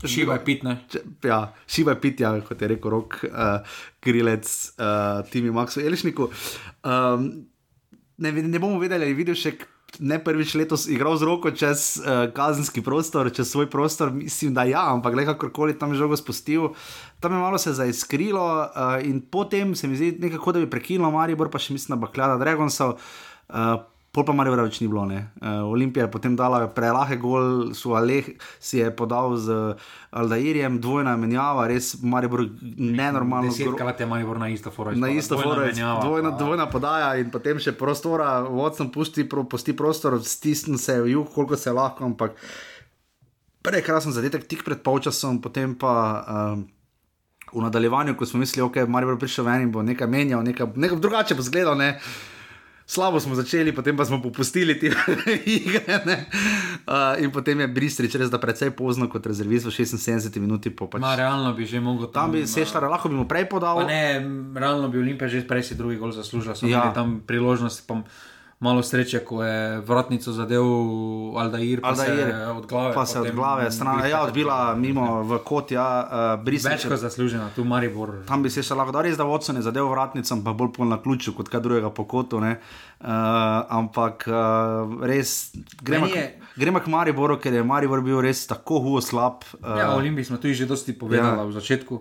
Šiva 0.06 0.38
je 0.38 0.46
pitne. 0.46 0.78
Če, 0.90 1.00
ja, 1.26 1.54
šiva 1.68 1.96
je 1.96 2.02
pitja, 2.02 2.32
kot 2.46 2.62
je 2.62 2.68
rekel 2.68 2.92
rok, 2.94 3.20
uh, 3.26 3.60
grilec, 4.02 4.48
uh, 4.78 5.22
Timi 5.30 5.52
Maxu 5.52 5.82
Elišniku. 5.82 6.30
Um, 6.84 7.46
ne, 8.18 8.32
ve- 8.32 8.46
ne 8.46 8.60
bomo 8.60 8.80
vedeli, 8.80 9.06
ali 9.06 9.14
je 9.14 9.18
videl 9.18 9.36
še. 9.36 9.56
Ne 10.00 10.22
prvič 10.24 10.54
letos 10.56 10.86
igral 10.88 11.18
z 11.20 11.28
roko 11.28 11.52
čez 11.52 12.00
uh, 12.00 12.30
kazenski 12.32 12.80
prostor, 12.80 13.28
čez 13.28 13.50
svoj 13.52 13.68
prostor, 13.68 14.08
mislim, 14.16 14.54
da 14.56 14.64
ja, 14.64 14.86
ampak 14.88 15.18
le 15.20 15.26
kakorkoli 15.28 15.76
tam 15.76 15.92
je 15.92 16.00
žogo 16.00 16.16
spustil. 16.16 16.70
Tam 17.20 17.36
je 17.36 17.42
malo 17.42 17.60
se 17.60 17.74
zaiskrilo 17.76 18.40
uh, 18.72 19.04
in 19.04 19.20
potem 19.20 19.76
se 19.76 19.90
mi 19.92 20.00
zdi 20.00 20.14
nekako, 20.22 20.54
da 20.56 20.64
bi 20.64 20.70
prekinilo 20.72 21.12
Maribor, 21.12 21.52
pa 21.52 21.60
še 21.60 21.76
mislim 21.76 21.98
na 21.98 22.06
Bakljada 22.06 22.40
Dragonsov. 22.40 22.96
Uh, 23.52 23.84
Pol 24.12 24.26
pa 24.28 24.34
Maribor 24.36 24.60
več 24.66 24.82
ni 24.84 24.90
bilo. 24.92 25.06
Uh, 25.08 25.24
Olimpija 25.72 26.04
je 26.04 26.12
potem 26.12 26.34
dala 26.36 26.66
prelahe 26.68 27.16
gol, 27.16 27.72
su 27.72 27.94
Aleh 27.96 28.26
si 28.60 28.82
je 28.82 28.90
podal 28.92 29.38
z 29.40 29.78
Aldairjem, 30.12 30.82
dvojna 30.84 31.14
menjava, 31.16 31.64
res 31.72 31.96
Maribor 32.04 32.44
nenormalno. 32.76 33.48
gro- 33.48 33.72
Desetkrat 33.72 34.00
je 34.00 34.06
Maribor 34.06 34.36
na 34.36 34.50
isto 34.52 34.68
forum. 34.68 35.00
Na 35.00 35.08
isto 35.08 35.40
forum, 35.40 35.72
dvojna, 36.04 36.36
dvojna 36.36 36.68
podaja 36.68 37.16
in 37.16 37.32
potem 37.32 37.56
še 37.56 37.72
prostora, 37.72 38.42
vodcem 38.44 38.92
pusti, 38.92 39.24
pro, 39.24 39.46
pusti 39.48 39.72
prostor, 39.72 40.20
stisni 40.20 40.76
se 40.78 41.00
v 41.02 41.16
jug, 41.16 41.32
koliko 41.32 41.56
se 41.56 41.72
lahko, 41.72 42.04
ampak 42.04 42.36
prekrasen 43.64 44.12
zadetek 44.12 44.44
tik 44.44 44.68
pred 44.68 44.84
polčasom, 44.84 45.40
potem 45.42 45.76
pa. 45.76 45.96
Um, 46.28 46.68
V 47.52 47.60
nadaljevanju, 47.60 48.14
ko 48.16 48.24
smo 48.24 48.40
mislili, 48.40 48.64
da 48.64 48.72
okay, 48.72 48.80
je 48.80 48.88
Marijo 48.88 49.18
prišel 49.20 49.44
ven 49.44 49.62
in 49.62 49.72
bo 49.72 49.82
nekaj 49.84 50.08
menjal, 50.08 50.40
nekaj, 50.40 50.70
nekaj 50.72 51.00
drugače 51.00 51.36
bo 51.36 51.44
zgledal. 51.44 51.76
Ne? 51.76 52.00
Slabo 52.92 53.24
smo 53.24 53.40
začeli, 53.40 53.72
potem 53.72 53.96
pa 53.96 54.04
smo 54.04 54.20
popustili 54.20 54.76
te 54.76 54.92
igre. 55.48 55.80
ne. 56.04 56.28
Uh, 56.84 57.24
in 57.24 57.32
potem 57.32 57.64
je 57.64 57.68
Bristrič 57.70 58.20
res 58.20 58.28
da 58.28 58.36
precej 58.36 58.76
pozno 58.76 59.08
kot 59.08 59.24
rezervist 59.24 59.64
v 59.64 59.72
76 59.72 60.28
minuti. 60.38 60.68
Pač, 60.68 61.00
Ma, 61.00 61.16
realno 61.16 61.56
bi 61.56 61.64
že 61.64 61.80
mogel 61.80 62.12
tam 62.12 62.36
bi 62.36 62.44
se 62.44 62.68
štar, 62.68 62.84
lahko 62.84 63.08
bi 63.08 63.16
mu 63.16 63.24
prej 63.24 63.48
podal. 63.48 63.80
Pa 63.80 63.88
ne, 63.88 64.20
realno 64.52 64.92
bi 64.92 65.00
Olimpija 65.00 65.32
že 65.32 65.48
prej 65.48 65.64
si 65.64 65.80
drugi 65.80 65.96
gol 65.96 66.12
zaslužila, 66.12 66.52
samo 66.52 66.68
Ja. 66.68 66.92
ja. 66.92 66.92
tam 66.92 67.24
priložnosti, 67.24 67.88
pa 67.88 68.04
malo 68.62 68.80
sreče, 68.80 69.20
ko 69.22 69.42
je 69.42 69.58
vratnico 69.82 70.32
zadev 70.32 70.62
Aldair, 71.34 71.82
pa 71.82 71.90
Aldair, 71.90 72.30
se 72.30 72.48
od 72.48 72.66
glave. 72.66 72.94
Pa 72.94 73.06
se 73.06 73.18
od 73.18 73.24
potem 73.24 73.36
glave, 73.36 73.72
stran, 73.72 74.02
ja, 74.06 74.22
odbila 74.22 74.76
mimo 74.76 75.24
v 75.24 75.40
kot, 75.40 75.72
ja, 75.72 75.86
uh, 76.00 76.12
Več 76.36 76.46
Bristrič. 76.46 76.86
kot 76.86 77.00
zaslužena, 77.00 77.50
tu 77.52 77.66
Maribor. 77.66 78.22
Tam 78.24 78.44
bi 78.44 78.50
se 78.50 78.62
še 78.62 78.74
lahko, 78.74 78.92
da 78.92 79.02
res 79.02 79.18
da 79.18 79.26
vodcem 79.26 79.56
je 79.56 79.64
zadev 79.64 79.90
vratnicam, 79.90 80.44
pa 80.44 80.54
bolj 80.54 80.74
pol 80.74 80.86
na 80.86 81.00
ključu 81.00 81.34
kot 81.34 81.50
kaj 81.50 81.60
drugega 81.60 81.90
po 81.92 82.06
kotu. 82.06 82.38
Uh, 82.38 82.54
ampak 83.72 84.28
uh, 84.30 84.36
res 85.04 85.50
gremo, 85.82 86.06
k, 86.06 86.16
je- 86.16 86.30
gremo 86.56 86.80
k 86.80 86.88
Mariboru, 86.88 87.38
ker 87.38 87.52
je 87.52 87.64
Maribor 87.64 88.02
bil 88.02 88.22
res 88.22 88.46
tako 88.46 88.78
hudo 88.80 89.02
slab. 89.02 89.42
Uh, 89.56 89.74
Ja, 89.76 89.90
o 89.90 89.98
Olimpiji 89.98 90.26
smo 90.26 90.38
tudi 90.38 90.54
že 90.54 90.66
dosti 90.66 90.94
povedali 90.94 91.34
ja. 91.36 91.44
v 91.44 91.52
začetku. 91.52 91.96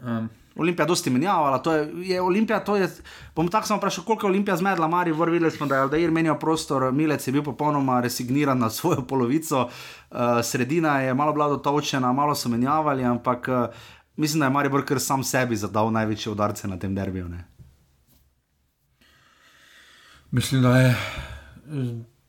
Um, 0.00 0.30
Olimpija 0.56 0.86
dosti 0.86 1.10
menjavala, 1.10 1.58
to 1.58 1.72
je, 1.72 1.90
je 2.02 2.20
Olimpija, 2.20 2.60
to 2.64 2.76
je, 2.76 2.88
bom 3.36 3.48
tako 3.48 3.66
samo 3.66 3.78
vprašal, 3.78 4.04
koliko 4.04 4.26
je 4.26 4.30
Olimpija 4.30 4.56
zmedla, 4.56 4.88
Maribor, 4.88 5.30
videli 5.30 5.50
smo, 5.50 5.66
da 5.66 5.74
je 5.74 5.80
Aldair 5.80 6.10
menjal 6.10 6.38
prostor, 6.38 6.92
Milec 6.92 7.26
je 7.26 7.32
bil 7.32 7.42
popolnoma 7.42 8.00
resigniran 8.00 8.58
na 8.58 8.70
svojo 8.70 9.06
polovico, 9.06 9.62
uh, 9.62 10.18
sredina 10.42 11.00
je 11.00 11.14
malo 11.14 11.32
bila 11.32 11.48
dotovčena, 11.48 12.12
malo 12.12 12.34
so 12.34 12.48
menjavali, 12.48 13.04
ampak 13.04 13.48
uh, 13.48 13.74
mislim, 14.16 14.40
da 14.40 14.46
je 14.46 14.50
Maribor 14.50 14.84
kar 14.84 15.00
sam 15.00 15.24
sebi 15.24 15.56
zadal 15.56 15.92
največje 15.92 16.32
udarce 16.32 16.68
na 16.68 16.78
tem 16.78 16.94
derbiju. 16.94 17.28
Ne? 17.28 17.52
mislim, 20.32 20.62
da 20.62 20.78
je 20.78 20.96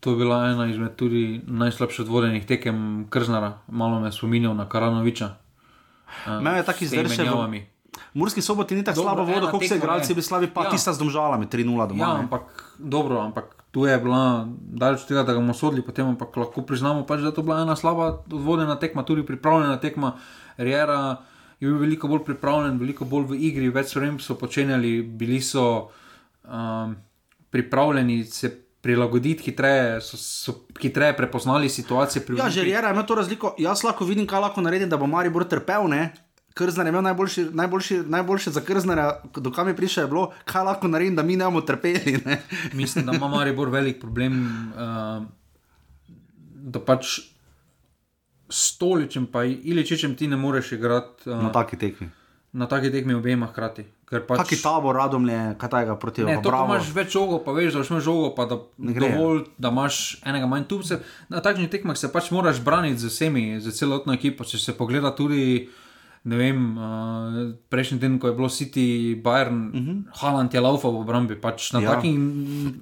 to 0.00 0.16
bila 0.16 0.46
ena 0.46 0.66
izmed 0.66 0.96
tudi 0.96 1.40
najslabših 1.46 2.06
vodenih 2.08 2.46
tekem 2.46 3.06
Krznara, 3.10 3.58
malo 3.68 4.00
me 4.00 4.12
spominjal 4.12 4.54
na 4.54 4.68
Karanoviča. 4.68 5.34
Uh, 6.26 6.42
Mene 6.42 6.56
je 6.58 6.64
tak 6.64 6.82
izdršen 6.82 7.28
v- 7.28 7.73
Murski 8.14 8.42
soboti 8.42 8.74
ni 8.74 8.84
tako 8.84 9.02
vodo, 9.02 9.26
ena 9.32 9.50
kot 9.50 9.64
se 9.66 9.76
igralci 9.76 10.12
je. 10.12 10.14
bi 10.14 10.22
slavi, 10.22 10.46
pa 10.54 10.64
ja. 10.64 10.70
Tista 10.70 10.92
z 10.92 11.02
domžalami, 11.02 11.46
3-0 11.46 11.88
doma. 11.88 12.04
Ja, 12.04 12.12
ne. 12.14 12.26
ampak 12.28 12.74
dobro, 12.78 13.18
ampak 13.20 13.64
tu 13.74 13.86
je 13.86 13.98
bila 13.98 14.46
daleč 14.54 15.02
od 15.02 15.08
tega, 15.08 15.22
da 15.26 15.34
ga 15.34 15.42
bomo 15.42 15.54
sodili, 15.54 15.82
potem 15.82 16.12
ampak 16.14 16.36
lahko 16.36 16.62
priznamo, 16.62 17.02
pač, 17.06 17.24
da 17.26 17.32
je 17.32 17.34
to 17.34 17.42
bila 17.42 17.62
ena 17.66 17.74
slaba 17.76 18.22
vodena 18.30 18.78
tekma, 18.78 19.02
tudi 19.02 19.26
pripravljena 19.26 19.80
tekma. 19.82 20.14
Riera 20.56 21.16
je 21.58 21.66
bil 21.66 21.80
veliko 21.82 22.08
bolj 22.08 22.22
pripravljen, 22.24 22.78
veliko 22.78 23.04
bolj 23.04 23.32
v 23.32 23.40
igri, 23.50 23.72
več 23.74 23.90
stvari 23.90 24.12
so 24.22 24.38
počenjali, 24.38 25.00
bili 25.02 25.40
so 25.42 25.90
um, 26.46 26.94
pripravljeni 27.50 28.24
se 28.24 28.52
prilagoditi 28.84 29.48
hitreje, 29.48 30.00
so, 30.04 30.16
so 30.20 30.52
hitreje 30.80 31.16
prepoznali 31.16 31.68
situacije 31.68 32.22
Ja, 32.22 32.34
Olimpiji. 32.34 32.52
Željera 32.52 32.90
ima 32.90 33.02
to 33.02 33.14
razliko. 33.14 33.54
Jaz 33.58 33.82
lahko 33.84 34.04
vidim, 34.04 34.26
kaj 34.26 34.40
lahko 34.40 34.60
naredim, 34.60 34.88
da 34.88 34.96
bo 34.96 35.06
Maribor 35.06 35.48
trpel. 35.48 35.88
Ne? 35.88 36.12
Krznar 36.54 36.86
je 36.86 36.90
imel 36.90 37.02
najboljši, 37.02 37.44
najboljši, 37.52 37.96
najboljše 38.06 38.50
za 38.50 38.60
krznara, 38.60 39.20
do 39.36 39.50
kam 39.52 39.68
je 39.68 39.76
prišel, 39.76 40.04
je 40.04 40.08
bilo, 40.08 40.32
kaj 40.44 40.62
lahko 40.62 40.88
naredim, 40.88 41.16
da 41.16 41.22
mi 41.22 41.36
ne 41.36 41.44
bomo 41.44 41.60
trpeli. 41.60 42.20
Ne? 42.24 42.42
Mislim, 42.78 43.06
da 43.06 43.12
ima 43.12 43.28
Maribor 43.28 43.68
velik 43.68 43.98
problem, 44.00 44.36
uh, 44.74 45.24
da 46.54 46.80
pač 46.80 47.18
Stoličem 48.48 49.26
pa 49.26 49.44
Iličičem 49.44 50.14
ti 50.14 50.28
ne 50.28 50.36
moreš 50.36 50.72
igrati 50.72 51.30
uh, 51.30 51.42
Na 51.42 51.52
taki 51.52 51.76
tekmi. 51.76 52.10
na 52.52 52.68
taki 52.68 52.90
tekmi 52.92 53.14
obema 53.14 53.46
hkrati. 53.46 53.84
Pač, 54.28 54.38
Kaki 54.38 54.60
tabor, 54.62 54.94
radomlje, 54.94 55.56
kaj 55.58 55.70
tega 55.70 55.96
proti 55.98 56.22
ko 56.22 56.40
bravo. 56.44 56.68
imaš 56.68 56.90
več 56.94 57.08
žogov, 57.12 57.40
pa 57.44 57.50
veš, 57.52 57.72
da 57.74 57.82
imaš 57.82 58.04
žogo, 58.04 58.28
pa 58.36 58.44
da, 58.46 58.58
dovolj, 58.78 59.40
da 59.58 59.72
imaš 59.74 60.20
enega 60.22 60.46
manj 60.46 60.68
tubcev. 60.70 61.00
Na 61.28 61.40
takšnih 61.42 61.70
tekmah 61.72 61.98
se 61.98 62.12
pač 62.12 62.30
moraš 62.30 62.60
braniti 62.62 63.00
z 63.02 63.10
vsemi, 63.10 63.60
z 63.60 63.72
celotno 63.74 64.14
ekipo. 64.14 64.44
Če 64.46 64.60
se 64.62 64.76
pogleda 64.76 65.10
tudi, 65.16 65.66
ne 66.24 66.36
vem, 66.36 66.58
uh, 66.72 66.84
prejšnji 67.68 67.98
teden, 67.98 68.16
ko 68.16 68.26
je 68.26 68.34
bilo 68.34 68.48
City, 68.48 68.84
Bayern, 69.14 69.58
uh 69.66 69.76
-huh. 69.76 69.96
Haaland 70.14 70.48
je 70.48 70.56
laufal 70.58 70.90
v 70.90 70.96
obrambi. 70.98 71.34
Pač 71.36 71.68
na, 71.70 71.78
Mhm. 71.78 71.84
Ja. 71.84 71.90
ja. 71.90 71.94
takih, 71.94 72.14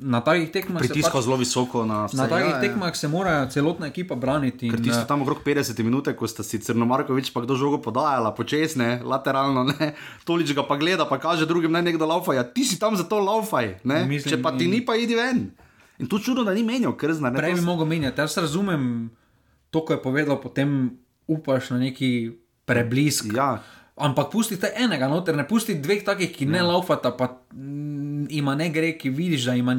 na 0.00 0.20
takih 0.20 0.48
tekmah 0.50 0.78
se 0.78 0.88
Pritiskal 0.88 1.12
pač, 1.12 1.24
zelo 1.24 1.36
visoko 1.36 1.84
na 1.84 2.06
vse. 2.06 2.16
na 2.16 2.28
takih 2.28 2.46
ja, 2.46 2.56
ja. 2.56 2.60
tekmah 2.60 2.94
se 2.94 3.08
mora 3.08 3.46
celotna 3.46 3.86
ekipa 3.86 4.14
braniti. 4.14 4.70
Ker 4.70 4.78
ti 4.78 4.90
si 4.90 4.96
eh, 4.96 5.06
tam 5.06 5.22
okrog 5.22 5.38
50 5.40 5.74
minut, 5.80 6.06
ko 6.08 6.24
sta 6.24 6.42
si 6.42 6.56
Crnomarkovič 6.56 7.32
pa 7.32 7.40
kdo 7.40 7.54
žogo 7.54 7.78
podajala, 7.78 8.30
počasne, 8.30 9.02
lateralno, 9.02 9.64
ne, 9.64 9.94
tolič 10.24 10.54
ga 10.54 10.62
pa 10.62 10.76
gleda, 10.76 11.04
pa 11.04 11.18
kaže 11.18 11.42
drugim, 11.44 11.72
naj 11.72 11.82
nekdo 11.84 12.06
laufa. 12.06 12.34
Ja, 12.34 12.44
ti 12.44 12.62
si 12.62 12.78
tam 12.78 12.94
zato 12.94 13.18
laufaj, 13.18 13.82
ne, 13.84 14.06
Mislim, 14.06 14.30
če 14.30 14.42
pa 14.42 14.52
ti 14.52 14.64
in- 14.64 14.70
ni, 14.70 14.80
pa 14.80 14.94
idi 14.94 15.14
ven. 15.14 15.50
In 15.98 16.06
tu 16.06 16.18
čudno, 16.18 16.44
da 16.44 16.54
ni 16.54 16.62
menjal, 16.62 16.92
ker 16.92 17.10
znaš. 17.12 17.34
Prej 17.34 17.54
bi 17.54 17.60
mogel 17.62 17.86
menjati. 17.86 18.20
Jaz 18.20 18.36
razumem 18.36 19.10
to, 19.70 19.80
ko 19.80 19.92
je 19.92 19.98
povedal, 20.00 20.38
potem 20.38 20.90
upaš 21.26 21.70
na 21.70 21.78
neki 21.80 22.32
preblisk. 22.68 23.32
Ja, 23.36 23.56
Ampak 24.02 24.30
pustite 24.32 24.70
enega 24.80 25.04
noter, 25.06 25.36
ne 25.36 25.44
pusti 25.44 25.76
dveh 25.76 26.00
takih, 26.00 26.30
ki 26.32 26.46
ne 26.48 26.62
ja. 26.62 26.64
laufata, 26.64 27.12
pa 27.12 27.28
mm, 27.52 28.30
ima 28.32 28.54
ne 28.56 28.70
gre, 28.72 28.94
ki 28.96 29.12
vidiš, 29.12 29.50
da 29.50 29.56
ima, 29.58 29.74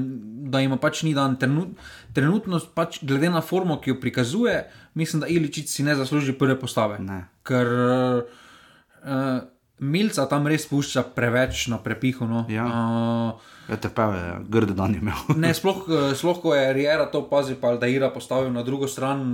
da 0.54 0.62
ima 0.62 0.78
pač 0.78 1.02
ni 1.04 1.16
dan. 1.18 1.34
Trenut, 1.42 1.74
trenutno, 2.14 2.60
pač, 2.78 3.02
glede 3.02 3.32
na 3.34 3.42
formo, 3.42 3.80
ki 3.82 3.90
jo 3.90 3.98
prikazuje, 4.00 4.60
mislim, 4.94 5.26
da 5.26 5.32
Iličič 5.34 5.74
si 5.74 5.84
ne 5.84 5.98
zasluži 5.98 6.38
prve 6.38 6.60
postave. 6.62 7.02
Ne. 7.02 7.24
Ker 7.42 7.74
uh, 7.74 9.42
Milca 9.82 10.28
tam 10.30 10.46
res 10.48 10.70
pušča 10.70 11.08
preveč 11.18 11.66
na 11.74 11.82
prepihu. 11.82 12.30
No. 12.30 12.46
Ja. 12.54 12.70
Uh, 12.70 13.53
ja 13.70 13.78
te 13.78 13.90
peve, 13.90 14.18
ja, 14.20 14.40
grde 14.50 14.74
dan 14.74 14.94
je 14.94 15.00
imel. 15.00 15.20
Ne, 15.40 15.54
sploh, 15.54 15.84
eh, 15.88 16.16
sploh 16.16 16.42
ko 16.42 16.56
je 16.56 16.74
Riera 16.74 17.06
to 17.12 17.22
pazil, 17.30 17.56
pa 17.62 17.76
da 17.76 17.86
je 17.86 17.96
Ira 17.96 18.10
postavil 18.10 18.52
na 18.54 18.64
drugo 18.64 18.88
stran. 18.88 19.32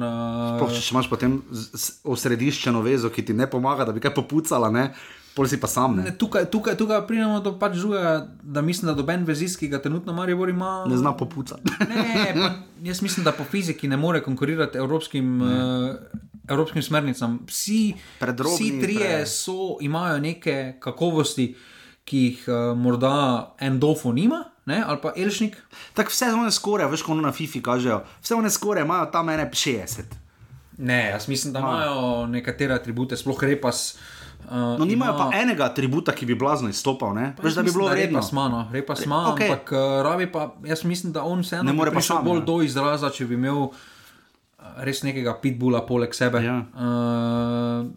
Sploh, 0.57 0.69
Uh, 0.69 0.75
če 0.79 0.93
imaš 0.93 1.09
potem 1.09 1.39
osrediščeno 2.03 2.81
vezo, 2.81 3.09
ki 3.09 3.25
ti 3.25 3.33
ne 3.33 3.47
pomaga, 3.49 3.85
da 3.85 3.91
bi 3.91 3.99
kaj 4.03 4.13
popucala, 4.15 4.69
ne, 4.71 4.89
pol 5.35 5.47
si 5.47 5.59
pa 5.59 5.67
sam. 5.67 5.95
Ne, 5.99 6.03
ne, 6.09 6.13
tukaj, 6.17 6.45
tukaj, 6.51 6.75
tukaj 6.77 7.01
pridemo 7.07 7.39
do 7.39 7.53
pač 7.59 7.77
žuga, 7.79 8.15
da 8.43 8.61
mislim, 8.61 8.89
da 8.91 8.95
doben 8.97 9.23
vezist, 9.25 9.59
ki 9.59 9.67
ga 9.67 9.79
trenutno 9.81 10.13
Maribor 10.13 10.49
ima. 10.49 10.85
ne 10.87 10.97
zna 10.97 11.13
popucati. 11.17 11.63
Ne, 11.89 12.33
pa, 12.35 12.49
jaz 12.83 13.01
mislim, 13.01 13.23
da 13.23 13.31
po 13.31 13.43
fiziki 13.43 13.87
ne 13.87 13.97
more 13.97 14.21
konkurirati 14.23 14.77
evropskim, 14.77 15.41
uh, 15.41 15.95
evropskim 16.49 16.81
smernicam. 16.81 17.39
Vsi, 17.47 17.93
Predrobni, 18.19 18.55
vsi 18.55 18.81
trije 18.81 19.09
pre- 19.17 19.25
so, 19.25 19.77
imajo 19.81 20.19
neke 20.19 20.75
kakovosti, 20.79 21.55
ki 22.09 22.23
jih 22.25 22.45
uh, 22.49 22.59
morda 22.77 23.13
Endofo 23.61 24.13
nima, 24.15 24.43
ne, 24.69 24.81
ali 24.85 25.01
pa 25.01 25.13
Elšnik. 25.17 25.57
Tako 25.97 26.13
vse 26.13 26.31
one 26.33 26.51
skore, 26.51 26.87
veš, 26.89 27.05
ko 27.05 27.17
na 27.17 27.33
FIFI 27.35 27.61
kažejo, 27.65 28.01
vse 28.21 28.37
one 28.37 28.49
skore 28.53 28.81
imajo 28.85 29.11
tam 29.13 29.29
ene 29.29 29.49
60. 29.53 30.17
Ne, 30.79 31.03
jaz 31.09 31.27
mislim, 31.27 31.53
da 31.53 31.61
Ma. 31.61 31.67
imajo 31.75 32.25
nekatere 32.31 32.73
atribute, 32.73 33.17
sploh 33.17 33.43
repas. 33.43 33.93
Uh, 33.93 34.19
No, 34.49 34.85
nimajo 34.85 35.13
pa 35.17 35.29
enega 35.37 35.67
atributa, 35.69 36.13
ki 36.15 36.25
bi 36.25 36.35
blazno 36.35 36.69
izstopal, 36.69 37.13
ne? 37.13 37.33
Veš, 37.43 37.53
da 37.53 37.61
bi 37.61 37.71
bilo 37.71 37.89
vredno. 37.91 38.17
Repa 38.17 38.27
smano, 38.27 38.63
repa 38.71 38.95
smano, 38.95 39.33
okej. 39.33 39.47
okay. 39.47 39.53
ampak 39.53 39.71
uh, 39.71 40.01
rabi 40.07 40.31
pa, 40.31 40.47
jaz 40.65 40.83
mislim, 40.83 41.13
da 41.13 41.23
on 41.23 41.43
vseeno 41.45 41.63
Ne 41.63 41.73
more 41.73 41.93
pa 41.93 42.01
sam, 42.01 42.23
bolj 42.25 42.39
ja. 42.39 42.45
do 42.45 42.61
izraza, 42.65 43.11
če 43.13 43.27
bi 43.29 43.37
imel 43.37 43.67
res 44.87 45.03
nekega 45.03 45.35
pitbula 45.41 45.83
poleg 45.85 46.15
sebe. 46.15 46.41
Ja. 46.43 46.55
Uh, 46.73 47.91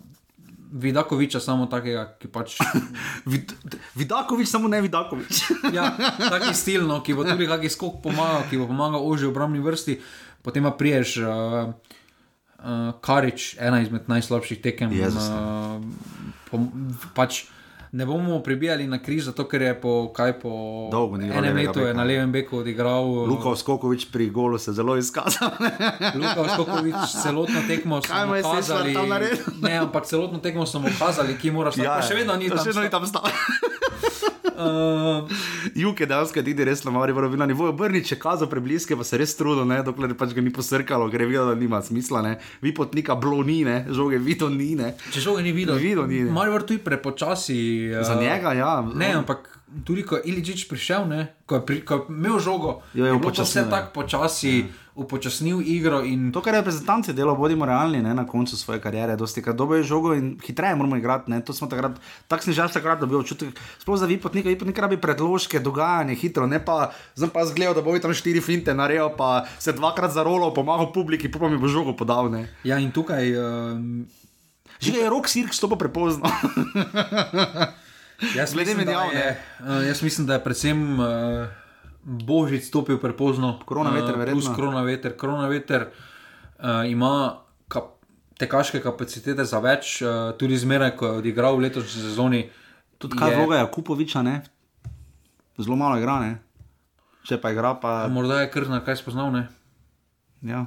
Vidakoviča 0.73 1.41
samo 1.41 1.67
takega, 1.69 2.07
ki 2.17 2.29
pač. 2.33 2.57
Vid 3.31 3.53
Vidakovič, 3.95 4.49
samo 4.49 4.69
ne 4.73 4.81
Vidakovič. 4.81 5.43
ja, 5.77 5.93
taki 6.19 6.55
stil, 6.57 6.87
no, 6.89 7.03
ki 7.05 7.17
bo 7.17 7.27
tudi 7.29 7.49
kakšen 7.49 7.77
skok 7.77 8.01
pomagal, 8.05 8.47
ki 8.49 8.61
bo 8.61 8.69
pomagal 8.71 9.05
ožji 9.05 9.29
obrambni 9.29 9.61
vrsti, 9.61 10.01
potem 10.45 10.65
pa 10.65 10.75
priješ. 10.75 11.21
Uh, 11.23 11.75
Uh, 12.63 12.95
Karič, 13.03 13.57
ena 13.59 13.81
izmed 13.83 14.07
najslabših 14.07 14.63
tekem. 14.63 14.93
Jezus, 14.95 15.27
Uh, 15.27 15.83
pač 17.11 17.51
ne 17.93 18.07
bomo 18.07 18.41
pribijali 18.41 18.87
na 18.87 18.99
križ, 18.99 19.25
zato 19.25 19.45
ker 19.45 19.63
je 19.63 19.81
po, 19.81 20.13
kaj, 20.13 20.41
po 20.41 20.53
Dolgo 20.93 21.17
enem 21.17 21.57
letu 21.57 21.81
beka. 21.81 21.93
na 21.93 22.05
levem 22.05 22.33
beku 22.33 22.59
odigral. 22.59 23.05
uh, 23.05 23.29
Luka 23.29 23.57
Skokovič 23.57 24.09
pri 24.13 24.31
golu 24.31 24.59
se 24.59 24.73
zelo 24.73 24.97
izkazal. 24.97 25.51
Luka 26.15 26.49
Skokovič, 26.49 26.97
celotno 27.23 27.61
tekmo 27.69 28.01
smo 28.03 28.27
mu 28.27 28.35
je 28.35 28.43
Sešvar 28.43 28.57
kazali. 28.57 28.95
tam 28.95 29.09
naredil? 29.09 29.39
Ne, 29.63 29.77
ampak 29.79 30.07
celotno 30.07 30.39
tekmo 30.39 30.67
smo 30.67 30.89
kazali, 30.99 31.37
ki 31.39 31.51
moraš 31.51 31.77
ja, 31.77 32.01
še 32.03 32.15
vedno 32.15 32.37
ni 32.37 32.49
tam. 32.49 32.59
Še 32.59 32.65
vedno 32.65 32.83
ni 32.83 32.91
tam 32.91 33.07
stal. 33.07 33.29
Uh, 34.53 35.27
Juk 35.75 36.01
je 36.01 36.07
dejansko 36.07 36.39
edini 36.39 36.67
res 36.69 36.83
na 36.85 36.93
Mari, 36.95 37.15
bilo 37.17 37.29
na 37.41 37.47
nivoju 37.49 37.73
obrni, 37.73 38.03
če 38.05 38.19
kazo 38.21 38.47
prebliske, 38.51 38.95
pa 38.99 39.07
se 39.07 39.19
res 39.19 39.33
trudo, 39.39 39.65
ne, 39.67 39.81
dokler 39.83 40.13
pač 40.19 40.35
ga 40.37 40.45
ni 40.45 40.53
posrkalo, 40.55 41.09
ker 41.11 41.25
je 41.25 41.29
videl, 41.31 41.49
da 41.51 41.57
nima 41.59 41.81
smisla, 41.83 42.21
ne. 42.23 42.35
Vi 42.63 42.75
potnika 42.77 43.17
bloni, 43.19 43.63
ne, 43.67 43.79
žoge 43.91 44.21
vito 44.23 44.51
ni, 44.53 44.75
ne. 44.79 44.93
če 45.11 45.25
žoga 45.25 45.43
ni 45.43 45.55
videl, 45.57 45.81
Videl 45.83 46.07
ni. 46.07 46.21
Maribor 46.31 46.67
tu 46.69 46.77
je 46.77 46.85
prepočasi. 46.85 47.59
Uh, 47.91 48.05
Za 48.07 48.19
njega, 48.21 48.53
ja. 48.59 48.75
Ne, 48.95 49.15
ampak 49.23 49.49
tudi 49.85 50.05
ko 50.05 50.21
je 50.21 50.29
Iličič 50.29 50.69
prišel, 50.69 51.09
ne, 51.09 51.21
ko, 51.49 51.59
je 51.59 51.63
pri, 51.65 51.77
ko 51.85 51.95
je 51.95 52.01
imel 52.13 52.39
žogo, 52.39 52.85
Jo, 52.93 53.09
je 53.09 53.13
upočasnil, 53.17 53.49
vse 53.49 53.61
ja. 53.65 53.71
tako 53.71 53.89
počasi, 53.97 54.53
upočasnil 54.95 55.65
igro. 55.65 56.05
In, 56.05 56.29
To, 56.33 56.45
kar 56.45 56.55
je 56.55 56.61
reprezentanci 56.61 57.17
delo, 57.17 57.33
bodimo 57.37 57.65
realni, 57.65 58.03
ne, 58.05 58.15
na 58.15 58.27
koncu 58.29 58.57
svoje 58.57 58.81
kariere, 58.81 59.17
dosti 59.17 59.43
krat 59.43 59.57
dobijo 59.57 59.83
žogo 59.83 60.15
in 60.15 60.37
hitreje 60.45 60.77
moramo 60.77 60.97
igrati. 60.97 61.33
Ne, 61.33 61.41
to 61.41 61.57
smo 61.57 61.67
takrat, 61.67 61.97
tako 62.29 62.45
sem 62.45 62.55
že 62.55 62.69
takrat 62.69 63.01
dobil 63.01 63.25
občutek, 63.25 63.57
sploh 63.81 63.97
za 63.97 64.07
vipotnika, 64.07 64.49
vipotnika 64.49 64.85
rabi 64.85 65.01
predložke, 65.01 65.61
dogajanje 65.61 66.15
hitro, 66.15 66.47
ne 66.47 66.61
pa, 66.61 66.93
zdaj 67.17 67.33
pa 67.33 67.47
zgledal, 67.49 67.75
da 67.75 67.83
bo 67.83 67.97
tam 67.99 68.13
štiri 68.13 68.41
finte 68.45 68.75
naredil, 68.75 69.11
pa 69.17 69.49
se 69.59 69.73
dvakrat 69.73 70.13
zarolal, 70.13 70.53
pomagal 70.55 70.93
publiki, 70.93 71.33
pa 71.33 71.49
mi 71.49 71.59
bo 71.59 71.69
žogo 71.69 71.97
podal. 71.97 72.29
Ne. 72.33 72.49
ja, 72.65 72.79
in 72.79 72.93
tukaj. 72.93 73.25
Um, 73.37 74.07
Že 74.83 74.99
je 74.99 75.07
rok 75.07 75.31
sirk, 75.31 75.55
stopa 75.55 75.79
prepozno. 75.79 76.27
Jaz 78.37 78.55
Glede 78.55 78.75
menjav, 78.79 79.09
uh, 79.11 79.83
jaz 79.87 80.03
mislim, 80.03 80.27
da 80.27 80.39
je 80.39 80.45
predvsem 80.45 81.01
uh, 81.01 81.07
Božič 82.03 82.65
stopil 82.65 82.99
prepozno. 82.99 83.59
Koronaveter, 83.67 84.15
uh, 84.15 84.19
verjetno. 84.19 84.41
Plus 84.41 84.57
koronaveter. 84.57 85.17
Koronaveter 85.17 85.89
uh, 85.91 86.91
ima 86.91 87.43
kap, 87.69 87.99
tekaške 88.39 88.83
kapacitete 88.83 89.45
za 89.45 89.59
več, 89.59 89.99
uh, 90.03 90.33
tudi 90.39 90.59
zmeraj, 90.59 90.95
ko 90.97 91.07
je 91.07 91.23
odigral 91.23 91.59
v 91.59 91.67
letošnji 91.67 92.03
sezoni. 92.03 92.43
Tudi 93.03 93.19
kaj 93.19 93.35
vloga 93.37 93.59
je 93.59 93.71
Kupoviča, 93.75 94.23
ne? 94.23 94.41
Zelo 95.59 95.77
malo 95.77 95.99
igra, 95.99 96.21
ne? 96.23 96.39
Če 97.27 97.39
pa 97.43 97.51
igra, 97.55 97.75
pa. 97.79 98.07
Morda 98.11 98.41
je 98.43 98.51
kar 98.55 98.67
na 98.71 98.83
kaj 98.87 99.01
spoznal. 99.03 99.31
Ne? 99.35 99.47
Ja. 100.47 100.67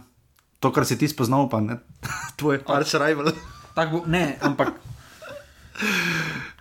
To, 0.59 0.71
kar 0.75 0.87
si 0.87 0.99
ti 0.99 1.07
spoznal, 1.07 1.47
pa 1.51 1.63
ne. 1.63 1.79
Tvoj 2.39 2.63
arch 2.67 2.95
rival. 2.99 3.31
Tak 3.75 3.91
Bo, 3.91 4.03
ne, 4.07 4.35
ampak 4.43 4.75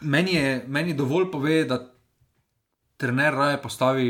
meni 0.02 0.32
je 0.32 0.46
meni 0.68 0.94
dovolj 0.94 1.30
pove, 1.30 1.64
da 1.64 1.78
trener 2.96 3.34
raje 3.34 3.58
postavi 3.58 4.08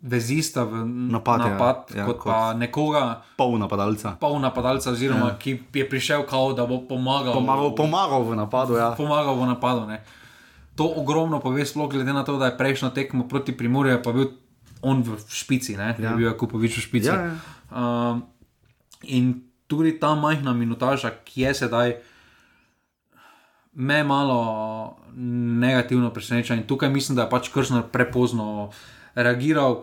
vezista 0.00 0.62
v 0.62 0.86
Napad, 1.10 1.40
ja. 1.40 1.46
napad 1.48 1.76
Ja, 1.90 2.04
kot, 2.04 2.16
kot- 2.16 2.24
pa 2.24 2.54
nekoga, 2.54 3.02
Pol 3.36 3.58
napadalca. 3.58 4.14
pol 4.14 4.38
napadalca, 4.38 4.90
oziroma 4.90 5.20
Ja. 5.20 5.26
ja. 5.28 5.36
ki 5.36 5.50
je 5.74 5.84
prišel, 5.84 6.22
kao, 6.22 6.52
da 6.52 6.64
bo 6.64 6.78
pomagal. 6.80 7.34
Pomagal, 7.34 7.74
pomagal 7.74 8.22
v 8.24 8.36
napadu, 8.36 8.72
ja. 8.74 8.90
pomagal 8.92 9.34
v 9.34 9.46
napadu. 9.48 9.86
Ne. 9.86 10.02
To 10.76 10.86
ogromno 10.92 11.40
pove, 11.40 11.66
sploh 11.66 11.88
glede 11.88 12.12
na 12.12 12.22
to, 12.22 12.38
da 12.38 12.46
je 12.46 12.56
prejšnjo 12.56 12.90
tekmo 12.90 13.26
proti 13.26 13.50
Primorju, 13.52 13.98
pa 13.98 14.12
bil 14.12 14.30
on 14.80 15.02
v 15.02 15.18
špici, 15.20 15.74
ne, 15.74 15.96
Ja. 15.96 16.04
ja. 16.04 16.14
bil 16.14 16.28
je 16.28 16.36
Kupovič 16.36 16.72
v 16.72 16.80
špici. 16.80 17.08
Ja, 17.08 17.18
ja. 17.18 17.34
Um, 17.68 18.22
in 19.02 19.34
tudi 19.66 19.92
ta 19.92 20.14
majhna 20.14 20.52
minutaža, 20.52 21.10
ki 21.20 21.42
je 21.42 21.54
sedaj, 21.56 21.88
me 23.78 24.02
malo 24.04 24.40
negativno 25.58 26.10
preseneča. 26.10 26.54
In 26.54 26.66
tukaj 26.66 26.90
mislim, 26.90 27.16
da 27.16 27.26
je 27.26 27.30
pač 27.30 27.48
Kršner 27.54 27.86
prepozno 27.92 28.70
reagiral. 29.14 29.82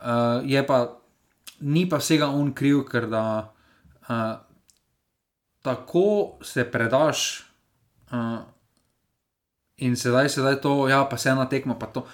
Uh, 0.00 0.40
je 0.44 0.64
pa, 0.66 0.96
ni 1.60 1.84
pa 1.88 2.00
vsega 2.00 2.28
on 2.32 2.52
kriv, 2.56 2.86
ker 2.88 3.06
da 3.12 3.52
uh, 4.08 4.40
tako 5.62 6.40
se 6.42 6.64
predaš. 6.64 7.44
Uh, 8.12 8.40
In 9.82 9.96
sedaj, 9.98 10.28
sedaj 10.30 10.60
to, 10.62 10.86
ja, 10.86 11.02
pa 11.10 11.18
se 11.18 11.32
ena 11.34 11.48
tekma, 11.50 11.74
pa 11.74 11.90
to. 11.90 12.04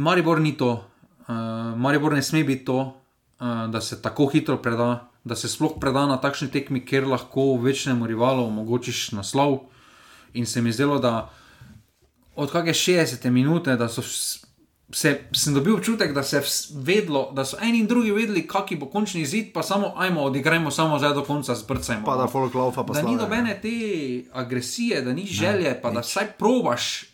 Maribor 0.00 0.40
ni 0.40 0.56
to, 0.56 0.80
uh, 1.28 1.76
Maribor 1.76 2.16
ne 2.16 2.22
sme 2.24 2.40
biti 2.44 2.64
to, 2.64 2.78
uh, 2.88 3.68
da 3.68 3.80
se 3.84 4.00
tako 4.02 4.30
hitro 4.32 4.56
preda, 4.56 5.04
da 5.24 5.36
se 5.36 5.48
sploh 5.48 5.76
preda 5.80 6.06
na 6.08 6.16
takšni 6.16 6.48
tekmi, 6.48 6.80
kjer 6.88 7.04
lahko 7.06 7.60
večnemu 7.60 8.08
rivalu 8.08 8.46
omogočiš 8.48 9.12
naslov. 9.12 9.68
In 10.34 10.46
se 10.46 10.62
mi 10.62 10.72
zdelo, 10.72 10.98
da 10.98 11.30
od 12.36 12.50
kakšne 12.50 12.74
60 12.74 13.30
minute, 13.30 13.76
da 13.76 13.88
so 13.88 14.02
se, 14.92 15.20
sem 15.32 15.54
dobil 15.54 15.74
občutek, 15.74 16.12
da, 16.14 16.22
se 16.22 16.36
je 16.36 16.42
vedlo, 16.72 17.30
da 17.32 17.44
so 17.44 17.58
eni 17.62 17.80
in 17.80 17.86
drugi 17.86 18.12
vedeli, 18.12 18.46
kakšen 18.48 18.78
bo 18.78 18.86
končni 18.86 19.20
izid, 19.20 19.52
pa 19.52 19.62
samo 19.62 19.92
ajmo, 19.96 20.22
odigrajmo 20.22 20.70
samo 20.70 20.98
zdaj 20.98 21.14
do 21.14 21.24
konca, 21.24 21.54
zbrcajmo. 21.54 22.06
Pa 22.06 22.16
da 22.16 22.26
folk 22.26 22.54
laufa, 22.54 22.84
pa 22.84 22.92
da 22.92 23.02
ni 23.02 23.14
slave. 23.16 23.22
nobene 23.22 23.58
te 23.62 23.74
agresije, 24.32 25.02
da 25.02 25.12
ni 25.12 25.26
želje, 25.26 25.80
pa 25.82 25.90
da 25.90 26.00
vsaj 26.00 26.32
probaš. 26.38 27.04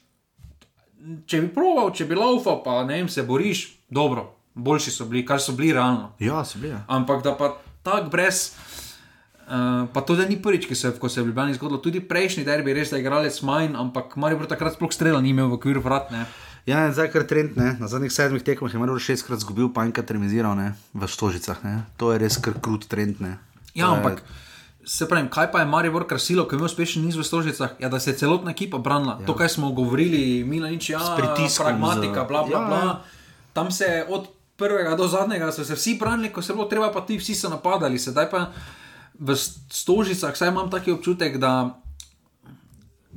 Če 1.26 1.40
bi 1.40 1.48
proval, 1.54 1.90
če 1.92 2.06
bi 2.08 2.14
laufal, 2.14 2.62
pa 2.64 2.84
ne 2.84 3.00
vem, 3.00 3.08
se 3.08 3.22
boriš, 3.22 3.66
dobro, 3.90 4.30
boljši 4.54 4.90
so 4.90 5.04
bili, 5.04 5.26
kar 5.26 5.40
so 5.40 5.52
bili 5.52 5.72
realno. 5.72 6.12
Ja, 6.18 6.44
se 6.44 6.58
bili. 6.58 6.72
ja. 6.72 6.84
Ampak 6.88 7.24
da 7.24 7.34
pa 7.36 7.56
tako 7.82 8.10
brez. 8.10 8.52
Uh, 9.46 9.52
pa 9.86 10.00
to 10.00 10.14
da 10.14 10.24
ni 10.24 10.38
prvič, 10.38 10.64
ki 10.64 10.74
se, 10.74 10.88
ko 10.92 11.04
se 11.04 11.20
je 11.20 11.24
v 11.24 11.28
Ljubljani 11.28 11.54
zgodilo, 11.54 11.76
tudi 11.78 12.00
prejšnji 12.00 12.42
derbi, 12.42 12.72
res 12.72 12.88
da 12.88 12.96
je 12.96 13.02
igralec 13.02 13.36
manj, 13.42 13.74
ampak 13.74 14.16
Maribor 14.16 14.46
takrat 14.46 14.72
sploh 14.72 14.88
strela 14.90 15.20
ni 15.20 15.30
imel 15.30 15.46
v 15.46 15.54
okviru 15.54 15.80
vrat. 15.80 16.08
Ne. 16.10 16.24
Ja, 16.64 16.88
zdaj 16.88 17.10
kar 17.10 17.24
trend, 17.24 17.52
ne. 17.54 17.74
na 17.74 17.84
zadnjih 17.84 18.08
sedmih 18.10 18.40
tekmah 18.40 18.68
je 18.68 18.78
Maribor 18.78 18.96
šestkrat 18.98 19.36
izgubil, 19.38 19.68
pa 19.68 19.84
enkrat 19.84 20.08
remiziral 20.08 20.54
ne, 20.54 20.70
v 20.90 21.04
Stožicah. 21.06 21.60
Ne. 21.60 21.74
To 21.94 22.08
je 22.08 22.18
res 22.18 22.38
kar 22.38 22.56
krut 22.58 22.86
trend. 22.86 23.20
Ne. 23.20 23.36
Ja, 23.74 23.86
To 23.86 23.92
je- 23.92 23.96
ampak 23.98 24.24
se 24.82 25.04
pravi, 25.04 25.28
kaj 25.28 25.50
pa 25.50 25.60
je 25.60 25.66
Maribor 25.66 26.04
krasilo, 26.04 26.44
ko 26.44 26.50
je 26.50 26.58
imel 26.58 26.66
uspešen 26.66 27.02
niz 27.02 27.12
v 27.14 27.22
Stožicah, 27.22 27.76
ja, 27.78 27.88
da 27.88 27.98
se 27.98 28.10
je 28.10 28.16
celotna 28.16 28.50
ekipa 28.50 28.78
branila. 28.78 29.18
Ja. 29.18 29.26
To, 29.26 29.34
kar 29.34 29.48
smo 29.50 29.72
govorili, 29.72 30.40
Milanič, 30.42 30.88
ja, 30.88 30.98
S 30.98 31.12
pritiskom, 31.12 31.66
pragmatika, 31.66 32.20
z- 32.22 32.28
bla, 32.28 32.40
bla, 32.42 32.52
ja, 32.54 32.60
bla. 32.62 32.78
ja. 32.78 32.92
Tam 33.52 33.68
se 33.70 33.84
je 33.84 34.04
od 34.06 34.24
prvega 34.56 34.94
do 34.94 35.04
zadnjega 35.04 35.52
so 35.52 35.60
se 35.62 35.74
vsi 35.74 35.96
branili, 35.96 36.28
ko 36.28 36.40
se 36.40 36.48
je 36.48 36.56
bilo 36.56 36.64
treba, 36.64 36.88
pa 36.88 37.00
ti 37.02 37.14
vsi 37.14 37.34
so 37.34 37.48
napadali. 37.50 37.98
Sedaj 37.98 38.30
pa 38.30 38.48
v 39.18 39.36
Stožicah, 39.36 40.36
saj 40.36 40.50
imam 40.50 40.70
taki 40.70 40.92
občutek, 40.92 41.38
da 41.38 41.80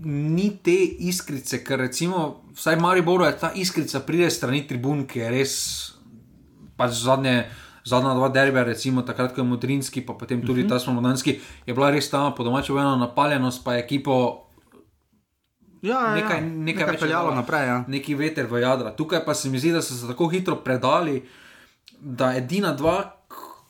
ni 0.06 0.52
te 0.64 0.76
iskrice, 1.10 1.64
ker 1.66 1.80
recimo, 1.80 2.44
vsaj 2.54 2.78
v 2.78 2.82
Mariboru 2.82 3.26
je 3.26 3.38
ta 3.40 3.52
iskrica 3.56 4.00
pride 4.06 4.30
strani 4.30 4.68
tribun, 4.68 5.08
ki 5.10 5.20
je 5.20 5.30
res 5.30 5.54
pač 6.78 7.02
zadnje. 7.04 7.48
Zadnja 7.88 8.18
dva 8.18 8.28
derbija, 8.28 8.66
recimo 8.68 9.00
takrat, 9.08 9.32
ko 9.32 9.40
je 9.40 9.48
Modrinski, 9.48 10.02
pa 10.04 10.12
potem 10.12 10.42
tudi 10.44 10.60
uh 10.60 10.68
-huh. 10.68 10.76
ta 10.76 10.80
spomladanski, 10.80 11.40
je 11.66 11.74
bila 11.74 11.88
res 11.90 12.10
ta 12.10 12.32
po 12.36 12.44
domačem 12.44 12.78
ena 12.78 12.98
napaljenost, 13.00 13.64
pa 13.64 13.74
je 13.74 13.84
ekipo 13.84 14.48
Ja, 15.82 16.00
ja, 16.02 16.16
nekaj, 16.16 16.38
ja. 16.38 16.42
nekaj, 16.42 16.64
nekaj 16.66 16.88
več 16.90 17.00
peljalo 17.00 17.34
naprej. 17.36 17.68
Ja. 17.68 17.78
Neki 17.88 18.16
veter 18.16 18.48
v 18.50 18.62
jadra. 18.64 18.94
Tukaj 18.98 19.22
pa 19.26 19.36
se 19.38 19.50
mi 19.50 19.60
zdi, 19.60 19.72
da 19.76 19.82
so 19.82 19.94
se 19.94 20.08
tako 20.10 20.28
hitro 20.28 20.58
predali, 20.64 21.22
da 22.02 22.34
edina 22.38 22.74
dva, 22.74 22.98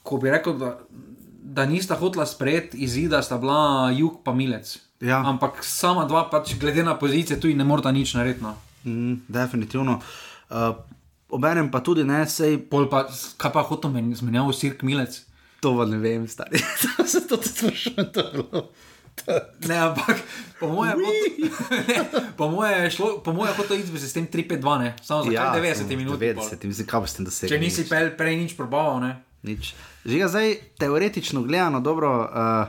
ko 0.03 0.17
bi 0.17 0.31
rekel, 0.31 0.57
da, 0.59 0.77
da 1.47 1.65
nista 1.65 1.95
hotla 1.95 2.25
sprejeti 2.25 2.77
izida, 2.77 3.21
sta 3.23 3.37
bila 3.37 3.91
jug 3.95 4.19
pa 4.23 4.33
milec. 4.33 4.77
Ja. 4.99 5.21
Ampak 5.25 5.63
sama 5.63 6.05
dva, 6.05 6.25
pač 6.29 6.55
glede 6.59 6.83
na 6.83 6.97
pozicije, 6.99 7.39
tu 7.39 7.47
ne 7.47 7.63
morata 7.63 7.91
nič 7.91 8.13
narediti. 8.17 8.43
No. 8.43 8.55
Mm, 8.83 9.21
definitivno. 9.27 10.01
Uh, 10.49 10.75
Obenem 11.27 11.67
pa 11.71 11.81
tudi 11.83 12.05
ne, 12.07 12.21
sej 12.23 12.55
Pol 12.71 12.87
pa, 12.87 13.03
kaj 13.11 13.51
pa 13.51 13.63
hotel 13.67 13.91
meni 13.91 14.15
zmenjavo 14.15 14.53
sirk 14.55 14.83
milec. 14.87 15.25
to 15.59 15.75
pa 15.75 15.85
ne 15.85 15.97
vem, 15.99 16.27
stari. 16.27 16.59
Zato 17.03 17.37
to 17.43 17.49
sprašujem, 17.49 18.11
to 18.15 18.19
je 18.19 18.31
bilo. 18.31 18.61
Ne, 19.67 19.75
ampak 19.75 20.21
po 20.59 20.69
mojem, 20.71 21.03
po 22.39 22.47
mojem 22.47 22.83
je 22.83 22.91
šlo, 22.91 23.19
po 23.19 23.33
mojem 23.33 23.55
hotel 23.59 23.81
iti 23.81 23.91
s 23.99 24.13
tem 24.13 24.27
3-5-2, 24.27 24.79
ne, 24.79 24.95
samo 25.03 25.25
za 25.27 25.31
ja, 25.31 25.51
90 25.55 25.97
minut. 25.97 26.19
90, 26.19 26.63
mislim, 26.63 26.87
kaj 26.87 27.03
boste 27.03 27.23
dosegli. 27.27 27.51
Če 27.51 27.59
nisi 27.59 27.87
pel, 27.89 28.13
prej 28.15 28.39
nič 28.39 28.55
probaval, 28.55 29.01
ne. 29.03 29.11
Nič. 29.43 29.73
Žiga, 30.07 30.27
zdaj 30.27 30.55
teoretično 30.77 31.41
gledano, 31.41 31.79
dobro, 31.79 32.21
uh, 32.21 32.67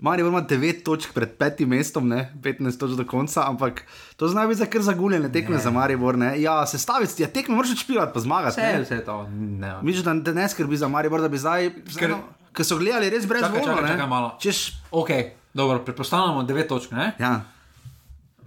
Marijo 0.00 0.28
ima 0.28 0.42
9 0.42 0.82
točk 0.82 1.12
pred 1.14 1.36
petim 1.38 1.68
mestom, 1.68 2.08
ne? 2.08 2.32
15 2.42 2.78
točk 2.78 2.94
do 2.94 3.04
konca, 3.04 3.44
ampak 3.46 3.82
to 4.16 4.28
zna 4.28 4.46
biti 4.46 4.58
za 4.58 4.66
kar 4.66 4.82
zaguljene 4.82 5.32
tekme 5.32 5.56
ne. 5.56 5.62
za 5.62 5.70
Maribor. 5.70 6.18
Ne? 6.18 6.42
Ja, 6.42 6.66
sestaviti, 6.66 7.22
ja, 7.22 7.28
tekme 7.28 7.54
moraš 7.54 7.70
odšpilati, 7.70 8.10
pa 8.14 8.20
zmagati. 8.20 8.60
Vse, 8.60 8.72
ne? 8.72 8.82
vse 8.82 9.04
to. 9.04 9.28
Ne. 9.30 9.74
Misliš, 9.82 10.04
da 10.04 10.14
da 10.14 10.32
ne 10.32 10.48
skrbi 10.48 10.76
za 10.76 10.88
Maribor, 10.88 11.20
da 11.20 11.28
bi 11.28 11.38
zdaj, 11.38 11.70
Ker- 11.70 12.16
ker 12.52 12.66
so 12.66 12.78
gledali 12.78 13.10
res 13.10 13.26
brez 13.26 13.42
Čakaj, 13.42 13.64
čakaj, 13.64 13.88
čakaj 13.88 14.06
malo. 14.06 14.36
Češ, 14.40 14.72
Ok, 14.90 15.10
dobro, 15.54 15.78
predpostavljamo 15.78 16.42
9 16.42 16.66
točk. 16.66 16.90
Ne? 16.90 17.12
ja. 17.18 17.40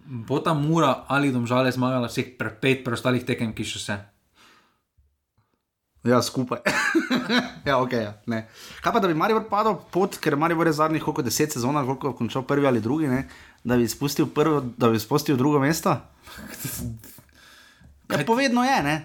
Bo 0.06 0.40
ta 0.40 0.53
mura 0.53 1.03
ali 1.07 1.32
domžale 1.32 1.72
zmagala 1.72 2.07
vseh 2.07 2.36
pre 2.38 2.49
pet 2.52 2.84
preostalih 2.84 3.24
tekem, 3.24 3.53
ki 3.53 3.64
še 3.64 3.80
se. 3.80 3.95
Ja, 6.03 6.21
skupaj. 6.21 6.59
ja, 7.65 7.77
ok. 7.77 7.91
Ja, 7.93 8.13
ne. 8.25 8.47
Kaj 8.81 8.91
pa, 8.91 8.99
da 8.99 9.07
bi 9.07 9.13
Maribor 9.13 9.45
padel 9.47 9.77
pot, 9.88 10.17
ker 10.17 10.35
Maribor 10.35 10.67
je 10.67 10.73
zadnjih 10.73 11.03
koliko 11.03 11.21
deset 11.21 11.51
sezon, 11.51 11.75
koliko 11.85 12.07
je 12.07 12.15
končal 12.15 12.43
prvi 12.43 12.67
ali 12.67 12.81
drugi, 12.81 13.07
ne? 13.07 13.27
da 13.63 13.77
bi 13.77 13.88
spustil 13.88 14.27
prvo, 14.27 14.59
da 14.77 14.89
bi 14.89 14.99
spustil 14.99 15.38
drugo 15.38 15.59
mesto? 15.59 15.95
Ja, 18.09 18.19
povedno 18.25 18.61
je, 18.63 18.84
ne? 18.84 18.95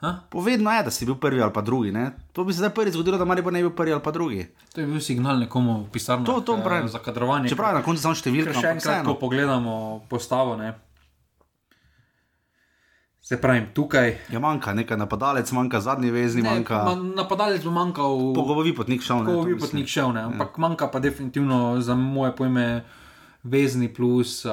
Ha? 0.00 0.20
Povedno 0.28 0.68
je, 0.68 0.82
da 0.82 0.90
si 0.90 1.06
bil 1.06 1.14
prvi 1.14 1.40
ali 1.40 1.52
pa 1.52 1.62
drugi. 1.62 1.92
Ne? 1.92 2.10
To 2.32 2.44
bi 2.44 2.52
se 2.52 2.58
zdaj 2.58 2.70
prvi 2.70 2.90
zgodilo, 2.90 3.16
da 3.16 3.24
Maribor 3.24 3.52
ne 3.52 3.58
bi 3.58 3.68
bil 3.68 3.76
prvi 3.76 3.92
ali 3.92 4.02
pa 4.02 4.10
drugi. 4.10 4.42
To 4.74 4.80
je 4.80 4.86
bil 4.86 5.00
signal 5.00 5.38
nekomu 5.38 5.80
v 5.80 5.90
pisarni 5.90 6.26
To- 6.26 6.40
to 6.40 6.58
pravim. 6.58 6.88
za 6.88 6.98
kadrovanje. 6.98 7.48
Čeprav 7.48 7.72
na 7.72 7.82
koncu 7.82 8.02
samo 8.02 8.14
številka, 8.14 8.52
še 8.52 8.58
ampak 8.68 8.74
enkrat, 8.76 9.06
ko 9.06 9.14
pogledamo 9.16 9.74
postavo, 10.10 10.56
ne. 10.56 10.74
Se 13.24 13.40
pravi, 13.40 13.66
tukaj. 13.74 14.18
Ja, 14.32 14.38
manjka 14.38 14.74
nekaj 14.74 14.96
napadalec, 14.96 15.52
manjka 15.52 15.80
zadnji 15.80 16.10
vezni, 16.10 16.42
Ne, 16.42 16.50
manjka. 16.50 16.84
ma, 16.84 16.94
napadalec 16.94 17.64
bo 17.64 17.70
manjkal. 17.70 18.34
Pogovovi 18.34 18.74
potnik 18.74 19.02
šel. 19.02 19.24
ne, 19.24 19.32
mislim. 19.32 19.58
potnik 19.58 19.88
šel, 19.88 20.12
ne. 20.12 20.20
Ampak 20.22 20.58
manjka 20.58 20.86
pa 20.86 21.00
definitivno 21.00 21.80
za 21.80 21.94
moje 21.94 22.36
pojme. 22.36 22.84
Vezni 23.44 23.94
plus, 23.94 24.44
uh, 24.44 24.52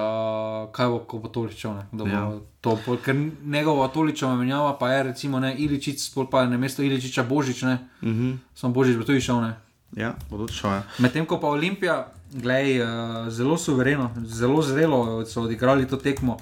kaj 0.72 0.88
bo, 0.88 1.00
ko 1.00 1.18
bo 1.18 1.28
toličev. 1.30 1.72
Ne, 1.72 2.12
Ja. 2.12 2.32
to, 2.62 2.74
ker 3.06 3.16
njegova 3.44 3.88
toličeva 3.88 4.36
menjava 4.36 4.78
pa 4.78 4.90
je 4.90 5.04
recimo 5.04 5.40
ne 5.40 5.56
Iličič, 5.56 6.00
spol 6.02 6.28
pa 6.30 6.42
je 6.42 6.48
na 6.48 6.58
mesto 6.58 6.84
Iličiča 6.84 7.24
Božič, 7.24 7.62
ne. 7.62 7.78
Uh 8.02 8.10
-huh. 8.10 8.38
Sam 8.54 8.74
Božič 8.74 8.98
bo 8.98 9.04
tudi 9.04 9.22
šel, 9.22 9.42
ne. 9.42 9.54
Ja, 9.94 10.16
bo 10.30 10.38
tudi 10.38 10.54
šel. 10.54 10.70
Ja. 10.72 10.84
Medtem 11.00 11.26
ko 11.26 11.40
pa 11.40 11.48
Olimpija, 11.48 12.08
glej, 12.34 12.82
uh, 12.82 12.88
zelo 13.30 13.58
suvereno, 13.58 14.12
zelo 14.18 14.62
zrelo 14.62 15.26
so 15.26 15.42
odigrali 15.42 15.88
to 15.88 15.98
tekmo. 15.98 16.34
Uh, 16.34 16.42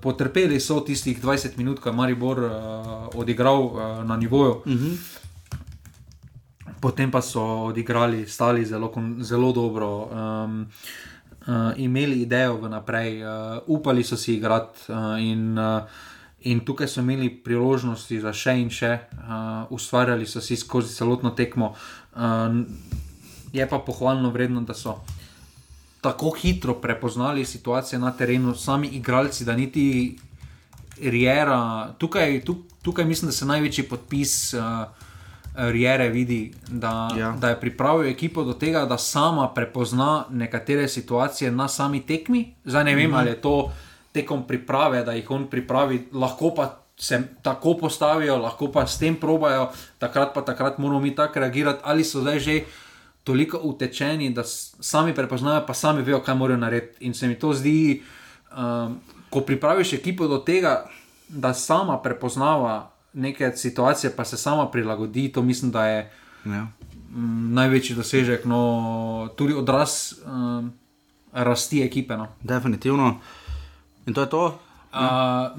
potrpeli 0.00 0.60
so 0.60 0.80
tistih 0.80 1.18
20 1.22 1.58
minut, 1.58 1.80
ko 1.80 1.88
je 1.88 1.96
Maribor 1.96 2.38
uh, 2.38 2.50
odigral 3.14 3.62
uh, 3.62 4.04
na 4.04 4.16
nivoju. 4.16 4.62
Uh 4.66 4.72
-huh. 4.72 4.96
Potem 6.80 7.10
pa 7.10 7.20
so 7.22 7.42
odigrali, 7.64 8.26
stali 8.26 8.64
zelo, 8.64 8.92
zelo 9.20 9.52
dobro, 9.52 10.08
um, 10.08 10.66
uh, 11.46 11.72
imeli 11.76 12.22
idejo 12.22 12.56
vnaprej, 12.56 13.24
uh, 13.24 13.30
upali 13.66 14.04
so 14.04 14.16
si 14.16 14.34
igrati 14.34 14.78
uh, 14.88 15.20
in, 15.20 15.58
uh, 15.58 15.82
in 16.40 16.60
tukaj 16.60 16.88
so 16.88 17.00
imeli 17.00 17.28
priložnosti 17.28 18.20
za 18.20 18.32
še 18.32 18.54
in 18.60 18.70
še, 18.70 18.98
uh, 19.12 19.66
ustvarjali 19.70 20.26
so 20.26 20.40
si 20.40 20.56
skozi 20.56 20.94
celotno 20.94 21.30
tekmo. 21.30 21.74
Uh, 22.14 22.64
je 23.52 23.68
pa 23.68 23.78
pohvalno 23.78 24.30
vredno, 24.30 24.60
da 24.60 24.74
so 24.74 25.00
tako 26.00 26.30
hitro 26.30 26.74
prepoznali 26.74 27.44
situacije 27.44 27.98
na 27.98 28.10
terenu, 28.10 28.54
sami 28.54 28.86
igralci, 28.86 29.44
da 29.44 29.56
niti 29.56 30.18
Riera, 31.02 31.92
tukaj, 31.98 32.40
tu, 32.44 32.56
tukaj 32.82 33.04
mislim, 33.04 33.28
da 33.28 33.32
se 33.32 33.46
največji 33.46 33.84
podpis 33.88 34.54
uh, 34.54 34.60
Riere 35.54 36.08
vidi, 36.08 36.52
da, 36.68 37.10
Ja. 37.18 37.30
da 37.40 37.48
je 37.48 37.60
pripravil 37.60 38.10
ekipo 38.10 38.44
do 38.44 38.52
tega, 38.52 38.84
da 38.86 38.98
sama 38.98 39.48
prepozna 39.54 40.24
nekatere 40.30 40.88
situacije 40.88 41.50
na 41.50 41.68
sami 41.68 42.00
tekmi. 42.06 42.54
Zdaj 42.64 42.84
ne 42.84 42.94
vem, 42.94 43.10
mm. 43.10 43.14
ali 43.14 43.30
je 43.30 43.40
to 43.40 43.72
tekom 44.12 44.46
priprave, 44.46 45.04
da 45.04 45.12
jih 45.12 45.30
on 45.30 45.46
pripravi, 45.50 46.08
lahko 46.12 46.54
pa 46.54 46.76
se 46.96 47.22
tako 47.42 47.74
postavijo, 47.80 48.36
lahko 48.36 48.68
pa 48.72 48.86
s 48.86 48.98
tem 48.98 49.16
probajo, 49.16 49.70
takrat 49.98 50.34
pa 50.34 50.42
takrat 50.44 50.78
moramo 50.78 51.00
mi 51.00 51.14
tako 51.14 51.40
reagirati, 51.40 51.80
ali 51.84 52.04
so 52.04 52.20
zdaj 52.20 52.38
že 52.38 52.60
toliko 53.24 53.58
utečeni, 53.62 54.30
da 54.30 54.44
sami 54.44 55.14
prepoznajo, 55.14 55.64
pa 55.66 55.74
sami 55.74 56.02
vejo, 56.02 56.20
kaj 56.20 56.34
morajo 56.34 56.58
narediti. 56.58 57.04
In 57.04 57.14
se 57.14 57.28
mi 57.28 57.38
to 57.38 57.52
zdi, 57.52 58.02
um, 58.56 59.00
ko 59.30 59.40
pripraviš 59.40 59.92
ekipo 59.92 60.28
do 60.28 60.38
tega, 60.38 60.86
da 61.28 61.54
sama 61.54 61.98
prepoznava 62.02 62.90
neke 63.12 63.52
situacije, 63.56 64.16
pa 64.16 64.24
se 64.24 64.36
sama 64.36 64.70
prilagodi, 64.70 65.32
to 65.32 65.42
mislim, 65.42 65.70
da 65.70 65.86
je 65.86 66.12
Ja. 66.44 66.66
mm, 67.10 67.54
največji 67.54 67.96
dosežek, 67.96 68.44
no, 68.44 69.28
tudi 69.36 69.54
odraz 69.54 70.12
um, 70.26 70.72
rasti 71.32 71.82
ekipe. 71.82 72.16
No. 72.16 72.26
Definitivno. 72.42 73.20
In 74.06 74.14
to 74.14 74.20
je 74.20 74.30
to, 74.30 74.58
Uh, 74.92 74.98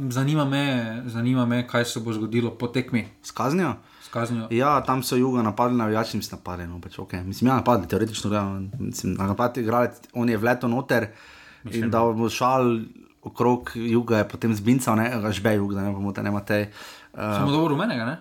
zanima, 0.09 0.45
me, 0.45 1.03
zanima 1.05 1.45
me, 1.45 1.67
kaj 1.67 1.85
se 1.85 1.99
bo 1.99 2.13
zgodilo 2.13 2.51
po 2.51 2.67
tekmi 2.67 3.07
s 3.23 3.31
kaznijo. 3.31 3.73
Kaznijo. 4.11 4.47
Ja, 4.51 4.81
tam 4.83 5.03
so 5.03 5.15
juga 5.15 5.41
napadli, 5.41 5.77
navijači 5.77 6.17
mislim 6.17 6.37
napadli. 6.39 6.67
No, 6.67 6.81
pač, 6.81 6.97
okay. 6.99 7.23
Mislim, 7.23 7.49
ja, 7.49 7.55
napadli, 7.55 7.87
teoretično 7.87 8.29
gledano. 8.29 8.69
Mislim, 8.79 9.13
na 9.13 9.27
napad 9.27 9.57
igralec, 9.57 10.01
on 10.13 10.29
je 10.29 10.37
vleto 10.37 10.67
noter 10.67 11.07
mislim. 11.63 11.83
in 11.83 11.91
da 11.91 12.03
bo 12.03 12.29
šal 12.29 12.79
okrog 13.21 13.71
juga, 13.75 14.17
je 14.17 14.27
potem 14.27 14.55
zbincal, 14.55 14.95
ne, 14.97 15.31
žbe 15.31 15.55
jug, 15.55 15.73
da 15.73 15.81
ne 15.81 15.91
bomo 15.91 16.11
te 16.11 16.23
ne 16.23 16.33
te. 16.45 16.71
Uh, 17.13 17.19
Samo 17.19 17.51
dobro 17.51 17.67
rumenega, 17.67 18.05
ne? 18.05 18.17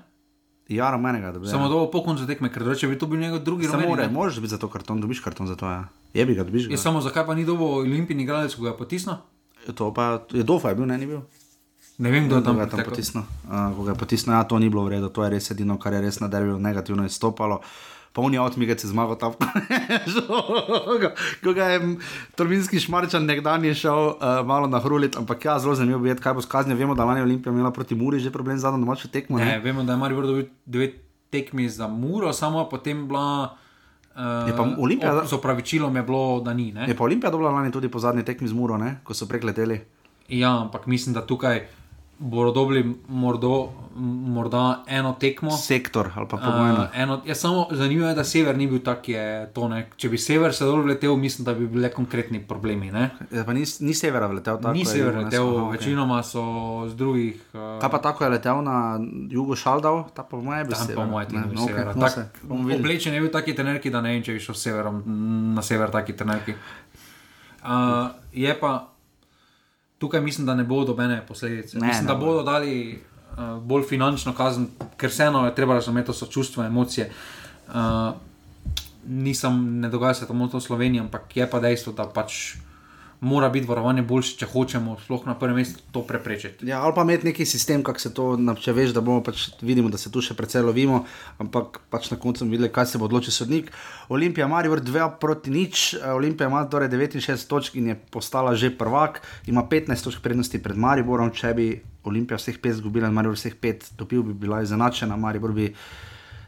ja, 0.71 0.91
rumenega, 0.91 1.33
da 1.33 1.39
bi 1.39 1.47
Samo 1.47 1.69
dobro 1.69 1.91
po 1.91 2.03
koncu 2.03 2.27
tekme, 2.27 2.53
ker 2.53 2.63
drugače 2.63 2.89
bi 2.89 2.99
to 2.99 3.07
bil 3.07 3.21
njegov 3.21 3.39
drugi 3.39 3.65
Samo 3.65 3.83
rumeni. 3.83 3.91
more, 3.91 4.09
možeš 4.09 4.41
biti 4.41 4.51
za 4.51 4.59
to 4.59 4.69
karton, 4.69 5.01
dobiš 5.01 5.21
karton 5.21 5.47
za 5.47 5.57
to. 5.57 5.67
Ja. 5.67 5.85
Je 6.15 6.27
bi 6.27 6.35
ga, 6.35 6.45
dobiš 6.45 6.69
ga. 6.69 6.73
Je 6.75 6.79
samo 6.79 7.01
zakaj 7.01 7.27
pa 7.27 7.35
ni 7.35 7.45
dobil 7.45 7.67
olimpijski 7.67 8.23
igralec, 8.23 8.55
ko 8.55 8.63
ga 8.63 8.69
je 8.69 8.77
potisnil? 8.77 9.17
To 9.75 9.95
pa 9.95 10.21
je 10.33 10.43
Dofa, 10.43 10.69
je 10.69 10.75
bil, 10.75 10.87
ne, 10.87 10.99
ni 10.99 11.07
bil. 11.07 11.21
Ne 12.01 12.09
vem, 12.09 12.25
kdo 12.25 12.37
je 12.37 12.43
tam, 12.43 12.57
tam 12.65 12.83
potisnil. 12.83 13.23
Uh, 13.45 13.71
ko 13.71 13.83
ga 13.83 13.91
je 13.91 13.99
potisnil, 13.99 14.33
ja, 14.33 14.43
to 14.43 14.57
ni 14.57 14.67
bilo 14.67 14.83
v 14.83 14.93
redu, 14.93 15.09
to 15.09 15.21
je 15.21 15.31
res 15.31 15.51
edino, 15.51 15.77
kar 15.77 15.93
je 15.93 16.01
res 16.01 16.17
na 16.17 16.27
derbiju 16.27 16.59
negativno 16.59 17.05
izstopalo. 17.05 17.61
Polni 18.11 18.37
avtomigec 18.37 18.77
je 18.77 18.89
zmagal 18.89 19.17
tam. 19.17 19.33
Ko 21.41 21.53
ga 21.53 21.65
je 21.67 21.97
Torminski 22.35 22.79
šmarčan 22.79 23.23
nekdanje 23.23 23.77
šel 23.77 24.09
uh, 24.09 24.13
malo 24.43 24.67
na 24.67 24.79
hrulit, 24.79 25.15
ampak 25.15 25.45
ja, 25.45 25.57
zelo 25.57 25.75
zanimivo 25.75 26.05
je, 26.05 26.17
kaj 26.17 26.33
bo 26.33 26.41
skazne. 26.41 26.75
Vemo, 26.75 26.95
da 26.95 27.05
lani 27.05 27.21
Olimpija 27.21 27.53
imela 27.53 27.71
proti 27.71 27.95
Muri 27.95 28.19
že 28.19 28.31
problem 28.31 28.57
z 28.57 28.63
zadnjo 28.63 28.79
domačo 28.79 29.09
tekmo. 29.09 29.39
Ne, 29.39 29.45
Ne? 29.47 29.59
vemo, 29.61 29.83
da 29.83 29.93
je 29.93 29.99
Marijo 29.99 30.23
dobil 30.23 30.45
dve 30.67 30.91
tekmi 31.31 31.69
za 31.69 31.87
muro, 31.87 32.33
samo 32.33 32.67
potem 32.67 33.07
bila. 33.07 33.55
Uh, 34.11 34.45
Je 34.45 34.53
pa 34.53 34.67
Olimpija- 34.75 35.23
Z 35.23 35.33
opravičilom 35.33 35.93
je 35.93 36.03
bilo, 36.03 36.41
da 36.41 36.53
ni. 36.53 36.73
Ne? 36.73 36.89
Je 36.89 36.97
pa 36.97 37.05
Olimpija 37.05 37.31
dobila 37.31 37.53
lani 37.53 37.71
tudi 37.71 37.89
po 37.89 37.99
zadnji 37.99 38.25
tekmi 38.25 38.45
z 38.45 38.53
Muro, 38.53 38.77
ne? 38.77 38.99
ko 39.05 39.13
so 39.13 39.25
prekleteli. 39.25 39.81
Ja, 40.29 40.59
ampak 40.59 40.87
mislim, 40.87 41.15
da 41.15 41.23
tukaj 41.23 41.63
bodo 42.21 42.53
dobili 42.53 42.97
mordo, 43.09 43.69
morda 43.97 44.85
eno 44.87 45.17
tekmo. 45.21 45.51
Sektor 45.51 46.11
ali 46.15 46.29
pa 46.29 46.37
pogojno. 46.37 46.83
Uh, 46.83 47.01
eno, 47.01 47.21
ja, 47.27 47.35
samo 47.35 47.67
zanimivo 47.71 48.09
je, 48.09 48.15
da 48.15 48.25
sever 48.25 48.57
ni 48.57 48.67
bil 48.67 48.83
tak, 48.85 49.09
je 49.09 49.51
to. 49.55 49.69
Ne? 49.69 49.87
Če 49.97 50.09
bi 50.09 50.19
sever 50.19 50.55
se 50.55 50.69
dol 50.69 50.85
letel, 50.85 51.17
mislim, 51.17 51.45
da 51.45 51.55
bi 51.55 51.67
bili 51.67 51.91
konkretni 51.91 52.43
problemi. 52.45 52.91
Ne? 52.93 53.11
Ja, 53.33 53.45
ni, 53.53 53.65
ni 53.81 53.95
severa 53.95 54.29
letel 54.29 54.61
tako. 54.61 54.75
Ni 54.77 54.85
je 54.85 54.91
sever 54.93 55.17
letel, 55.17 55.49
aha, 55.49 55.65
okay. 55.65 55.79
večinoma 55.79 56.21
so 56.23 56.45
z 56.89 56.95
drugih. 57.01 57.41
Uh, 57.55 57.81
Kaj 57.81 57.91
pa 57.91 58.03
tako 58.05 58.25
je 58.25 58.31
letel 58.37 58.63
na 58.69 59.01
jugo 59.31 59.57
Šaldal, 59.57 60.05
ta 60.15 60.23
pa 60.23 60.37
moje 60.37 60.65
bi 60.65 60.75
se. 60.75 60.95
pa 60.95 61.07
moje 61.07 61.33
ti 61.33 61.37
ni 61.37 61.55
no, 61.55 61.65
okay, 61.65 61.89
no, 61.97 62.07
Tak, 62.07 62.45
videli. 62.51 62.79
Oblečen 62.81 63.15
je 63.15 63.25
bil 63.25 63.33
taki 63.33 63.57
trenerki, 63.57 63.91
da 63.91 64.05
ne 64.05 64.13
vem, 64.13 64.23
če 64.23 64.37
bi 64.37 64.45
šel 64.45 64.55
severom, 64.55 65.03
na 65.57 65.65
sever 65.65 65.91
taki 65.91 66.13
trenerki. 66.13 66.59
Uh, 67.65 68.13
je 68.33 68.53
pa 68.61 68.90
tukaj 70.01 70.21
mislim, 70.21 70.47
da 70.47 70.55
ne 70.55 70.65
bo 70.65 70.85
dobene 70.85 71.21
posledice. 71.29 71.79
Ne, 71.79 71.87
mislim, 71.87 72.07
ne 72.07 72.09
da 72.09 72.15
bo. 72.15 72.27
bodo 72.27 72.43
dali 72.43 72.99
uh, 73.33 73.63
bolj 73.63 73.85
finančno 73.89 74.33
kazen, 74.33 74.67
ker 74.97 75.13
vseeno 75.13 75.45
je 75.47 75.55
treba 75.55 75.77
razumeti 75.77 76.15
so 76.17 76.27
čustva, 76.27 76.67
emocije. 76.67 77.11
Uh, 77.69 77.75
nisem, 79.07 79.81
ne 79.81 79.89
dogaja 79.89 80.15
se 80.15 80.27
samo 80.27 80.49
to 80.49 80.57
v 80.57 80.61
Sloveniji, 80.61 81.01
ampak 81.01 81.37
je 81.37 81.51
pa 81.51 81.61
dejstvo, 81.61 81.93
da 81.93 82.09
pač 82.09 82.57
mora 83.21 83.49
biti 83.49 83.67
varovanje 83.69 84.03
boljše, 84.03 84.37
če 84.41 84.47
hočemo 84.47 84.97
sploh 85.05 85.27
na 85.27 85.35
prvem 85.35 85.61
mestu 85.61 85.83
to 85.93 86.03
preprečiti. 86.03 86.67
Ja, 86.67 86.81
ali 86.81 86.95
pa 86.97 87.03
imeti 87.03 87.27
neki 87.27 87.47
sistem, 87.47 87.83
kako 87.83 88.01
se 88.01 88.15
to, 88.15 88.37
na- 88.37 88.55
če 88.55 88.73
veš, 88.73 88.95
da 88.97 89.01
bomo 89.01 89.23
pač 89.23 89.51
vidimo, 89.61 89.89
da 89.89 89.99
se 89.99 90.11
tu 90.11 90.23
še 90.25 90.35
precej 90.35 90.63
lovimo, 90.63 91.05
ampak 91.39 91.81
pač 91.91 92.11
na 92.11 92.17
koncu 92.17 92.45
bomo 92.45 92.57
videli, 92.57 92.73
kaj 92.73 92.87
se 92.87 92.99
bo 92.99 93.05
odločil 93.05 93.33
sodnik. 93.33 93.73
Olimpija 94.09 94.49
Marijo 94.49 94.77
2 94.77 95.11
proti 95.21 95.51
nič, 95.51 95.95
eh, 95.95 96.13
Olimpija 96.13 96.49
ima 96.49 96.65
torej 96.65 96.89
69 96.89 97.47
točk 97.47 97.77
in 97.77 97.87
je 97.87 97.95
postala 98.11 98.55
že 98.55 98.71
prvak, 98.71 99.21
ima 99.47 99.63
15 99.63 100.05
točk 100.05 100.23
prednosti 100.23 100.63
pred 100.63 100.77
Mariborom, 100.77 101.31
če 101.31 101.55
bi 101.55 101.83
Olimpija 102.05 102.39
vseh 102.39 102.59
pet 102.59 102.73
izgubila 102.73 103.09
in 103.09 103.15
Maribor 103.15 103.37
vseh 103.37 103.55
pet 103.55 103.91
dobil, 103.99 104.23
bi 104.23 104.33
bila 104.33 104.63
izenačena, 104.63 105.17
Maribor 105.17 105.53
bi 105.53 105.75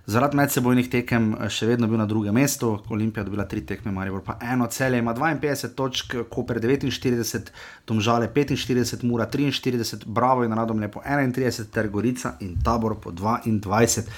zaradi 0.06 0.36
medsebojnih 0.36 0.88
tekem 0.90 1.32
eh, 1.34 1.48
še 1.50 1.68
vedno 1.70 1.88
bil 1.88 2.00
na 2.00 2.06
drugem 2.06 2.34
mestu, 2.34 2.74
Olimpija 2.90 3.24
dobila 3.24 3.46
tri 3.48 3.64
tekme, 3.66 3.92
Maribor 3.92 4.24
pa 4.26 4.38
eno 4.52 4.66
celje, 4.66 4.98
ima 4.98 5.14
52 5.14 5.74
točk, 5.78 6.16
Koper 6.30 6.60
49, 6.60 7.52
Domžale 7.86 8.30
45, 8.34 9.04
Mura 9.06 9.26
43, 9.26 10.04
Bravo 10.06 10.44
in 10.44 10.54
Radom 10.56 10.80
Lepo 10.80 11.02
31, 11.06 11.68
ter 11.70 11.88
Gorica 11.88 12.36
in 12.40 12.56
Tabor 12.64 12.98
po 13.00 13.10
22. 13.10 14.08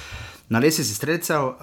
Na 0.49 0.61
lesici 0.61 0.95
streljcev 0.95 1.45
uh, 1.47 1.55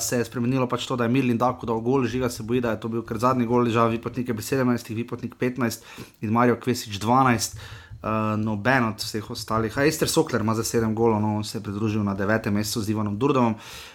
se 0.00 0.16
je 0.18 0.24
spremenilo 0.24 0.64
pač 0.68 0.86
to, 0.88 0.96
da 0.96 1.04
je 1.04 1.12
Mirlin 1.12 1.38
Dako 1.38 1.66
dal 1.68 1.80
gol, 1.84 2.06
žiga 2.08 2.30
se 2.32 2.42
boji, 2.42 2.62
da 2.64 2.72
je 2.72 2.80
to 2.80 2.88
bil 2.88 3.02
kar 3.04 3.18
zadnji 3.20 3.44
gol, 3.46 3.68
žal 3.68 3.92
Vipotnik 3.92 4.28
je 4.28 4.34
bil 4.34 4.44
17, 4.44 4.94
Vipotnik 4.96 5.36
15 5.36 5.84
in 6.24 6.32
Marijo 6.32 6.56
Kvesič 6.56 6.96
12. 6.98 7.60
Uh, 8.00 8.32
noben 8.40 8.84
od 8.84 9.02
vseh 9.02 9.30
ostalih. 9.30 9.78
A 9.78 9.84
Ester 9.84 10.08
Sokler 10.08 10.40
ima 10.40 10.54
za 10.54 10.62
7 10.64 10.94
golov, 10.94 11.20
no, 11.20 11.44
se 11.44 11.58
je 11.58 11.62
pridružil 11.62 12.00
na 12.02 12.14
9. 12.16 12.50
mestu 12.50 12.80
z 12.80 12.90
Ivanom 12.90 13.18
Durdovom 13.18 13.54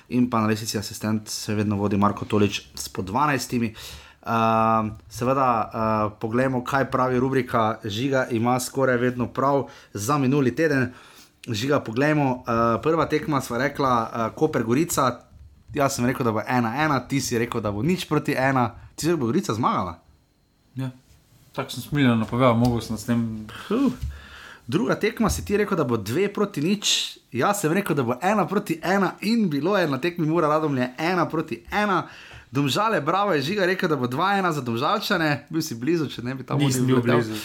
in 0.09 0.29
pa 0.29 0.41
na 0.41 0.47
lesici 0.47 0.77
asistent 0.77 1.29
se 1.29 1.55
vedno 1.55 1.75
vodi 1.75 1.97
Marko 1.97 2.25
Tolič 2.25 2.61
s 2.75 2.89
po 2.89 3.01
12. 3.01 3.73
Uh, 4.25 4.93
seveda, 5.09 5.47
uh, 5.73 6.13
poglejmo, 6.19 6.63
kaj 6.63 6.91
pravi 6.91 7.19
rubrika 7.19 7.79
Žiga, 7.83 8.27
ima 8.31 8.59
skoraj 8.59 8.97
vedno 8.97 9.27
prav 9.27 9.67
za 9.93 10.17
minuli 10.17 10.55
teden. 10.55 10.93
Žiga, 11.47 11.79
poglejmo, 11.79 12.31
uh, 12.31 12.81
prva 12.81 13.05
tekma 13.05 13.41
sva 13.41 13.57
rekla, 13.57 13.93
uh, 14.01 14.35
Koper 14.35 14.63
Gorica. 14.63 15.19
Jaz 15.73 15.95
sem 15.95 16.05
rekel, 16.05 16.25
da 16.25 16.31
bo 16.31 16.41
1-1, 16.41 17.07
ti 17.09 17.21
si 17.21 17.37
rekel, 17.37 17.61
da 17.61 17.71
bo 17.71 17.81
nič 17.81 18.05
proti 18.09 18.33
1, 18.33 18.69
ti 18.95 19.05
si 19.05 19.07
rekel, 19.07 19.17
da 19.17 19.21
bo 19.21 19.33
Gorica 19.33 19.53
zmagala. 19.53 19.99
Ja. 20.75 20.89
Tako 21.55 21.71
sem 21.71 21.83
smiljeno 21.83 22.15
napovedal, 22.15 22.57
mogel 22.59 22.81
sem 22.81 22.97
s 22.97 23.07
tem. 23.07 23.47
Huh. 23.67 23.93
Druga 24.67 24.95
tekma 24.95 25.29
si 25.29 25.45
ti 25.45 25.57
rekel, 25.57 25.77
da 25.77 25.83
bo 25.83 25.97
2 25.97 26.27
proti 26.33 26.61
nič, 26.61 27.17
jaz 27.31 27.61
sem 27.61 27.73
rekel, 27.73 27.95
da 27.95 28.03
bo 28.03 28.17
1 28.17 28.47
proti 28.49 28.79
1 28.83 29.09
in 29.21 29.49
bilo 29.49 29.77
je 29.77 29.87
na 29.87 30.01
tekmi 30.01 30.27
Mura 30.27 30.47
Radomlje 30.47 30.89
1 30.99 31.29
proti 31.29 31.61
1. 31.71 32.01
Domžale, 32.51 33.01
bravo 33.01 33.33
je 33.33 33.41
žiga 33.41 33.65
rekel, 33.65 33.89
da 33.89 33.95
bo 33.95 34.07
2-1 34.07 34.51
za 34.51 34.61
domžalčane, 34.61 35.45
bil 35.49 35.61
si 35.61 35.75
blizu, 35.75 36.07
če 36.07 36.23
ne 36.23 36.35
bi 36.35 36.43
tam 36.43 36.59
Nisem 36.59 36.85
bil 36.87 37.01
blizu. 37.03 37.35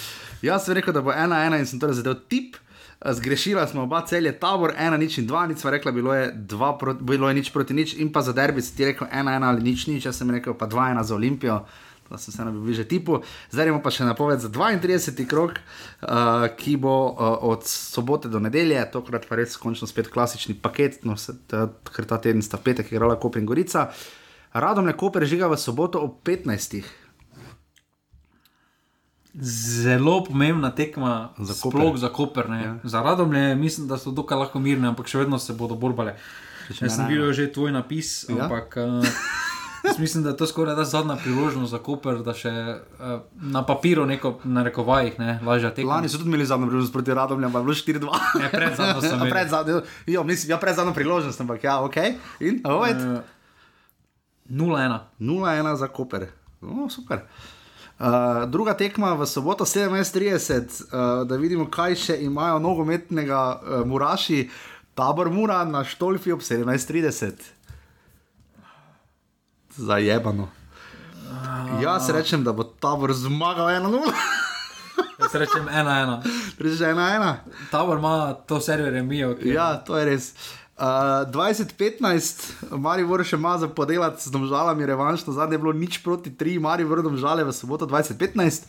Jaz 0.43 0.65
sem 0.65 0.77
rekel, 0.79 0.95
da 0.95 1.03
bo 1.03 1.11
1-1 1.11 1.59
in 1.59 1.67
sem 1.67 1.81
torej 1.81 1.99
zadev 1.99 2.21
tip. 2.31 2.57
Zgrešila 3.01 3.65
smo 3.67 3.83
oba 3.89 4.03
celje 4.07 4.33
tabor, 4.39 4.75
ena 4.77 4.97
nič 5.01 5.19
in 5.19 5.27
dva, 5.27 5.47
nič 5.49 5.65
sva 5.65 5.73
rekla, 5.73 5.93
bilo 5.93 6.13
je, 6.13 6.29
dva 6.37 6.75
proti, 6.79 7.01
bilo 7.05 7.29
je 7.29 7.35
nič 7.35 7.49
proti 7.49 7.73
nič 7.75 7.95
in 7.97 8.13
pa 8.13 8.21
za 8.21 8.37
derbi 8.37 8.61
si 8.61 8.77
ti 8.77 8.85
rekel 8.85 9.09
1-1 9.09 9.47
ali 9.49 9.65
nič 9.65 9.87
nič, 9.89 10.05
jaz 10.05 10.21
sem 10.21 10.29
rekel 10.31 10.53
pa 10.53 10.69
2-1 10.69 11.01
za 11.03 11.15
Olimpijo. 11.17 11.65
Da 12.11 12.19
sem 12.19 12.35
se 12.35 12.45
na 12.45 12.51
bliže 12.51 12.85
tipu. 12.85 13.21
Zdaj 13.51 13.69
imamo 13.71 13.83
pa 13.83 13.91
še 13.91 14.05
napoved 14.05 14.41
za 14.43 14.49
32. 14.51 15.27
krok, 15.31 15.61
uh, 16.03 16.09
ki 16.59 16.77
bo 16.77 16.95
uh, 17.07 17.39
od 17.47 17.63
sobote 17.65 18.29
do 18.29 18.41
nedelje, 18.43 18.83
tokrat 18.93 19.29
pa 19.29 19.39
res 19.39 19.55
končno 19.57 19.87
spet 19.87 20.11
klasični 20.11 20.57
paket, 20.59 21.05
no, 21.07 21.15
se, 21.17 21.37
ta, 21.47 21.69
ker 21.95 22.05
ta 22.05 22.19
teden 22.19 22.43
sta 22.43 22.59
petek 22.59 22.91
igrala 22.91 23.15
Koper 23.15 23.39
in 23.39 23.47
Gorica. 23.47 23.93
Radom 24.53 24.91
ne 24.91 24.97
Koper 24.99 25.23
žiga 25.23 25.47
v 25.47 25.55
soboto 25.57 26.03
ob 26.03 26.19
15. 26.27 26.83
Zelo 29.39 30.25
pomembna 30.25 30.75
tekma 30.75 31.31
Za 31.39 31.55
Koper. 31.63 31.95
Za, 31.97 32.09
Koper 32.09 32.47
Ja. 32.51 32.79
za 32.85 33.03
Radomlje 33.03 33.55
mislim, 33.55 33.87
da 33.89 33.99
so 33.99 34.11
dokaj 34.11 34.39
lahko 34.39 34.59
mirne, 34.59 34.89
ampak 34.89 35.07
še 35.07 35.19
vedno 35.19 35.39
se 35.39 35.55
bodo 35.55 35.75
borbale. 35.79 36.17
Jaz 36.71 36.97
sem 36.97 37.07
videl 37.07 37.31
že 37.33 37.53
tvoj 37.53 37.71
napis, 37.71 38.27
Ja. 38.29 38.45
ampak 38.51 38.75
uh, 38.77 39.07
mislim, 39.99 40.25
da 40.25 40.31
je 40.31 40.37
to 40.37 40.47
skoraj 40.47 40.75
da 40.75 40.85
zadnja 40.85 41.17
priložnost 41.17 41.71
za 41.71 41.79
Koper, 41.79 42.19
da 42.25 42.35
še 42.35 42.51
uh, 42.51 43.21
na 43.35 43.63
papiru 43.67 44.07
neko 44.07 44.39
na 44.45 44.63
rekovajih 44.63 45.19
ne, 45.19 45.39
lažje 45.47 45.75
tekmo. 45.75 45.91
Lani 45.91 46.09
so 46.09 46.19
tudi 46.19 46.31
imeli 46.31 46.47
zadnjo 46.47 46.69
priložnost 46.69 46.93
proti 46.93 47.15
Radomlju, 47.15 47.47
ampak 47.47 47.61
je 47.61 47.65
bilo 47.65 48.11
4-2. 48.11 48.41
Ne, 48.41 48.51
pred 48.51 48.77
zadnjo 48.77 49.01
sem 49.01 49.15
A 49.15 49.17
imel. 49.25 49.31
pred 49.31 49.49
zadnjo, 49.49 49.83
jo, 50.07 50.25
mislim, 50.25 50.51
ja, 50.51 50.59
pred 50.59 50.77
zadnjo 50.77 50.95
priložnost, 50.95 51.41
ampak 51.41 51.65
ja, 51.65 51.81
ok. 51.85 51.97
In, 52.41 52.61
ovaj, 52.65 52.91
Uh, 52.91 53.21
0-1. 54.51 54.99
0-1 55.21 55.75
za 55.77 55.89
Koper. 55.89 56.27
No, 56.61 56.89
super. 56.91 57.21
Uh, 58.01 58.07
druga 58.49 58.75
tekma 58.75 59.13
v 59.15 59.27
soboto 59.27 59.65
17:30, 59.65 60.83
uh, 60.89 61.29
da 61.29 61.37
vidimo, 61.37 61.69
kaj 61.71 61.95
še 61.95 62.17
imajo 62.25 62.59
nogometnega 62.59 63.41
uh, 63.61 63.87
Muraši, 63.87 64.49
tabor 64.95 65.31
Mura 65.31 65.65
na 65.65 65.85
Štolfi 65.85 66.33
ob 66.33 66.41
17:30. 66.41 67.33
Zajebano. 69.81 70.49
Jaz 71.81 72.11
rečem, 72.11 72.45
da 72.45 72.53
bo 72.53 72.65
tabor 72.65 73.13
zmagal 73.13 73.67
1-0, 73.81 74.13
Jaz 75.21 75.35
rečem 75.35 75.65
1-1. 75.73 76.23
reče 76.59 76.85
1-1. 76.85 77.35
Tabor 77.71 77.99
ima 77.99 78.35
to 78.35 78.61
serijo 78.61 78.91
remijo, 78.91 79.37
ki 79.37 79.49
Ja, 79.49 79.77
to 79.77 79.99
je 79.99 80.05
res. 80.05 80.33
Uh, 80.81 81.29
2015, 81.29 82.73
Maribor 82.73 83.21
še 83.25 83.37
ima 83.37 83.59
za 83.61 83.69
podelati 83.69 84.25
z 84.25 84.33
domžalami 84.33 84.87
revanš, 84.89 85.27
na 85.29 85.35
zadnje 85.37 85.59
je 85.59 85.63
bilo 85.65 85.73
nič 85.77 86.01
proti 86.01 86.33
3, 86.33 86.57
Maribor 86.61 87.03
domžale 87.05 87.45
v 87.45 87.53
soboto 87.53 87.85
2015. 87.85 88.65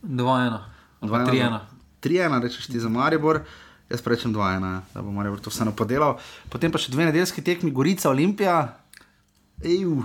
2-1. 0.00 0.58
3-1. 1.02 1.60
3-1, 2.00 2.42
rečeš 2.42 2.66
ti 2.66 2.80
za 2.80 2.88
Maribor, 2.88 3.44
jaz 3.90 4.06
rečem 4.06 4.34
2-1, 4.34 4.64
ja, 4.64 4.82
da 4.94 5.02
bo 5.02 5.12
Maribor 5.12 5.40
to 5.40 5.50
vseeno 5.50 5.72
podelal. 5.76 6.18
Potem 6.50 6.72
pa 6.72 6.78
še 6.78 6.92
dve 6.92 7.04
nedeljski 7.10 7.44
tekmi, 7.44 7.70
Gorica, 7.70 8.10
Olimpija. 8.10 8.76
Eju. 9.64 10.02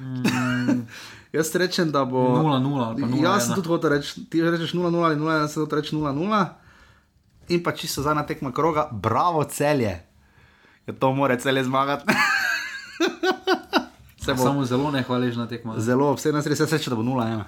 Mm. 0.00 0.84
jaz 1.36 1.54
rečem, 1.54 1.90
da 1.92 2.04
bo. 2.04 2.22
0-0 2.38 2.84
ali 2.84 3.02
pa 3.02 3.08
0-1. 3.08 3.22
Jaz 3.24 3.46
sem 3.46 3.54
tudi 3.56 3.68
hotel 3.72 3.96
reči, 3.96 4.24
ti 4.30 4.42
rečeš 4.44 4.76
0-0 4.76 5.04
ali 5.04 5.16
0, 5.16 5.38
jaz 5.40 5.54
sem 5.54 5.64
hotel 5.64 5.80
reči 5.80 5.96
0-0. 5.96 6.44
In 7.48 7.62
pa 7.62 7.72
čisto 7.74 8.02
zadnja 8.02 8.22
tekma 8.26 8.52
kroga, 8.52 8.88
bravo 8.92 9.44
celje. 9.44 9.96
Ja, 10.86 10.92
to 10.94 11.12
more 11.12 11.38
celje 11.40 11.64
zmagati. 11.64 12.06
Se 14.22 14.34
bo 14.34 14.42
Samo 14.42 14.64
zelo 14.64 14.90
nehvaležna 14.94 15.48
tekma. 15.50 15.74
zelo, 15.82 16.12
vse 16.14 16.30
nas 16.32 16.46
res 16.46 16.60
reče, 16.60 16.90
da 16.90 16.96
bo 16.96 17.02
0-1. 17.02 17.42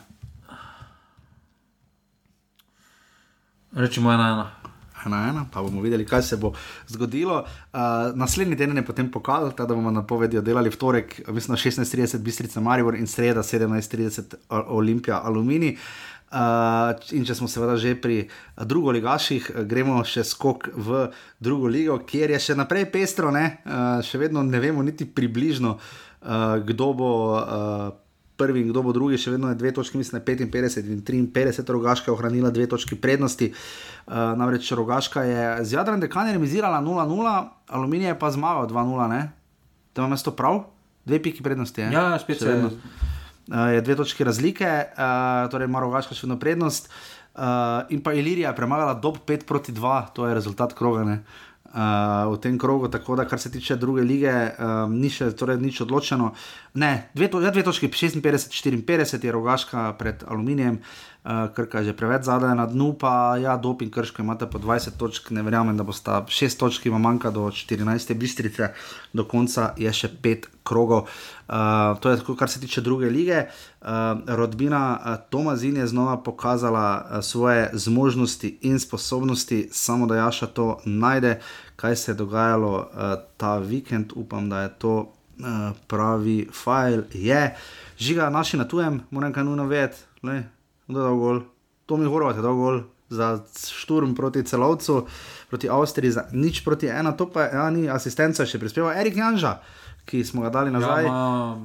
Rečemo 3.72 4.10
1-1. 4.10 4.63
Ena, 5.06 5.28
ena, 5.28 5.44
pa 5.52 5.62
bomo 5.62 5.82
videli, 5.84 6.06
kaj 6.06 6.22
se 6.22 6.36
bo 6.36 6.52
zgodilo. 6.88 7.42
Uh, 7.44 7.80
naslednji 8.14 8.56
teden 8.56 8.76
je 8.76 8.86
potem 8.86 9.10
pokal, 9.10 9.50
da 9.58 9.66
bomo 9.66 9.90
napovedi 9.90 10.40
delali 10.42 10.70
v 10.70 10.76
torek, 10.76 11.20
mislim, 11.28 11.56
16:30 11.56 12.18
Bistrica 12.18 12.60
Maribor 12.60 12.94
in 12.94 13.06
sreda 13.06 13.42
17:30 13.42 14.34
Olimpija 14.50 15.20
Alumini. 15.24 15.76
Uh, 16.34 16.90
in 17.14 17.22
če 17.22 17.34
smo 17.38 17.46
seveda 17.46 17.76
že 17.78 17.94
pri 17.94 18.24
drugo 18.58 18.90
ligaših, 18.90 19.50
gremo 19.70 20.00
še 20.02 20.24
skok 20.26 20.66
v 20.74 21.04
drugo 21.38 21.70
ligo, 21.70 22.00
kjer 22.02 22.34
je 22.34 22.40
še 22.48 22.56
naprej 22.58 22.88
pestro, 22.90 23.30
uh, 23.30 24.00
še 24.02 24.18
vedno 24.18 24.42
ne 24.42 24.58
vemo 24.58 24.82
niti 24.82 25.06
približno, 25.06 25.78
uh, 25.78 26.58
kdo 26.66 26.92
bo. 26.92 27.12
Uh, 27.38 28.03
prvi 28.36 28.60
in 28.60 28.68
kdo 28.68 28.82
bo 28.82 28.92
drugi, 28.92 29.18
še 29.20 29.34
vedno 29.34 29.48
je 29.50 29.58
dve 29.58 29.70
točki, 29.74 29.98
mislim, 29.98 30.22
55 30.22 30.90
in 31.14 31.30
53, 31.32 31.64
rogaška 31.70 32.10
je 32.10 32.14
ohranila 32.14 32.50
dve 32.50 32.66
točki 32.66 32.98
prednosti. 32.98 33.52
Uh, 34.06 34.34
namreč 34.38 34.72
rogaška 34.74 35.22
je 35.22 35.44
z 35.64 35.78
Jadrom 35.78 36.02
Dekanjem 36.02 36.38
remizirala 36.38 36.82
0-0, 36.82 37.34
aluminij 37.68 38.12
je 38.12 38.18
pa 38.18 38.30
zmagal 38.34 38.68
2-0, 38.68 39.22
da 39.94 40.06
imam 40.06 40.18
to 40.18 40.34
prav, 40.34 40.64
dve 41.06 41.22
piki 41.22 41.42
prednosti. 41.42 41.86
Je? 41.86 41.92
Ja, 41.94 42.18
spet 42.18 42.42
se 42.42 42.50
vedno. 42.50 42.74
Uh, 43.48 43.70
je 43.76 43.80
dve 43.86 43.96
točki 43.96 44.24
razlike, 44.24 44.66
uh, 44.66 45.46
torej 45.52 45.70
ima 45.70 45.84
rogaška 45.84 46.14
še 46.14 46.26
vedno 46.26 46.40
prednost. 46.40 46.90
Uh, 47.34 47.82
in 47.90 47.98
pa 47.98 48.14
Ilirija 48.14 48.52
je 48.52 48.56
premagala 48.56 48.94
dob 48.94 49.18
5 49.26 49.46
proti 49.46 49.72
2, 49.74 50.14
to 50.14 50.26
je 50.26 50.34
rezultat 50.34 50.74
krogane. 50.74 51.22
Uh, 51.22 51.54
uh, 51.74 52.32
v 52.32 52.38
tem 52.38 52.58
krogu, 52.58 52.88
tako 52.88 53.16
da 53.16 53.24
kar 53.24 53.38
se 53.38 53.50
tiče 53.50 53.76
druge 53.76 54.02
lige, 54.02 54.32
um, 54.58 54.94
ni 55.00 55.10
še 55.10 55.32
torej, 55.36 55.58
nič 55.60 55.82
odločeno. 55.84 56.32
Ne, 56.74 57.10
dve, 57.14 57.28
to, 57.30 57.38
ja, 57.40 57.52
dve 57.54 57.62
točke, 57.62 57.86
56-54 57.88 59.24
je 59.24 59.32
rogaška 59.32 59.92
pred 59.98 60.24
aluminijem. 60.26 60.80
Uh, 61.24 61.46
Krka 61.54 61.78
je 61.78 61.84
že 61.84 61.92
preveč 61.96 62.26
zadaj 62.26 62.50
na 62.58 62.66
dnu, 62.66 62.98
pa 62.98 63.38
ja, 63.38 63.54
doping 63.56 63.94
krško 63.94 64.22
imate 64.22 64.50
po 64.50 64.58
20 64.58 64.98
točk, 64.98 65.30
ne 65.30 65.42
verjamem, 65.42 65.76
da 65.76 65.86
bo 65.86 65.92
sta 65.92 66.26
6 66.26 66.58
točk, 66.58 66.86
ima 66.86 66.98
manjka 66.98 67.30
do 67.30 67.46
14. 67.46 68.14
bistrice, 68.18 68.74
do 69.12 69.24
konca 69.24 69.70
je 69.78 69.92
še 69.92 70.10
5 70.18 70.50
krogov. 70.66 71.06
Uh, 71.46 71.94
to 72.02 72.10
je 72.10 72.18
tako, 72.18 72.34
kar 72.34 72.50
se 72.50 72.60
tiče 72.60 72.82
druge 72.82 73.06
lige. 73.06 73.46
Uh, 73.80 74.26
rodbina 74.26 74.98
uh, 74.98 75.16
Tomazin 75.30 75.76
je 75.76 75.86
znova 75.86 76.18
pokazala 76.26 77.06
uh, 77.06 77.22
svoje 77.22 77.70
zmožnosti 77.72 78.58
in 78.66 78.82
sposobnosti, 78.82 79.68
samo 79.70 80.10
da 80.10 80.26
Jaša 80.26 80.46
to 80.46 80.80
najde, 80.84 81.38
kaj 81.76 81.96
se 81.96 82.10
je 82.10 82.18
dogajalo 82.18 82.76
uh, 82.78 83.14
ta 83.36 83.58
vikend, 83.58 84.12
upam, 84.16 84.50
da 84.50 84.66
je 84.66 84.78
to 84.78 85.13
uh, 85.38 85.76
pravi 85.86 86.48
file. 86.52 87.04
Je, 87.12 87.54
žiga 87.98 88.30
naši 88.30 88.56
na 88.56 88.68
tujem, 88.68 89.02
moram 89.10 89.32
kaj 89.32 89.44
nujno 89.44 89.66
vedeti 89.66 90.02
kdo 90.86 91.00
je 91.00 91.04
dal 91.04 91.16
gol, 91.16 91.40
to 91.86 91.96
mi 91.96 92.08
horvate, 92.08 92.42
dal 92.44 92.56
gol 92.56 92.80
za 93.12 93.38
šturm 93.52 94.14
proti 94.16 94.44
celovcu, 94.44 95.04
proti 95.50 95.68
Avstriji, 95.68 96.10
za 96.10 96.24
nič 96.32 96.64
proti 96.64 96.88
ena, 96.88 97.12
to 97.12 97.28
pa 97.28 97.48
ja, 97.52 97.68
ni 97.70 97.88
asistenca 97.88 98.46
še 98.48 98.58
prispeval, 98.58 98.96
Erik 98.96 99.16
Janža, 99.16 99.58
ki 100.08 100.24
smo 100.24 100.44
ga 100.44 100.52
dali 100.52 100.72
nazaj. 100.74 101.08
Ja, 101.08 101.56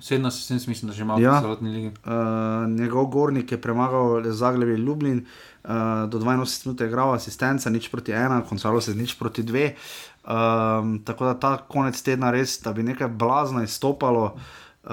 Sedem 0.00 0.24
asistentov, 0.24 0.70
mislim, 0.72 0.88
da 0.88 0.94
že 0.96 1.02
imamo 1.04 1.20
ja. 1.20 1.34
celotni 1.44 1.68
ligi. 1.68 1.90
Uh, 2.08 2.64
njegov 2.64 3.10
gornik 3.12 3.52
je 3.52 3.60
premagal 3.60 4.24
Zagrebi 4.32 4.80
Ljubljin, 4.80 5.18
uh, 5.20 6.08
do 6.08 6.16
82 6.16 6.64
minut 6.64 6.80
je 6.80 6.86
igral 6.88 7.12
asistenca, 7.12 7.70
nič 7.70 7.90
proti 7.92 8.12
ena, 8.16 8.40
končalo 8.40 8.80
se 8.80 8.94
nič 8.94 9.18
proti 9.20 9.44
dve. 9.44 9.74
Um, 10.22 11.02
tako 11.04 11.24
da 11.24 11.34
ta 11.34 11.56
konec 11.68 12.02
tedna 12.02 12.30
res, 12.30 12.60
da 12.62 12.72
bi 12.72 12.82
nekaj 12.82 13.08
blazno 13.08 13.62
izstopalo. 13.62 14.34
Uh, 14.82 14.90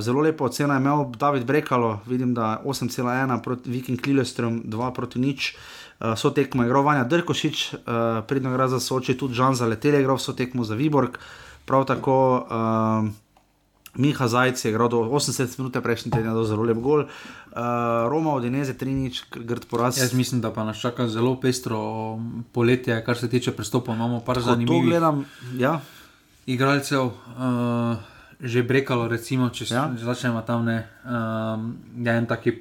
zelo 0.00 0.20
lepo 0.20 0.44
oceno 0.44 0.74
je 0.74 0.80
imel 0.80 1.04
David 1.16 1.44
Brekalo, 1.44 2.00
vidim, 2.06 2.34
da 2.34 2.62
8,1 2.64 3.42
proti 3.42 3.70
Viking 3.70 4.06
Lillestrom, 4.06 4.62
2 4.64 4.94
proti 4.94 5.18
nič. 5.18 5.56
Uh, 6.00 6.14
so 6.16 6.30
tekmo 6.30 6.64
igral 6.64 6.84
Vanja 6.84 7.04
Drkošič, 7.04 7.74
uh, 7.74 7.80
pridno 8.28 8.52
gre 8.52 8.68
za 8.68 8.80
Soči, 8.80 9.16
tudi 9.18 9.34
Žan 9.34 9.54
za 9.54 9.66
letelje, 9.66 10.00
igral 10.00 10.18
so 10.18 10.32
tekmo 10.32 10.64
za 10.64 10.74
Viborg. 10.74 11.18
Prav 11.64 11.84
tako 11.84 12.16
uh, 12.44 13.08
Miha 13.96 14.28
Zajec 14.28 14.64
je 14.64 14.70
igral 14.70 14.88
do 14.88 15.00
80 15.08 15.58
minut 15.58 15.76
prejšnji 15.82 16.12
teden, 16.12 16.34
da 16.34 16.40
je 16.40 16.46
zelo 16.46 16.62
lep 16.62 16.78
gol. 16.78 17.00
Uh, 17.00 18.08
Roma 18.08 18.34
od 18.34 18.44
Ineze 18.44 18.74
3 18.74 18.86
nič, 18.86 19.24
grd 19.32 19.66
poraz. 19.70 19.98
Jaz 19.98 20.12
mislim, 20.12 20.40
da 20.40 20.52
pa 20.52 20.64
nas 20.64 20.78
čaka 20.78 21.08
zelo 21.08 21.40
pestro 21.40 22.18
poletje, 22.52 23.04
kar 23.04 23.18
se 23.18 23.28
tiče 23.28 23.52
pristopov. 23.52 23.94
Imamo 23.94 24.20
par 24.20 24.40
zanimivih 24.40 25.00
ja. 25.58 25.80
igralcev. 26.46 27.04
Uh, 27.04 27.96
že 28.38 28.62
brekalo, 28.62 29.10
recimo, 29.10 29.50
če 29.50 29.66
ja. 29.66 29.90
začnemo 29.90 30.42
tam. 30.46 30.70
Ne, 30.70 30.86
um, 31.02 31.74
je 31.98 32.12
en 32.14 32.26
taki, 32.26 32.54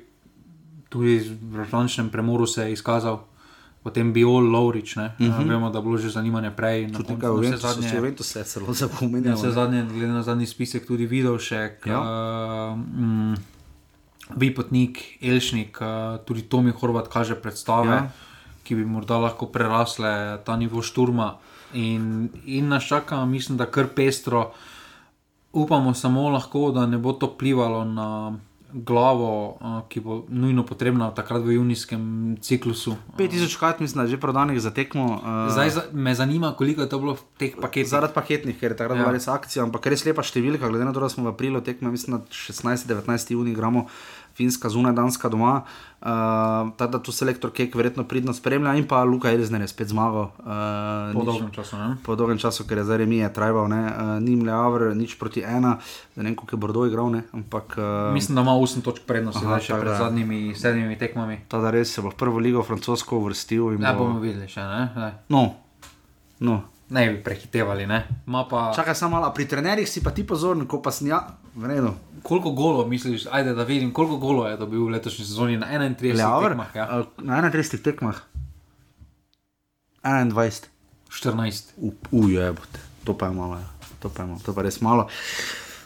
tudi 0.90 1.22
v 1.22 1.62
vrhunčnem 1.62 2.10
premoru 2.10 2.50
se 2.50 2.66
je 2.66 2.74
izkazal. 2.74 3.22
Potem 3.88 4.12
bi 4.12 4.20
bil 4.20 4.52
Lowrič, 4.52 4.98
uh 5.00 5.04
-huh. 5.16 5.48
vemo, 5.48 5.70
da 5.70 5.80
je 5.80 5.84
bilo 5.84 5.98
že 5.98 6.10
zanimanje 6.10 6.52
prej. 6.52 6.92
Tudi 6.92 7.08
tukaj 7.08 7.30
v 7.30 7.44
Evropi 7.44 7.84
se 7.88 7.96
je 7.96 8.02
vedno 8.02 8.20
vse 8.20 8.44
zelo 8.44 8.74
zapomnilo. 8.74 9.36
Vse 9.36 9.52
zadnje, 9.52 9.86
glede 9.86 10.14
na 10.14 10.24
zadnji 10.24 10.46
spisek, 10.46 10.88
tudi 10.88 11.06
videl 11.06 11.40
še. 11.40 11.80
Ja. 11.86 12.00
Uh, 12.00 12.78
mm, 12.78 13.36
Bipotnik, 14.36 15.00
Elšnik, 15.22 15.80
uh, 15.82 16.20
tudi 16.26 16.42
Tomi 16.42 16.72
Horvat 16.72 17.08
kaže 17.08 17.36
predstave, 17.36 17.96
ja. 17.96 18.12
ki 18.64 18.76
bi 18.76 18.86
morda 18.86 19.18
lahko 19.18 19.46
prerasle 19.46 20.44
ta 20.44 20.58
nivo 20.58 20.82
šturma. 20.82 21.38
In, 21.74 22.30
in 22.46 22.68
nas 22.68 22.84
čaka, 22.84 23.26
mislim, 23.26 23.58
da 23.58 23.66
kar 23.66 23.88
pestro. 23.96 24.52
Upamo 25.54 25.94
samo 25.94 26.30
lahko, 26.30 26.72
da 26.72 26.86
ne 26.86 26.98
bo 26.98 27.14
to 27.14 27.26
vplivalo 27.28 27.86
na 27.86 28.36
glavo, 28.74 29.58
ki 29.90 30.02
bo 30.04 30.26
nujno 30.30 30.66
potrebna 30.68 31.12
takrat 31.16 31.44
v 31.44 31.56
junijskem 31.56 32.36
ciklusu. 32.42 32.98
5000 33.18 33.60
krat, 33.60 33.80
mislim, 33.80 34.08
že 34.08 34.20
prodanih 34.20 34.60
za 34.60 34.72
tekmo. 34.72 35.22
Zdaj 35.50 35.92
me 35.94 36.16
zanima, 36.16 36.54
koliko 36.58 36.82
je 36.84 36.90
to 36.90 37.00
bilo 37.00 37.16
v 37.16 37.24
teh 37.40 37.56
paketih. 37.56 37.90
Zaradi 37.90 38.14
paketnih, 38.14 38.60
ker 38.60 38.76
je 38.76 38.78
takrat 38.78 38.98
ja. 38.98 39.04
bila 39.04 39.16
res 39.16 39.28
akcija, 39.28 39.64
ampak 39.64 39.88
res 39.88 40.04
lepa 40.04 40.26
številka, 40.26 40.68
glede 40.68 40.84
na 40.84 40.92
to, 40.92 41.00
da 41.00 41.10
smo 41.10 41.24
v 41.30 41.34
aprilu 41.34 41.64
tekmo, 41.64 41.92
mislim, 41.92 42.20
na 42.20 42.22
16-19 42.28 43.34
juni 43.34 43.56
gramo 43.56 43.88
finska 44.38 44.70
zunaj, 44.70 44.94
danska 44.94 45.30
doma. 45.30 45.62
Uh, 46.02 46.08
tako 46.78 46.92
da 46.92 47.00
tu 47.02 47.12
selektor 47.12 47.52
Kek 47.52 47.76
verjetno 47.76 48.04
pridno 48.06 48.34
spremlja 48.34 48.76
in 48.78 48.86
pa 48.88 49.02
Luka 49.04 49.32
Elizner 49.34 49.62
je 49.62 49.68
spet 49.68 49.90
zmagal. 49.90 50.30
Uh, 50.40 51.14
po 51.14 51.24
dolgem 51.26 51.50
času, 51.52 51.78
ne? 51.78 51.96
Po 52.06 52.16
dolgem 52.16 52.38
času, 52.38 52.68
ker 52.70 52.78
je 52.78 52.84
zdaj 52.86 53.02
remi 53.02 53.18
je 53.18 53.32
trajal, 53.34 53.66
uh, 53.66 53.72
ni 54.22 54.38
imel 54.38 54.54
avr, 54.54 54.94
nič 54.96 55.18
proti 55.18 55.42
ena, 55.42 55.80
ne 56.16 56.24
vem, 56.24 56.36
koliko 56.38 56.56
je 56.56 56.62
Bordo 56.62 56.86
igral, 56.86 57.10
ne? 57.10 57.24
ampak. 57.34 57.76
Uh, 57.82 58.14
Mislim, 58.14 58.38
da 58.38 58.46
ima 58.46 58.54
8 58.54 58.86
točk 58.86 59.10
prednosti, 59.10 59.42
zdaj 59.42 59.66
še 59.72 59.82
pred 59.82 59.98
zadnjimi 59.98 60.54
sedmimi 60.56 61.02
tekmami. 61.02 61.42
Tada 61.50 61.74
res 61.74 61.98
se 61.98 62.06
bo 62.06 62.14
prvo 62.14 62.38
ligo 62.40 62.64
francosko 62.64 63.18
uvrstil. 63.18 63.80
Ne 63.82 63.94
bo... 63.98 64.06
bomo 64.06 64.22
videli 64.22 64.46
še, 64.46 64.62
ne? 64.62 65.12
No. 65.34 65.48
no 66.40 66.62
ne 66.90 67.10
bi 67.12 67.24
prehitevali. 67.24 67.88
Ne? 67.88 68.08
Pa... 68.50 68.72
Čakaj, 68.76 68.96
samo 68.96 69.20
malo, 69.20 69.34
pri 69.34 69.48
trenerjih 69.48 69.90
si 69.90 70.04
pa 70.04 70.12
ti 70.12 70.28
pozorni, 70.28 70.68
ko 70.68 70.82
pa 70.82 70.92
snija, 70.92 71.22
vredno. 71.56 71.96
Koliko 72.24 72.52
golo 72.52 72.86
misliš, 72.88 73.28
ajde, 73.32 73.54
da 73.54 73.64
vidim, 73.64 73.94
koliko 73.94 74.18
golo 74.18 74.48
je 74.48 74.58
dobil 74.58 74.86
v 74.86 74.90
letošnji 74.90 75.26
sezoni 75.26 75.58
na 75.58 75.68
31 75.68 76.18
Lever, 76.18 76.50
tekmah? 76.50 76.76
Ja? 76.76 77.04
Na 77.18 77.42
31 77.42 77.84
tekmah. 77.84 78.22
21. 80.04 80.68
14. 81.10 81.64
Uje, 82.12 82.54
to 83.04 83.18
pa 83.18 83.26
je 83.26 83.34
malo, 83.34 83.56
ja. 83.56 83.68
to 84.00 84.10
pa 84.10 84.24
je 84.24 84.28
malo, 84.28 84.40
to 84.46 84.54
pa 84.54 84.62
je 84.62 84.66
res 84.66 84.82
malo. 84.82 85.08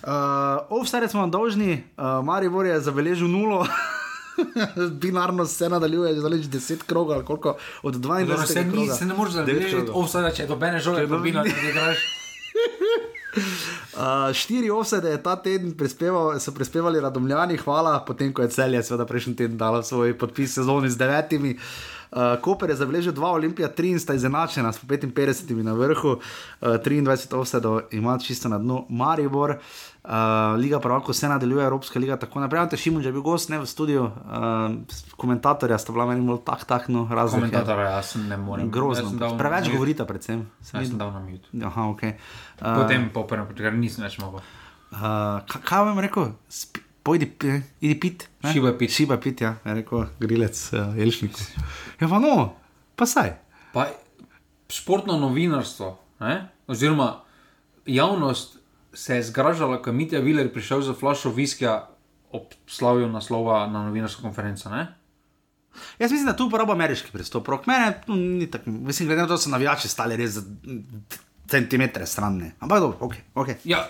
Uh, 0.01 0.65
Ovstaj 0.69 1.07
smo 1.13 1.27
dolžni, 1.27 1.83
uh, 1.97 2.25
Maribor 2.25 2.65
je 2.65 2.79
zabeležil 2.81 3.29
nulo. 3.29 3.65
binarno 5.01 5.45
se 5.45 5.69
nadaljuje, 5.69 6.15
že 6.15 6.21
zalež 6.21 6.45
10 6.45 6.83
krogov 6.87 7.15
ali 7.15 7.25
koliko 7.25 7.57
od 7.83 7.95
22. 7.95 8.45
Se, 8.45 8.65
ni, 8.65 8.87
se 8.89 9.05
ne 9.05 9.13
moreš 9.13 9.33
zavedati, 9.33 9.85
da 10.13 10.31
če 10.31 10.47
dobene 10.47 10.79
žoge, 10.79 11.07
da 11.07 11.17
bi 11.17 11.31
lahko 11.31 11.69
igral. 11.69 11.93
Uh, 13.91 14.33
štiri 14.33 14.69
osede 14.69 15.09
je 15.09 15.23
ta 15.23 15.35
teden 15.35 15.71
prispeval, 15.77 16.39
so 16.39 16.51
prispevali 16.51 16.99
radomljani, 16.99 17.57
hvala, 17.57 17.99
potem 18.07 18.33
ko 18.33 18.41
je 18.41 18.49
celje, 18.49 18.83
seveda 18.83 19.05
prejšnji 19.05 19.35
teden 19.35 19.57
dala 19.57 19.83
svoj 19.83 20.17
podpis 20.17 20.55
sezoni 20.55 20.89
z 20.89 20.97
devetimi. 20.99 21.55
Uh, 21.55 22.00
Koper 22.41 22.69
je 22.69 22.75
zabeležil 22.75 23.13
dva 23.15 23.31
olimpija, 23.37 23.69
tri 23.71 23.93
in 23.95 23.99
sta 23.99 24.13
izenačena 24.13 24.73
s 24.73 24.83
55 24.83 25.63
na 25.63 25.73
vrhu, 25.73 26.17
uh, 26.17 26.75
23 26.83 27.37
osedov 27.39 27.81
ima 27.91 28.17
čisto 28.19 28.49
na 28.49 28.59
dnu 28.59 28.85
Maribor. 28.89 29.49
Uh, 29.49 29.91
Uh, 30.03 30.09
liga 30.57 30.79
pravko 30.79 31.13
se 31.13 31.29
nadaljuje, 31.29 31.65
Evropska 31.65 31.99
liga 31.99 32.15
tako 32.17 32.39
naprej. 32.39 32.61
Ante 32.61 32.77
Šimun 32.77 33.03
je 33.03 33.11
bil 33.11 33.21
gost 33.21 33.49
ne, 33.49 33.59
v 33.59 33.65
studiu, 33.69 34.03
uh, 34.03 34.11
komentatorja 35.17 35.77
sta 35.77 35.93
bila 35.93 36.07
meni 36.09 36.25
bolj 36.25 36.39
tak, 36.45 36.65
tak, 36.65 36.87
no, 36.89 37.05
razumem. 37.11 37.51
Komentatorja, 37.51 37.89
jaz 37.89 38.15
ne 38.17 38.37
morem. 38.37 38.71
Grozno. 38.71 39.37
Preveč 39.37 39.69
govorite, 39.69 40.05
predvsem. 40.09 40.47
Jaz 40.73 40.89
sem 40.89 40.97
dal 40.97 41.13
na 41.13 41.21
mute. 41.21 41.53
Aha, 41.53 41.85
ok. 41.93 42.01
Uh, 42.01 42.81
Potem 42.81 43.11
po 43.13 43.27
prvem, 43.29 43.45
ker 43.53 43.77
nisem 43.77 44.01
več 44.01 44.17
mogel. 44.17 44.41
Uh, 44.89 45.61
kaj 45.69 45.85
vam 45.85 46.01
rekel? 46.01 46.33
Sp 46.49 46.81
Pojdi, 47.03 47.31
idi 47.81 47.99
pit. 47.99 48.27
Šiba 48.53 48.75
pit. 48.77 48.91
Šiba 48.93 49.17
pit, 49.17 49.41
ja, 49.41 49.55
je 49.65 49.73
rekel 49.73 50.05
grilec, 50.19 50.59
uh, 50.73 50.97
Elšnik. 50.97 51.37
Ja, 52.01 52.07
pa 52.07 52.19
no, 52.21 52.53
pa 52.95 53.05
saj. 53.09 53.33
Pa 53.73 53.87
športno 54.69 55.17
novinarstvo, 55.19 55.95
ne? 56.19 56.47
oziroma 56.67 57.23
javnost 57.85 58.57
se 58.93 59.15
je 59.15 59.23
zgražala, 59.23 59.81
ko 59.81 59.89
je 59.89 59.93
Mitja 59.93 60.19
Viler 60.19 60.53
prišel 60.53 60.81
za 60.81 60.93
flašo 60.93 61.29
viskija 61.29 61.89
ob 62.31 62.53
slavju 62.67 63.07
naslova 63.09 63.67
na 63.67 63.83
novinarsko 63.83 64.21
konferenco. 64.21 64.69
Ne? 64.69 64.87
Jaz 65.99 66.11
mislim, 66.11 66.25
da 66.27 66.35
tu 66.35 66.45
uporablja 66.47 66.75
ameriški 66.75 67.11
pristop. 67.11 67.47
Mene, 67.65 68.01
no, 68.07 68.15
ni 68.15 68.51
tako, 68.51 68.69
mislim, 68.69 69.07
glede 69.07 69.21
na 69.21 69.27
to, 69.27 69.33
da 69.33 69.37
so 69.37 69.49
navijači 69.49 69.87
stali 69.87 70.17
res 70.17 70.37
centimetre 71.51 72.05
stran. 72.07 72.37
ne. 72.37 72.55
Ampak 72.59 72.79
dobro, 72.79 72.97
ok. 72.99 73.15
okay. 73.35 73.55
Ja, 73.67 73.83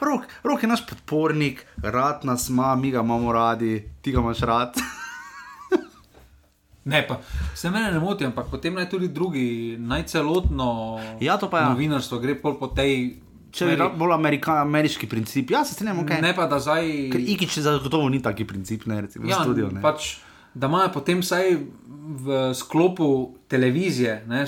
Rok, 0.00 0.22
rok 0.42 0.62
je 0.62 0.68
naš 0.68 0.86
podpornik, 0.86 1.66
rad 1.82 2.24
nas 2.24 2.48
ima, 2.48 2.74
mi 2.76 2.90
ga 2.90 3.00
imamo 3.00 3.32
radi, 3.32 3.88
ti 4.02 4.12
ga 4.12 4.20
imaš 4.20 4.40
rad. 4.40 4.74
ne, 6.92 7.06
pa 7.08 7.20
se 7.54 7.70
mene 7.70 7.92
ne 7.92 8.00
moti, 8.00 8.26
ampak 8.26 8.50
potem 8.50 8.74
naj 8.74 8.88
tudi 8.90 9.08
drugi, 9.08 9.76
naj 9.78 10.06
celotno 10.06 10.98
Ja, 11.20 11.38
ja. 11.52 11.68
novinarstvo 11.68 12.18
gre 12.18 12.34
pol 12.34 12.58
po 12.58 12.66
tej. 12.66 13.20
Če 13.54 13.70
je 13.70 13.88
bolj 13.96 14.12
amerika, 14.12 14.58
ameriški 14.60 15.06
princip, 15.06 15.54
jaz 15.54 15.68
se 15.70 15.78
strinjam, 15.78 16.02
ok. 16.02 16.10
Ne 16.22 16.34
pa 16.34 16.48
da 16.50 16.58
zdaj. 16.58 16.90
Ker 17.14 17.22
Ikič 17.22 17.58
zagotovo 17.62 18.08
ni 18.10 18.18
taki 18.22 18.44
princip, 18.44 18.88
ne 18.90 19.00
recimo 19.06 19.30
ja, 19.30 19.38
v 19.38 19.46
studiu. 19.46 19.70
Ne. 19.70 19.78
pač, 19.80 20.16
da 20.54 20.66
imajo 20.66 20.92
potem 20.92 21.20
vsaj 21.20 21.56
v 22.06 22.54
sklopu 22.54 23.08
televizije, 23.48 24.24
ne, 24.26 24.44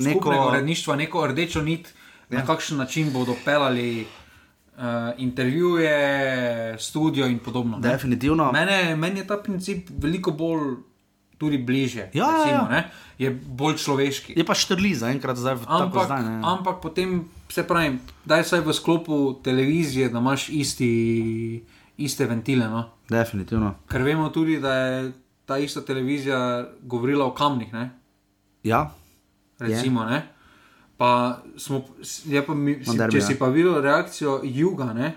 Neko- 0.00 0.48
uredništva, 0.48 0.96
neko 0.96 1.26
rdečo 1.26 1.62
nit, 1.62 1.94
ja. 2.30 2.38
na 2.38 2.46
kakšen 2.46 2.76
način 2.78 3.12
bodo 3.12 3.34
pelali 3.44 4.06
uh, 4.76 4.82
intervjuje, 5.18 5.96
studio 6.78 7.26
in 7.26 7.38
podobno. 7.38 7.78
ne. 7.78 7.88
Definitivno. 7.88 8.52
Mene, 8.52 8.96
meni 8.96 9.18
je 9.20 9.26
ta 9.26 9.36
princip 9.36 9.88
veliko 9.98 10.30
bolj 10.30 10.76
tudi 11.38 11.58
bliže. 11.58 12.08
Ja, 12.12 12.24
ja, 12.24 12.30
recimo, 12.32 12.62
ja. 12.62 12.68
ne, 12.70 12.90
Je 13.18 13.30
bolj 13.30 13.76
človeški. 13.76 14.32
Je 14.36 14.44
pa 14.44 14.54
štrli 14.54 14.94
zaenkrat, 14.94 15.36
zdaj 15.36 15.54
v 15.54 15.64
Ampak, 15.68 16.04
zdaj. 16.04 16.22
Ne. 16.22 16.40
ampak 16.44 16.80
potem 16.82 17.24
se 17.48 17.62
pravi, 17.62 17.98
da 18.24 18.36
je 18.36 18.42
vsaj 18.42 18.60
v 18.60 18.72
sklopu 18.72 19.34
televizije, 19.42 20.08
da 20.08 20.18
imaš 20.18 20.48
isti, 20.48 21.64
iste 21.96 22.26
ventile. 22.26 22.68
No? 22.68 22.84
Definitivno. 23.08 23.74
Ker 23.88 24.02
vemo 24.02 24.28
tudi, 24.28 24.60
da 24.60 24.74
je 24.74 25.12
ta 25.46 25.58
ista 25.58 25.80
televizija 25.84 26.66
govorila 26.82 27.26
o 27.26 27.34
kamnih, 27.34 27.72
ne? 27.72 27.90
Ja, 28.62 28.90
recimo. 29.58 30.04
Ne? 30.04 30.22
Pa 30.96 31.38
smo, 31.56 31.84
je 32.24 32.46
pa 32.46 32.54
mi, 32.54 32.78
si, 32.84 32.96
če 32.96 33.18
ja. 33.18 33.26
si 33.26 33.38
pa 33.38 33.48
videl 33.52 33.80
reakcijo 33.84 34.40
juga, 34.44 34.92
ne? 34.96 35.12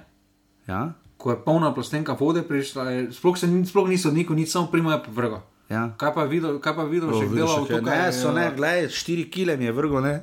ja, 0.68 0.92
ko 1.18 1.32
je 1.32 1.40
polna 1.46 1.74
plastenka 1.74 2.16
vode 2.20 2.44
prišla, 2.48 2.84
je, 2.92 3.08
sploh, 3.16 3.38
se, 3.38 3.48
sploh 3.66 3.90
niso 3.90 4.12
niku, 4.12 4.36
nič 4.38 4.52
samo 4.52 4.70
primajo 4.72 5.02
po 5.08 5.12
vrgo. 5.12 5.42
ja. 5.70 5.90
Kaj 5.98 6.14
pa 6.14 6.28
je 6.28 6.32
videl, 6.36 6.60
kaj 6.64 6.76
pa 6.76 6.86
je 6.86 6.90
videl, 6.94 7.12
še 7.12 7.26
vidiš, 7.26 7.40
delal 7.42 7.64
ok. 7.64 7.74
tukaj? 7.74 7.98
Ne, 7.98 8.14
so 8.14 8.32
ne, 8.36 8.46
gledaj, 8.56 8.88
4 8.94 9.28
kile 9.34 9.58
mi 9.58 9.68
je 9.68 9.76
vrgo, 9.76 10.04
ne. 10.04 10.16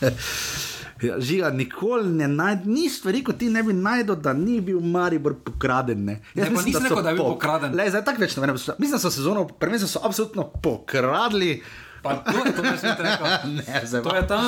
Ja, 1.04 1.20
žiga, 1.20 1.50
nikoli 1.52 2.08
ne 2.10 2.28
najdeš, 2.30 2.66
ni 2.68 2.88
stvari, 2.88 3.22
kot 3.22 3.36
ti 3.36 3.48
ne 3.48 3.62
bi 3.62 3.72
najdel, 3.74 4.16
da 4.16 4.32
ni 4.34 4.60
bil 4.60 4.80
Maribor 4.82 5.34
pokraden. 5.36 6.04
Ne, 6.04 6.20
Ne, 6.34 6.44
pa 6.46 6.62
nisem 6.62 6.72
so 6.74 6.78
rekel, 6.80 7.00
da 7.00 7.08
je 7.08 7.14
bil 7.14 7.24
pok- 7.24 7.34
pokraden. 7.34 7.74
Le, 7.74 7.88
zdaj 7.88 8.04
tako 8.04 8.20
več 8.20 8.36
ne 8.36 8.42
vem. 8.42 8.52
Mislim, 8.54 8.90
da 8.90 8.98
so 8.98 9.10
sezono, 9.12 9.44
prvenstvo 9.48 9.88
so 9.90 10.00
absolutno 10.02 10.46
pokradli. 10.58 11.62
Pa 12.02 12.14
to 12.16 12.36
je 12.36 12.52
to, 12.52 12.62
kar 12.62 12.78
sem 12.78 12.96
rekel. 12.98 13.26
Ne, 13.54 13.80
zdaj 13.84 14.02
To 14.02 14.12
je 14.12 14.26
ta. 14.26 14.40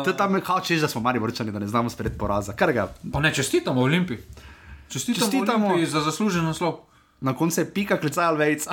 To 0.00 0.10
je 0.10 0.16
tam, 0.16 0.40
kao 0.42 0.60
češ, 0.62 0.80
da 0.80 0.88
smo 0.88 1.00
Mariborčani, 1.02 1.52
da 1.52 1.58
ne 1.58 1.68
znamo 1.68 1.90
sprejeti 1.90 2.18
poraza. 2.18 2.52
Kar 2.54 2.72
ga, 2.72 2.88
Pa 3.12 3.20
ne 3.20 3.28
čestitamo 3.30 3.80
Olimpiji. 3.82 4.18
Čestitamo, 4.18 4.88
Čestitamo. 4.88 5.20
čestitamo. 5.20 5.66
Olimpiji 5.66 5.86
za 5.88 6.00
zaslužen 6.02 6.44
naslov. 6.44 6.74
na 7.20 7.32
koncu 7.34 7.60
je 7.60 7.70
pika 7.70 7.96
klicala 7.96 8.32
vejca. 8.34 8.70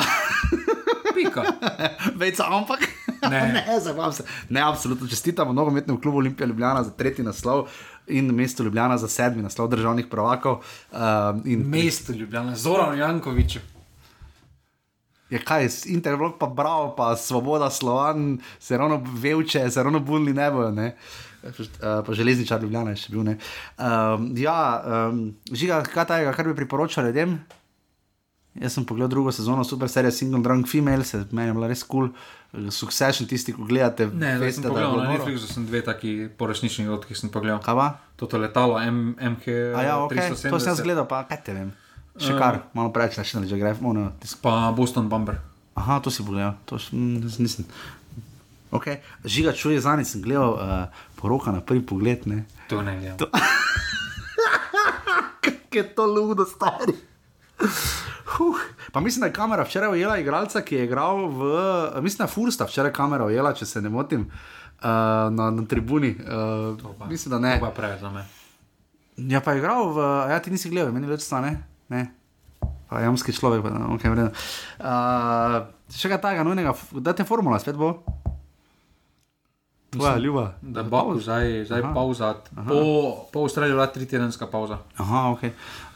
Pika. 1.14 1.44
Vejca, 2.16 2.46
ampak. 2.50 2.80
Ne. 3.32 3.64
ne, 3.68 3.80
zabavam 3.80 4.14
se. 4.14 4.24
Ne, 4.50 4.62
absolutno 4.62 5.08
čestitamo 5.08 5.54
nogometnemu 5.54 6.02
klubu 6.02 6.18
Olimpija 6.18 6.48
Ljubljana 6.48 6.84
za 6.84 6.90
tretji 6.90 7.26
naslov 7.26 7.68
in 8.08 8.26
mesto 8.26 8.64
Ljubljana 8.64 8.98
za 8.98 9.08
sedmi 9.08 9.44
naslov 9.44 9.68
državnih 9.68 10.06
prvakov. 10.10 10.54
Um, 10.92 11.42
in 11.46 11.70
Mesto 11.70 12.14
Ljubljana, 12.14 12.56
Zoran 12.56 12.98
Jankovič. 12.98 13.58
je 15.30 15.40
kaj, 15.40 15.68
Intervlog 15.86 16.34
pa 16.40 16.48
bravo, 16.48 16.96
pa 16.98 17.16
svoboda 17.16 17.70
slovan, 17.70 18.40
se 18.60 18.78
ravno 18.78 19.04
vevče, 19.22 19.70
se 19.70 19.84
ravno 19.84 20.00
bulni 20.00 20.34
ne 20.34 20.52
bojo. 20.52 20.72
Ne? 20.72 20.96
Uh, 21.44 21.52
pa 22.06 22.14
železničar 22.14 22.62
Ljubljana 22.62 22.90
je 22.90 22.96
še 22.96 23.12
bil. 23.12 23.24
Ne? 23.24 23.38
Um, 23.78 24.34
ja, 24.38 24.84
um, 25.10 25.24
žiga, 25.52 25.84
kaj 25.94 26.06
tajega, 26.06 26.34
kar 26.34 26.48
bi 26.48 26.56
priporočal 26.56 27.06
ljudem? 27.06 27.40
Jaz 28.60 28.76
sem 28.76 28.86
pogledal 28.86 29.14
drugo 29.14 29.32
sezono, 29.32 29.64
super 29.64 29.90
serija 29.90 30.12
Single 30.12 30.42
Drunk 30.44 30.68
Female, 30.68 31.06
se 31.08 31.24
meni 31.32 31.50
je 31.50 31.54
bila 31.54 31.68
res 31.72 31.84
kul. 31.84 32.10
Cool. 32.12 32.72
Succession, 32.72 33.28
tisti, 33.28 33.54
ki 33.56 33.64
gledate, 33.64 34.10
Ne, 34.12 34.34
veste, 34.40 34.68
da 34.68 34.76
je 34.76 34.88
bilo 34.88 35.04
na. 35.04 35.14
Netflixu, 35.14 35.48
sem 35.48 35.66
dve 35.66 35.80
taki 35.88 36.28
poresnični 36.38 36.84
dogodki 36.86 37.16
sem 37.16 37.32
pogledal. 37.32 37.62
Kaj 37.64 37.78
pa? 37.80 37.86
Toto 38.20 38.38
letalo 38.38 38.76
M, 38.82 39.16
MH 39.16 39.56
A 39.72 39.86
ja, 39.88 39.96
ok, 40.04 40.12
370, 40.12 40.52
to 40.52 40.60
sem 40.60 40.74
jaz 40.74 40.82
gledal, 40.84 41.08
pa 41.08 41.24
kaj 41.30 41.40
te 41.48 41.56
vem. 41.56 41.72
Še 42.20 42.36
kar, 42.36 42.60
malo 42.76 42.92
preveč, 42.92 43.16
že 43.24 43.56
gre. 43.56 43.72
Ono, 43.80 44.12
pa 44.44 44.68
Boston 44.76 45.08
Bomber. 45.08 45.40
aha, 45.80 46.04
to 46.04 46.12
si 46.12 46.28
pogledal, 46.28 46.60
to 46.68 46.76
mm, 46.92 47.32
nisem. 47.40 47.64
Okay. 48.72 49.00
Žiga 49.24 49.56
čuje, 49.56 49.80
zadnji 49.80 50.08
sem 50.08 50.24
gledal 50.24 50.56
uh, 50.56 50.62
poroka 51.16 51.52
na 51.52 51.64
prvi 51.64 51.84
pogled. 51.84 52.28
Ne. 52.28 52.44
To 52.68 52.84
ne 52.84 53.00
vem. 53.00 53.16
Kako 55.44 55.72
je 55.72 55.84
to 55.96 56.04
ludo, 56.08 56.44
stari. 56.44 57.11
Huh. 58.32 58.56
Pa 58.92 59.00
mislim, 59.00 59.22
da 59.22 59.28
je 59.28 59.34
kamera 59.34 59.64
včeraj 59.64 59.92
ujela 59.92 60.18
igralca, 60.18 60.62
ki 60.62 60.76
je 60.76 60.86
igral 60.86 61.28
v. 61.28 61.42
Mislim, 62.02 62.18
da 62.18 62.24
je 62.24 62.34
Fursta 62.34 62.66
včeraj 62.66 62.94
kamera 62.94 63.26
ujela, 63.26 63.54
če 63.54 63.66
se 63.66 63.82
ne 63.82 63.90
motim, 63.90 64.22
uh, 64.22 64.86
na, 65.32 65.50
na 65.52 65.66
tribuni. 65.68 66.16
Uh, 66.20 66.96
Pa- 67.00 67.06
mislim, 67.06 67.32
da 67.32 67.40
ne. 67.40 67.60
To 67.60 67.66
pa 67.66 67.72
preveč 67.72 68.00
za 68.00 68.10
me. 68.10 68.26
Ja, 69.18 69.42
pa 69.42 69.52
je 69.52 69.62
igral 69.62 69.92
v. 69.94 70.08
Ja, 70.32 70.40
ti 70.40 70.52
nisi 70.52 70.70
gledal, 70.72 70.94
meni 70.96 71.08
več 71.12 71.22
stane. 71.28 71.58
Ne. 71.90 72.08
Pa 72.90 73.00
jamski 73.04 73.34
človek, 73.36 73.64
pa 73.64 73.72
ok, 73.96 74.04
vredno. 74.04 74.32
Uh, 74.80 75.62
še 75.92 76.12
kaj 76.12 76.22
takega, 76.24 76.48
nujnega, 76.48 76.74
da 77.04 77.14
te 77.16 77.28
formula 77.28 77.60
spet 77.60 77.76
bo. 77.80 77.98
Tvoja 79.92 80.18
ljuba. 80.18 80.54
Da 80.62 80.84
bo 80.84 81.20
zdaj, 81.20 81.66
zdaj 81.66 81.82
Aha. 81.82 81.94
pauza, 81.94 82.34
po, 82.68 83.16
po 83.34 83.40
Avstraliji 83.40 83.72
je 83.72 83.76
bila 83.76 83.88
tri 83.88 84.06
tedenska 84.06 84.48
pauza. 84.48 84.78
Aha, 84.98 85.30
ok. 85.30 85.42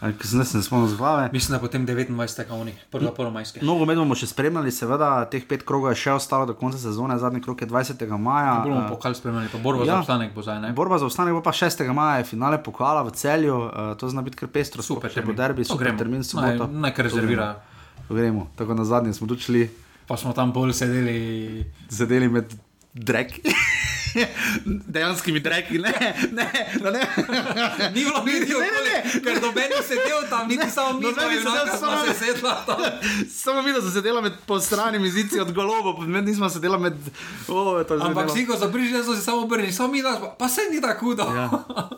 Ker 0.01 0.27
sem 0.27 0.43
se 0.43 0.63
spomnil 0.63 0.87
zvave. 0.87 1.29
Mislim, 1.33 1.55
da 1.55 1.59
potem 1.59 1.87
29. 1.87 2.51
oni, 2.51 2.73
prva 2.91 3.11
prvomajske. 3.11 3.63
Mnogo 3.63 3.85
med 3.85 3.97
bomo 3.97 4.15
še 4.15 4.27
spremljali, 4.27 4.71
seveda, 4.71 5.23
teh 5.31 5.47
pet 5.47 5.63
krogov 5.63 5.93
je 5.95 6.01
še 6.01 6.11
ostalo 6.11 6.43
do 6.45 6.53
konca 6.53 6.75
sezone, 6.77 7.15
zadnji 7.19 7.39
krog 7.41 7.61
je 7.61 7.67
20. 7.67 8.03
maja. 8.19 8.57
Bomo 8.65 8.81
eh, 8.81 8.89
pokal 8.89 9.15
spremljali, 9.15 9.47
pa 9.53 9.63
borba 9.63 9.87
ja. 9.87 9.93
za 9.93 9.99
obstanek 9.99 10.35
bo 10.35 10.43
zdaj, 10.43 10.59
ne? 10.59 10.73
Borba 10.75 10.99
za 10.99 11.07
ostanek 11.07 11.39
bo 11.39 11.41
pa 11.41 11.55
6. 11.55 11.87
maja, 11.93 12.19
je 12.19 12.27
finale 12.27 12.59
pokala 12.59 13.07
v 13.07 13.15
celju, 13.15 13.55
uh, 13.55 13.95
to 13.95 14.11
zna 14.11 14.21
biti 14.21 14.43
kar 14.43 14.51
pestro, 14.51 14.83
Super 14.83 15.07
če 15.07 15.23
bo 15.23 15.31
derbi, 15.31 15.63
super 15.63 15.87
gremo. 15.87 16.03
termin, 16.03 16.19
Naj, 16.19 16.27
soboto. 16.27 16.67
naj 16.67 16.91
kar 16.91 17.07
rezervira. 17.07 17.47
Gremo, 18.11 18.51
tako 18.59 18.75
na 18.75 18.83
zadnje 18.83 19.15
smo 19.15 19.27
tudi 19.27 19.41
šli, 19.41 19.63
Pa 20.07 20.17
smo 20.17 20.33
tam 20.33 20.51
bolj 20.53 20.73
sedeli. 20.73 21.65
sedeli 21.89 22.29
med 22.29 22.51
dreki. 22.95 23.41
Dejanskimi 24.87 25.39
dreki, 25.39 25.79
ne, 25.79 25.93
ne, 26.31 26.49
no 26.81 26.91
ne. 26.91 27.01
Ni 27.93 28.03
bilo 28.03 28.23
ljudi 28.25 28.53
Ne, 28.53 28.59
ne, 28.59 28.81
ne. 29.05 29.21
ker 29.21 29.41
noben 29.41 29.69
ni 29.69 29.83
sedel 29.83 30.21
tam, 30.29 30.47
niti 30.47 30.69
samo 30.71 30.99
mi, 30.99 31.05
smo 31.05 31.21
sedel, 31.21 31.39
enaka, 31.41 31.77
smo 31.77 31.87
samo- 31.87 32.05
se 32.05 32.13
sedla 32.15 32.53
tam. 32.65 32.75
Samo 33.43 33.61
mi, 33.61 33.73
da 33.73 33.81
sem 33.81 33.91
sedela 33.91 34.21
med 34.21 34.33
postranimi 34.45 35.09
zici 35.09 35.39
od 35.39 35.51
golobo, 35.51 36.01
med 36.01 36.25
nismo 36.25 36.49
sedela 36.49 36.77
med. 36.77 36.93
Oh, 37.47 37.81
Ampak 38.01 38.27
vsi, 38.27 38.45
ko 38.45 38.57
so 38.57 38.71
prišli, 38.71 39.03
so 39.03 39.15
se 39.15 39.21
samo 39.21 39.41
obrnili, 39.41 39.71
samo 39.71 39.91
mi, 39.91 40.01
da, 40.01 40.35
pa 40.39 40.49
se 40.49 40.61
ni 40.71 40.81
tako 40.81 41.05
hudo. 41.05 41.23
Ja. 41.23 41.49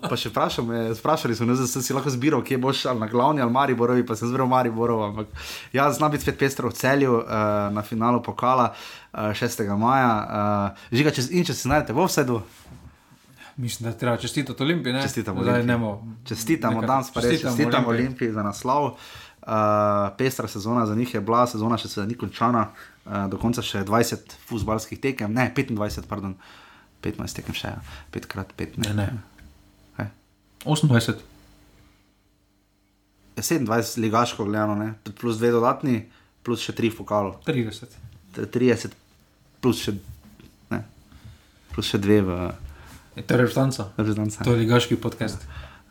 Pa 0.10 0.16
še 0.16 0.30
vprašam, 0.30 0.68
sprašali 0.96 1.36
so 1.36 1.46
me, 1.46 1.54
da 1.54 1.68
si 1.68 1.94
lahko 1.94 2.10
zbiral, 2.10 2.44
kje 2.44 2.58
boš 2.58 2.86
ali 2.86 3.00
na 3.00 3.08
glavni 3.08 3.42
ali 3.42 3.52
Mariborovi, 3.52 4.06
pa 4.06 4.16
sem 4.16 4.28
zbiral 4.28 4.48
Mariborov. 4.48 5.04
Ampak 5.04 5.28
ja, 5.74 5.92
zna 5.92 6.10
biti 6.10 6.24
spet 6.24 6.40
pestro 6.40 6.70
v 6.70 6.74
celju 6.74 7.18
uh, 7.18 7.24
na 7.72 7.82
finalu 7.82 8.24
pokala 8.24 8.74
uh, 9.14 9.20
6. 9.32 9.78
maja. 9.78 10.14
Uh, 10.72 10.98
žiga, 10.98 11.12
če, 11.12 11.28
in 11.32 11.46
če 11.46 11.54
se 11.54 11.68
znajdete 11.68 11.94
v 11.94 12.07
vsedu, 12.08 12.42
Mislim, 13.58 13.92
da 13.92 13.98
treba 13.98 14.18
čestitati 14.18 14.64
Olimpiji, 14.64 14.94
ne? 14.94 15.02
Čestitamo 15.02 15.42
Zdaj 15.42 15.54
Olimpiji. 15.56 15.68
ne 15.70 15.78
bo. 15.80 15.92
čestitamo 16.26 16.74
nekako- 16.76 16.88
danes, 16.88 17.08
pa 17.10 17.20
res 17.20 17.30
čestitamo 17.32 17.56
čestitamo 17.56 17.88
Olimpiji. 17.88 18.08
Olimpiji 18.08 18.32
za 18.32 18.44
naslov. 18.44 18.84
Uh, 18.84 19.54
pestra 20.14 20.48
sezona 20.48 20.86
za 20.86 20.96
njih 20.96 21.14
je 21.14 21.22
bila, 21.22 21.48
sezona 21.48 21.78
še 21.78 21.88
se 21.88 22.06
ni 22.06 22.16
končana, 22.16 22.68
uh, 23.06 23.28
do 23.28 23.38
konca 23.38 23.62
še 23.62 23.82
20 23.82 24.16
futbalskih 24.42 25.00
tekem, 25.00 25.34
ne 25.34 25.50
25, 25.52 26.04
pardon, 26.04 26.36
15 27.02 27.34
tekem 27.34 27.56
še, 27.56 27.68
ja. 27.68 27.82
5 28.12 28.26
krat 28.28 28.54
5, 28.54 28.78
Ne, 28.78 28.90
ne. 28.90 29.08
ne. 29.08 29.18
Kaj? 29.98 30.08
28. 30.66 31.16
27 33.38 33.68
ligaško 33.98 34.46
gledano, 34.46 34.76
ne? 34.76 34.94
plus 35.14 35.38
dve 35.38 35.52
dodatni, 35.52 36.06
plus 36.44 36.60
še 36.60 36.74
tri 36.74 36.90
pokalo. 36.92 37.40
30. 37.46 37.86
30, 38.36 38.92
plus 39.62 39.78
še, 39.80 39.94
ne, 39.94 40.00
plus 41.78 41.94
še 41.94 42.02
dve 42.02 42.26
v 42.26 42.32
Je 43.14 43.22
to 43.22 43.38
reprezentanca. 43.38 43.94
reprezentanci. 43.94 44.42
To 44.42 44.58
je 44.58 44.66
ligaški 44.66 44.98
podcast. 44.98 45.46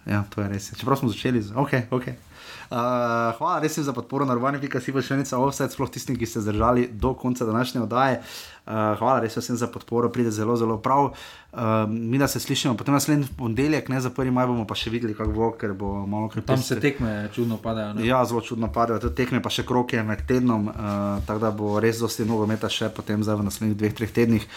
Ja, 0.06 0.26
to 0.30 0.42
je 0.42 0.50
res. 0.50 0.70
Čeprav 0.74 0.98
smo 0.98 1.10
začeli 1.10 1.42
z. 1.42 1.54
Okay, 1.54 1.86
okay. 1.90 2.18
Uh, 2.66 3.30
hvala 3.38 3.62
res 3.62 3.78
za 3.78 3.92
podporo 3.94 4.26
na 4.26 4.34
Rvani.ca, 4.34 4.80
si 4.82 4.90
pa 4.90 4.98
še 4.98 5.14
enica 5.14 5.38
offset, 5.38 5.70
sploh 5.70 5.86
tistim, 5.86 6.18
ki 6.18 6.26
ste 6.26 6.42
zdržali 6.42 6.88
do 6.90 7.14
konca 7.14 7.46
današnje 7.46 7.82
oddaje. 7.86 8.18
Uh, 8.66 8.98
hvala 8.98 9.22
res 9.22 9.38
vsem 9.38 9.54
za 9.54 9.70
podporo, 9.70 10.10
pride 10.10 10.34
zelo, 10.34 10.56
zelo 10.58 10.78
prav. 10.82 11.14
Uh, 11.54 11.86
mi 11.86 12.18
da 12.18 12.26
se 12.26 12.42
slišimo, 12.42 12.74
potem 12.74 12.94
naslednji 12.94 13.30
ponedeljek, 13.38 13.86
ne 13.90 14.02
za 14.02 14.10
prvi 14.10 14.34
maj, 14.34 14.50
bomo 14.50 14.66
pa 14.66 14.74
še 14.74 14.90
videli, 14.90 15.14
kako 15.14 15.30
bo, 15.30 15.52
ker 15.54 15.78
bo 15.78 15.92
malo 16.10 16.26
kar 16.30 16.42
Tam 16.42 16.58
se 16.58 16.80
tekme 16.82 17.30
čudno 17.34 17.58
padajo. 17.62 17.94
Ne? 17.94 18.06
Ja, 18.06 18.24
zelo 18.26 18.42
čudno 18.42 18.66
padajo, 18.74 18.98
te 18.98 19.14
tekme 19.14 19.38
pa 19.42 19.50
še 19.50 19.62
kroke 19.62 20.02
med 20.02 20.26
tednom, 20.26 20.66
uh, 20.66 21.22
tako 21.26 21.46
da 21.46 21.54
bo 21.54 21.78
res 21.78 22.02
dosti 22.02 22.26
nogometa 22.26 22.66
še 22.66 22.90
potem 22.90 23.22
zdaj 23.22 23.38
v 23.42 23.46
naslednjih 23.46 23.78
dveh, 23.78 23.94
treh 23.94 24.10
tednih. 24.10 24.50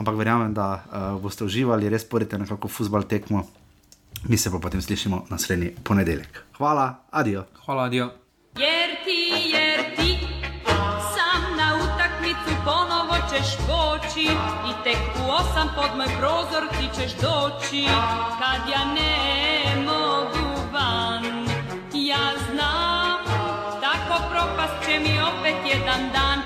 Ampak 0.00 0.16
verjamem, 0.16 0.54
da 0.56 0.80
uh, 0.80 1.20
boste 1.20 1.44
uživali, 1.44 1.88
res 1.92 2.06
porite 2.08 2.38
nekako 2.40 2.68
futbal 2.72 3.04
tekmo. 3.04 3.44
Mi 4.28 4.36
se 4.36 4.50
pa 4.50 4.58
potem 4.58 4.80
slišimo 4.82 5.26
naslednji 5.28 5.74
ponedeljek. 5.84 6.40
Hvala, 6.56 6.94
adijo. 7.10 7.44
Hvala, 7.64 7.84
adijo. 7.84 8.06
Jer 8.56 8.90
ti, 9.04 9.20
jer 9.52 9.80
ti, 9.96 10.18
sam 11.14 11.56
na 11.56 11.68
utakmicu 11.84 12.52
ponovo 12.64 13.16
ćeš 13.30 13.48
poći 13.68 14.26
i 14.70 14.72
tek 14.84 15.02
u 15.20 15.30
osam 15.30 15.68
pod 15.76 15.90
moj 15.96 16.10
prozor 16.18 16.64
ti 16.76 16.86
ćeš 16.96 17.12
doći 17.20 17.84
kad 18.40 18.60
ja 18.72 18.84
ne 18.96 19.84
mogu 19.84 20.46
van. 20.72 21.24
Ja 21.94 22.26
znam, 22.48 23.20
tako 23.80 24.22
propast 24.30 24.86
će 24.86 24.98
mi 24.98 25.20
opet 25.22 25.56
jedan 25.74 26.02
dan. 26.12 26.30